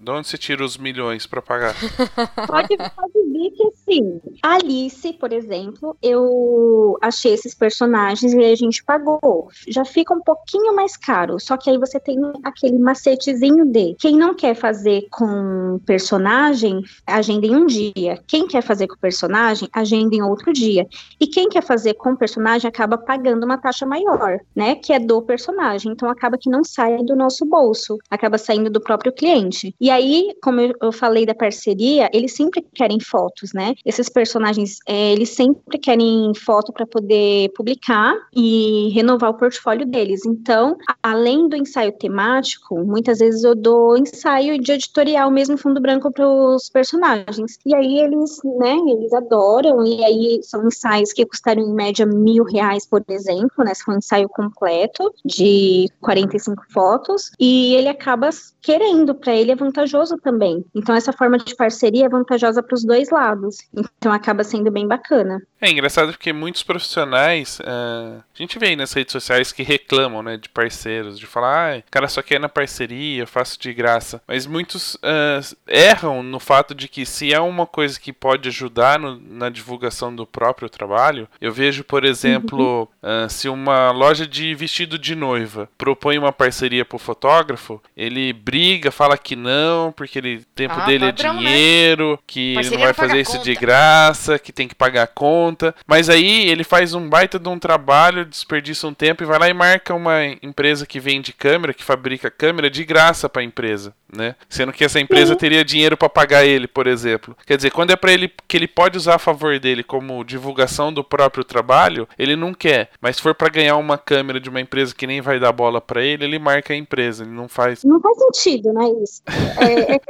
De 0.00 0.10
onde 0.10 0.28
você 0.28 0.38
tira 0.38 0.64
os 0.64 0.76
milhões 0.76 1.26
para 1.26 1.42
pagar? 1.42 1.74
Pode, 2.46 2.76
pode 2.76 3.15
percebi 3.36 3.50
que, 3.50 3.62
assim, 3.68 4.20
Alice, 4.42 5.12
por 5.14 5.32
exemplo, 5.32 5.96
eu 6.02 6.98
achei 7.02 7.34
esses 7.34 7.54
personagens 7.54 8.32
e 8.32 8.44
a 8.44 8.54
gente 8.54 8.82
pagou. 8.82 9.48
Já 9.68 9.84
fica 9.84 10.14
um 10.14 10.20
pouquinho 10.20 10.74
mais 10.74 10.96
caro, 10.96 11.38
só 11.38 11.56
que 11.56 11.70
aí 11.70 11.78
você 11.78 12.00
tem 12.00 12.16
aquele 12.42 12.78
macetezinho 12.78 13.66
de 13.66 13.94
quem 13.98 14.16
não 14.16 14.34
quer 14.34 14.54
fazer 14.54 15.06
com 15.10 15.80
personagem, 15.84 16.82
agenda 17.06 17.46
em 17.46 17.54
um 17.54 17.66
dia. 17.66 18.20
Quem 18.26 18.46
quer 18.46 18.62
fazer 18.62 18.86
com 18.86 18.96
personagem, 18.96 19.68
agenda 19.72 20.14
em 20.14 20.22
outro 20.22 20.52
dia. 20.52 20.86
E 21.20 21.26
quem 21.26 21.48
quer 21.48 21.62
fazer 21.62 21.94
com 21.94 22.16
personagem 22.16 22.68
acaba 22.68 22.96
pagando 22.96 23.44
uma 23.44 23.58
taxa 23.58 23.86
maior, 23.86 24.40
né? 24.54 24.76
Que 24.76 24.92
é 24.92 24.98
do 24.98 25.20
personagem. 25.22 25.92
Então 25.92 26.08
acaba 26.08 26.38
que 26.38 26.50
não 26.50 26.64
sai 26.64 26.98
do 26.98 27.14
nosso 27.14 27.44
bolso, 27.44 27.98
acaba 28.10 28.38
saindo 28.38 28.70
do 28.70 28.80
próprio 28.80 29.12
cliente. 29.12 29.74
E 29.80 29.90
aí, 29.90 30.34
como 30.42 30.60
eu 30.60 30.92
falei 30.92 31.26
da 31.26 31.34
parceria, 31.34 32.08
eles 32.12 32.34
sempre 32.34 32.64
querem 32.74 33.00
fotos, 33.26 33.52
né? 33.52 33.74
Esses 33.84 34.08
personagens, 34.08 34.78
é, 34.86 35.12
eles 35.12 35.30
sempre 35.30 35.78
querem 35.78 36.32
foto 36.34 36.72
para 36.72 36.86
poder 36.86 37.50
publicar 37.54 38.14
e 38.34 38.90
renovar 38.94 39.30
o 39.30 39.34
portfólio 39.34 39.86
deles. 39.86 40.24
Então, 40.24 40.76
além 41.02 41.48
do 41.48 41.56
ensaio 41.56 41.92
temático, 41.92 42.84
muitas 42.84 43.18
vezes 43.18 43.42
eu 43.42 43.54
dou 43.54 43.96
ensaio 43.96 44.58
de 44.60 44.72
editorial 44.72 45.30
mesmo 45.30 45.58
fundo 45.58 45.80
branco 45.80 46.12
para 46.12 46.28
os 46.28 46.68
personagens. 46.68 47.58
E 47.66 47.74
aí 47.74 47.98
eles, 47.98 48.40
né, 48.44 48.76
eles 48.88 49.12
adoram, 49.12 49.84
e 49.84 50.04
aí 50.04 50.40
são 50.42 50.66
ensaios 50.66 51.12
que 51.12 51.26
custaram 51.26 51.62
em 51.62 51.72
média 51.72 52.06
mil 52.06 52.44
reais, 52.44 52.86
por 52.86 53.02
exemplo, 53.08 53.64
né? 53.64 53.72
For 53.74 53.94
um 53.94 53.98
ensaio 53.98 54.28
completo 54.28 55.12
de 55.24 55.88
45 56.00 56.62
fotos, 56.70 57.30
e 57.38 57.74
ele 57.74 57.88
acaba 57.88 58.30
querendo, 58.62 59.14
para 59.14 59.34
ele 59.34 59.52
é 59.52 59.56
vantajoso 59.56 60.16
também. 60.18 60.64
Então, 60.74 60.94
essa 60.94 61.12
forma 61.12 61.38
de 61.38 61.54
parceria 61.54 62.06
é 62.06 62.08
vantajosa 62.08 62.62
para 62.62 62.74
os 62.74 62.84
dois 62.84 63.10
lados. 63.16 63.56
Então, 63.74 64.12
acaba 64.12 64.44
sendo 64.44 64.70
bem 64.70 64.86
bacana. 64.86 65.40
É 65.60 65.70
engraçado 65.70 66.12
porque 66.12 66.32
muitos 66.32 66.62
profissionais, 66.62 67.58
uh, 67.60 68.22
a 68.36 68.42
gente 68.42 68.58
vê 68.58 68.68
aí 68.68 68.76
nas 68.76 68.92
redes 68.92 69.12
sociais 69.12 69.52
que 69.52 69.62
reclamam, 69.62 70.22
né, 70.22 70.36
de 70.36 70.48
parceiros, 70.48 71.18
de 71.18 71.26
falar, 71.26 71.78
ah, 71.78 71.82
cara 71.90 72.08
só 72.08 72.22
quer 72.22 72.38
na 72.38 72.48
parceria, 72.48 73.22
eu 73.22 73.26
faço 73.26 73.58
de 73.60 73.72
graça. 73.72 74.22
Mas 74.26 74.46
muitos 74.46 74.94
uh, 74.96 75.56
erram 75.66 76.22
no 76.22 76.38
fato 76.38 76.74
de 76.74 76.88
que 76.88 77.04
se 77.06 77.32
é 77.32 77.40
uma 77.40 77.66
coisa 77.66 77.98
que 77.98 78.12
pode 78.12 78.48
ajudar 78.48 78.98
no, 78.98 79.20
na 79.20 79.48
divulgação 79.48 80.14
do 80.14 80.26
próprio 80.26 80.68
trabalho, 80.68 81.28
eu 81.40 81.52
vejo, 81.52 81.84
por 81.84 82.04
exemplo, 82.04 82.88
uh, 83.02 83.28
se 83.28 83.48
uma 83.48 83.90
loja 83.90 84.26
de 84.26 84.54
vestido 84.54 84.98
de 84.98 85.14
noiva 85.14 85.68
propõe 85.76 86.18
uma 86.18 86.32
parceria 86.32 86.84
pro 86.84 86.98
fotógrafo, 86.98 87.80
ele 87.96 88.32
briga, 88.32 88.90
fala 88.90 89.16
que 89.16 89.36
não, 89.36 89.92
porque 89.92 90.18
ele, 90.18 90.36
o 90.36 90.44
tempo 90.54 90.74
ah, 90.76 90.84
dele 90.84 91.06
é 91.06 91.12
padrão, 91.12 91.36
é 91.36 91.38
dinheiro, 91.38 92.10
né? 92.12 92.18
que 92.26 92.54
parceria 92.54 92.76
ele 92.76 92.84
não 92.84 92.92
vai 92.92 92.94
fazer 92.94 93.20
isso 93.20 93.38
de 93.42 93.54
graça, 93.54 94.38
que 94.38 94.52
tem 94.52 94.68
que 94.68 94.74
pagar 94.74 95.04
a 95.04 95.06
conta 95.06 95.56
conta. 95.56 95.74
Mas 95.86 96.08
aí 96.08 96.48
ele 96.48 96.64
faz 96.64 96.94
um 96.94 97.08
baita 97.08 97.38
de 97.38 97.48
um 97.48 97.58
trabalho, 97.58 98.25
desperdiça 98.26 98.86
um 98.86 98.94
tempo 98.94 99.22
e 99.22 99.26
vai 99.26 99.38
lá 99.38 99.48
e 99.48 99.54
marca 99.54 99.94
uma 99.94 100.24
empresa 100.42 100.86
que 100.86 101.00
vende 101.00 101.32
câmera, 101.32 101.72
que 101.72 101.84
fabrica 101.84 102.30
câmera 102.30 102.68
de 102.68 102.84
graça 102.84 103.28
para 103.28 103.42
a 103.42 103.44
empresa, 103.44 103.94
né? 104.14 104.34
Sendo 104.48 104.72
que 104.72 104.84
essa 104.84 105.00
empresa 105.00 105.32
Sim. 105.32 105.38
teria 105.38 105.64
dinheiro 105.64 105.96
para 105.96 106.08
pagar 106.08 106.44
ele, 106.44 106.66
por 106.66 106.86
exemplo. 106.86 107.36
Quer 107.46 107.56
dizer, 107.56 107.70
quando 107.70 107.90
é 107.90 107.96
para 107.96 108.12
ele 108.12 108.30
que 108.46 108.56
ele 108.56 108.68
pode 108.68 108.96
usar 108.96 109.14
a 109.14 109.18
favor 109.18 109.58
dele 109.58 109.82
como 109.82 110.24
divulgação 110.24 110.92
do 110.92 111.04
próprio 111.04 111.44
trabalho, 111.44 112.08
ele 112.18 112.36
não 112.36 112.52
quer. 112.52 112.90
Mas 113.00 113.16
se 113.16 113.22
for 113.22 113.34
para 113.34 113.48
ganhar 113.48 113.76
uma 113.76 113.98
câmera 113.98 114.40
de 114.40 114.48
uma 114.48 114.60
empresa 114.60 114.94
que 114.94 115.06
nem 115.06 115.20
vai 115.20 115.38
dar 115.38 115.52
bola 115.52 115.80
para 115.80 116.02
ele, 116.02 116.24
ele 116.24 116.38
marca 116.38 116.74
a 116.74 116.76
empresa, 116.76 117.24
ele 117.24 117.32
não 117.32 117.48
faz. 117.48 117.84
Não 117.84 118.00
faz 118.00 118.18
sentido, 118.18 118.72
né, 118.72 118.84
isso? 119.02 119.22
É, 119.58 119.94
é, 119.94 120.00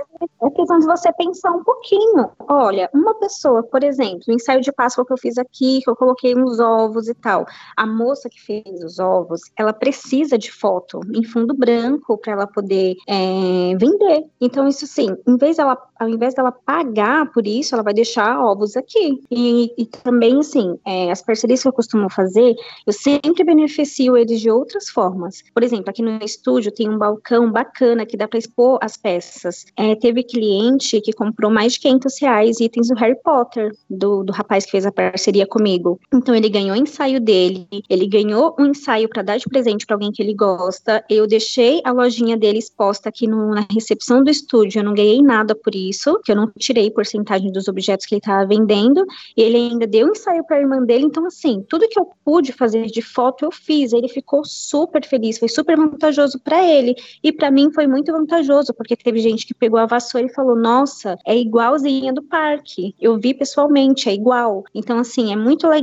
é 0.42 0.50
questão 0.50 0.78
de 0.78 0.86
você 0.86 1.12
pensar 1.12 1.50
um 1.52 1.64
pouquinho. 1.64 2.30
Olha, 2.48 2.90
uma 2.92 3.14
pessoa, 3.14 3.62
por 3.62 3.82
exemplo, 3.82 4.22
o 4.28 4.32
ensaio 4.32 4.60
de 4.60 4.72
Páscoa 4.72 5.04
que 5.06 5.12
eu 5.12 5.18
fiz 5.18 5.38
aqui, 5.38 5.80
que 5.82 5.90
eu 5.90 5.96
coloquei 5.96 6.36
uns 6.36 6.60
ovos 6.60 7.08
e 7.08 7.14
tal. 7.14 7.46
A 7.76 7.86
moça 7.86 8.28
que 8.28 8.40
fez 8.40 8.82
os 8.84 8.98
ovos, 8.98 9.40
ela 9.56 9.72
precisa 9.72 10.36
de 10.36 10.52
foto 10.52 11.00
em 11.14 11.24
fundo 11.24 11.54
branco 11.54 12.18
para 12.18 12.32
ela 12.32 12.46
poder 12.46 12.96
é, 13.08 13.76
vender. 13.78 14.24
Então, 14.40 14.68
isso 14.68 14.86
sim, 14.86 15.16
em 15.26 15.36
vez 15.36 15.56
dela, 15.56 15.76
ao 15.98 16.08
invés 16.08 16.34
dela 16.34 16.52
pagar 16.52 17.30
por 17.32 17.46
isso, 17.46 17.74
ela 17.74 17.82
vai 17.82 17.94
deixar 17.94 18.38
ovos 18.40 18.76
aqui. 18.76 19.22
E, 19.30 19.72
e 19.78 19.86
também, 19.86 20.38
assim, 20.40 20.78
é, 20.84 21.10
as 21.10 21.22
parcerias 21.22 21.62
que 21.62 21.68
eu 21.68 21.72
costumo 21.72 22.10
fazer, 22.10 22.54
eu 22.86 22.92
sempre 22.92 23.44
beneficio 23.44 24.16
eles 24.16 24.40
de 24.40 24.50
outras 24.50 24.88
formas. 24.90 25.42
Por 25.54 25.62
exemplo, 25.62 25.88
aqui 25.88 26.02
no 26.02 26.22
estúdio 26.22 26.72
tem 26.72 26.88
um 26.88 26.98
balcão 26.98 27.50
bacana 27.50 28.04
que 28.04 28.16
dá 28.16 28.28
para 28.28 28.38
expor 28.38 28.78
as 28.82 28.96
peças. 28.96 29.64
É, 29.76 29.94
teve 29.94 30.25
cliente 30.26 31.00
que 31.00 31.12
comprou 31.12 31.50
mais 31.50 31.74
de 31.74 31.80
500 31.80 32.20
reais 32.20 32.60
itens 32.60 32.88
do 32.88 32.94
Harry 32.94 33.16
Potter, 33.22 33.72
do, 33.88 34.22
do 34.22 34.32
rapaz 34.32 34.64
que 34.64 34.72
fez 34.72 34.84
a 34.84 34.92
parceria 34.92 35.46
comigo. 35.46 36.00
Então 36.12 36.34
ele 36.34 36.48
ganhou 36.48 36.76
o 36.76 36.80
ensaio 36.80 37.20
dele, 37.20 37.66
ele 37.88 38.06
ganhou 38.06 38.54
um 38.58 38.66
ensaio 38.66 39.08
para 39.08 39.22
dar 39.22 39.38
de 39.38 39.44
presente 39.44 39.86
para 39.86 39.96
alguém 39.96 40.12
que 40.12 40.22
ele 40.22 40.34
gosta. 40.34 41.04
Eu 41.08 41.26
deixei 41.26 41.80
a 41.84 41.92
lojinha 41.92 42.36
dele 42.36 42.58
exposta 42.58 43.08
aqui 43.08 43.26
no, 43.26 43.54
na 43.54 43.66
recepção 43.72 44.22
do 44.22 44.30
estúdio. 44.30 44.80
Eu 44.80 44.84
não 44.84 44.94
ganhei 44.94 45.22
nada 45.22 45.54
por 45.54 45.74
isso, 45.74 46.20
que 46.24 46.32
eu 46.32 46.36
não 46.36 46.50
tirei 46.58 46.90
porcentagem 46.90 47.52
dos 47.52 47.68
objetos 47.68 48.06
que 48.06 48.14
ele 48.14 48.20
estava 48.20 48.46
vendendo. 48.46 49.04
Ele 49.36 49.56
ainda 49.56 49.86
deu 49.86 50.08
um 50.08 50.10
ensaio 50.10 50.44
para 50.44 50.56
a 50.56 50.60
irmã 50.60 50.82
dele. 50.82 51.04
Então 51.04 51.26
assim, 51.26 51.64
tudo 51.68 51.88
que 51.88 51.98
eu 51.98 52.08
pude 52.24 52.52
fazer 52.52 52.86
de 52.86 53.02
foto 53.02 53.44
eu 53.44 53.52
fiz. 53.52 53.92
Ele 53.92 54.08
ficou 54.08 54.44
super 54.44 55.04
feliz, 55.06 55.38
foi 55.38 55.48
super 55.48 55.76
vantajoso 55.76 56.38
para 56.40 56.62
ele 56.64 56.94
e 57.22 57.32
para 57.32 57.50
mim 57.50 57.70
foi 57.72 57.86
muito 57.86 58.12
vantajoso 58.12 58.74
porque 58.74 58.96
teve 58.96 59.20
gente 59.20 59.46
que 59.46 59.54
pegou 59.54 59.78
a 59.78 59.86
vassoura 59.86 60.15
e 60.24 60.32
falou: 60.32 60.56
"Nossa, 60.56 61.16
é 61.26 61.36
igualzinha 61.36 62.12
do 62.12 62.22
parque. 62.22 62.94
Eu 63.00 63.18
vi 63.18 63.34
pessoalmente, 63.34 64.08
é 64.08 64.14
igual". 64.14 64.64
Então 64.74 64.98
assim, 64.98 65.32
é 65.32 65.36
muito 65.36 65.66
é 65.72 65.80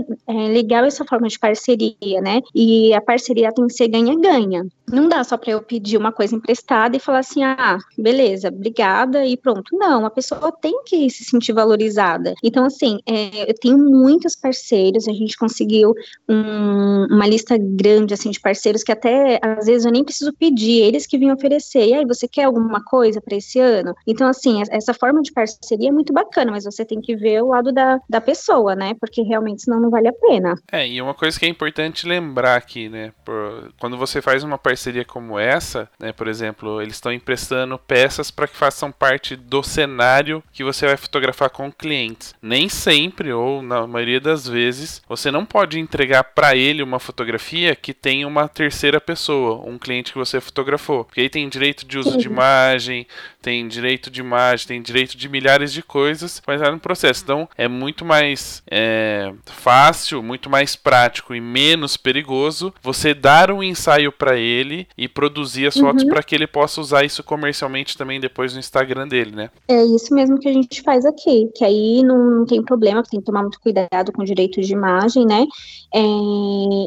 legal 0.47 0.86
essa 0.86 1.05
forma 1.05 1.27
de 1.27 1.39
parceria, 1.39 2.21
né? 2.21 2.41
E 2.53 2.93
a 2.93 3.01
parceria 3.01 3.51
tem 3.53 3.67
que 3.67 3.73
ser 3.73 3.88
ganha-ganha. 3.88 4.65
Não 4.91 5.07
dá 5.07 5.23
só 5.23 5.38
para 5.38 5.51
eu 5.51 5.61
pedir 5.61 5.97
uma 5.97 6.11
coisa 6.11 6.36
emprestada 6.36 6.95
e 6.95 6.99
falar 6.99 7.19
assim, 7.19 7.43
ah, 7.43 7.77
beleza, 7.97 8.49
obrigada 8.49 9.25
e 9.25 9.38
pronto. 9.38 9.75
Não, 9.75 10.05
a 10.05 10.09
pessoa 10.09 10.51
tem 10.51 10.84
que 10.84 11.09
se 11.09 11.23
sentir 11.23 11.53
valorizada. 11.53 12.34
Então, 12.43 12.65
assim, 12.65 12.99
é, 13.07 13.49
eu 13.49 13.55
tenho 13.55 13.77
muitos 13.77 14.36
parceiros, 14.36 15.07
a 15.07 15.13
gente 15.13 15.38
conseguiu 15.38 15.93
um, 16.27 17.07
uma 17.09 17.25
lista 17.25 17.57
grande, 17.57 18.13
assim, 18.13 18.29
de 18.29 18.39
parceiros 18.39 18.84
que 18.84 18.91
até, 18.91 19.39
às 19.41 19.65
vezes, 19.65 19.86
eu 19.86 19.91
nem 19.91 20.03
preciso 20.03 20.34
pedir, 20.34 20.81
eles 20.81 21.07
que 21.07 21.17
vinham 21.17 21.36
oferecer. 21.36 21.88
E 21.88 21.93
aí, 21.93 22.05
você 22.05 22.27
quer 22.27 22.43
alguma 22.43 22.84
coisa 22.84 23.21
para 23.21 23.38
esse 23.38 23.59
ano? 23.59 23.95
Então, 24.05 24.22
assim, 24.28 24.61
essa 24.69 24.93
forma 24.93 25.21
de 25.21 25.32
parceria 25.32 25.89
é 25.89 25.91
muito 25.91 26.13
bacana, 26.13 26.51
mas 26.51 26.65
você 26.65 26.86
tem 26.86 27.01
que 27.01 27.15
ver 27.15 27.41
o 27.41 27.49
lado 27.49 27.71
da, 27.71 27.99
da 28.09 28.21
pessoa, 28.21 28.76
né? 28.76 28.93
Porque 28.99 29.21
realmente 29.21 29.63
senão 29.63 29.80
não 29.80 29.89
vale 29.89 30.07
a 30.07 30.13
pena. 30.13 30.55
É, 30.71 30.88
e 30.88 31.01
uma 31.01 31.13
coisa 31.13 31.39
que 31.39 31.45
é 31.45 31.49
importante 31.49 32.07
lembrar 32.07 32.55
aqui, 32.55 32.89
né? 32.89 33.11
Por, 33.26 33.71
quando 33.80 33.97
você 33.97 34.21
faz 34.21 34.43
uma 34.43 34.57
parceria 34.57 35.05
como 35.05 35.38
essa, 35.39 35.89
né? 35.99 36.11
Por 36.11 36.28
exemplo, 36.28 36.82
eles 36.82 36.95
estão 36.95 37.11
emprestando 37.11 37.78
peças 37.78 38.32
para 38.32 38.47
que 38.47 38.55
façam 38.55 38.91
parte 38.91 39.36
do 39.36 39.63
cenário 39.63 40.43
que 40.51 40.63
você 40.63 40.86
vai 40.86 40.97
fotografar 40.97 41.49
com 41.49 41.71
clientes. 41.71 42.34
Nem 42.41 42.69
sempre, 42.69 43.32
ou 43.32 43.61
na 43.61 43.86
maioria 43.88 44.19
das 44.19 44.47
vezes, 44.47 45.01
você 45.07 45.32
não 45.32 45.45
pode 45.45 45.80
entregar 45.80 46.24
para 46.24 46.55
ele 46.55 46.84
uma 46.84 46.99
fotografia 46.99 47.76
que 47.76 47.93
tem 47.93 48.26
uma 48.26 48.47
terceira 48.47 48.99
pessoa, 48.99 49.63
um 49.67 49.78
cliente 49.78 50.11
que 50.11 50.17
você 50.17 50.39
fotografou. 50.39 51.05
Porque 51.05 51.21
aí 51.21 51.30
tem 51.30 51.47
direito 51.49 51.86
de 51.86 51.97
uso 51.97 52.17
de 52.17 52.28
imagem, 52.28 53.07
tem 53.41 53.67
direito 53.67 54.09
de 54.14 54.22
imagem, 54.22 54.68
tem 54.68 54.82
direito 54.82 55.18
de 55.18 55.28
milhares 55.28 55.74
de 55.74 55.82
coisas, 55.82 56.41
mas 56.47 56.61
é 56.61 56.72
no 56.72 56.80
processo. 56.80 57.24
Então 57.24 57.49
é 57.57 57.68
muito 57.68 58.05
mais 58.05 58.64
é, 58.70 59.34
fácil, 59.45 60.22
muito 60.22 60.49
mais 60.49 60.76
prático 60.76 61.34
e 61.36 61.41
menos 61.41 61.97
perigoso 61.97 62.74
você 62.82 63.14
dar 63.14 63.51
um 63.51 63.64
ensaio 63.64 64.11
para 64.11 64.38
ele 64.38 64.88
e 64.97 65.07
produzir 65.07 65.68
as 65.68 65.76
uhum. 65.76 65.84
fotos 65.84 66.03
para 66.03 66.24
que 66.24 66.36
ele 66.36 66.47
possa 66.47 66.80
usar 66.80 67.03
isso 67.03 67.24
comercialmente 67.24 67.97
também 67.97 68.20
depois 68.20 68.53
no 68.53 68.59
Instagram 68.59 69.07
dele, 69.07 69.36
né? 69.36 69.49
É 69.68 69.84
isso 69.84 70.14
mesmo 70.14 70.39
que 70.39 70.47
a 70.47 70.53
gente 70.53 70.82
faz 70.82 71.05
aqui, 71.05 71.49
que 71.55 71.66
aí 71.66 72.03
não, 72.03 72.39
não 72.39 72.45
tem 72.45 72.64
problema, 72.64 73.03
tem 73.03 73.20
que 73.20 73.26
tomar 73.26 73.41
muito 73.41 73.59
cuidado 73.59 74.11
com 74.14 74.22
o 74.22 74.26
direito 74.26 74.61
de 74.61 74.74
imagem, 74.74 75.26
né? 75.26 75.45
É, 75.93 75.99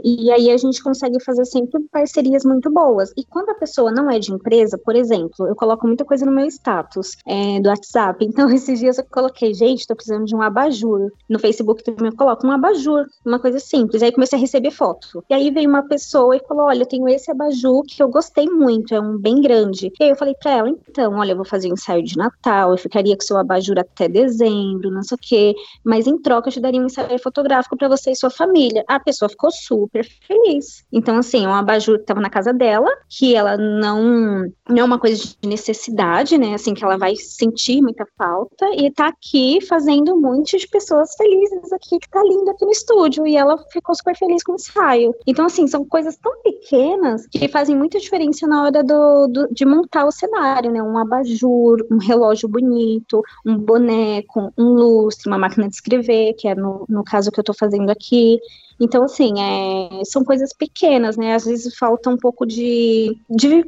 e 0.04 0.30
aí 0.30 0.50
a 0.50 0.56
gente 0.56 0.82
consegue 0.82 1.22
fazer 1.22 1.44
sempre 1.44 1.82
parcerias 1.90 2.44
muito 2.44 2.70
boas. 2.70 3.12
E 3.16 3.24
quando 3.24 3.50
a 3.50 3.54
pessoa 3.54 3.90
não 3.90 4.10
é 4.10 4.18
de 4.18 4.32
empresa, 4.32 4.78
por 4.78 4.94
exemplo, 4.94 5.46
eu 5.46 5.54
coloco 5.54 5.86
muita 5.86 6.04
coisa 6.04 6.24
no 6.24 6.32
meu 6.32 6.46
status 6.46 7.15
é, 7.26 7.60
do 7.60 7.68
WhatsApp. 7.68 8.24
Então, 8.24 8.48
esses 8.50 8.80
dias 8.80 8.98
eu 8.98 9.04
coloquei, 9.04 9.54
gente, 9.54 9.86
tô 9.86 9.94
precisando 9.94 10.24
de 10.24 10.34
um 10.34 10.42
abajur. 10.42 11.10
No 11.28 11.38
Facebook 11.38 11.82
também 11.82 12.10
eu 12.10 12.16
coloco 12.16 12.46
um 12.46 12.50
abajur, 12.50 13.06
uma 13.24 13.38
coisa 13.38 13.58
simples. 13.58 14.02
Aí 14.02 14.12
comecei 14.12 14.38
a 14.38 14.40
receber 14.40 14.70
foto. 14.70 15.24
E 15.28 15.34
aí 15.34 15.50
veio 15.50 15.68
uma 15.68 15.82
pessoa 15.82 16.36
e 16.36 16.40
falou: 16.46 16.66
Olha, 16.66 16.82
eu 16.82 16.86
tenho 16.86 17.08
esse 17.08 17.30
abajur 17.30 17.82
que 17.86 18.02
eu 18.02 18.08
gostei 18.08 18.46
muito, 18.46 18.94
é 18.94 19.00
um 19.00 19.18
bem 19.18 19.40
grande. 19.40 19.92
E 19.98 20.04
aí 20.04 20.10
eu 20.10 20.16
falei 20.16 20.34
pra 20.34 20.50
ela, 20.50 20.68
então, 20.68 21.14
olha, 21.14 21.32
eu 21.32 21.36
vou 21.36 21.44
fazer 21.44 21.70
um 21.70 21.74
ensaio 21.74 22.02
de 22.02 22.16
Natal, 22.16 22.70
eu 22.70 22.78
ficaria 22.78 23.16
com 23.16 23.22
seu 23.22 23.36
abajur 23.36 23.78
até 23.78 24.08
dezembro, 24.08 24.90
não 24.90 25.02
sei 25.02 25.16
o 25.16 25.20
quê, 25.20 25.54
mas 25.84 26.06
em 26.06 26.20
troca 26.20 26.48
eu 26.48 26.52
te 26.52 26.60
daria 26.60 26.80
um 26.80 26.86
ensaio 26.86 27.18
fotográfico 27.18 27.76
para 27.76 27.88
você 27.88 28.10
e 28.10 28.16
sua 28.16 28.30
família. 28.30 28.84
A 28.88 28.98
pessoa 29.00 29.28
ficou 29.28 29.50
super 29.50 30.06
feliz. 30.26 30.84
Então, 30.92 31.16
assim, 31.18 31.46
um 31.46 31.54
abajur 31.54 31.98
que 31.98 32.04
tava 32.04 32.20
na 32.20 32.30
casa 32.30 32.52
dela, 32.52 32.90
que 33.08 33.34
ela 33.34 33.56
não, 33.56 34.44
não 34.68 34.78
é 34.78 34.84
uma 34.84 34.98
coisa 34.98 35.16
de 35.16 35.48
necessidade, 35.48 36.38
né, 36.38 36.54
assim, 36.54 36.74
que 36.74 36.84
ela 36.84 36.96
vai 36.96 37.05
sentir 37.14 37.82
muita 37.82 38.06
falta, 38.16 38.66
e 38.74 38.90
tá 38.90 39.08
aqui 39.08 39.60
fazendo 39.60 40.16
muitas 40.16 40.64
pessoas 40.64 41.14
felizes 41.14 41.72
aqui, 41.72 41.98
que 41.98 42.08
tá 42.08 42.22
lindo 42.22 42.50
aqui 42.50 42.64
no 42.64 42.72
estúdio, 42.72 43.26
e 43.26 43.36
ela 43.36 43.58
ficou 43.70 43.94
super 43.94 44.16
feliz 44.16 44.42
com 44.42 44.52
o 44.52 44.54
ensaio. 44.56 45.14
Então, 45.26 45.46
assim, 45.46 45.66
são 45.66 45.84
coisas 45.84 46.16
tão 46.16 46.32
pequenas 46.42 47.26
que 47.26 47.46
fazem 47.48 47.76
muita 47.76 47.98
diferença 47.98 48.46
na 48.46 48.64
hora 48.64 48.82
do, 48.82 49.26
do, 49.28 49.48
de 49.52 49.64
montar 49.64 50.06
o 50.06 50.10
cenário, 50.10 50.70
né? 50.70 50.82
Um 50.82 50.96
abajur, 50.96 51.86
um 51.90 51.98
relógio 51.98 52.48
bonito, 52.48 53.22
um 53.44 53.56
boneco, 53.58 54.52
um 54.56 54.72
lustre, 54.72 55.28
uma 55.28 55.38
máquina 55.38 55.68
de 55.68 55.74
escrever, 55.74 56.34
que 56.34 56.48
é 56.48 56.54
no, 56.54 56.86
no 56.88 57.04
caso 57.04 57.30
que 57.30 57.38
eu 57.38 57.44
tô 57.44 57.52
fazendo 57.52 57.90
aqui. 57.90 58.38
Então, 58.78 59.04
assim, 59.04 59.32
é, 59.40 60.04
são 60.04 60.22
coisas 60.22 60.52
pequenas, 60.52 61.16
né? 61.16 61.34
Às 61.34 61.44
vezes 61.44 61.76
falta 61.76 62.10
um 62.10 62.16
pouco 62.16 62.44
de, 62.44 63.18
de 63.30 63.64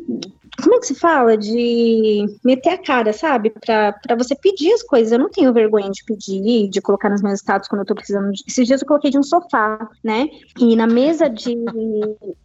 como 0.63 0.75
é 0.75 0.79
que 0.81 0.87
se 0.87 0.95
fala? 0.95 1.37
De 1.37 2.27
meter 2.45 2.71
a 2.71 2.79
cara, 2.79 3.13
sabe? 3.13 3.51
Pra 3.51 3.95
você 4.17 4.35
pedir 4.35 4.73
as 4.73 4.83
coisas. 4.83 5.13
Eu 5.13 5.19
não 5.19 5.31
tenho 5.31 5.53
vergonha 5.53 5.91
de 5.91 6.05
pedir, 6.05 6.69
de 6.69 6.81
colocar 6.81 7.09
nos 7.09 7.23
meus 7.23 7.41
status 7.41 7.69
quando 7.69 7.81
eu 7.81 7.87
tô 7.87 7.95
precisando. 7.95 8.33
De... 8.33 8.43
Esses 8.47 8.67
dias 8.67 8.81
eu 8.81 8.87
coloquei 8.87 9.11
de 9.11 9.19
um 9.19 9.23
sofá, 9.23 9.89
né? 10.03 10.27
E 10.59 10.75
na 10.75 10.87
mesa 10.87 11.29
de. 11.29 11.57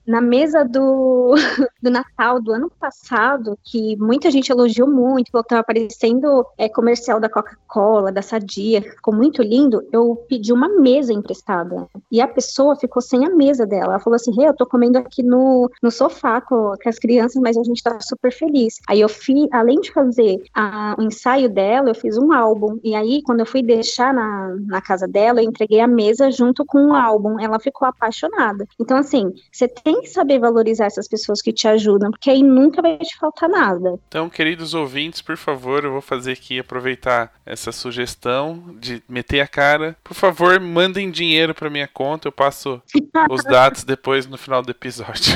Na 0.06 0.22
mesa 0.22 0.64
do, 0.64 1.34
do 1.82 1.90
Natal 1.90 2.42
do 2.42 2.52
ano 2.52 2.72
passado, 2.80 3.58
que 3.64 3.96
muita 3.98 4.30
gente 4.30 4.52
elogiou 4.52 4.88
muito, 4.88 5.32
que 5.32 5.44
tava 5.48 5.62
aparecendo 5.62 6.46
é, 6.58 6.70
comercial 6.70 7.20
da 7.20 7.30
Coca-Cola, 7.30 8.12
da 8.12 8.22
Sadia, 8.22 8.82
ficou 8.82 9.14
muito 9.14 9.42
lindo. 9.42 9.82
Eu 9.92 10.24
pedi 10.28 10.54
uma 10.54 10.68
mesa 10.68 11.12
emprestada. 11.12 11.88
E 12.12 12.22
a 12.22 12.28
pessoa 12.28 12.76
ficou 12.76 13.02
sem 13.02 13.26
a 13.26 13.30
mesa 13.30 13.66
dela. 13.66 13.94
Ela 13.94 14.00
falou 14.00 14.16
assim: 14.16 14.32
hey, 14.40 14.48
eu 14.48 14.56
tô 14.56 14.68
comendo 14.68 15.00
aqui 15.00 15.24
no, 15.24 15.70
no 15.82 15.90
sofá 15.90 16.40
com, 16.42 16.74
com 16.82 16.90
as 16.90 17.00
crianças, 17.00 17.42
mas 17.42 17.58
a 17.58 17.64
gente 17.64 17.82
tá 17.82 17.98
super 18.04 18.32
feliz. 18.32 18.80
Aí 18.88 19.02
eu 19.02 19.10
fiz, 19.10 19.48
além 19.52 19.80
de 19.82 19.92
fazer 19.92 20.42
a, 20.54 20.96
o 20.98 21.04
ensaio 21.04 21.50
dela, 21.50 21.90
eu 21.90 21.96
fiz 21.96 22.18
um 22.18 22.32
álbum. 22.32 22.80
E 22.84 22.96
aí, 22.96 23.22
quando 23.24 23.40
eu 23.40 23.46
fui 23.46 23.64
deixar 23.64 24.14
na, 24.14 24.56
na 24.66 24.82
casa 24.82 25.08
dela, 25.08 25.42
eu 25.42 25.50
entreguei 25.50 25.80
a 25.80 25.88
mesa 25.88 26.32
junto 26.32 26.66
com 26.66 26.88
o 26.88 26.94
álbum. 26.94 27.40
Ela 27.40 27.60
ficou 27.60 27.88
apaixonada. 27.88 28.68
Então, 28.80 28.98
assim, 28.98 29.32
você 29.52 29.68
tem 29.68 30.02
que 30.02 30.08
saber 30.08 30.40
valorizar 30.40 30.86
essas 30.86 31.08
pessoas 31.08 31.42
que 31.42 31.54
te 31.54 31.68
ajudam, 31.68 32.12
porque 32.12 32.30
aí 32.30 32.44
nunca 32.44 32.82
vai 32.82 32.98
te 32.98 33.18
faltar 33.18 33.50
nada. 33.50 34.00
Então, 34.08 34.30
queridos 34.30 34.74
ouvintes, 34.74 35.22
por 35.22 35.38
favor, 35.38 35.84
eu 35.84 35.92
vou 35.92 36.02
fazer 36.02 36.34
aqui 36.34 36.60
aproveitar 36.60 37.34
essa 37.46 37.72
sugestão 37.72 38.76
de 38.80 39.02
meter 39.08 39.42
a 39.42 39.48
cara. 39.48 39.96
Por 40.04 40.14
favor, 40.14 40.60
mandem 40.60 41.10
dinheiro 41.12 41.54
para 41.54 41.70
minha 41.70 41.88
conta, 41.88 42.28
eu 42.28 42.32
passo 42.32 42.82
os 43.30 43.44
dados 43.44 43.84
depois 43.84 44.26
no 44.26 44.38
final 44.38 44.62
do 44.62 44.72
episódio. 44.72 45.34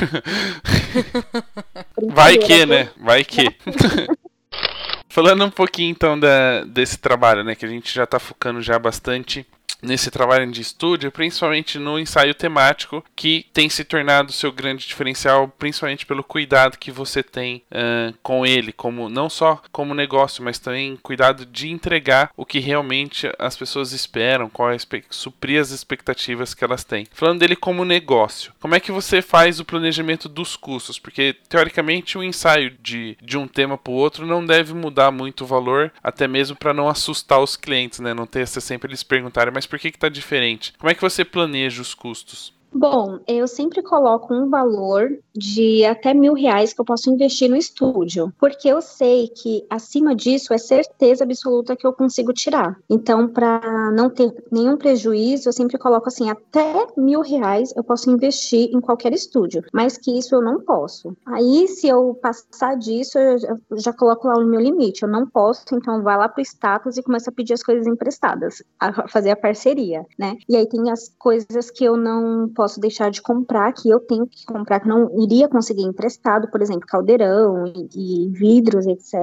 Vai 2.12 2.38
que, 2.38 2.57
né? 2.66 2.90
Vai 2.96 3.24
que. 3.24 3.44
Falando 5.08 5.44
um 5.44 5.50
pouquinho 5.50 5.90
então 5.90 6.18
da, 6.18 6.64
desse 6.64 6.98
trabalho, 6.98 7.42
né? 7.42 7.54
Que 7.54 7.64
a 7.64 7.68
gente 7.68 7.92
já 7.94 8.06
tá 8.06 8.18
focando 8.18 8.60
já 8.60 8.78
bastante 8.78 9.46
nesse 9.82 10.10
trabalho 10.10 10.50
de 10.50 10.60
estúdio, 10.60 11.12
principalmente 11.12 11.78
no 11.78 11.98
ensaio 11.98 12.34
temático, 12.34 13.04
que 13.14 13.46
tem 13.52 13.68
se 13.68 13.84
tornado 13.84 14.32
seu 14.32 14.52
grande 14.52 14.86
diferencial, 14.86 15.48
principalmente 15.58 16.06
pelo 16.06 16.24
cuidado 16.24 16.78
que 16.78 16.90
você 16.90 17.22
tem 17.22 17.62
uh, 17.70 18.14
com 18.22 18.44
ele, 18.44 18.72
como 18.72 19.08
não 19.08 19.30
só 19.30 19.62
como 19.70 19.94
negócio, 19.94 20.42
mas 20.42 20.58
também 20.58 20.96
cuidado 21.02 21.46
de 21.46 21.70
entregar 21.70 22.30
o 22.36 22.44
que 22.44 22.58
realmente 22.58 23.30
as 23.38 23.56
pessoas 23.56 23.92
esperam, 23.92 24.48
qual 24.48 24.70
é 24.70 24.76
suprir 25.10 25.60
as 25.60 25.70
expectativas 25.70 26.54
que 26.54 26.64
elas 26.64 26.84
têm. 26.84 27.06
Falando 27.12 27.40
dele 27.40 27.56
como 27.56 27.84
negócio, 27.84 28.52
como 28.60 28.74
é 28.74 28.80
que 28.80 28.92
você 28.92 29.20
faz 29.20 29.60
o 29.60 29.64
planejamento 29.64 30.28
dos 30.28 30.56
custos? 30.56 30.98
Porque 30.98 31.36
teoricamente 31.48 32.16
o 32.16 32.22
ensaio 32.22 32.70
de, 32.82 33.16
de 33.22 33.36
um 33.36 33.46
tema 33.46 33.76
para 33.76 33.92
o 33.92 33.96
outro 33.96 34.26
não 34.26 34.44
deve 34.44 34.72
mudar 34.74 35.10
muito 35.10 35.44
o 35.44 35.46
valor, 35.46 35.92
até 36.02 36.26
mesmo 36.26 36.56
para 36.56 36.74
não 36.74 36.88
assustar 36.88 37.40
os 37.40 37.56
clientes, 37.56 38.00
né? 38.00 38.14
Não 38.14 38.26
ter 38.26 38.46
sempre 38.46 38.88
eles 38.88 39.02
perguntarem, 39.02 39.52
mas 39.52 39.66
por 39.68 39.78
que 39.78 39.88
está 39.88 40.08
diferente? 40.08 40.72
Como 40.78 40.90
é 40.90 40.94
que 40.94 41.00
você 41.00 41.24
planeja 41.24 41.82
os 41.82 41.94
custos? 41.94 42.52
Bom, 42.72 43.18
eu 43.26 43.48
sempre 43.48 43.82
coloco 43.82 44.32
um 44.32 44.48
valor 44.48 45.10
de 45.34 45.84
até 45.84 46.12
mil 46.12 46.34
reais 46.34 46.72
que 46.72 46.80
eu 46.80 46.84
posso 46.84 47.10
investir 47.10 47.48
no 47.48 47.56
estúdio, 47.56 48.32
porque 48.38 48.68
eu 48.68 48.82
sei 48.82 49.28
que 49.28 49.64
acima 49.70 50.14
disso 50.14 50.52
é 50.52 50.58
certeza 50.58 51.24
absoluta 51.24 51.76
que 51.76 51.86
eu 51.86 51.92
consigo 51.92 52.32
tirar. 52.32 52.76
Então, 52.90 53.28
para 53.28 53.90
não 53.92 54.10
ter 54.10 54.34
nenhum 54.50 54.76
prejuízo, 54.76 55.48
eu 55.48 55.52
sempre 55.52 55.78
coloco 55.78 56.08
assim: 56.08 56.28
até 56.28 56.86
mil 56.96 57.20
reais 57.20 57.72
eu 57.76 57.84
posso 57.84 58.10
investir 58.10 58.70
em 58.74 58.80
qualquer 58.80 59.12
estúdio, 59.12 59.62
mas 59.72 59.96
que 59.96 60.18
isso 60.18 60.34
eu 60.34 60.42
não 60.42 60.60
posso. 60.60 61.16
Aí, 61.24 61.68
se 61.68 61.88
eu 61.88 62.18
passar 62.20 62.76
disso, 62.76 63.18
eu 63.18 63.38
já, 63.78 63.92
coloco 63.92 64.28
lá 64.28 64.34
o 64.34 64.46
meu 64.46 64.60
limite. 64.60 65.02
Eu 65.02 65.08
não 65.08 65.26
posso, 65.26 65.64
então 65.72 66.02
vai 66.02 66.16
lá 66.16 66.28
pro 66.28 66.42
status 66.42 66.96
e 66.96 67.02
começa 67.02 67.30
a 67.30 67.32
pedir 67.32 67.54
as 67.54 67.62
coisas 67.62 67.86
emprestadas, 67.86 68.62
a 68.78 69.08
fazer 69.08 69.30
a 69.30 69.36
parceria, 69.36 70.04
né? 70.18 70.36
E 70.48 70.56
aí 70.56 70.68
tem 70.68 70.90
as 70.90 71.14
coisas 71.18 71.70
que 71.70 71.84
eu 71.84 71.96
não 71.96 72.48
posso 72.58 72.80
deixar 72.80 73.08
de 73.08 73.22
comprar, 73.22 73.72
que 73.72 73.88
eu 73.88 74.00
tenho 74.00 74.26
que 74.26 74.44
comprar, 74.44 74.80
que 74.80 74.88
não 74.88 75.08
iria 75.22 75.46
conseguir 75.48 75.82
emprestado, 75.82 76.50
por 76.50 76.60
exemplo, 76.60 76.88
caldeirão 76.88 77.72
e, 77.94 78.24
e 78.24 78.28
vidros, 78.30 78.84
etc. 78.84 79.14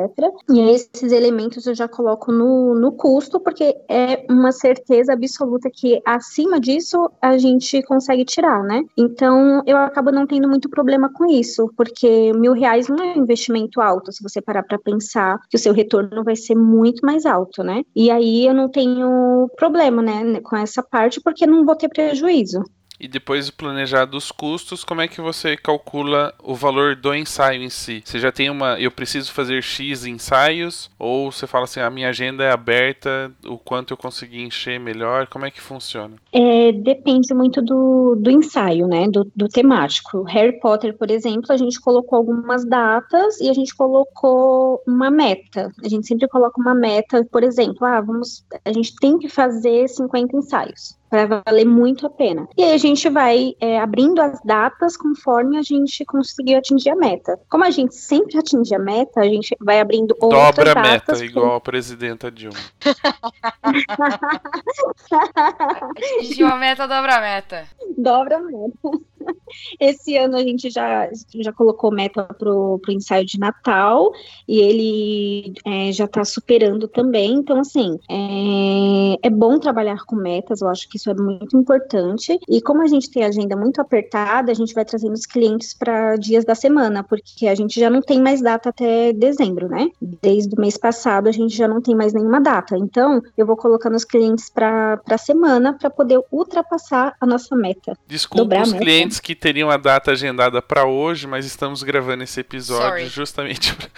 E 0.49 0.61
esses 0.61 1.11
elementos 1.11 1.67
eu 1.67 1.75
já 1.75 1.85
coloco 1.85 2.31
no, 2.31 2.73
no 2.75 2.93
custo, 2.93 3.37
porque 3.41 3.75
é 3.89 4.25
uma 4.29 4.53
certeza 4.53 5.11
absoluta 5.11 5.69
que 5.69 6.01
acima 6.05 6.61
disso 6.61 7.11
a 7.21 7.37
gente 7.37 7.83
consegue 7.83 8.23
tirar, 8.23 8.63
né? 8.63 8.83
Então 8.97 9.61
eu 9.65 9.75
acabo 9.75 10.13
não 10.13 10.25
tendo 10.25 10.47
muito 10.47 10.69
problema 10.69 11.11
com 11.11 11.25
isso, 11.25 11.69
porque 11.75 12.31
mil 12.31 12.53
reais 12.53 12.87
não 12.87 13.03
é 13.03 13.17
um 13.17 13.23
investimento 13.23 13.81
alto, 13.81 14.13
se 14.13 14.23
você 14.23 14.41
parar 14.41 14.63
para 14.63 14.79
pensar 14.79 15.41
que 15.49 15.57
o 15.57 15.59
seu 15.59 15.73
retorno 15.73 16.23
vai 16.23 16.37
ser 16.37 16.55
muito 16.55 17.05
mais 17.05 17.25
alto, 17.25 17.63
né? 17.63 17.83
E 17.93 18.09
aí 18.09 18.47
eu 18.47 18.53
não 18.53 18.69
tenho 18.69 19.49
problema, 19.57 20.01
né, 20.01 20.39
com 20.39 20.55
essa 20.55 20.81
parte, 20.81 21.19
porque 21.19 21.45
não 21.45 21.65
vou 21.65 21.75
ter 21.75 21.89
prejuízo. 21.89 22.63
E 22.99 23.07
depois 23.07 23.45
de 23.45 23.51
planejar 23.51 24.09
os 24.13 24.31
custos, 24.31 24.83
como 24.83 25.01
é 25.01 25.07
que 25.07 25.21
você 25.21 25.57
calcula 25.57 26.33
o 26.43 26.55
valor 26.55 26.95
do 26.95 27.13
ensaio 27.13 27.61
em 27.61 27.69
si? 27.69 28.01
Você 28.03 28.19
já 28.19 28.31
tem 28.31 28.49
uma, 28.49 28.79
eu 28.79 28.91
preciso 28.91 29.31
fazer 29.31 29.61
X 29.61 30.05
ensaios? 30.05 30.89
Ou 30.97 31.31
você 31.31 31.45
fala 31.47 31.65
assim, 31.65 31.79
a 31.79 31.89
minha 31.89 32.09
agenda 32.09 32.43
é 32.43 32.51
aberta, 32.51 33.31
o 33.45 33.57
quanto 33.57 33.91
eu 33.91 33.97
consegui 33.97 34.41
encher 34.41 34.79
melhor? 34.79 35.27
Como 35.27 35.45
é 35.45 35.51
que 35.51 35.61
funciona? 35.61 36.15
É, 36.31 36.71
depende 36.71 37.33
muito 37.33 37.61
do, 37.61 38.15
do 38.15 38.29
ensaio, 38.29 38.87
né? 38.87 39.07
Do, 39.09 39.29
do 39.35 39.47
temático. 39.47 40.23
Harry 40.23 40.59
Potter, 40.59 40.97
por 40.97 41.11
exemplo, 41.11 41.51
a 41.51 41.57
gente 41.57 41.79
colocou 41.79 42.17
algumas 42.17 42.65
datas 42.65 43.39
e 43.39 43.49
a 43.49 43.53
gente 43.53 43.75
colocou 43.75 44.81
uma 44.87 45.11
meta. 45.11 45.71
A 45.83 45.87
gente 45.87 46.07
sempre 46.07 46.27
coloca 46.27 46.59
uma 46.59 46.75
meta, 46.75 47.25
por 47.31 47.43
exemplo, 47.43 47.85
ah, 47.85 48.01
vamos, 48.01 48.45
a 48.63 48.71
gente 48.71 48.95
tem 48.95 49.17
que 49.17 49.27
fazer 49.27 49.87
50 49.87 50.37
ensaios 50.37 50.95
vai 51.09 51.27
valer 51.27 51.65
muito 51.65 52.05
a 52.05 52.09
pena. 52.09 52.47
E 52.57 52.63
aí 52.63 52.73
a 52.73 52.77
gente 52.77 53.09
vai 53.09 53.53
é, 53.59 53.79
abrindo 53.79 54.21
as 54.21 54.41
datas 54.43 54.97
conforme 54.97 55.57
a 55.57 55.61
gente 55.61 56.03
conseguiu 56.05 56.57
atingir 56.57 56.89
a 56.89 56.95
meta. 56.95 57.39
Como 57.49 57.63
a 57.63 57.71
gente 57.71 57.95
sempre 57.95 58.37
atinge 58.37 58.73
a 58.73 58.79
meta, 58.79 59.21
a 59.21 59.25
gente 59.25 59.55
vai 59.59 59.79
abrindo 59.79 60.15
outras 60.19 60.55
Dobra 60.55 60.73
datas. 60.73 60.75
Dobra 60.75 60.89
a 60.89 60.91
meta, 60.91 61.25
igual 61.25 61.55
a 61.55 61.61
presidenta 61.61 62.31
Dilma. 62.31 62.57
Atingiu 66.19 66.47
a 66.47 66.55
meta, 66.57 66.87
dobra 66.87 67.15
a 67.15 67.21
meta. 67.21 67.67
Dobra 67.97 68.37
a 68.37 68.41
meta. 68.41 68.99
Esse 69.79 70.17
ano 70.17 70.35
a 70.37 70.43
gente 70.43 70.69
já, 70.69 71.09
já 71.35 71.53
colocou 71.53 71.91
meta 71.91 72.23
pro, 72.23 72.79
pro 72.79 72.91
ensaio 72.91 73.25
de 73.25 73.39
Natal 73.39 74.11
e 74.47 74.59
ele 74.59 75.53
é, 75.65 75.91
já 75.91 76.05
está 76.05 76.23
superando 76.23 76.87
também. 76.87 77.33
Então, 77.33 77.59
assim, 77.59 77.97
é, 78.09 79.27
é 79.27 79.29
bom 79.29 79.59
trabalhar 79.59 80.03
com 80.05 80.15
metas, 80.15 80.61
eu 80.61 80.67
acho 80.67 80.89
que 80.89 80.97
isso 80.97 81.09
é 81.09 81.13
muito 81.13 81.57
importante. 81.57 82.39
E 82.49 82.61
como 82.61 82.81
a 82.81 82.87
gente 82.87 83.09
tem 83.09 83.23
a 83.23 83.27
agenda 83.27 83.55
muito 83.55 83.79
apertada, 83.79 84.51
a 84.51 84.55
gente 84.55 84.73
vai 84.73 84.85
trazendo 84.85 85.13
os 85.13 85.25
clientes 85.25 85.73
para 85.73 86.15
dias 86.15 86.45
da 86.45 86.55
semana, 86.55 87.03
porque 87.03 87.47
a 87.47 87.55
gente 87.55 87.79
já 87.79 87.89
não 87.89 88.01
tem 88.01 88.21
mais 88.21 88.41
data 88.41 88.69
até 88.69 89.13
dezembro, 89.13 89.67
né? 89.67 89.89
Desde 90.01 90.55
o 90.55 90.59
mês 90.59 90.77
passado 90.77 91.27
a 91.27 91.31
gente 91.31 91.55
já 91.55 91.67
não 91.67 91.81
tem 91.81 91.95
mais 91.95 92.13
nenhuma 92.13 92.39
data. 92.39 92.77
Então, 92.77 93.21
eu 93.37 93.45
vou 93.45 93.55
colocando 93.55 93.95
os 93.95 94.03
clientes 94.03 94.49
para 94.49 94.99
a 95.09 95.17
semana 95.17 95.73
para 95.73 95.89
poder 95.89 96.19
ultrapassar 96.31 97.15
a 97.19 97.25
nossa 97.25 97.55
meta. 97.55 97.97
Desculpa 98.07 98.61
os 98.61 98.73
clientes 98.73 99.14
que 99.19 99.35
teriam 99.35 99.69
a 99.69 99.77
data 99.77 100.11
agendada 100.11 100.61
para 100.61 100.85
hoje, 100.85 101.27
mas 101.27 101.45
estamos 101.45 101.83
gravando 101.83 102.23
esse 102.23 102.39
episódio 102.39 102.87
Sorry. 102.87 103.07
justamente 103.07 103.73
pra, 103.73 103.89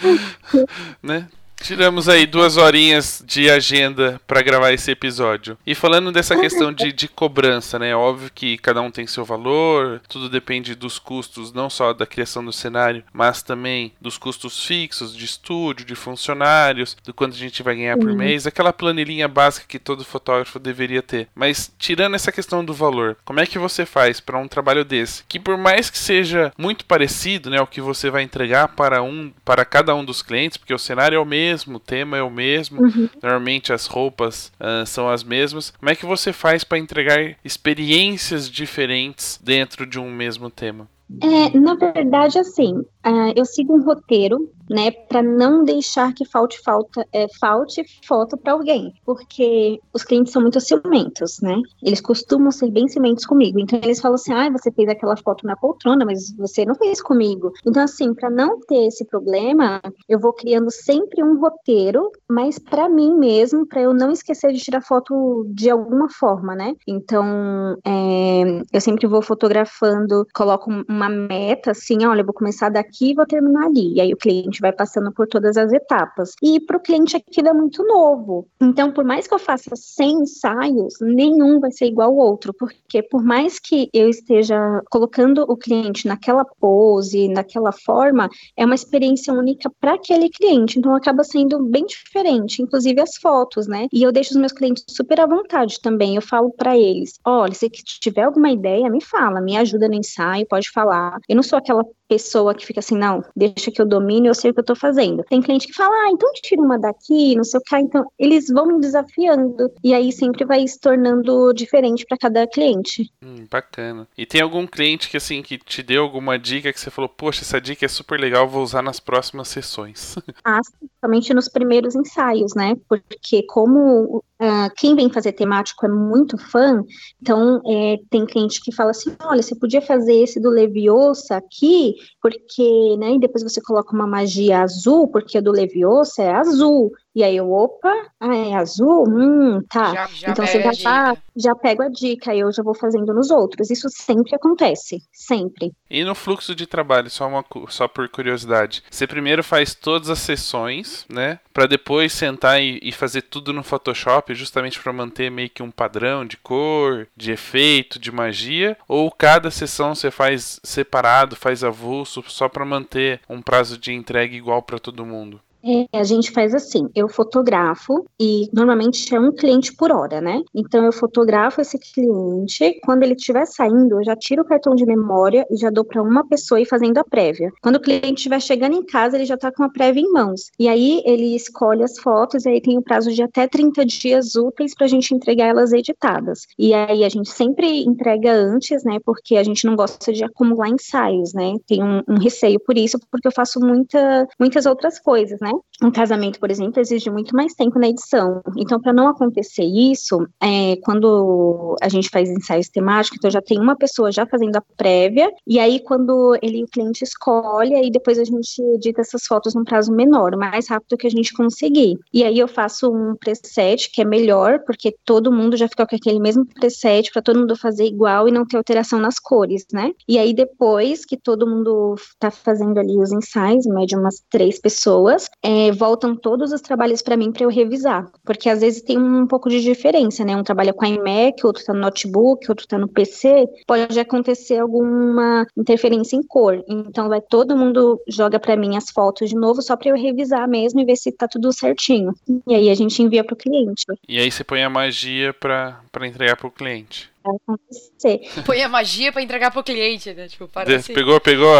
né? 1.02 1.28
Tiramos 1.62 2.08
aí 2.08 2.26
duas 2.26 2.56
horinhas 2.56 3.22
de 3.26 3.50
agenda 3.50 4.22
para 4.26 4.42
gravar 4.42 4.72
esse 4.72 4.92
episódio. 4.92 5.58
E 5.66 5.76
falando 5.76 6.12
dessa 6.12 6.36
questão 6.36 6.72
de, 6.72 6.94
de 6.94 7.08
cobrança, 7.08 7.78
né? 7.78 7.96
Óbvio 7.96 8.32
que 8.34 8.58
cada 8.58 8.82
um 8.82 8.92
tem 8.92 9.06
seu 9.06 9.26
valor, 9.26 10.02
tudo 10.08 10.30
depende 10.30 10.76
dos 10.76 10.98
custos, 10.98 11.52
não 11.52 11.70
só 11.70 11.94
da 11.94 12.06
criação 12.06 12.46
do 12.46 12.54
cenário, 12.54 13.04
mas 13.12 13.42
também 13.42 13.92
dos 14.00 14.18
custos 14.18 14.64
fixos 14.66 15.16
de 15.16 15.26
estúdio, 15.26 15.86
de 15.86 15.96
funcionários, 15.96 16.96
do 17.04 17.14
quanto 17.14 17.34
a 17.34 17.38
gente 17.38 17.64
vai 17.64 17.76
ganhar 17.76 17.98
por 17.98 18.14
mês, 18.14 18.48
aquela 18.48 18.72
planilhinha 18.72 19.28
básica 19.28 19.66
que 19.68 19.80
todo 19.80 20.06
fotógrafo 20.06 20.60
deveria 20.60 21.02
ter. 21.02 21.28
Mas 21.36 21.72
tirando 21.78 22.16
essa 22.16 22.32
questão 22.32 22.64
do 22.64 22.74
valor, 22.74 23.18
como 23.26 23.40
é 23.40 23.46
que 23.46 23.60
você 23.60 23.86
faz 23.86 24.20
para 24.20 24.38
um 24.38 24.48
trabalho 24.48 24.86
desse? 24.86 25.24
Que 25.28 25.40
por 25.40 25.58
mais 25.58 25.90
que 25.90 25.98
seja 25.98 26.54
muito 26.58 26.86
parecido, 26.86 27.50
né, 27.50 27.60
o 27.60 27.68
que 27.68 27.82
você 27.82 28.10
vai 28.10 28.24
entregar 28.24 28.70
para 28.70 29.02
um 29.02 29.32
para 29.44 29.66
cada 29.66 29.96
um 29.96 30.06
dos 30.06 30.22
clientes, 30.22 30.58
porque 30.58 30.74
o 30.74 30.80
cenário 30.80 31.16
é 31.16 31.20
o 31.20 31.26
mesmo, 31.26 31.47
mesmo, 31.48 31.78
o 31.78 31.80
tema 31.80 32.18
é 32.18 32.22
o 32.22 32.30
mesmo, 32.30 32.82
uhum. 32.82 33.10
normalmente 33.22 33.72
as 33.72 33.86
roupas 33.86 34.52
uh, 34.60 34.86
são 34.86 35.10
as 35.10 35.24
mesmas. 35.24 35.72
Como 35.72 35.90
é 35.90 35.96
que 35.96 36.06
você 36.06 36.34
faz 36.34 36.64
para 36.64 36.78
entregar 36.78 37.36
experiências 37.44 38.50
diferentes 38.50 39.40
dentro 39.42 39.86
de 39.86 40.00
um 40.00 40.12
mesmo 40.12 40.50
tema? 40.50 40.88
É, 41.22 41.58
na 41.58 41.76
verdade, 41.76 42.38
assim, 42.38 42.74
uh, 42.76 43.34
eu 43.36 43.46
sigo 43.46 43.74
um 43.74 43.84
roteiro 43.84 44.50
né, 44.70 44.92
para 44.92 45.22
não 45.24 45.64
deixar 45.64 46.14
que 46.14 46.26
falte 46.26 46.62
falta, 46.64 47.06
é, 47.14 47.28
falte 47.40 47.84
foto 48.06 48.38
para 48.38 48.54
alguém, 48.54 48.94
porque 49.06 49.80
os 49.94 50.04
clientes 50.04 50.34
são 50.34 50.42
muito 50.42 50.60
ciumentos, 50.60 51.40
né? 51.42 51.56
Eles 51.82 52.02
costumam 52.02 52.52
ser 52.52 52.72
bem 52.72 52.88
ciumentos 52.88 53.26
comigo. 53.26 53.60
Então 53.60 53.80
eles 53.84 54.00
falam 54.02 54.16
assim: 54.16 54.34
"Ah, 54.34 54.50
você 54.50 54.72
fez 54.72 54.90
aquela 54.90 55.16
foto 55.18 55.46
na 55.46 55.56
poltrona, 55.56 56.06
mas 56.06 56.36
você 56.38 56.66
não 56.66 56.76
fez 56.76 57.02
comigo". 57.02 57.52
Então 57.66 57.84
assim, 57.84 58.14
para 58.14 58.30
não 58.30 58.60
ter 58.62 58.88
esse 58.88 59.06
problema, 59.06 59.82
eu 60.08 60.20
vou 60.20 60.34
criando 60.34 60.72
sempre 60.72 61.24
um 61.24 61.40
roteiro, 61.40 62.12
mas 62.30 62.60
para 62.60 62.90
mim 62.90 63.14
mesmo, 63.16 63.66
para 63.68 63.82
eu 63.82 63.94
não 63.94 64.12
esquecer 64.12 64.52
de 64.52 64.60
tirar 64.60 64.82
foto 64.82 65.46
de 65.50 65.70
alguma 65.70 66.10
forma, 66.10 66.56
né? 66.56 66.74
Então, 66.88 67.78
é, 67.86 68.62
eu 68.72 68.82
sempre 68.82 69.08
vou 69.08 69.22
fotografando, 69.22 70.26
coloco 70.34 70.70
uma 70.88 71.10
meta 71.10 71.72
assim, 71.72 72.06
olha, 72.06 72.22
eu 72.22 72.26
vou 72.26 72.34
começar 72.34 72.70
daqui 72.70 73.12
e 73.12 73.16
vou 73.16 73.26
terminar 73.26 73.66
ali. 73.68 73.96
E 73.96 74.02
aí 74.02 74.14
o 74.14 74.18
cliente 74.18 74.57
gente 74.58 74.62
vai 74.62 74.72
passando 74.72 75.12
por 75.12 75.28
todas 75.28 75.56
as 75.56 75.72
etapas. 75.72 76.34
E 76.42 76.60
para 76.60 76.78
o 76.78 76.80
cliente 76.80 77.16
aquilo 77.16 77.48
é 77.48 77.54
muito 77.54 77.84
novo. 77.84 78.48
Então, 78.60 78.92
por 78.92 79.04
mais 79.04 79.28
que 79.28 79.34
eu 79.34 79.40
faça 79.40 79.76
100 79.76 80.22
ensaios, 80.22 80.96
nenhum 81.02 81.60
vai 81.60 81.72
ser 81.72 81.86
igual 81.86 82.10
ao 82.10 82.18
outro, 82.18 82.54
porque 82.54 83.04
por 83.04 83.24
mais 83.24 83.60
que 83.60 83.90
eu 83.94 84.10
esteja 84.10 84.58
colocando 84.90 85.44
o 85.48 85.56
cliente 85.56 86.08
naquela 86.08 86.46
pose, 86.60 87.28
naquela 87.28 87.72
forma, 87.72 88.30
é 88.56 88.66
uma 88.66 88.76
experiência 88.76 89.34
única 89.34 89.70
para 89.80 89.94
aquele 89.94 90.30
cliente. 90.30 90.80
Então, 90.80 90.96
acaba 90.96 91.24
sendo 91.24 91.64
bem 91.64 91.86
diferente, 91.86 92.62
inclusive 92.62 93.00
as 93.02 93.18
fotos, 93.18 93.68
né? 93.68 93.88
E 93.92 94.04
eu 94.04 94.12
deixo 94.12 94.32
os 94.32 94.38
meus 94.38 94.52
clientes 94.52 94.84
super 94.90 95.20
à 95.20 95.26
vontade 95.26 95.80
também. 95.82 96.16
Eu 96.16 96.22
falo 96.22 96.52
para 96.52 96.78
eles: 96.78 97.20
olha, 97.26 97.54
se 97.54 97.70
tiver 97.70 98.24
alguma 98.24 98.52
ideia, 98.52 98.90
me 98.90 99.04
fala, 99.04 99.42
me 99.42 99.58
ajuda 99.58 99.88
no 99.88 99.96
ensaio, 99.96 100.48
pode 100.48 100.72
falar. 100.72 101.18
Eu 101.28 101.36
não 101.36 101.44
sou 101.44 101.58
aquela 101.58 101.84
pessoa 102.08 102.54
que 102.56 102.66
fica 102.66 102.80
assim, 102.80 102.98
não, 102.98 103.24
deixa 103.36 103.72
que 103.72 103.82
eu 103.82 103.86
domine, 103.86 104.28
eu 104.28 104.36
sei 104.36 104.52
o 104.52 104.54
que 104.54 104.60
eu 104.60 104.66
tô 104.66 104.76
fazendo. 104.76 105.24
Tem 105.30 105.42
cliente 105.42 105.68
que 105.68 105.74
fala, 105.74 105.94
ah, 105.94 106.10
então 106.12 106.32
tira 106.34 106.62
uma 106.62 106.80
daqui, 106.80 107.36
não 107.36 107.44
sei 107.44 107.60
o 107.60 107.64
que, 107.64 107.78
então 107.78 108.12
eles 108.18 108.48
vão 108.48 108.68
me 108.68 108.80
desafiando 108.80 109.72
e 109.84 109.94
aí 109.94 110.12
sempre 110.12 110.46
vai 110.46 110.68
se 110.68 110.80
tornando 110.80 111.54
diferente 111.54 112.06
para 112.06 112.18
cada 112.18 112.48
cliente. 112.48 113.12
Hum, 113.22 113.46
bacana. 113.50 114.08
E 114.18 114.26
tem 114.26 114.42
algum 114.42 114.66
cliente 114.66 115.10
que 115.10 115.18
assim 115.18 115.42
que 115.42 115.58
te 115.58 115.84
deu 115.84 116.04
alguma 116.04 116.38
dica 116.40 116.72
que 116.72 116.80
você 116.80 116.90
falou, 116.90 117.10
poxa, 117.10 117.42
essa 117.42 117.60
dica 117.60 117.86
é 117.86 117.90
super 117.90 118.20
legal, 118.20 118.48
vou 118.48 118.64
usar 118.64 118.82
nas 118.82 119.00
próximas 119.00 119.48
sessões? 119.48 120.16
ah, 120.44 120.62
somente 121.02 121.34
nos 121.34 121.50
primeiros 121.50 121.96
ensaios, 121.96 122.54
né? 122.56 122.76
Porque 122.88 123.44
como 123.44 124.24
Uh, 124.40 124.70
quem 124.78 124.96
vem 124.96 125.12
fazer 125.12 125.32
temático 125.32 125.84
é 125.86 125.90
muito 125.90 126.38
fã, 126.38 126.84
então 127.20 127.60
é, 127.66 127.98
tem 128.08 128.24
cliente 128.24 128.62
que 128.62 128.72
fala 128.72 128.92
assim, 128.92 129.16
olha, 129.24 129.42
você 129.42 129.56
podia 129.56 129.82
fazer 129.82 130.14
esse 130.14 130.40
do 130.40 130.52
Leviosa 130.52 131.38
aqui, 131.38 131.96
porque, 132.22 132.96
né, 132.98 133.14
e 133.14 133.20
depois 133.20 133.42
você 133.42 133.60
coloca 133.60 133.96
uma 133.96 134.06
magia 134.06 134.62
azul, 134.62 135.08
porque 135.08 135.40
o 135.40 135.42
do 135.42 135.52
Leviosa 135.52 136.22
é 136.22 136.32
azul, 136.32 136.92
e 137.18 137.24
aí 137.24 137.36
eu, 137.36 137.52
opa, 137.52 137.92
ah, 138.20 138.36
é 138.36 138.54
azul? 138.54 139.10
Hum, 139.10 139.60
tá. 139.68 139.92
Já, 139.92 140.06
já 140.06 140.30
então 140.30 140.46
você 140.46 140.60
vai 140.60 140.76
lá, 140.84 141.18
já 141.36 141.56
pego 141.56 141.82
a 141.82 141.90
dica, 141.90 142.32
e 142.32 142.42
eu 142.42 142.52
já 142.52 142.62
vou 142.62 142.76
fazendo 142.76 143.12
nos 143.12 143.32
outros. 143.32 143.72
Isso 143.72 143.90
sempre 143.90 144.36
acontece, 144.36 145.02
sempre. 145.12 145.74
E 145.90 146.04
no 146.04 146.14
fluxo 146.14 146.54
de 146.54 146.68
trabalho, 146.68 147.10
só, 147.10 147.28
uma, 147.28 147.44
só 147.70 147.88
por 147.88 148.08
curiosidade, 148.08 148.84
você 148.88 149.08
primeiro 149.08 149.44
faz 149.44 149.74
todas 149.74 150.12
as 150.12 150.20
sessões, 150.20 151.08
né? 151.10 151.40
Para 151.52 151.66
depois 151.66 152.14
sentar 152.14 152.62
e, 152.62 152.80
e, 152.84 152.92
fazer 152.92 153.24
tudo 153.24 153.52
no 153.52 153.64
Photoshop, 153.64 154.36
justamente 154.36 154.80
para 154.80 154.94
manter 154.94 155.32
meio 155.32 155.50
que 155.50 155.64
um 155.64 155.72
padrão 155.72 156.24
de 156.24 156.38
cor, 156.38 157.08
de 157.18 157.32
efeito, 157.32 157.98
de 157.98 158.12
magia? 158.12 158.78
Ou 158.88 159.10
cada 159.10 159.50
sessão 159.50 159.96
você 159.96 160.12
faz 160.12 160.60
separado, 160.64 161.36
faz 161.36 161.64
avulso, 161.64 162.24
só 162.28 162.48
para 162.48 162.64
manter 162.64 163.22
um 163.28 163.42
prazo 163.42 163.76
de 163.76 163.92
entrega 163.92 164.36
igual 164.36 164.62
para 164.62 164.78
todo 164.78 165.04
mundo? 165.04 165.42
É, 165.64 165.98
a 165.98 166.04
gente 166.04 166.32
faz 166.32 166.54
assim, 166.54 166.88
eu 166.96 167.10
fotografo 167.10 168.06
e 168.20 168.48
normalmente 168.54 169.14
é 169.14 169.20
um 169.20 169.32
cliente 169.32 169.76
por 169.76 169.92
hora, 169.92 170.22
né? 170.22 170.42
Então 170.56 170.86
eu 170.86 170.92
fotografo 170.92 171.62
esse 171.62 171.78
cliente, 171.78 172.80
quando 172.84 173.04
ele 173.04 173.14
estiver 173.14 173.46
saindo, 173.46 174.00
eu 174.00 174.04
já 174.04 174.16
tiro 174.16 174.44
o 174.44 174.46
cartão 174.46 174.76
de 174.76 174.86
memória 174.86 175.46
e 175.52 175.58
já 175.58 175.70
dou 175.70 175.84
para 175.84 176.02
uma 176.02 176.28
pessoa 176.28 176.62
ir 176.62 176.66
fazendo 176.66 176.98
a 176.98 177.04
prévia. 177.04 177.52
Quando 177.62 177.76
o 177.76 177.82
cliente 177.82 178.16
estiver 178.16 178.42
chegando 178.42 178.76
em 178.76 178.86
casa, 178.86 179.18
ele 179.18 179.26
já 179.26 179.36
está 179.36 179.52
com 179.52 179.64
a 179.64 179.70
prévia 179.70 180.02
em 180.02 180.12
mãos. 180.12 180.52
E 180.60 180.68
aí 180.68 181.02
ele 181.06 181.36
escolhe 181.36 181.84
as 181.84 181.98
fotos 182.00 182.46
e 182.46 182.50
aí 182.50 182.62
tem 182.62 182.78
o 182.78 182.82
prazo 182.82 183.12
de 183.12 183.22
até 183.22 183.48
30 183.48 183.86
dias 183.86 184.36
úteis 184.36 184.74
para 184.74 184.86
a 184.86 184.90
gente 184.90 185.14
entregar 185.14 185.48
elas 185.48 185.74
editadas. 185.74 186.48
E 186.58 186.74
aí 186.74 187.04
a 187.04 187.10
gente 187.10 187.30
sempre 187.30 187.84
entrega 187.84 188.32
antes, 188.32 188.84
né? 188.84 189.00
Porque 189.04 189.36
a 189.36 189.44
gente 189.44 189.66
não 189.66 189.76
gosta 189.76 190.14
de 190.14 190.24
acumular 190.24 190.70
ensaios, 190.70 191.34
né? 191.34 191.54
Tem 191.66 191.84
um, 191.84 192.02
um 192.08 192.18
receio 192.18 192.60
por 192.60 192.78
isso, 192.78 192.98
porque 193.12 193.28
eu 193.28 193.32
faço 193.32 193.60
muita, 193.60 194.28
muitas 194.40 194.66
outras 194.66 195.00
coisas, 195.00 195.40
né? 195.40 195.47
Um 195.82 195.92
casamento, 195.92 196.40
por 196.40 196.50
exemplo, 196.50 196.82
exige 196.82 197.10
muito 197.10 197.36
mais 197.36 197.54
tempo 197.54 197.78
na 197.78 197.88
edição. 197.88 198.42
Então, 198.58 198.80
para 198.80 198.94
não 198.94 199.08
acontecer 199.08 199.64
isso, 199.64 200.28
é, 200.42 200.76
quando 200.84 201.76
a 201.82 201.90
gente 201.90 202.10
faz 202.10 202.30
ensaios 202.30 202.68
temáticos, 202.68 203.18
então 203.18 203.30
já 203.30 203.42
tem 203.42 203.60
uma 203.60 203.76
pessoa 203.76 204.12
já 204.12 204.26
fazendo 204.26 204.56
a 204.56 204.64
prévia, 204.76 205.32
e 205.46 205.60
aí 205.60 205.80
quando 205.80 206.38
ele 206.42 206.64
o 206.64 206.68
cliente 206.68 207.04
escolhe, 207.04 207.76
aí 207.76 207.90
depois 207.92 208.18
a 208.18 208.24
gente 208.24 208.62
edita 208.76 209.02
essas 209.02 209.26
fotos 209.26 209.54
num 209.54 209.64
prazo 209.64 209.92
menor, 209.92 210.34
o 210.34 210.38
mais 210.38 210.68
rápido 210.68 210.98
que 210.98 211.08
a 211.08 211.12
gente 211.12 211.34
conseguir. 211.34 211.98
E 212.14 212.24
aí 212.24 212.40
eu 212.40 212.48
faço 212.48 212.92
um 212.92 213.16
preset 213.16 213.92
que 213.92 214.02
é 214.02 214.06
melhor, 214.06 214.60
porque 214.66 214.96
todo 215.06 215.32
mundo 215.32 215.56
já 215.56 215.68
fica 215.68 215.86
com 215.86 215.96
aquele 215.96 216.20
mesmo 216.20 216.46
preset 216.46 217.12
para 217.12 217.22
todo 217.22 217.40
mundo 217.40 217.56
fazer 217.56 217.86
igual 217.86 218.28
e 218.28 218.32
não 218.32 218.46
ter 218.46 218.58
alteração 218.58 219.00
nas 219.00 219.20
cores, 219.20 219.66
né? 219.72 219.92
E 220.08 220.18
aí 220.18 220.34
depois 220.34 221.06
que 221.06 221.18
todo 221.18 221.48
mundo 221.48 221.96
tá 222.20 222.32
fazendo 222.32 222.80
ali 222.80 222.98
os 222.98 223.12
ensaios, 223.12 223.66
média 223.66 223.98
umas 223.98 224.24
três 224.30 224.60
pessoas, 224.60 225.30
é, 225.48 225.72
voltam 225.72 226.14
todos 226.14 226.52
os 226.52 226.60
trabalhos 226.60 227.02
para 227.02 227.16
mim 227.16 227.32
para 227.32 227.46
eu 227.46 227.50
revisar, 227.50 228.12
porque 228.26 228.50
às 228.50 228.60
vezes 228.60 228.82
tem 228.82 228.98
um 228.98 229.26
pouco 229.26 229.50
de 229.50 229.62
diferença, 229.62 230.26
né? 230.26 230.36
Um 230.36 230.44
trabalha 230.44 230.74
com 230.74 230.84
a 230.84 230.90
iMac, 230.90 231.46
outro 231.46 231.62
está 231.62 231.74
no 231.74 231.80
notebook, 231.80 232.50
outro 232.50 232.66
está 232.66 232.78
no 232.78 232.90
PC, 232.90 233.48
pode 233.66 233.98
acontecer 233.98 234.58
alguma 234.58 235.48
interferência 235.56 236.18
em 236.18 236.22
cor. 236.22 236.62
Então 236.68 237.08
vai 237.08 237.22
todo 237.22 237.56
mundo 237.56 237.98
joga 238.10 238.38
para 238.38 238.58
mim 238.58 238.76
as 238.76 238.90
fotos 238.90 239.30
de 239.30 239.36
novo 239.36 239.62
só 239.62 239.78
para 239.78 239.90
eu 239.90 239.96
revisar 239.96 240.50
mesmo 240.50 240.82
e 240.82 240.86
ver 240.86 240.98
se 240.98 241.14
tá 241.14 241.30
tudo 241.30 241.54
certinho. 241.54 242.14
E 242.46 242.54
aí 242.54 242.70
a 242.70 242.76
gente 242.76 243.02
envia 243.02 243.24
para 243.24 243.34
o 243.34 243.38
cliente. 243.38 243.86
E 244.06 244.20
aí 244.20 244.30
você 244.30 244.44
põe 244.44 244.64
a 244.64 244.70
magia 244.70 245.34
para 245.34 245.80
entregar 246.06 246.36
para 246.36 246.48
o 246.48 246.52
cliente 246.52 247.10
acontecer. 247.36 248.44
Põe 248.46 248.64
a 248.64 248.70
magia 248.70 249.12
pra 249.12 249.22
entregar 249.22 249.52
pro 249.52 249.64
cliente, 249.64 250.14
né? 250.14 250.28
Tipo, 250.28 250.48
parece... 250.48 250.94
Pegou, 250.94 251.20
pegou, 251.20 251.54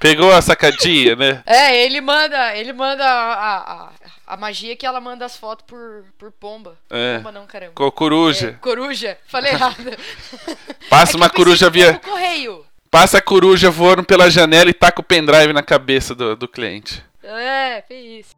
pegou 0.00 0.32
a 0.32 0.42
sacadinha, 0.42 1.16
né? 1.16 1.42
É, 1.46 1.84
ele 1.84 2.00
manda, 2.00 2.56
ele 2.56 2.72
manda 2.72 3.04
a, 3.04 3.72
a, 3.72 3.92
a 4.26 4.36
magia 4.36 4.76
que 4.76 4.86
ela 4.86 5.00
manda 5.00 5.24
as 5.24 5.36
fotos 5.36 5.64
por, 5.66 6.04
por 6.18 6.32
pomba. 6.32 6.76
É. 6.90 7.18
Pomba 7.18 7.32
não, 7.32 7.46
caramba. 7.46 7.72
Com 7.74 7.90
coruja. 7.90 8.48
É, 8.48 8.52
coruja, 8.52 9.18
falei 9.26 9.52
errado. 9.52 9.76
Passa 10.90 11.16
é 11.16 11.16
uma 11.16 11.30
coruja 11.30 11.70
via... 11.70 11.94
correio. 11.98 12.64
Passa 12.90 13.18
a 13.18 13.22
coruja 13.22 13.70
voando 13.70 14.04
pela 14.04 14.30
janela 14.30 14.70
e 14.70 14.74
taca 14.74 15.00
o 15.00 15.04
pendrive 15.04 15.52
na 15.52 15.62
cabeça 15.62 16.14
do, 16.14 16.36
do 16.36 16.48
cliente. 16.48 17.04
É, 17.22 17.82
fez 17.86 18.26
isso. 18.26 18.35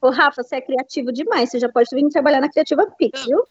Ô, 0.00 0.10
Rafa, 0.10 0.42
você 0.42 0.56
é 0.56 0.60
criativo 0.60 1.12
demais. 1.12 1.50
Você 1.50 1.58
já 1.58 1.68
pode 1.68 1.88
vir 1.92 2.08
trabalhar 2.08 2.40
na 2.40 2.48
Criativa 2.48 2.86
Pix, 2.98 3.24
viu? 3.26 3.44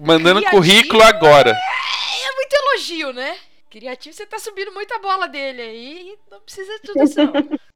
Mandando 0.00 0.40
criativo 0.40 0.62
currículo 0.62 1.02
agora. 1.02 1.50
É, 1.50 2.28
é 2.28 2.34
muito 2.34 2.54
elogio, 2.54 3.12
né? 3.12 3.36
Criativo, 3.68 4.14
você 4.14 4.24
tá 4.24 4.38
subindo 4.38 4.72
muita 4.72 4.98
bola 4.98 5.26
dele 5.26 5.60
aí. 5.60 6.18
Não 6.30 6.40
precisa 6.40 6.72
de 6.74 6.82
tudo 6.82 7.02
isso. 7.02 7.20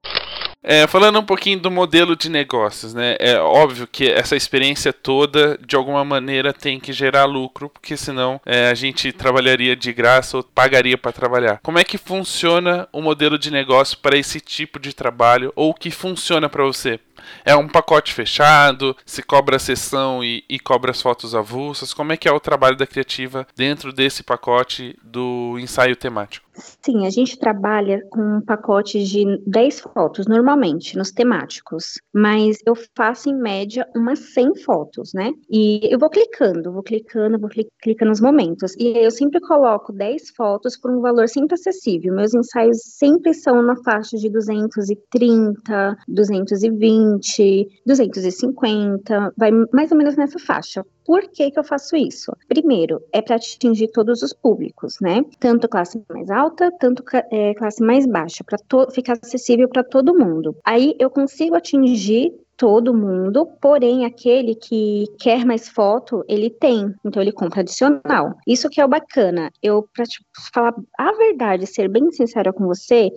É, 0.64 0.86
falando 0.86 1.18
um 1.18 1.24
pouquinho 1.24 1.58
do 1.58 1.72
modelo 1.72 2.14
de 2.14 2.30
negócios, 2.30 2.94
né? 2.94 3.16
É 3.18 3.36
óbvio 3.36 3.84
que 3.84 4.08
essa 4.08 4.36
experiência 4.36 4.92
toda, 4.92 5.58
de 5.58 5.74
alguma 5.74 6.04
maneira, 6.04 6.52
tem 6.52 6.78
que 6.78 6.92
gerar 6.92 7.24
lucro, 7.24 7.68
porque 7.68 7.96
senão 7.96 8.40
é, 8.46 8.68
a 8.68 8.74
gente 8.74 9.10
trabalharia 9.10 9.74
de 9.74 9.92
graça 9.92 10.36
ou 10.36 10.44
pagaria 10.44 10.96
para 10.96 11.10
trabalhar. 11.10 11.58
Como 11.64 11.80
é 11.80 11.84
que 11.84 11.98
funciona 11.98 12.88
o 12.92 13.02
modelo 13.02 13.36
de 13.36 13.50
negócio 13.50 13.98
para 13.98 14.16
esse 14.16 14.40
tipo 14.40 14.78
de 14.78 14.94
trabalho 14.94 15.52
ou 15.56 15.70
o 15.70 15.74
que 15.74 15.90
funciona 15.90 16.48
para 16.48 16.62
você? 16.62 17.00
É 17.44 17.54
um 17.56 17.68
pacote 17.68 18.12
fechado? 18.12 18.96
Se 19.04 19.22
cobra 19.22 19.56
a 19.56 19.58
sessão 19.58 20.22
e, 20.22 20.44
e 20.48 20.58
cobra 20.58 20.90
as 20.90 21.00
fotos 21.00 21.34
avulsas? 21.34 21.94
Como 21.94 22.12
é 22.12 22.16
que 22.16 22.28
é 22.28 22.32
o 22.32 22.40
trabalho 22.40 22.76
da 22.76 22.86
criativa 22.86 23.46
dentro 23.56 23.92
desse 23.92 24.22
pacote 24.22 24.96
do 25.02 25.58
ensaio 25.58 25.96
temático? 25.96 26.52
Sim, 26.54 27.06
a 27.06 27.10
gente 27.10 27.38
trabalha 27.38 28.04
com 28.10 28.20
um 28.36 28.40
pacote 28.40 29.02
de 29.02 29.24
10 29.46 29.80
fotos, 29.80 30.26
normalmente, 30.26 30.96
nos 30.98 31.10
temáticos. 31.10 31.98
Mas 32.12 32.58
eu 32.66 32.74
faço, 32.94 33.30
em 33.30 33.34
média, 33.34 33.88
umas 33.96 34.18
100 34.34 34.56
fotos, 34.56 35.12
né? 35.14 35.32
E 35.50 35.80
eu 35.90 35.98
vou 35.98 36.10
clicando, 36.10 36.72
vou 36.72 36.82
clicando, 36.82 37.38
vou 37.38 37.48
clicando 37.80 38.10
nos 38.10 38.20
momentos. 38.20 38.74
E 38.78 38.98
eu 38.98 39.10
sempre 39.10 39.40
coloco 39.40 39.92
10 39.92 40.30
fotos 40.36 40.76
por 40.76 40.90
um 40.90 41.00
valor 41.00 41.28
sempre 41.28 41.54
acessível. 41.54 42.14
Meus 42.14 42.34
ensaios 42.34 42.78
sempre 42.82 43.32
são 43.32 43.62
na 43.62 43.76
faixa 43.76 44.18
de 44.18 44.28
230, 44.28 45.96
220, 46.06 47.11
250, 47.18 49.32
vai 49.36 49.50
mais 49.72 49.90
ou 49.90 49.98
menos 49.98 50.16
nessa 50.16 50.38
faixa. 50.38 50.84
Por 51.04 51.22
que, 51.28 51.50
que 51.50 51.58
eu 51.58 51.64
faço 51.64 51.96
isso? 51.96 52.32
Primeiro, 52.48 53.02
é 53.12 53.20
para 53.20 53.36
atingir 53.36 53.88
todos 53.88 54.22
os 54.22 54.32
públicos, 54.32 54.96
né? 55.00 55.22
Tanto 55.40 55.68
classe 55.68 56.00
mais 56.08 56.30
alta, 56.30 56.70
tanto 56.78 57.02
é, 57.30 57.52
classe 57.54 57.82
mais 57.82 58.06
baixa, 58.06 58.44
para 58.44 58.58
ficar 58.90 59.18
acessível 59.20 59.68
para 59.68 59.82
todo 59.82 60.16
mundo. 60.16 60.56
Aí 60.64 60.94
eu 60.98 61.10
consigo 61.10 61.56
atingir 61.56 62.32
todo 62.62 62.94
mundo, 62.94 63.44
porém 63.60 64.04
aquele 64.04 64.54
que 64.54 65.06
quer 65.18 65.44
mais 65.44 65.68
foto, 65.68 66.24
ele 66.28 66.48
tem, 66.48 66.94
então 67.04 67.20
ele 67.20 67.32
compra 67.32 67.60
adicional. 67.60 68.36
Isso 68.46 68.68
que 68.68 68.80
é 68.80 68.84
o 68.84 68.88
bacana. 68.88 69.50
Eu 69.60 69.82
para 69.92 70.04
te 70.04 70.24
falar 70.54 70.72
a 70.96 71.12
verdade, 71.12 71.66
ser 71.66 71.88
bem 71.88 72.08
sincera 72.12 72.52
com 72.52 72.64
você, 72.64 73.10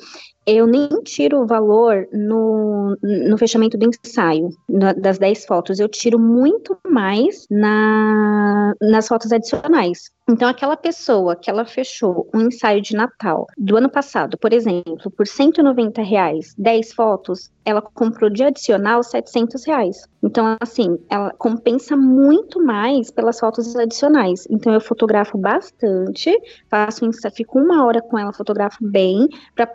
eu 0.45 0.67
nem 0.67 0.87
tiro 1.03 1.41
o 1.41 1.47
valor 1.47 2.07
no, 2.13 2.95
no 3.01 3.37
fechamento 3.37 3.77
do 3.77 3.89
ensaio, 3.89 4.49
das 4.69 5.17
10 5.17 5.45
fotos. 5.45 5.79
Eu 5.79 5.89
tiro 5.89 6.19
muito 6.19 6.77
mais 6.87 7.45
na, 7.49 8.73
nas 8.79 9.07
fotos 9.07 9.31
adicionais. 9.31 10.11
Então, 10.27 10.49
aquela 10.49 10.75
pessoa 10.75 11.35
que 11.35 11.51
ela 11.51 11.65
fechou 11.65 12.27
um 12.33 12.41
ensaio 12.41 12.81
de 12.81 12.95
Natal 12.95 13.45
do 13.55 13.77
ano 13.77 13.89
passado, 13.89 14.37
por 14.39 14.51
exemplo, 14.51 15.11
por 15.11 15.27
190 15.27 16.01
reais, 16.01 16.55
10 16.57 16.93
fotos, 16.93 17.51
ela 17.63 17.79
comprou 17.79 18.29
de 18.29 18.43
adicional 18.43 19.03
700 19.03 19.63
reais. 19.65 19.97
Então, 20.23 20.57
assim, 20.59 20.97
ela 21.11 21.31
compensa 21.37 21.95
muito 21.95 22.63
mais 22.63 23.11
pelas 23.11 23.39
fotos 23.39 23.75
adicionais. 23.75 24.47
Então, 24.49 24.73
eu 24.73 24.81
fotografo 24.81 25.37
bastante, 25.37 26.35
faço 26.69 27.05
fico 27.35 27.59
uma 27.59 27.85
hora 27.85 28.01
com 28.01 28.17
ela, 28.17 28.33
fotografo 28.33 28.77
bem, 28.81 29.27
para 29.53 29.69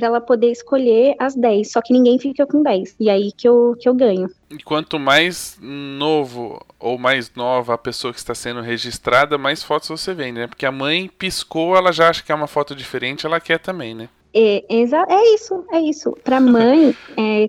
ela 0.00 0.15
poder 0.20 0.50
escolher 0.50 1.14
as 1.18 1.34
10. 1.34 1.70
Só 1.70 1.80
que 1.82 1.92
ninguém 1.92 2.18
fica 2.18 2.46
com 2.46 2.62
10. 2.62 2.96
E 3.00 3.10
aí 3.10 3.32
que 3.32 3.48
eu, 3.48 3.76
que 3.80 3.88
eu 3.88 3.94
ganho. 3.94 4.28
E 4.50 4.58
quanto 4.62 4.98
mais 4.98 5.58
novo 5.60 6.64
ou 6.78 6.98
mais 6.98 7.32
nova 7.34 7.74
a 7.74 7.78
pessoa 7.78 8.12
que 8.12 8.18
está 8.18 8.34
sendo 8.34 8.60
registrada, 8.60 9.36
mais 9.36 9.62
fotos 9.62 9.88
você 9.88 10.14
vende, 10.14 10.40
né? 10.40 10.46
Porque 10.46 10.66
a 10.66 10.72
mãe 10.72 11.08
piscou, 11.08 11.76
ela 11.76 11.92
já 11.92 12.08
acha 12.08 12.22
que 12.22 12.30
é 12.30 12.34
uma 12.34 12.46
foto 12.46 12.74
diferente, 12.74 13.26
ela 13.26 13.40
quer 13.40 13.58
também, 13.58 13.94
né? 13.94 14.08
É, 14.38 14.64
é 14.68 15.34
isso, 15.34 15.64
é 15.72 15.80
isso. 15.80 16.14
Para 16.22 16.38
mãe, 16.40 16.94
é, 17.16 17.48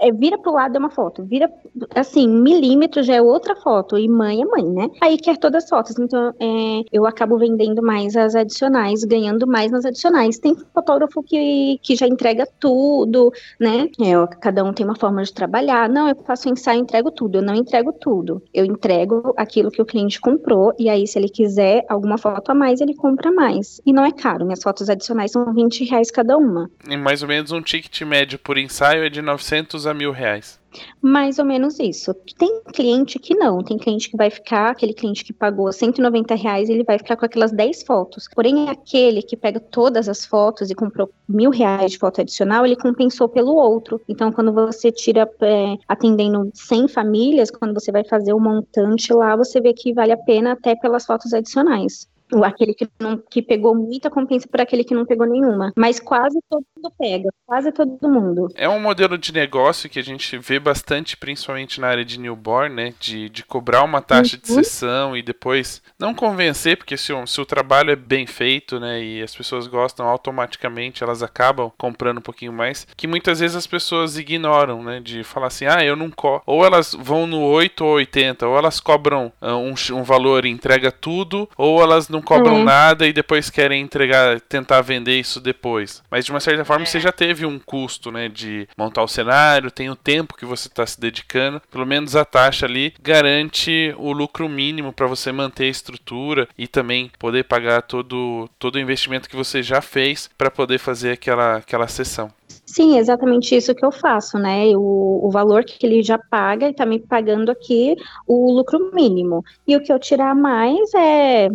é, 0.00 0.12
vira 0.12 0.38
pro 0.38 0.52
lado 0.52 0.76
é 0.76 0.78
uma 0.78 0.90
foto, 0.90 1.24
vira 1.24 1.50
assim, 1.94 2.28
milímetro 2.28 3.02
já 3.02 3.16
é 3.16 3.22
outra 3.22 3.56
foto, 3.56 3.98
e 3.98 4.08
mãe 4.08 4.40
é 4.40 4.44
mãe, 4.44 4.64
né? 4.64 4.88
Aí 5.00 5.18
quer 5.18 5.36
todas 5.36 5.64
as 5.64 5.70
fotos, 5.70 5.98
então 5.98 6.32
é, 6.38 6.84
eu 6.92 7.06
acabo 7.06 7.38
vendendo 7.38 7.82
mais 7.82 8.16
as 8.16 8.34
adicionais, 8.34 9.02
ganhando 9.02 9.46
mais 9.46 9.72
nas 9.72 9.84
adicionais. 9.84 10.38
Tem 10.38 10.54
fotógrafo 10.72 11.22
que, 11.22 11.78
que 11.82 11.96
já 11.96 12.06
entrega 12.06 12.46
tudo, 12.60 13.32
né? 13.58 13.88
É, 14.00 14.36
cada 14.40 14.62
um 14.62 14.72
tem 14.72 14.86
uma 14.86 14.96
forma 14.96 15.22
de 15.22 15.32
trabalhar. 15.32 15.88
Não, 15.88 16.08
eu 16.08 16.16
faço 16.24 16.48
ensaio, 16.48 16.80
entrego 16.80 17.10
tudo. 17.10 17.38
Eu 17.38 17.42
não 17.42 17.54
entrego 17.54 17.92
tudo. 17.92 18.42
Eu 18.54 18.64
entrego 18.64 19.34
aquilo 19.36 19.70
que 19.70 19.82
o 19.82 19.86
cliente 19.86 20.20
comprou, 20.20 20.72
e 20.78 20.88
aí, 20.88 21.06
se 21.06 21.18
ele 21.18 21.28
quiser 21.28 21.84
alguma 21.88 22.18
foto 22.18 22.50
a 22.50 22.54
mais, 22.54 22.80
ele 22.80 22.94
compra 22.94 23.32
mais. 23.32 23.80
E 23.84 23.92
não 23.92 24.04
é 24.04 24.12
caro, 24.12 24.44
minhas 24.44 24.62
fotos 24.62 24.88
adicionais 24.88 25.32
são 25.32 25.52
20 25.52 25.84
reais 25.84 26.10
cada 26.10 26.27
cada 26.28 26.36
uma. 26.36 26.70
E 26.86 26.96
mais 26.96 27.22
ou 27.22 27.28
menos 27.28 27.50
um 27.50 27.62
ticket 27.62 28.02
médio 28.02 28.38
por 28.38 28.58
ensaio 28.58 29.04
é 29.04 29.08
de 29.08 29.22
900 29.22 29.86
a 29.86 29.94
mil 29.94 30.12
reais. 30.12 30.60
Mais 31.00 31.38
ou 31.38 31.46
menos 31.46 31.78
isso. 31.78 32.12
Tem 32.36 32.62
cliente 32.74 33.18
que 33.18 33.34
não, 33.34 33.64
tem 33.64 33.78
cliente 33.78 34.10
que 34.10 34.16
vai 34.18 34.28
ficar, 34.28 34.70
aquele 34.70 34.92
cliente 34.92 35.24
que 35.24 35.32
pagou 35.32 35.72
190 35.72 36.34
reais, 36.34 36.68
ele 36.68 36.84
vai 36.84 36.98
ficar 36.98 37.16
com 37.16 37.24
aquelas 37.24 37.50
10 37.50 37.84
fotos. 37.84 38.28
Porém, 38.34 38.68
aquele 38.68 39.22
que 39.22 39.34
pega 39.34 39.58
todas 39.58 40.08
as 40.08 40.26
fotos 40.26 40.70
e 40.70 40.74
comprou 40.74 41.10
mil 41.26 41.50
reais 41.50 41.92
de 41.92 41.98
foto 41.98 42.20
adicional, 42.20 42.66
ele 42.66 42.76
compensou 42.76 43.28
pelo 43.28 43.54
outro. 43.54 43.98
Então, 44.06 44.30
quando 44.30 44.52
você 44.52 44.92
tira, 44.92 45.28
é, 45.40 45.76
atendendo 45.88 46.50
100 46.52 46.88
famílias, 46.88 47.50
quando 47.50 47.72
você 47.72 47.90
vai 47.90 48.04
fazer 48.04 48.34
o 48.34 48.40
montante 48.40 49.12
lá, 49.14 49.34
você 49.34 49.60
vê 49.60 49.72
que 49.72 49.94
vale 49.94 50.12
a 50.12 50.18
pena 50.18 50.52
até 50.52 50.76
pelas 50.76 51.06
fotos 51.06 51.32
adicionais 51.32 52.06
aquele 52.44 52.74
que, 52.74 52.88
não, 52.98 53.16
que 53.30 53.42
pegou 53.42 53.74
muita 53.74 54.10
compensa 54.10 54.46
por 54.48 54.60
aquele 54.60 54.84
que 54.84 54.94
não 54.94 55.06
pegou 55.06 55.26
nenhuma. 55.26 55.72
Mas 55.76 56.00
quase 56.00 56.38
todo 56.48 56.64
mundo 56.76 56.92
pega, 56.98 57.28
quase 57.46 57.72
todo 57.72 58.08
mundo. 58.08 58.48
É 58.54 58.68
um 58.68 58.80
modelo 58.80 59.16
de 59.16 59.32
negócio 59.32 59.88
que 59.88 59.98
a 59.98 60.04
gente 60.04 60.36
vê 60.38 60.58
bastante, 60.58 61.16
principalmente 61.16 61.80
na 61.80 61.88
área 61.88 62.04
de 62.04 62.18
newborn, 62.18 62.74
né? 62.74 62.94
De, 62.98 63.28
de 63.28 63.44
cobrar 63.44 63.82
uma 63.82 64.00
taxa 64.00 64.36
uhum. 64.36 64.42
de 64.42 64.48
sessão 64.48 65.16
e 65.16 65.22
depois 65.22 65.82
não 65.98 66.14
convencer, 66.14 66.76
porque 66.76 66.96
se 66.96 67.12
o, 67.12 67.26
se 67.26 67.40
o 67.40 67.46
trabalho 67.46 67.90
é 67.90 67.96
bem 67.96 68.26
feito, 68.26 68.78
né? 68.78 69.02
E 69.02 69.22
as 69.22 69.34
pessoas 69.34 69.66
gostam 69.66 70.06
automaticamente, 70.06 71.02
elas 71.02 71.22
acabam 71.22 71.70
comprando 71.76 72.18
um 72.18 72.22
pouquinho 72.22 72.52
mais. 72.52 72.86
Que 72.96 73.06
muitas 73.06 73.40
vezes 73.40 73.56
as 73.56 73.66
pessoas 73.66 74.18
ignoram, 74.18 74.82
né? 74.82 75.00
De 75.00 75.24
falar 75.24 75.48
assim, 75.48 75.66
ah, 75.66 75.84
eu 75.84 75.96
não 75.96 76.10
co 76.10 76.42
Ou 76.46 76.64
elas 76.64 76.94
vão 76.94 77.26
no 77.26 77.42
8 77.42 77.84
ou 77.84 77.94
80, 77.94 78.46
ou 78.46 78.58
elas 78.58 78.80
cobram 78.80 79.32
uh, 79.40 79.48
um, 79.48 79.74
um 79.96 80.02
valor 80.02 80.44
e 80.44 80.50
entrega 80.50 80.90
tudo, 80.90 81.48
ou 81.56 81.82
elas 81.82 82.08
não 82.08 82.17
não 82.18 82.22
cobram 82.22 82.60
é. 82.60 82.64
nada 82.64 83.06
e 83.06 83.12
depois 83.12 83.48
querem 83.48 83.80
entregar, 83.80 84.40
tentar 84.40 84.80
vender 84.82 85.18
isso 85.18 85.40
depois. 85.40 86.02
Mas 86.10 86.24
de 86.24 86.32
uma 86.32 86.40
certa 86.40 86.64
forma 86.64 86.82
é. 86.82 86.86
você 86.86 87.00
já 87.00 87.12
teve 87.12 87.46
um 87.46 87.58
custo, 87.58 88.10
né, 88.10 88.28
de 88.28 88.68
montar 88.76 89.02
o 89.02 89.08
cenário, 89.08 89.70
tem 89.70 89.88
o 89.88 89.96
tempo 89.96 90.36
que 90.36 90.44
você 90.44 90.68
está 90.68 90.84
se 90.86 91.00
dedicando, 91.00 91.62
pelo 91.70 91.86
menos 91.86 92.16
a 92.16 92.24
taxa 92.24 92.66
ali 92.66 92.92
garante 93.00 93.94
o 93.96 94.12
lucro 94.12 94.48
mínimo 94.48 94.92
para 94.92 95.06
você 95.06 95.30
manter 95.30 95.64
a 95.64 95.68
estrutura 95.68 96.48
e 96.58 96.66
também 96.66 97.10
poder 97.18 97.44
pagar 97.44 97.82
todo, 97.82 98.50
todo 98.58 98.74
o 98.74 98.80
investimento 98.80 99.28
que 99.28 99.36
você 99.36 99.62
já 99.62 99.80
fez 99.80 100.28
para 100.36 100.50
poder 100.50 100.78
fazer 100.78 101.12
aquela, 101.12 101.56
aquela 101.56 101.86
sessão. 101.86 102.32
Sim, 102.64 102.98
exatamente 102.98 103.56
isso 103.56 103.74
que 103.74 103.84
eu 103.84 103.90
faço, 103.90 104.38
né? 104.38 104.68
O, 104.76 105.26
o 105.26 105.30
valor 105.30 105.64
que 105.64 105.84
ele 105.86 106.02
já 106.02 106.18
paga 106.18 106.68
e 106.68 106.74
tá 106.74 106.86
me 106.86 106.98
pagando 106.98 107.50
aqui 107.50 107.96
o 108.26 108.52
lucro 108.52 108.90
mínimo. 108.94 109.42
E 109.66 109.74
o 109.74 109.82
que 109.82 109.92
eu 109.92 109.98
tirar 109.98 110.34
mais 110.34 110.92
é, 110.94 111.46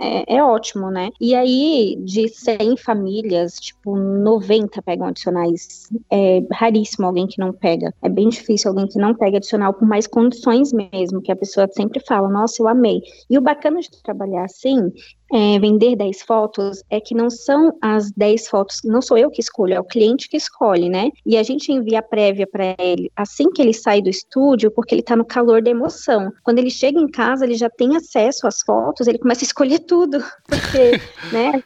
é, 0.00 0.36
é 0.36 0.42
ótimo, 0.42 0.90
né? 0.90 1.10
E 1.20 1.34
aí, 1.34 1.96
de 2.00 2.28
100 2.28 2.76
famílias, 2.78 3.54
tipo, 3.60 3.96
90 3.96 4.82
pegam 4.82 5.06
adicionais. 5.06 5.88
É 6.10 6.42
raríssimo 6.50 7.06
alguém 7.06 7.26
que 7.26 7.38
não 7.38 7.52
pega. 7.52 7.94
É 8.02 8.08
bem 8.08 8.28
difícil 8.28 8.70
alguém 8.70 8.88
que 8.88 8.98
não 8.98 9.14
pega 9.14 9.36
adicional 9.36 9.72
por 9.72 9.86
mais 9.86 10.06
condições 10.06 10.72
mesmo, 10.72 11.22
que 11.22 11.30
a 11.30 11.36
pessoa 11.36 11.68
sempre 11.70 12.00
fala, 12.00 12.28
nossa, 12.28 12.62
eu 12.62 12.66
amei. 12.68 13.02
E 13.30 13.38
o 13.38 13.42
bacana 13.42 13.80
de 13.80 13.90
trabalhar 14.02 14.44
assim 14.44 14.90
é, 15.32 15.58
vender 15.58 15.96
10 15.96 16.22
fotos 16.22 16.82
é 16.90 17.00
que 17.00 17.14
não 17.14 17.28
são 17.28 17.76
as 17.82 18.10
10 18.12 18.48
fotos, 18.48 18.80
não 18.84 19.02
sou 19.02 19.18
eu 19.18 19.30
que 19.30 19.40
escolho, 19.40 19.74
é 19.74 19.80
o 19.80 19.84
cliente 19.84 20.28
que 20.28 20.36
escolhe, 20.36 20.88
né? 20.88 21.10
E 21.24 21.36
a 21.36 21.42
gente 21.42 21.72
envia 21.72 21.98
a 21.98 22.02
prévia 22.02 22.46
para 22.46 22.74
ele 22.78 23.10
assim 23.16 23.50
que 23.50 23.60
ele 23.60 23.72
sai 23.72 24.00
do 24.00 24.08
estúdio, 24.08 24.70
porque 24.70 24.94
ele 24.94 25.02
tá 25.02 25.16
no 25.16 25.24
calor 25.24 25.62
da 25.62 25.70
emoção. 25.70 26.32
Quando 26.42 26.58
ele 26.58 26.70
chega 26.70 26.98
em 26.98 27.08
casa, 27.08 27.44
ele 27.44 27.54
já 27.54 27.70
tem 27.70 27.96
acesso 27.96 28.46
às 28.46 28.60
fotos, 28.60 29.06
ele 29.06 29.18
começa 29.18 29.42
a 29.42 29.46
escolher 29.46 29.80
tudo, 29.80 30.18
porque, 30.46 31.00
né? 31.32 31.62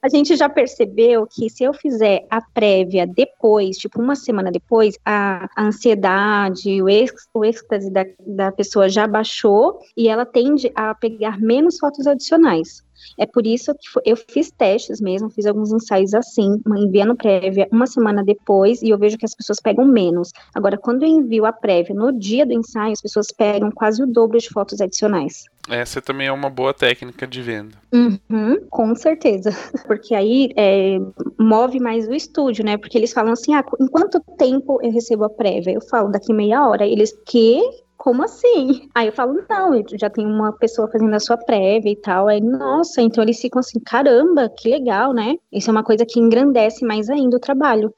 A 0.00 0.08
gente 0.08 0.36
já 0.36 0.48
percebeu 0.48 1.26
que 1.26 1.50
se 1.50 1.64
eu 1.64 1.74
fizer 1.74 2.24
a 2.30 2.40
prévia 2.40 3.04
depois, 3.04 3.76
tipo 3.76 4.00
uma 4.00 4.14
semana 4.14 4.50
depois, 4.50 4.96
a, 5.04 5.48
a 5.56 5.66
ansiedade, 5.66 6.80
o, 6.80 6.88
ex, 6.88 7.10
o 7.34 7.44
êxtase 7.44 7.90
da, 7.90 8.04
da 8.24 8.52
pessoa 8.52 8.88
já 8.88 9.08
baixou 9.08 9.80
e 9.96 10.08
ela 10.08 10.24
tende 10.24 10.70
a 10.76 10.94
pegar 10.94 11.40
menos 11.40 11.78
fotos 11.78 12.06
adicionais. 12.06 12.84
É 13.18 13.26
por 13.26 13.46
isso 13.46 13.74
que 13.74 14.10
eu 14.10 14.16
fiz 14.16 14.50
testes 14.50 15.00
mesmo, 15.00 15.30
fiz 15.30 15.46
alguns 15.46 15.72
ensaios 15.72 16.14
assim, 16.14 16.60
enviando 16.76 17.16
prévia 17.16 17.68
uma 17.72 17.86
semana 17.86 18.24
depois, 18.24 18.82
e 18.82 18.90
eu 18.90 18.98
vejo 18.98 19.18
que 19.18 19.24
as 19.24 19.34
pessoas 19.34 19.60
pegam 19.60 19.84
menos. 19.84 20.32
Agora, 20.54 20.76
quando 20.76 21.02
eu 21.02 21.08
envio 21.08 21.46
a 21.46 21.52
prévia 21.52 21.94
no 21.94 22.12
dia 22.12 22.46
do 22.46 22.52
ensaio, 22.52 22.92
as 22.92 23.00
pessoas 23.00 23.28
pegam 23.32 23.70
quase 23.70 24.02
o 24.02 24.06
dobro 24.06 24.38
de 24.38 24.48
fotos 24.48 24.80
adicionais. 24.80 25.44
Essa 25.68 26.00
também 26.00 26.26
é 26.26 26.32
uma 26.32 26.48
boa 26.48 26.72
técnica 26.72 27.26
de 27.26 27.42
venda. 27.42 27.76
Uhum, 27.92 28.66
com 28.70 28.94
certeza. 28.94 29.50
Porque 29.86 30.14
aí 30.14 30.50
é, 30.56 30.98
move 31.38 31.78
mais 31.78 32.08
o 32.08 32.14
estúdio, 32.14 32.64
né? 32.64 32.78
Porque 32.78 32.96
eles 32.96 33.12
falam 33.12 33.32
assim: 33.32 33.54
ah, 33.54 33.64
em 33.78 33.86
quanto 33.86 34.20
tempo 34.38 34.80
eu 34.82 34.90
recebo 34.90 35.24
a 35.24 35.30
prévia? 35.30 35.72
Eu 35.72 35.82
falo, 35.82 36.10
daqui 36.10 36.32
meia 36.32 36.66
hora. 36.66 36.86
Eles, 36.86 37.12
que? 37.26 37.60
Como 37.98 38.22
assim? 38.22 38.88
Aí 38.94 39.08
eu 39.08 39.12
falo, 39.12 39.44
não, 39.50 39.82
já 39.98 40.08
tenho 40.08 40.28
uma 40.28 40.52
pessoa 40.52 40.88
fazendo 40.90 41.12
a 41.14 41.20
sua 41.20 41.36
prévia 41.36 41.90
e 41.90 41.96
tal. 41.96 42.28
Aí, 42.28 42.40
nossa, 42.40 43.02
então 43.02 43.22
eles 43.22 43.40
ficam 43.40 43.58
assim, 43.58 43.80
caramba, 43.80 44.48
que 44.48 44.70
legal, 44.70 45.12
né? 45.12 45.34
Isso 45.52 45.68
é 45.68 45.72
uma 45.72 45.82
coisa 45.82 46.06
que 46.06 46.20
engrandece 46.20 46.86
mais 46.86 47.10
ainda 47.10 47.36
o 47.36 47.40
trabalho. 47.40 47.92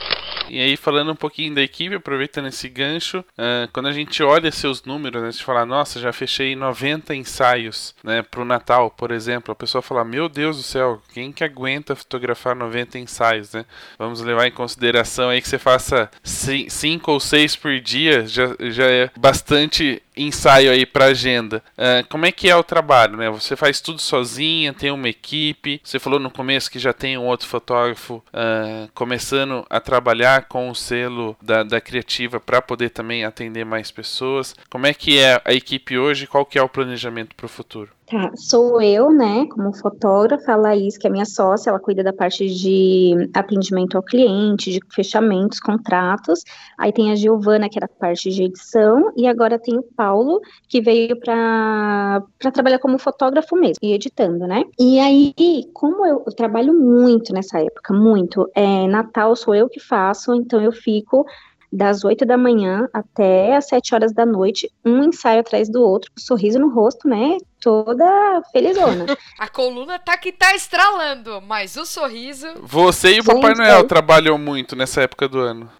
E 0.50 0.58
aí, 0.58 0.76
falando 0.76 1.12
um 1.12 1.16
pouquinho 1.16 1.54
da 1.54 1.62
equipe, 1.62 1.94
aproveitando 1.94 2.48
esse 2.48 2.68
gancho, 2.68 3.20
uh, 3.20 3.70
quando 3.72 3.86
a 3.86 3.92
gente 3.92 4.20
olha 4.20 4.50
seus 4.50 4.82
números, 4.82 5.22
né, 5.22 5.28
a 5.28 5.30
gente 5.30 5.44
fala, 5.44 5.64
nossa, 5.64 6.00
já 6.00 6.12
fechei 6.12 6.56
90 6.56 7.14
ensaios, 7.14 7.94
né, 8.02 8.20
pro 8.22 8.44
Natal, 8.44 8.90
por 8.90 9.12
exemplo, 9.12 9.52
a 9.52 9.54
pessoa 9.54 9.80
fala, 9.80 10.04
meu 10.04 10.28
Deus 10.28 10.56
do 10.56 10.62
céu, 10.64 11.00
quem 11.14 11.30
que 11.30 11.44
aguenta 11.44 11.94
fotografar 11.94 12.56
90 12.56 12.98
ensaios, 12.98 13.52
né? 13.52 13.64
Vamos 13.96 14.20
levar 14.22 14.48
em 14.48 14.50
consideração 14.50 15.28
aí 15.28 15.40
que 15.40 15.48
você 15.48 15.58
faça 15.58 16.10
5 16.24 17.12
ou 17.12 17.20
6 17.20 17.54
por 17.54 17.78
dia, 17.78 18.26
já, 18.26 18.56
já 18.58 18.86
é 18.86 19.08
bastante 19.16 19.89
去 19.90 20.02
ensaio 20.16 20.70
aí 20.70 20.84
para 20.84 21.06
agenda. 21.06 21.62
Uh, 21.78 22.06
como 22.08 22.26
é 22.26 22.32
que 22.32 22.48
é 22.48 22.56
o 22.56 22.62
trabalho, 22.62 23.16
né? 23.16 23.30
Você 23.30 23.56
faz 23.56 23.80
tudo 23.80 24.00
sozinha, 24.00 24.72
tem 24.72 24.90
uma 24.90 25.08
equipe. 25.08 25.80
Você 25.82 25.98
falou 25.98 26.18
no 26.18 26.30
começo 26.30 26.70
que 26.70 26.78
já 26.78 26.92
tem 26.92 27.16
um 27.16 27.26
outro 27.26 27.46
fotógrafo 27.46 28.16
uh, 28.16 28.90
começando 28.94 29.64
a 29.68 29.80
trabalhar 29.80 30.46
com 30.46 30.70
o 30.70 30.74
selo 30.74 31.36
da, 31.40 31.62
da 31.62 31.80
criativa 31.80 32.40
para 32.40 32.60
poder 32.60 32.90
também 32.90 33.24
atender 33.24 33.64
mais 33.64 33.90
pessoas. 33.90 34.54
Como 34.68 34.86
é 34.86 34.94
que 34.94 35.18
é 35.18 35.40
a 35.44 35.52
equipe 35.52 35.98
hoje? 35.98 36.26
Qual 36.26 36.44
que 36.44 36.58
é 36.58 36.62
o 36.62 36.68
planejamento 36.68 37.34
para 37.34 37.46
o 37.46 37.48
futuro? 37.48 37.90
Tá, 38.10 38.32
sou 38.34 38.82
eu, 38.82 39.12
né, 39.12 39.46
como 39.52 39.72
fotógrafa, 39.72 40.52
a 40.52 40.56
Laís, 40.56 40.98
que 40.98 41.06
é 41.06 41.10
minha 41.10 41.24
sócia, 41.24 41.70
ela 41.70 41.78
cuida 41.78 42.02
da 42.02 42.12
parte 42.12 42.52
de 42.52 43.30
atendimento 43.32 43.96
ao 43.96 44.02
cliente, 44.02 44.72
de 44.72 44.80
fechamentos, 44.92 45.60
contratos. 45.60 46.42
Aí 46.76 46.92
tem 46.92 47.12
a 47.12 47.14
Giovana, 47.14 47.68
que 47.68 47.78
era 47.78 47.86
a 47.86 48.00
parte 48.00 48.28
de 48.30 48.42
edição, 48.42 49.12
e 49.16 49.28
agora 49.28 49.60
tem 49.60 49.78
o 49.78 49.82
Paulo, 50.00 50.40
que 50.66 50.80
veio 50.80 51.20
para 51.20 52.22
trabalhar 52.54 52.78
como 52.78 52.98
fotógrafo 52.98 53.54
mesmo, 53.54 53.76
e 53.82 53.92
editando, 53.92 54.46
né? 54.46 54.64
E 54.78 54.98
aí, 54.98 55.34
como 55.74 56.06
eu, 56.06 56.22
eu 56.26 56.32
trabalho 56.34 56.72
muito 56.72 57.34
nessa 57.34 57.60
época, 57.60 57.92
muito, 57.92 58.50
é, 58.54 58.86
Natal 58.86 59.36
sou 59.36 59.54
eu 59.54 59.68
que 59.68 59.78
faço, 59.78 60.34
então 60.34 60.58
eu 60.58 60.72
fico 60.72 61.26
das 61.70 62.02
8 62.02 62.24
da 62.24 62.38
manhã 62.38 62.88
até 62.94 63.54
as 63.54 63.68
7 63.68 63.94
horas 63.94 64.14
da 64.14 64.24
noite, 64.24 64.70
um 64.82 65.04
ensaio 65.04 65.40
atrás 65.40 65.68
do 65.70 65.82
outro, 65.82 66.10
sorriso 66.18 66.58
no 66.58 66.70
rosto, 66.70 67.06
né? 67.06 67.36
Toda 67.60 68.42
felizona. 68.50 69.06
A 69.38 69.48
coluna 69.48 69.98
tá 69.98 70.16
que 70.16 70.32
tá 70.32 70.54
estralando, 70.54 71.40
mas 71.42 71.76
o 71.76 71.84
sorriso. 71.84 72.46
Você 72.62 73.16
e 73.16 73.20
o 73.20 73.24
Papai 73.24 73.54
Noel 73.54 73.86
trabalham 73.86 74.36
muito 74.38 74.74
nessa 74.74 75.02
época 75.02 75.28
do 75.28 75.38
ano. 75.38 75.70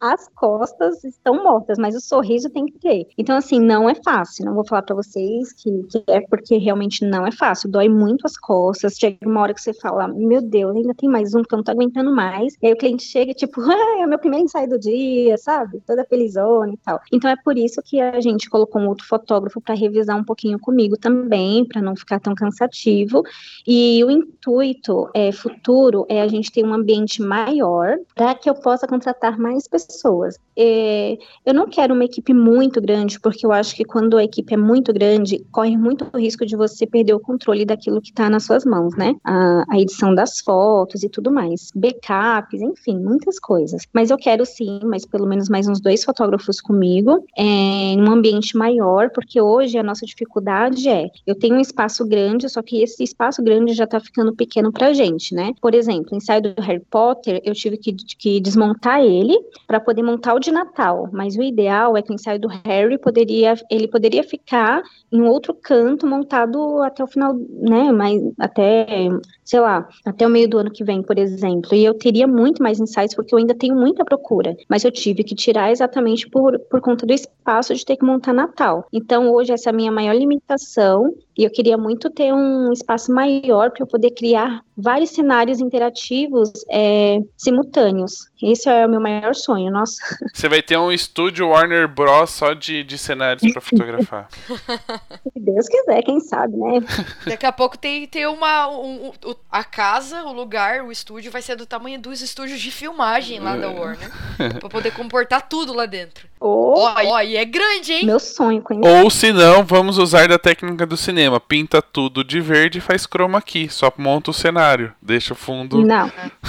As 0.00 0.28
costas 0.34 1.02
estão 1.04 1.42
mortas, 1.42 1.78
mas 1.78 1.94
o 1.96 2.00
sorriso 2.00 2.50
tem 2.50 2.66
que 2.66 2.78
ter. 2.78 3.06
Então, 3.16 3.36
assim, 3.36 3.58
não 3.58 3.88
é 3.88 3.94
fácil. 3.94 4.44
Não 4.44 4.54
vou 4.54 4.66
falar 4.66 4.82
para 4.82 4.96
vocês 4.96 5.52
que, 5.52 5.70
que, 5.84 6.04
é 6.08 6.20
porque 6.20 6.56
realmente 6.58 7.04
não 7.04 7.26
é 7.26 7.32
fácil. 7.32 7.70
Dói 7.70 7.88
muito 7.88 8.26
as 8.26 8.36
costas. 8.36 8.96
Chega 8.98 9.18
uma 9.26 9.40
hora 9.40 9.54
que 9.54 9.60
você 9.60 9.72
fala, 9.72 10.08
meu 10.08 10.42
Deus, 10.42 10.76
ainda 10.76 10.94
tem 10.94 11.08
mais 11.08 11.34
um 11.34 11.42
que 11.42 11.54
eu 11.54 11.58
não 11.58 11.64
tô 11.64 11.72
aguentando 11.72 12.14
mais. 12.14 12.54
E 12.60 12.66
aí 12.66 12.72
o 12.72 12.76
cliente 12.76 13.04
chega, 13.04 13.32
tipo, 13.32 13.60
ah, 13.62 14.00
é 14.00 14.06
o 14.06 14.08
meu 14.08 14.18
primeiro 14.18 14.44
ensaio 14.44 14.68
do 14.68 14.78
dia, 14.78 15.36
sabe? 15.38 15.82
Toda 15.86 16.04
felizona 16.04 16.72
e 16.72 16.76
tal. 16.78 17.00
Então 17.12 17.30
é 17.30 17.36
por 17.36 17.56
isso 17.56 17.80
que 17.82 18.00
a 18.00 18.20
gente 18.20 18.50
colocou 18.50 18.80
um 18.80 18.88
outro 18.88 19.06
fotógrafo 19.06 19.60
para 19.60 19.74
revisar 19.74 20.16
um 20.16 20.24
pouquinho 20.24 20.58
comigo 20.58 20.96
também 20.96 21.21
também, 21.22 21.64
para 21.64 21.80
não 21.80 21.94
ficar 21.94 22.18
tão 22.20 22.34
cansativo. 22.34 23.22
E 23.66 24.02
o 24.04 24.10
intuito 24.10 25.08
é, 25.14 25.30
futuro 25.30 26.04
é 26.08 26.20
a 26.20 26.28
gente 26.28 26.50
ter 26.50 26.64
um 26.64 26.74
ambiente 26.74 27.22
maior 27.22 27.96
para 28.14 28.34
que 28.34 28.50
eu 28.50 28.54
possa 28.54 28.86
contratar 28.86 29.38
mais 29.38 29.68
pessoas. 29.68 30.38
É, 30.56 31.16
eu 31.46 31.54
não 31.54 31.66
quero 31.66 31.94
uma 31.94 32.04
equipe 32.04 32.34
muito 32.34 32.80
grande, 32.80 33.18
porque 33.20 33.46
eu 33.46 33.52
acho 33.52 33.74
que 33.74 33.84
quando 33.84 34.16
a 34.16 34.24
equipe 34.24 34.52
é 34.52 34.56
muito 34.56 34.92
grande, 34.92 35.44
corre 35.50 35.76
muito 35.76 36.06
o 36.12 36.18
risco 36.18 36.44
de 36.44 36.56
você 36.56 36.86
perder 36.86 37.14
o 37.14 37.20
controle 37.20 37.64
daquilo 37.64 38.00
que 38.00 38.10
está 38.10 38.28
nas 38.28 38.44
suas 38.44 38.64
mãos, 38.64 38.94
né? 38.96 39.14
A, 39.24 39.64
a, 39.70 39.80
edição 39.80 40.14
das 40.14 40.40
fotos 40.40 41.02
e 41.02 41.08
tudo 41.08 41.30
mais, 41.30 41.70
backups, 41.74 42.60
enfim, 42.60 42.98
muitas 42.98 43.38
coisas. 43.38 43.82
Mas 43.92 44.10
eu 44.10 44.18
quero 44.18 44.44
sim, 44.44 44.80
mas 44.84 45.06
pelo 45.06 45.26
menos 45.26 45.48
mais 45.48 45.66
uns 45.66 45.80
dois 45.80 46.04
fotógrafos 46.04 46.60
comigo, 46.60 47.24
é, 47.36 47.42
em 47.42 48.00
um 48.00 48.10
ambiente 48.10 48.56
maior, 48.56 49.10
porque 49.10 49.40
hoje 49.40 49.78
a 49.78 49.82
nossa 49.82 50.04
dificuldade 50.04 50.88
é 50.88 51.08
eu 51.26 51.34
tenho 51.34 51.56
um 51.56 51.60
espaço 51.60 52.06
grande, 52.06 52.48
só 52.48 52.62
que 52.62 52.82
esse 52.82 53.02
espaço 53.02 53.42
grande 53.42 53.72
já 53.72 53.86
tá 53.86 54.00
ficando 54.00 54.34
pequeno 54.34 54.72
pra 54.72 54.92
gente, 54.92 55.34
né? 55.34 55.52
Por 55.60 55.74
exemplo, 55.74 56.10
o 56.12 56.16
ensaio 56.16 56.42
do 56.42 56.60
Harry 56.60 56.82
Potter, 56.90 57.40
eu 57.44 57.54
tive 57.54 57.76
que, 57.76 57.92
que 57.92 58.40
desmontar 58.40 59.00
ele 59.00 59.38
para 59.66 59.80
poder 59.80 60.02
montar 60.02 60.34
o 60.34 60.38
de 60.38 60.50
Natal, 60.50 61.08
mas 61.12 61.36
o 61.36 61.42
ideal 61.42 61.96
é 61.96 62.02
que 62.02 62.12
o 62.12 62.14
ensaio 62.14 62.40
do 62.40 62.48
Harry 62.48 62.98
poderia, 62.98 63.54
ele 63.70 63.88
poderia 63.88 64.22
ficar 64.22 64.82
em 65.10 65.22
outro 65.22 65.54
canto 65.54 66.06
montado 66.06 66.80
até 66.82 67.02
o 67.02 67.06
final, 67.06 67.34
né, 67.34 67.92
mas 67.92 68.20
até, 68.38 69.08
sei 69.44 69.60
lá, 69.60 69.88
até 70.04 70.26
o 70.26 70.30
meio 70.30 70.48
do 70.48 70.58
ano 70.58 70.70
que 70.70 70.84
vem, 70.84 71.02
por 71.02 71.18
exemplo. 71.18 71.74
E 71.74 71.84
eu 71.84 71.94
teria 71.94 72.26
muito 72.26 72.62
mais 72.62 72.80
ensaios 72.80 73.14
porque 73.14 73.34
eu 73.34 73.38
ainda 73.38 73.54
tenho 73.54 73.74
muita 73.74 74.04
procura, 74.04 74.56
mas 74.68 74.84
eu 74.84 74.90
tive 74.90 75.24
que 75.24 75.34
tirar 75.34 75.70
exatamente 75.70 76.28
por, 76.28 76.58
por 76.58 76.80
conta 76.80 77.06
do 77.06 77.12
espaço 77.12 77.74
de 77.74 77.84
ter 77.84 77.96
que 77.96 78.04
montar 78.04 78.32
Natal. 78.32 78.86
Então, 78.92 79.30
hoje 79.30 79.52
essa 79.52 79.70
é 79.70 79.72
a 79.72 79.76
minha 79.76 79.92
maior 79.92 80.14
limitação 80.14 81.14
e 81.36 81.44
eu 81.44 81.50
queria 81.50 81.78
muito 81.78 82.10
ter 82.10 82.32
um 82.32 82.72
espaço 82.72 83.12
maior 83.12 83.70
para 83.70 83.82
eu 83.82 83.86
poder 83.86 84.10
criar 84.10 84.62
vários 84.76 85.10
cenários 85.10 85.60
interativos 85.60 86.50
é, 86.70 87.20
simultâneos. 87.36 88.30
Esse 88.42 88.68
é 88.68 88.86
o 88.86 88.90
meu 88.90 89.00
maior 89.00 89.34
sonho, 89.34 89.70
nossa. 89.70 89.96
Você 90.34 90.48
vai 90.48 90.60
ter 90.60 90.76
um 90.76 90.92
estúdio 90.92 91.48
Warner 91.48 91.88
Bros. 91.88 92.30
só 92.30 92.52
de, 92.52 92.82
de 92.82 92.98
cenários 92.98 93.50
para 93.52 93.60
fotografar. 93.60 94.28
Se 95.32 95.40
Deus 95.40 95.68
quiser, 95.68 96.02
quem 96.02 96.20
sabe, 96.20 96.56
né? 96.56 96.80
Daqui 97.26 97.46
a 97.46 97.52
pouco 97.52 97.78
tem, 97.78 98.06
tem 98.06 98.26
uma. 98.26 98.68
Um, 98.68 99.08
um, 99.08 99.34
a 99.50 99.64
casa, 99.64 100.24
o 100.24 100.32
lugar, 100.32 100.84
o 100.84 100.92
estúdio 100.92 101.30
vai 101.30 101.40
ser 101.40 101.56
do 101.56 101.66
tamanho 101.66 102.00
dos 102.00 102.20
estúdios 102.20 102.60
de 102.60 102.70
filmagem 102.70 103.40
lá 103.40 103.56
da 103.56 103.70
Warner. 103.70 104.10
para 104.36 104.68
poder 104.68 104.92
comportar 104.92 105.48
tudo 105.48 105.72
lá 105.72 105.86
dentro. 105.86 106.31
Oh, 106.44 106.74
oh, 106.74 107.20
e 107.20 107.36
é 107.36 107.44
grande, 107.44 107.92
hein? 107.92 108.04
Meu 108.04 108.18
sonho 108.18 108.60
conhecer. 108.60 108.88
Ou 108.88 109.08
se 109.08 109.32
não, 109.32 109.64
vamos 109.64 109.96
usar 109.96 110.26
da 110.26 110.36
técnica 110.36 110.84
do 110.84 110.96
cinema. 110.96 111.38
Pinta 111.38 111.80
tudo 111.80 112.24
de 112.24 112.40
verde 112.40 112.78
e 112.78 112.80
faz 112.80 113.06
chroma 113.06 113.40
key. 113.40 113.68
Só 113.68 113.92
monta 113.96 114.32
o 114.32 114.34
cenário. 114.34 114.92
Deixa 115.00 115.34
o 115.34 115.36
fundo. 115.36 115.86
Não. 115.86 116.06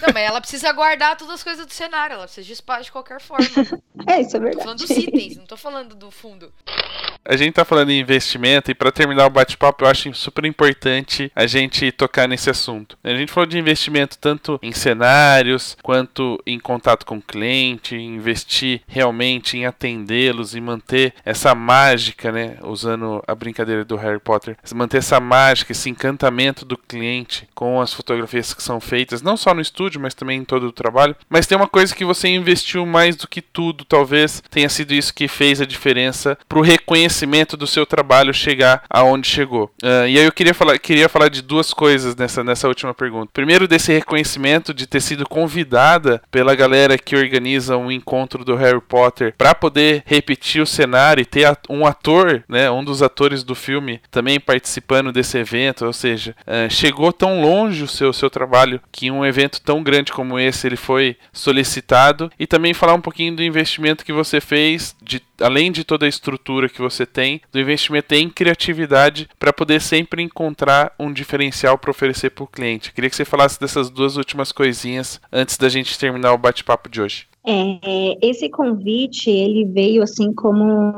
não, 0.00 0.14
mas 0.14 0.22
ela 0.22 0.40
precisa 0.40 0.72
guardar 0.72 1.16
todas 1.16 1.34
as 1.34 1.42
coisas 1.42 1.66
do 1.66 1.72
cenário. 1.72 2.14
Ela 2.14 2.24
precisa 2.24 2.46
de 2.46 2.52
espaço 2.52 2.84
de 2.84 2.92
qualquer 2.92 3.20
forma. 3.20 3.44
é, 4.06 4.20
isso 4.20 4.36
é 4.36 4.40
verdade. 4.40 4.56
Tô 4.56 4.62
falando 4.62 4.78
dos 4.78 4.90
itens, 4.90 5.36
não 5.36 5.46
tô 5.46 5.56
falando 5.56 5.94
do 5.96 6.12
fundo. 6.12 6.52
A 7.24 7.36
gente 7.36 7.54
tá 7.54 7.64
falando 7.64 7.90
em 7.90 8.00
investimento 8.00 8.70
e 8.70 8.74
para 8.74 8.92
terminar 8.92 9.26
o 9.26 9.30
bate-papo, 9.30 9.84
eu 9.84 9.88
acho 9.88 10.12
super 10.14 10.44
importante 10.44 11.30
a 11.34 11.46
gente 11.46 11.92
tocar 11.92 12.28
nesse 12.28 12.48
assunto. 12.48 12.96
A 13.04 13.14
gente 13.14 13.30
falou 13.30 13.46
de 13.46 13.58
investimento 13.58 14.16
tanto 14.18 14.58
em 14.62 14.72
cenários 14.72 15.76
quanto 15.82 16.40
em 16.46 16.58
contato 16.58 17.04
com 17.04 17.18
o 17.18 17.22
cliente, 17.22 17.94
investir 17.94 18.82
realmente 18.86 19.39
em 19.56 19.66
atendê-los 19.66 20.54
e 20.54 20.60
manter 20.60 21.14
essa 21.24 21.54
mágica, 21.54 22.30
né, 22.30 22.56
usando 22.62 23.22
a 23.26 23.34
brincadeira 23.34 23.84
do 23.84 23.96
Harry 23.96 24.20
Potter, 24.20 24.56
manter 24.74 24.98
essa 24.98 25.20
mágica, 25.20 25.72
esse 25.72 25.90
encantamento 25.90 26.64
do 26.64 26.76
cliente 26.76 27.48
com 27.54 27.80
as 27.80 27.92
fotografias 27.92 28.54
que 28.54 28.62
são 28.62 28.80
feitas, 28.80 29.22
não 29.22 29.36
só 29.36 29.54
no 29.54 29.60
estúdio, 29.60 30.00
mas 30.00 30.14
também 30.14 30.40
em 30.40 30.44
todo 30.44 30.66
o 30.66 30.72
trabalho. 30.72 31.16
Mas 31.28 31.46
tem 31.46 31.56
uma 31.56 31.68
coisa 31.68 31.94
que 31.94 32.04
você 32.04 32.28
investiu 32.28 32.84
mais 32.86 33.16
do 33.16 33.28
que 33.28 33.40
tudo, 33.42 33.84
talvez 33.84 34.42
tenha 34.50 34.68
sido 34.68 34.92
isso 34.92 35.14
que 35.14 35.28
fez 35.28 35.60
a 35.60 35.66
diferença 35.66 36.38
pro 36.48 36.60
reconhecimento 36.60 36.90
reconhecimento 37.20 37.56
do 37.56 37.66
seu 37.66 37.86
trabalho 37.86 38.34
chegar 38.34 38.82
aonde 38.88 39.28
chegou. 39.28 39.70
Uh, 39.82 40.06
e 40.08 40.18
aí 40.18 40.24
eu 40.24 40.32
queria 40.32 40.54
falar, 40.54 40.78
queria 40.78 41.08
falar 41.08 41.28
de 41.28 41.42
duas 41.42 41.72
coisas 41.72 42.16
nessa, 42.16 42.42
nessa 42.42 42.68
última 42.68 42.92
pergunta. 42.92 43.30
Primeiro, 43.32 43.68
desse 43.68 43.92
reconhecimento 43.92 44.74
de 44.74 44.86
ter 44.86 45.00
sido 45.00 45.26
convidada 45.28 46.22
pela 46.30 46.54
galera 46.54 46.98
que 46.98 47.16
organiza 47.16 47.76
um 47.76 47.90
encontro 47.90 48.44
do 48.44 48.56
Harry 48.56 48.80
Potter 48.80 49.29
para 49.36 49.54
poder 49.54 50.02
repetir 50.06 50.62
o 50.62 50.66
cenário 50.66 51.22
e 51.22 51.24
ter 51.24 51.50
um 51.68 51.86
ator, 51.86 52.44
né, 52.48 52.70
um 52.70 52.84
dos 52.84 53.02
atores 53.02 53.42
do 53.42 53.54
filme, 53.54 54.00
também 54.10 54.38
participando 54.38 55.12
desse 55.12 55.38
evento. 55.38 55.84
Ou 55.86 55.92
seja, 55.92 56.36
uh, 56.42 56.70
chegou 56.70 57.12
tão 57.12 57.40
longe 57.40 57.82
o 57.82 57.88
seu, 57.88 58.12
seu 58.12 58.30
trabalho 58.30 58.80
que 58.92 59.10
um 59.10 59.24
evento 59.24 59.60
tão 59.60 59.82
grande 59.82 60.12
como 60.12 60.38
esse 60.38 60.66
ele 60.66 60.76
foi 60.76 61.16
solicitado. 61.32 62.30
E 62.38 62.46
também 62.46 62.74
falar 62.74 62.94
um 62.94 63.00
pouquinho 63.00 63.34
do 63.34 63.42
investimento 63.42 64.04
que 64.04 64.12
você 64.12 64.40
fez, 64.40 64.94
de, 65.02 65.20
além 65.40 65.72
de 65.72 65.82
toda 65.82 66.06
a 66.06 66.08
estrutura 66.08 66.68
que 66.68 66.80
você 66.80 67.00
você 67.00 67.06
tem 67.06 67.40
do 67.50 67.58
investimento 67.58 68.14
em 68.14 68.28
criatividade 68.28 69.28
para 69.38 69.52
poder 69.52 69.80
sempre 69.80 70.22
encontrar 70.22 70.92
um 70.98 71.12
diferencial 71.12 71.78
para 71.78 71.90
oferecer 71.90 72.30
para 72.30 72.44
o 72.44 72.48
cliente. 72.48 72.92
Queria 72.92 73.08
que 73.08 73.16
você 73.16 73.24
falasse 73.24 73.58
dessas 73.58 73.88
duas 73.88 74.16
últimas 74.16 74.52
coisinhas 74.52 75.20
antes 75.32 75.56
da 75.56 75.68
gente 75.68 75.98
terminar 75.98 76.32
o 76.32 76.38
bate-papo 76.38 76.88
de 76.88 77.00
hoje. 77.00 77.29
É, 77.46 78.18
esse 78.20 78.48
convite, 78.50 79.30
ele 79.30 79.64
veio 79.64 80.02
assim 80.02 80.32
como 80.32 80.92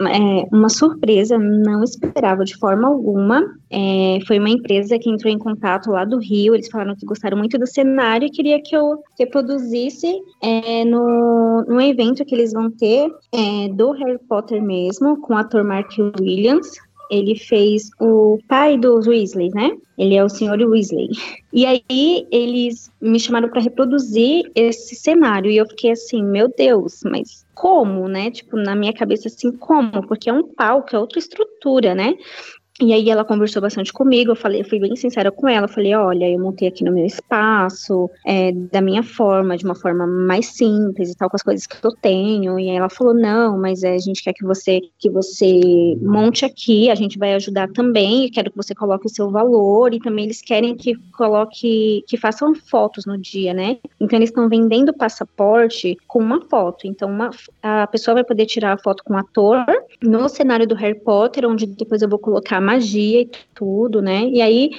é, 0.00 0.46
uma 0.52 0.68
surpresa, 0.68 1.38
não 1.38 1.82
esperava 1.82 2.44
de 2.44 2.56
forma 2.56 2.86
alguma. 2.88 3.42
É, 3.70 4.18
foi 4.26 4.38
uma 4.38 4.50
empresa 4.50 4.98
que 4.98 5.08
entrou 5.08 5.32
em 5.32 5.38
contato 5.38 5.90
lá 5.90 6.04
do 6.04 6.18
Rio, 6.18 6.54
eles 6.54 6.68
falaram 6.68 6.94
que 6.94 7.06
gostaram 7.06 7.38
muito 7.38 7.58
do 7.58 7.66
cenário 7.66 8.26
e 8.26 8.30
queria 8.30 8.60
que 8.62 8.76
eu 8.76 9.02
reproduzisse 9.18 10.12
é, 10.42 10.84
no, 10.84 11.64
no 11.66 11.80
evento 11.80 12.24
que 12.24 12.34
eles 12.34 12.52
vão 12.52 12.70
ter 12.70 13.10
é, 13.32 13.68
do 13.68 13.92
Harry 13.92 14.18
Potter 14.28 14.62
mesmo, 14.62 15.20
com 15.20 15.34
o 15.34 15.36
ator 15.36 15.64
Mark 15.64 15.90
Williams 16.20 16.70
ele 17.10 17.34
fez 17.34 17.90
o 18.00 18.38
pai 18.46 18.78
dos 18.78 19.06
Weasley, 19.06 19.50
né? 19.50 19.76
Ele 19.98 20.14
é 20.14 20.24
o 20.24 20.28
senhor 20.28 20.58
Weasley. 20.58 21.08
E 21.52 21.66
aí 21.66 22.26
eles 22.30 22.90
me 23.00 23.18
chamaram 23.18 23.50
para 23.50 23.60
reproduzir 23.60 24.50
esse 24.54 24.94
cenário 24.94 25.50
e 25.50 25.56
eu 25.56 25.66
fiquei 25.66 25.90
assim, 25.90 26.22
meu 26.22 26.48
Deus, 26.56 27.00
mas 27.04 27.44
como, 27.54 28.08
né? 28.08 28.30
Tipo, 28.30 28.56
na 28.56 28.74
minha 28.74 28.92
cabeça 28.92 29.28
assim, 29.28 29.52
como? 29.52 30.06
Porque 30.06 30.30
é 30.30 30.32
um 30.32 30.46
palco, 30.54 30.94
é 30.94 30.98
outra 30.98 31.18
estrutura, 31.18 31.94
né? 31.94 32.14
E 32.80 32.94
aí 32.94 33.10
ela 33.10 33.24
conversou 33.24 33.60
bastante 33.60 33.92
comigo, 33.92 34.30
eu 34.30 34.36
falei, 34.36 34.62
eu 34.62 34.64
fui 34.64 34.78
bem 34.80 34.96
sincera 34.96 35.30
com 35.30 35.46
ela, 35.46 35.68
falei, 35.68 35.94
olha, 35.94 36.30
eu 36.30 36.38
montei 36.38 36.66
aqui 36.66 36.82
no 36.82 36.90
meu 36.90 37.04
espaço, 37.04 38.08
é, 38.24 38.52
da 38.52 38.80
minha 38.80 39.02
forma, 39.02 39.54
de 39.54 39.66
uma 39.66 39.74
forma 39.74 40.06
mais 40.06 40.46
simples 40.46 41.10
e 41.10 41.14
tal, 41.14 41.28
com 41.28 41.36
as 41.36 41.42
coisas 41.42 41.66
que 41.66 41.76
eu 41.84 41.92
tenho. 41.92 42.58
E 42.58 42.70
aí 42.70 42.76
ela 42.76 42.88
falou, 42.88 43.12
não, 43.12 43.58
mas 43.58 43.82
é, 43.82 43.94
a 43.94 43.98
gente 43.98 44.22
quer 44.22 44.32
que 44.32 44.44
você 44.44 44.80
que 44.98 45.10
você 45.10 45.96
monte 46.00 46.44
aqui, 46.46 46.90
a 46.90 46.94
gente 46.94 47.18
vai 47.18 47.34
ajudar 47.34 47.68
também, 47.68 48.30
quero 48.30 48.50
que 48.50 48.56
você 48.56 48.74
coloque 48.74 49.06
o 49.06 49.10
seu 49.10 49.30
valor, 49.30 49.92
e 49.92 49.98
também 49.98 50.24
eles 50.24 50.40
querem 50.40 50.74
que 50.74 50.94
coloque, 51.12 52.02
que 52.06 52.16
façam 52.16 52.54
fotos 52.54 53.04
no 53.04 53.18
dia, 53.18 53.52
né? 53.52 53.76
Então 54.00 54.18
eles 54.18 54.30
estão 54.30 54.48
vendendo 54.48 54.94
passaporte 54.94 55.98
com 56.08 56.20
uma 56.20 56.40
foto. 56.48 56.86
Então 56.86 57.10
uma, 57.10 57.30
a 57.62 57.86
pessoa 57.86 58.14
vai 58.14 58.24
poder 58.24 58.46
tirar 58.46 58.72
a 58.72 58.78
foto 58.78 59.04
com 59.04 59.12
o 59.12 59.18
ator 59.18 59.66
no 60.02 60.28
cenário 60.30 60.66
do 60.66 60.74
Harry 60.74 60.98
Potter, 60.98 61.46
onde 61.46 61.66
depois 61.66 62.00
eu 62.00 62.08
vou 62.08 62.18
colocar 62.18 62.60
magia 62.70 63.22
e 63.22 63.30
tudo, 63.54 64.00
né? 64.00 64.28
E 64.28 64.40
aí 64.40 64.70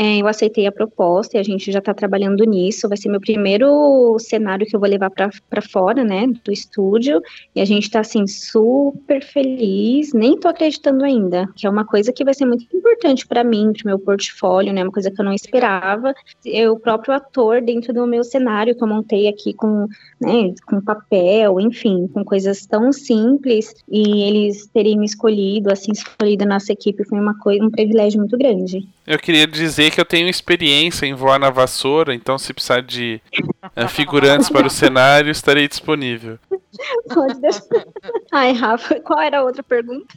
é, 0.00 0.18
eu 0.18 0.28
aceitei 0.28 0.64
a 0.64 0.70
proposta 0.70 1.36
e 1.36 1.40
a 1.40 1.42
gente 1.42 1.72
já 1.72 1.80
está 1.80 1.92
trabalhando 1.92 2.44
nisso. 2.44 2.88
Vai 2.88 2.96
ser 2.96 3.08
meu 3.08 3.20
primeiro 3.20 4.16
cenário 4.20 4.64
que 4.64 4.76
eu 4.76 4.78
vou 4.78 4.88
levar 4.88 5.10
para 5.10 5.60
fora, 5.60 6.04
né, 6.04 6.28
do 6.44 6.52
estúdio. 6.52 7.20
E 7.52 7.60
a 7.60 7.64
gente 7.64 7.82
está 7.82 7.98
assim 7.98 8.24
super 8.24 9.20
feliz. 9.24 10.12
Nem 10.12 10.34
estou 10.34 10.52
acreditando 10.52 11.04
ainda, 11.04 11.48
que 11.56 11.66
é 11.66 11.70
uma 11.70 11.84
coisa 11.84 12.12
que 12.12 12.24
vai 12.24 12.32
ser 12.32 12.46
muito 12.46 12.64
importante 12.76 13.26
para 13.26 13.42
mim, 13.42 13.72
para 13.72 13.82
meu 13.86 13.98
portfólio, 13.98 14.72
né, 14.72 14.84
uma 14.84 14.92
coisa 14.92 15.10
que 15.10 15.20
eu 15.20 15.24
não 15.24 15.32
esperava. 15.32 16.14
Eu 16.44 16.74
o 16.74 16.80
próprio 16.80 17.12
ator 17.12 17.60
dentro 17.60 17.92
do 17.92 18.06
meu 18.06 18.22
cenário 18.22 18.76
que 18.76 18.82
eu 18.84 18.86
montei 18.86 19.26
aqui 19.26 19.52
com, 19.52 19.88
né, 20.20 20.54
com 20.64 20.80
papel, 20.80 21.58
enfim, 21.58 22.06
com 22.06 22.24
coisas 22.24 22.64
tão 22.66 22.92
simples 22.92 23.74
e 23.90 24.22
eles 24.22 24.68
terem 24.68 24.96
me 24.96 25.06
escolhido, 25.06 25.72
assim, 25.72 25.90
escolhido 25.90 26.46
nossa 26.46 26.72
equipe 26.72 27.04
foi 27.04 27.18
uma 27.18 27.36
coisa, 27.38 27.64
um 27.64 27.70
privilégio 27.70 28.20
muito 28.20 28.38
grande. 28.38 28.86
Eu 29.08 29.18
queria 29.18 29.46
dizer 29.46 29.90
que 29.90 29.98
eu 29.98 30.04
tenho 30.04 30.28
experiência 30.28 31.06
em 31.06 31.14
voar 31.14 31.38
na 31.38 31.48
vassoura, 31.48 32.14
então 32.14 32.36
se 32.36 32.52
precisar 32.52 32.82
de 32.82 33.22
uh, 33.74 33.88
figurantes 33.88 34.50
para 34.50 34.66
o 34.66 34.70
cenário, 34.70 35.30
estarei 35.30 35.66
disponível. 35.66 36.38
Pode 37.14 37.40
deixar. 37.40 37.86
Ai, 38.30 38.52
Rafa, 38.52 39.00
qual 39.00 39.18
era 39.18 39.38
a 39.38 39.42
outra 39.42 39.62
pergunta? 39.62 40.14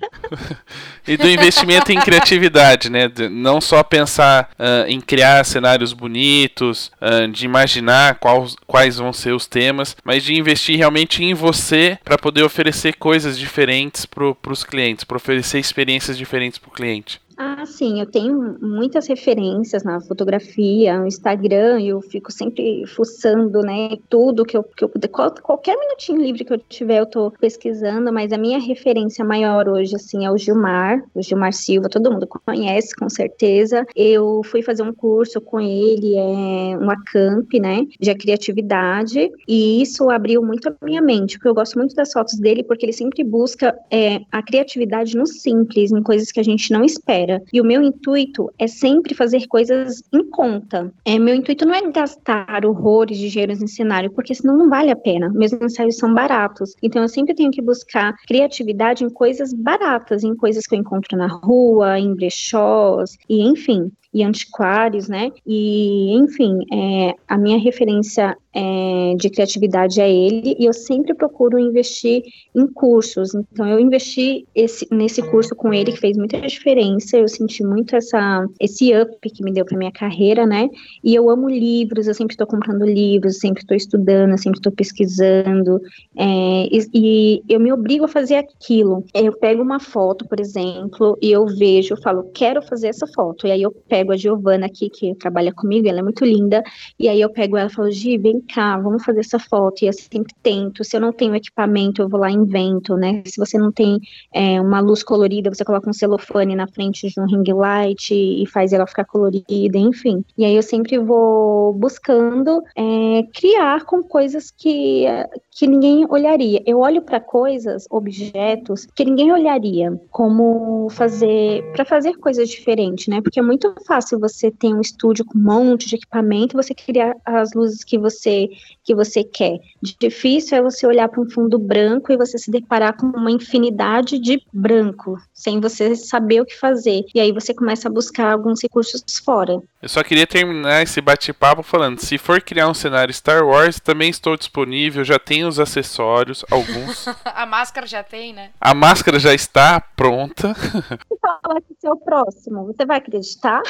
e 1.07 1.15
do 1.15 1.29
investimento 1.29 1.93
em 1.93 2.01
criatividade, 2.01 2.89
né? 2.89 3.07
De 3.07 3.29
não 3.29 3.61
só 3.61 3.81
pensar 3.81 4.49
uh, 4.59 4.85
em 4.89 4.99
criar 4.99 5.45
cenários 5.45 5.93
bonitos, 5.93 6.91
uh, 7.01 7.29
de 7.29 7.45
imaginar 7.45 8.15
quais, 8.15 8.57
quais 8.67 8.97
vão 8.97 9.13
ser 9.13 9.33
os 9.33 9.47
temas, 9.47 9.95
mas 10.03 10.21
de 10.21 10.37
investir 10.37 10.77
realmente 10.77 11.23
em 11.23 11.33
você 11.33 11.97
para 12.03 12.17
poder 12.17 12.43
oferecer 12.43 12.97
coisas 12.97 13.39
diferentes 13.39 14.05
para 14.05 14.51
os 14.51 14.65
clientes, 14.65 15.05
para 15.05 15.15
oferecer 15.15 15.59
experiências 15.59 16.17
diferentes 16.17 16.59
para 16.59 16.69
o 16.69 16.73
cliente. 16.73 17.21
Ah, 17.43 17.65
sim, 17.65 17.99
eu 17.99 18.05
tenho 18.05 18.55
muitas 18.61 19.07
referências 19.07 19.83
na 19.83 19.99
fotografia, 19.99 20.99
no 20.99 21.07
Instagram, 21.07 21.81
eu 21.81 21.99
fico 21.99 22.31
sempre 22.31 22.85
fuçando, 22.85 23.63
né, 23.63 23.97
tudo 24.07 24.45
que 24.45 24.55
eu, 24.55 24.63
que 24.63 24.83
eu 24.83 24.87
puder, 24.87 25.07
qualquer 25.07 25.75
minutinho 25.75 26.21
livre 26.21 26.45
que 26.45 26.53
eu 26.53 26.59
tiver, 26.59 26.99
eu 26.99 27.05
tô 27.07 27.31
pesquisando, 27.31 28.13
mas 28.13 28.31
a 28.31 28.37
minha 28.37 28.59
referência 28.59 29.25
maior 29.25 29.67
hoje, 29.67 29.95
assim, 29.95 30.23
é 30.23 30.29
o 30.29 30.37
Gilmar, 30.37 31.03
o 31.15 31.21
Gilmar 31.23 31.51
Silva, 31.51 31.89
todo 31.89 32.11
mundo 32.11 32.27
conhece, 32.27 32.95
com 32.95 33.09
certeza. 33.09 33.87
Eu 33.95 34.43
fui 34.43 34.61
fazer 34.61 34.83
um 34.83 34.93
curso 34.93 35.41
com 35.41 35.59
ele, 35.59 36.15
é 36.15 36.77
uma 36.77 36.95
camp, 37.05 37.51
né, 37.59 37.87
de 37.99 38.13
criatividade, 38.13 39.31
e 39.47 39.81
isso 39.81 40.11
abriu 40.11 40.43
muito 40.43 40.69
a 40.69 40.75
minha 40.85 41.01
mente, 41.01 41.39
porque 41.39 41.49
eu 41.49 41.55
gosto 41.55 41.75
muito 41.79 41.95
das 41.95 42.11
fotos 42.11 42.37
dele, 42.37 42.63
porque 42.63 42.85
ele 42.85 42.93
sempre 42.93 43.23
busca 43.23 43.75
é, 43.89 44.21
a 44.31 44.43
criatividade 44.43 45.17
no 45.17 45.25
simples, 45.25 45.91
em 45.91 46.03
coisas 46.03 46.31
que 46.31 46.39
a 46.39 46.43
gente 46.43 46.71
não 46.71 46.83
espera. 46.83 47.30
E 47.53 47.61
o 47.61 47.63
meu 47.63 47.81
intuito 47.81 48.51
é 48.57 48.67
sempre 48.67 49.13
fazer 49.13 49.47
coisas 49.47 50.01
em 50.11 50.27
conta. 50.29 50.91
É, 51.05 51.17
meu 51.19 51.35
intuito 51.35 51.65
não 51.65 51.75
é 51.75 51.91
gastar 51.91 52.65
horrores 52.65 53.17
de 53.17 53.29
dinheiro 53.29 53.51
em 53.51 53.67
cenário, 53.67 54.11
porque 54.11 54.33
senão 54.33 54.57
não 54.57 54.69
vale 54.69 54.91
a 54.91 54.95
pena. 54.95 55.29
Meus 55.29 55.53
ensaios 55.53 55.97
são 55.97 56.13
baratos. 56.13 56.75
Então 56.81 57.01
eu 57.01 57.09
sempre 57.09 57.33
tenho 57.33 57.51
que 57.51 57.61
buscar 57.61 58.15
criatividade 58.27 59.03
em 59.03 59.09
coisas 59.09 59.53
baratas, 59.53 60.23
em 60.23 60.35
coisas 60.35 60.65
que 60.65 60.75
eu 60.75 60.79
encontro 60.79 61.17
na 61.17 61.27
rua, 61.27 61.99
em 61.99 62.13
brechós, 62.13 63.17
e 63.29 63.41
enfim 63.47 63.91
e 64.13 64.23
antiquários, 64.23 65.07
né? 65.07 65.31
E, 65.45 66.13
enfim, 66.17 66.59
é, 66.71 67.13
a 67.27 67.37
minha 67.37 67.57
referência 67.57 68.35
é, 68.53 69.15
de 69.17 69.29
criatividade 69.29 70.01
é 70.01 70.11
ele 70.11 70.55
e 70.59 70.65
eu 70.65 70.73
sempre 70.73 71.13
procuro 71.13 71.57
investir 71.57 72.21
em 72.53 72.67
cursos. 72.67 73.33
Então, 73.33 73.65
eu 73.67 73.79
investi 73.79 74.45
esse, 74.53 74.85
nesse 74.91 75.21
curso 75.21 75.55
com 75.55 75.73
ele 75.73 75.93
que 75.93 75.99
fez 75.99 76.17
muita 76.17 76.39
diferença. 76.41 77.17
Eu 77.17 77.27
senti 77.27 77.63
muito 77.63 77.95
essa, 77.95 78.45
esse 78.59 78.93
up 78.93 79.17
que 79.29 79.43
me 79.43 79.53
deu 79.53 79.63
para 79.63 79.77
minha 79.77 79.91
carreira, 79.91 80.45
né? 80.45 80.67
E 81.03 81.15
eu 81.15 81.29
amo 81.29 81.49
livros, 81.49 82.07
eu 82.07 82.13
sempre 82.13 82.33
estou 82.33 82.47
comprando 82.47 82.85
livros, 82.85 83.39
sempre 83.39 83.61
estou 83.61 83.77
estudando, 83.77 84.37
sempre 84.37 84.59
estou 84.59 84.71
pesquisando. 84.71 85.79
É, 86.17 86.67
e, 86.69 86.87
e 86.93 87.43
eu 87.47 87.59
me 87.59 87.71
obrigo 87.71 88.05
a 88.05 88.09
fazer 88.09 88.35
aquilo. 88.35 89.05
Eu 89.13 89.37
pego 89.37 89.61
uma 89.61 89.79
foto, 89.79 90.27
por 90.27 90.39
exemplo, 90.39 91.17
e 91.21 91.31
eu 91.31 91.45
vejo, 91.45 91.93
eu 91.93 92.01
falo, 92.01 92.29
quero 92.33 92.61
fazer 92.61 92.87
essa 92.87 93.07
foto. 93.07 93.47
E 93.47 93.51
aí 93.51 93.61
eu 93.61 93.71
pego 93.71 94.00
pego 94.01 94.13
a 94.13 94.17
Giovana 94.17 94.65
aqui, 94.65 94.89
que 94.89 95.13
trabalha 95.15 95.53
comigo, 95.53 95.87
ela 95.87 95.99
é 95.99 96.03
muito 96.03 96.25
linda, 96.25 96.63
e 96.99 97.07
aí 97.07 97.21
eu 97.21 97.29
pego 97.29 97.55
ela 97.55 97.69
e 97.69 97.73
falo, 97.73 97.91
Gi, 97.91 98.17
vem 98.17 98.41
cá, 98.41 98.77
vamos 98.77 99.03
fazer 99.03 99.19
essa 99.19 99.39
foto, 99.39 99.83
e 99.83 99.87
eu 99.87 99.93
sempre 99.93 100.33
tento, 100.41 100.83
se 100.83 100.97
eu 100.97 101.01
não 101.01 101.13
tenho 101.13 101.35
equipamento, 101.35 102.01
eu 102.01 102.09
vou 102.09 102.19
lá 102.19 102.29
e 102.29 102.33
invento, 102.33 102.95
né, 102.95 103.21
se 103.25 103.37
você 103.37 103.57
não 103.57 103.71
tem 103.71 103.99
é, 104.33 104.59
uma 104.59 104.79
luz 104.79 105.03
colorida, 105.03 105.53
você 105.53 105.63
coloca 105.63 105.89
um 105.89 105.93
celofane 105.93 106.55
na 106.55 106.67
frente 106.67 107.07
de 107.07 107.19
um 107.19 107.25
ring 107.25 107.43
light 107.53 108.11
e 108.13 108.45
faz 108.47 108.73
ela 108.73 108.87
ficar 108.87 109.05
colorida, 109.05 109.77
enfim, 109.77 110.23
e 110.37 110.45
aí 110.45 110.55
eu 110.55 110.63
sempre 110.63 110.97
vou 110.97 111.73
buscando 111.73 112.61
é, 112.75 113.23
criar 113.33 113.85
com 113.85 114.01
coisas 114.01 114.51
que, 114.51 115.05
que 115.51 115.67
ninguém 115.67 116.05
olharia, 116.09 116.61
eu 116.65 116.79
olho 116.79 117.01
para 117.01 117.19
coisas, 117.19 117.85
objetos, 117.89 118.87
que 118.95 119.05
ninguém 119.05 119.31
olharia, 119.31 119.91
como 120.09 120.89
fazer, 120.89 121.63
para 121.73 121.85
fazer 121.85 122.17
coisas 122.17 122.49
diferentes, 122.49 123.07
né, 123.07 123.21
porque 123.21 123.39
é 123.39 123.43
muito 123.43 123.73
fácil 123.85 123.90
você 124.19 124.51
ter 124.51 124.73
um 124.73 124.81
estúdio 124.81 125.25
com 125.25 125.37
um 125.37 125.41
monte 125.41 125.87
de 125.87 125.95
equipamento 125.95 126.55
e 126.55 126.61
você 126.61 126.73
criar 126.73 127.15
as 127.25 127.53
luzes 127.53 127.83
que 127.83 127.97
você 127.97 128.49
que 128.83 128.95
você 128.95 129.23
quer. 129.23 129.59
Difícil 129.81 130.57
é 130.57 130.61
você 130.61 130.87
olhar 130.87 131.07
para 131.07 131.21
um 131.21 131.29
fundo 131.29 131.59
branco 131.59 132.11
e 132.11 132.17
você 132.17 132.37
se 132.37 132.49
deparar 132.49 132.97
com 132.97 133.07
uma 133.07 133.31
infinidade 133.31 134.19
de 134.19 134.41
branco, 134.51 135.19
sem 135.33 135.59
você 135.59 135.95
saber 135.95 136.41
o 136.41 136.45
que 136.45 136.57
fazer. 136.57 137.03
E 137.13 137.19
aí 137.19 137.31
você 137.31 137.53
começa 137.53 137.87
a 137.87 137.91
buscar 137.91 138.31
alguns 138.31 138.61
recursos 138.61 139.03
fora. 139.23 139.61
Eu 139.81 139.89
só 139.89 140.03
queria 140.03 140.27
terminar 140.27 140.83
esse 140.83 141.01
bate-papo 141.01 141.63
falando: 141.63 141.99
se 141.99 142.17
for 142.17 142.41
criar 142.41 142.67
um 142.67 142.73
cenário 142.73 143.13
Star 143.13 143.45
Wars, 143.45 143.79
também 143.79 144.09
estou 144.09 144.37
disponível, 144.37 145.03
já 145.03 145.17
tenho 145.17 145.47
os 145.47 145.59
acessórios, 145.59 146.45
alguns. 146.49 147.07
a 147.25 147.45
máscara 147.45 147.87
já 147.87 148.03
tem, 148.03 148.33
né? 148.33 148.51
A 148.59 148.73
máscara 148.73 149.19
já 149.19 149.33
está 149.33 149.79
pronta. 149.79 150.53
Fala 151.21 151.61
que 151.61 151.87
é 151.87 151.89
o 151.89 151.97
próximo, 151.97 152.65
você 152.65 152.85
vai 152.85 152.97
acreditar? 152.97 153.61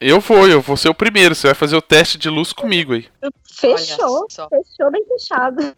Eu 0.00 0.18
vou, 0.20 0.48
eu 0.48 0.60
vou 0.60 0.76
ser 0.76 0.88
o 0.88 0.94
primeiro. 0.94 1.34
Você 1.34 1.46
vai 1.48 1.54
fazer 1.54 1.76
o 1.76 1.82
teste 1.82 2.18
de 2.18 2.28
luz 2.28 2.52
comigo 2.52 2.94
aí. 2.94 3.06
Fechou, 3.54 4.26
fechou 4.28 4.90
bem 4.90 5.04
fechado. 5.06 5.74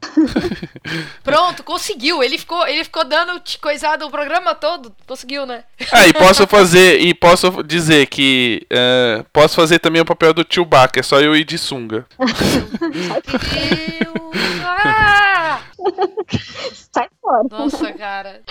Pronto, 1.23 1.63
conseguiu. 1.63 2.23
Ele 2.23 2.39
ficou, 2.39 2.67
ele 2.67 2.85
ficou 2.85 3.05
dando 3.05 3.43
coisado 3.61 4.07
o 4.07 4.11
programa 4.11 4.55
todo. 4.55 4.95
Conseguiu, 5.07 5.45
né? 5.45 5.65
Ah, 5.93 6.07
e 6.07 6.15
posso 6.15 6.47
fazer, 6.49 7.01
e 7.01 7.13
posso 7.13 7.63
dizer 7.63 8.07
que 8.07 8.67
uh, 8.73 9.25
posso 9.33 9.57
fazer 9.57 9.79
também 9.79 10.01
o 10.01 10.07
papel 10.07 10.33
do 10.33 10.45
tio 10.45 10.65
Baca, 10.65 11.01
é 11.01 11.03
só 11.03 11.21
eu 11.21 11.37
ir 11.37 11.45
de 11.45 11.59
sunga. 11.59 12.07
ah! 14.65 15.24
Sai 16.93 17.09
fora. 17.21 17.45
Nossa, 17.51 17.93
cara. 17.93 18.43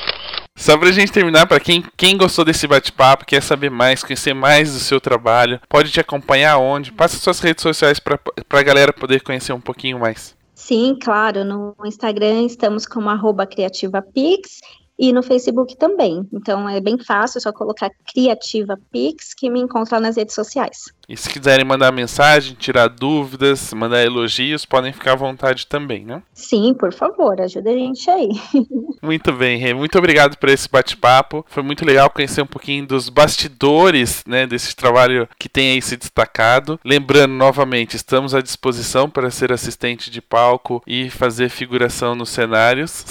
Só 0.56 0.78
pra 0.78 0.92
gente 0.92 1.12
terminar, 1.12 1.48
para 1.48 1.60
quem, 1.60 1.84
quem 1.98 2.16
gostou 2.16 2.46
desse 2.46 2.68
bate-papo, 2.68 3.26
quer 3.26 3.42
saber 3.42 3.70
mais, 3.70 4.04
conhecer 4.04 4.34
mais 4.34 4.74
do 4.74 4.80
seu 4.80 5.02
trabalho, 5.02 5.60
pode 5.68 5.92
te 5.92 6.00
acompanhar 6.00 6.58
onde? 6.58 6.92
Passa 6.92 7.18
suas 7.18 7.40
redes 7.40 7.64
sociais 7.64 8.00
pra, 8.00 8.18
pra 8.48 8.64
galera 8.64 8.94
poder 8.94 9.22
conhecer 9.22 9.52
um 9.52 9.62
pouquinho 9.62 10.00
mais. 10.00 10.36
Sim, 10.54 10.98
claro. 11.02 11.44
No 11.44 11.76
Instagram 11.84 12.44
estamos 12.44 12.86
como 12.86 13.10
arroba 13.10 13.46
criativapix 13.46 14.62
e 14.98 15.12
no 15.12 15.24
Facebook 15.24 15.76
também. 15.76 16.28
Então 16.32 16.70
é 16.70 16.80
bem 16.80 16.98
fácil, 16.98 17.40
é 17.40 17.42
só 17.42 17.52
colocar 17.52 17.90
Criativa 18.14 18.80
Pix 18.92 19.34
que 19.34 19.50
me 19.50 19.60
encontra 19.60 20.00
nas 20.00 20.16
redes 20.16 20.36
sociais. 20.36 20.94
E 21.08 21.18
se 21.18 21.30
quiserem 21.30 21.66
mandar 21.66 21.92
mensagem, 21.92 22.56
tirar 22.56 22.88
dúvidas, 22.88 23.74
mandar 23.74 24.04
elogios, 24.04 24.66
podem 24.66 24.94
ficar 24.94 25.14
à 25.14 25.16
vontade 25.16 25.68
também, 25.68 26.06
né? 26.06 26.22
Sim, 26.34 26.74
por 26.74 26.94
favor, 26.94 27.40
ajuda 27.42 27.72
a 27.72 27.74
gente 27.74 28.10
aí. 28.10 28.30
Muito 29.02 29.34
bem, 29.34 29.58
Rê. 29.58 29.74
Muito 29.74 29.98
obrigado 29.98 30.38
por 30.38 30.48
esse 30.48 30.70
bate-papo. 30.70 31.46
Foi 31.50 31.62
muito 31.62 31.84
legal 31.84 32.10
conhecer 32.10 32.42
um 32.42 32.48
pouquinho 32.48 32.88
dos 32.88 33.10
bastidores, 33.10 34.24
né, 34.26 34.48
desse 34.48 34.74
trabalho 34.76 35.28
que 35.38 35.50
tem 35.50 35.74
aí 35.74 35.82
se 35.82 35.98
destacado. 35.98 36.80
Lembrando 36.86 37.34
novamente, 37.34 37.98
estamos 37.98 38.34
à 38.34 38.42
disposição 38.42 39.10
para 39.10 39.30
ser 39.30 39.52
assistente 39.52 40.10
de 40.10 40.22
palco 40.22 40.82
e 40.88 41.10
fazer 41.10 41.50
figuração 41.50 42.16
nos 42.16 42.30
cenários. 42.30 43.04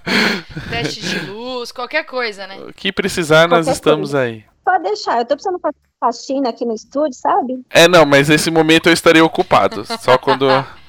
Teste 0.68 1.00
de 1.00 1.30
luz, 1.30 1.72
qualquer 1.72 2.04
coisa, 2.04 2.46
né? 2.46 2.58
O 2.68 2.72
que 2.74 2.92
precisar, 2.92 3.48
nós 3.48 3.64
Qualquer 3.64 3.72
estamos 3.72 4.10
coisa. 4.10 4.20
aí. 4.26 4.44
Pode 4.64 4.84
deixar, 4.84 5.18
eu 5.18 5.24
tô 5.24 5.34
precisando 5.34 5.58
fazer 5.58 5.76
faxina 6.02 6.48
aqui 6.48 6.64
no 6.64 6.74
estúdio, 6.74 7.14
sabe? 7.14 7.62
É, 7.70 7.86
não, 7.86 8.04
mas 8.04 8.28
nesse 8.28 8.50
momento 8.50 8.88
eu 8.88 8.92
estarei 8.92 9.22
ocupado. 9.22 9.84
Só 10.00 10.18
quando. 10.18 10.46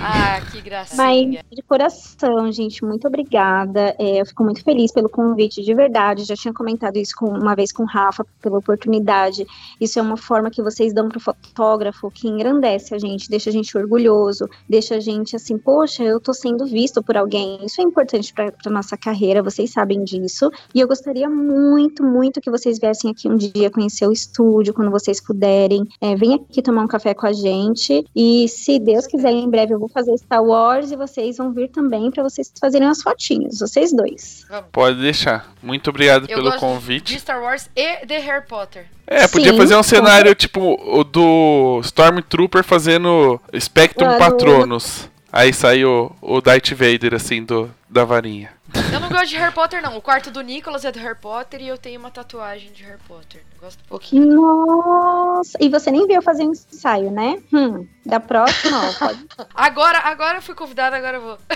Ah, 0.00 0.40
que 0.52 0.60
gracinha. 0.60 0.96
Mas 0.96 1.44
de 1.50 1.62
coração, 1.62 2.50
gente, 2.52 2.84
muito 2.84 3.08
obrigada. 3.08 3.94
É, 3.98 4.20
eu 4.20 4.26
fico 4.26 4.44
muito 4.44 4.62
feliz 4.62 4.92
pelo 4.92 5.08
convite, 5.08 5.62
de 5.62 5.74
verdade. 5.74 6.24
Já 6.24 6.36
tinha 6.36 6.54
comentado 6.54 6.96
isso 6.96 7.14
com, 7.16 7.26
uma 7.26 7.56
vez 7.56 7.72
com 7.72 7.82
o 7.82 7.86
Rafa, 7.86 8.24
pela 8.40 8.58
oportunidade. 8.58 9.46
Isso 9.80 9.98
é 9.98 10.02
uma 10.02 10.16
forma 10.16 10.50
que 10.50 10.62
vocês 10.62 10.92
dão 10.92 11.08
pro 11.08 11.18
fotógrafo 11.18 12.10
que 12.10 12.28
engrandece 12.28 12.94
a 12.94 12.98
gente, 12.98 13.28
deixa 13.28 13.50
a 13.50 13.52
gente 13.52 13.76
orgulhoso, 13.76 14.48
deixa 14.68 14.96
a 14.96 15.00
gente 15.00 15.34
assim, 15.34 15.58
poxa, 15.58 16.04
eu 16.04 16.20
tô 16.20 16.32
sendo 16.32 16.64
visto 16.64 17.02
por 17.02 17.16
alguém. 17.16 17.64
Isso 17.64 17.80
é 17.80 17.84
importante 17.84 18.32
pra, 18.32 18.52
pra 18.52 18.70
nossa 18.70 18.96
carreira, 18.96 19.42
vocês 19.42 19.72
sabem 19.72 20.04
disso. 20.04 20.50
E 20.72 20.80
eu 20.80 20.86
gostaria 20.86 21.28
muito, 21.28 22.04
muito 22.04 22.40
que 22.40 22.50
vocês 22.50 22.78
viessem 22.78 23.10
aqui 23.10 23.28
um 23.28 23.36
dia 23.36 23.70
conhecer 23.70 24.06
o 24.06 24.12
estúdio, 24.12 24.72
quando 24.72 24.90
vocês 24.90 25.20
puderem. 25.20 25.84
É, 26.00 26.14
vem 26.14 26.34
aqui 26.34 26.62
tomar 26.62 26.82
um 26.82 26.88
café 26.88 27.12
com 27.12 27.26
a 27.26 27.32
gente. 27.32 28.04
E 28.14 28.48
se 28.48 28.78
Deus 28.78 29.06
quiser, 29.06 29.32
em 29.48 29.50
breve 29.50 29.72
eu 29.74 29.78
vou 29.78 29.88
fazer 29.88 30.16
Star 30.18 30.42
Wars 30.44 30.90
e 30.92 30.96
vocês 30.96 31.36
vão 31.38 31.52
vir 31.52 31.68
também 31.68 32.10
pra 32.10 32.22
vocês 32.22 32.52
fazerem 32.60 32.86
as 32.86 33.02
fotinhos, 33.02 33.58
vocês 33.60 33.92
dois. 33.92 34.46
Pode 34.70 35.00
deixar. 35.00 35.52
Muito 35.62 35.90
obrigado 35.90 36.24
Eu 36.24 36.36
pelo 36.36 36.50
gosto 36.50 36.60
convite. 36.60 37.14
de 37.14 37.20
Star 37.20 37.42
Wars 37.42 37.68
e 37.74 38.06
de 38.06 38.18
Harry 38.18 38.46
Potter. 38.46 38.86
É, 39.06 39.26
podia 39.26 39.52
Sim, 39.52 39.58
fazer 39.58 39.74
um 39.76 39.82
cenário 39.82 40.34
tipo 40.34 40.60
o 40.84 41.02
do 41.02 41.80
Stormtrooper 41.82 42.62
fazendo 42.62 43.40
Spectrum 43.58 44.06
Ah, 44.06 44.12
no- 44.12 44.18
Patronus. 44.18 45.08
Aí 45.32 45.52
sai 45.52 45.84
o, 45.84 46.10
o 46.20 46.40
Darth 46.40 46.70
Vader, 46.70 47.14
assim, 47.14 47.44
do, 47.44 47.70
da 47.88 48.04
varinha. 48.04 48.50
Eu 48.92 49.00
não 49.00 49.08
gosto 49.08 49.28
de 49.28 49.36
Harry 49.36 49.52
Potter, 49.52 49.82
não. 49.82 49.96
O 49.96 50.02
quarto 50.02 50.30
do 50.30 50.42
Nicholas 50.42 50.84
é 50.84 50.92
do 50.92 50.98
Harry 50.98 51.18
Potter 51.18 51.62
e 51.62 51.68
eu 51.68 51.78
tenho 51.78 51.98
uma 51.98 52.10
tatuagem 52.10 52.70
de 52.72 52.82
Harry 52.82 53.00
Potter. 53.06 53.42
Gosto 53.60 53.80
um 53.80 53.88
pouquinho. 53.88 54.34
Nossa! 54.34 55.56
E 55.60 55.68
você 55.68 55.90
nem 55.90 56.06
veio 56.06 56.20
fazer 56.20 56.44
um 56.44 56.52
ensaio, 56.52 57.10
né? 57.10 57.38
Hum, 57.52 57.86
da 58.04 58.20
próxima, 58.20 58.88
ó, 58.88 58.92
pode 58.92 59.18
Agora, 59.54 59.98
agora 59.98 60.38
eu 60.38 60.42
fui 60.42 60.54
convidada, 60.54 60.96
agora 60.96 61.16
eu 61.16 61.22
vou. 61.22 61.38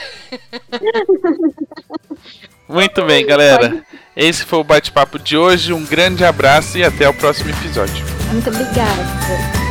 Muito 2.68 3.04
bem, 3.04 3.26
galera. 3.26 3.84
Esse 4.16 4.44
foi 4.44 4.58
o 4.58 4.64
bate-papo 4.64 5.18
de 5.18 5.36
hoje. 5.36 5.72
Um 5.72 5.84
grande 5.84 6.24
abraço 6.24 6.78
e 6.78 6.84
até 6.84 7.08
o 7.08 7.14
próximo 7.14 7.50
episódio. 7.50 8.04
Muito 8.32 8.48
obrigada. 8.48 9.61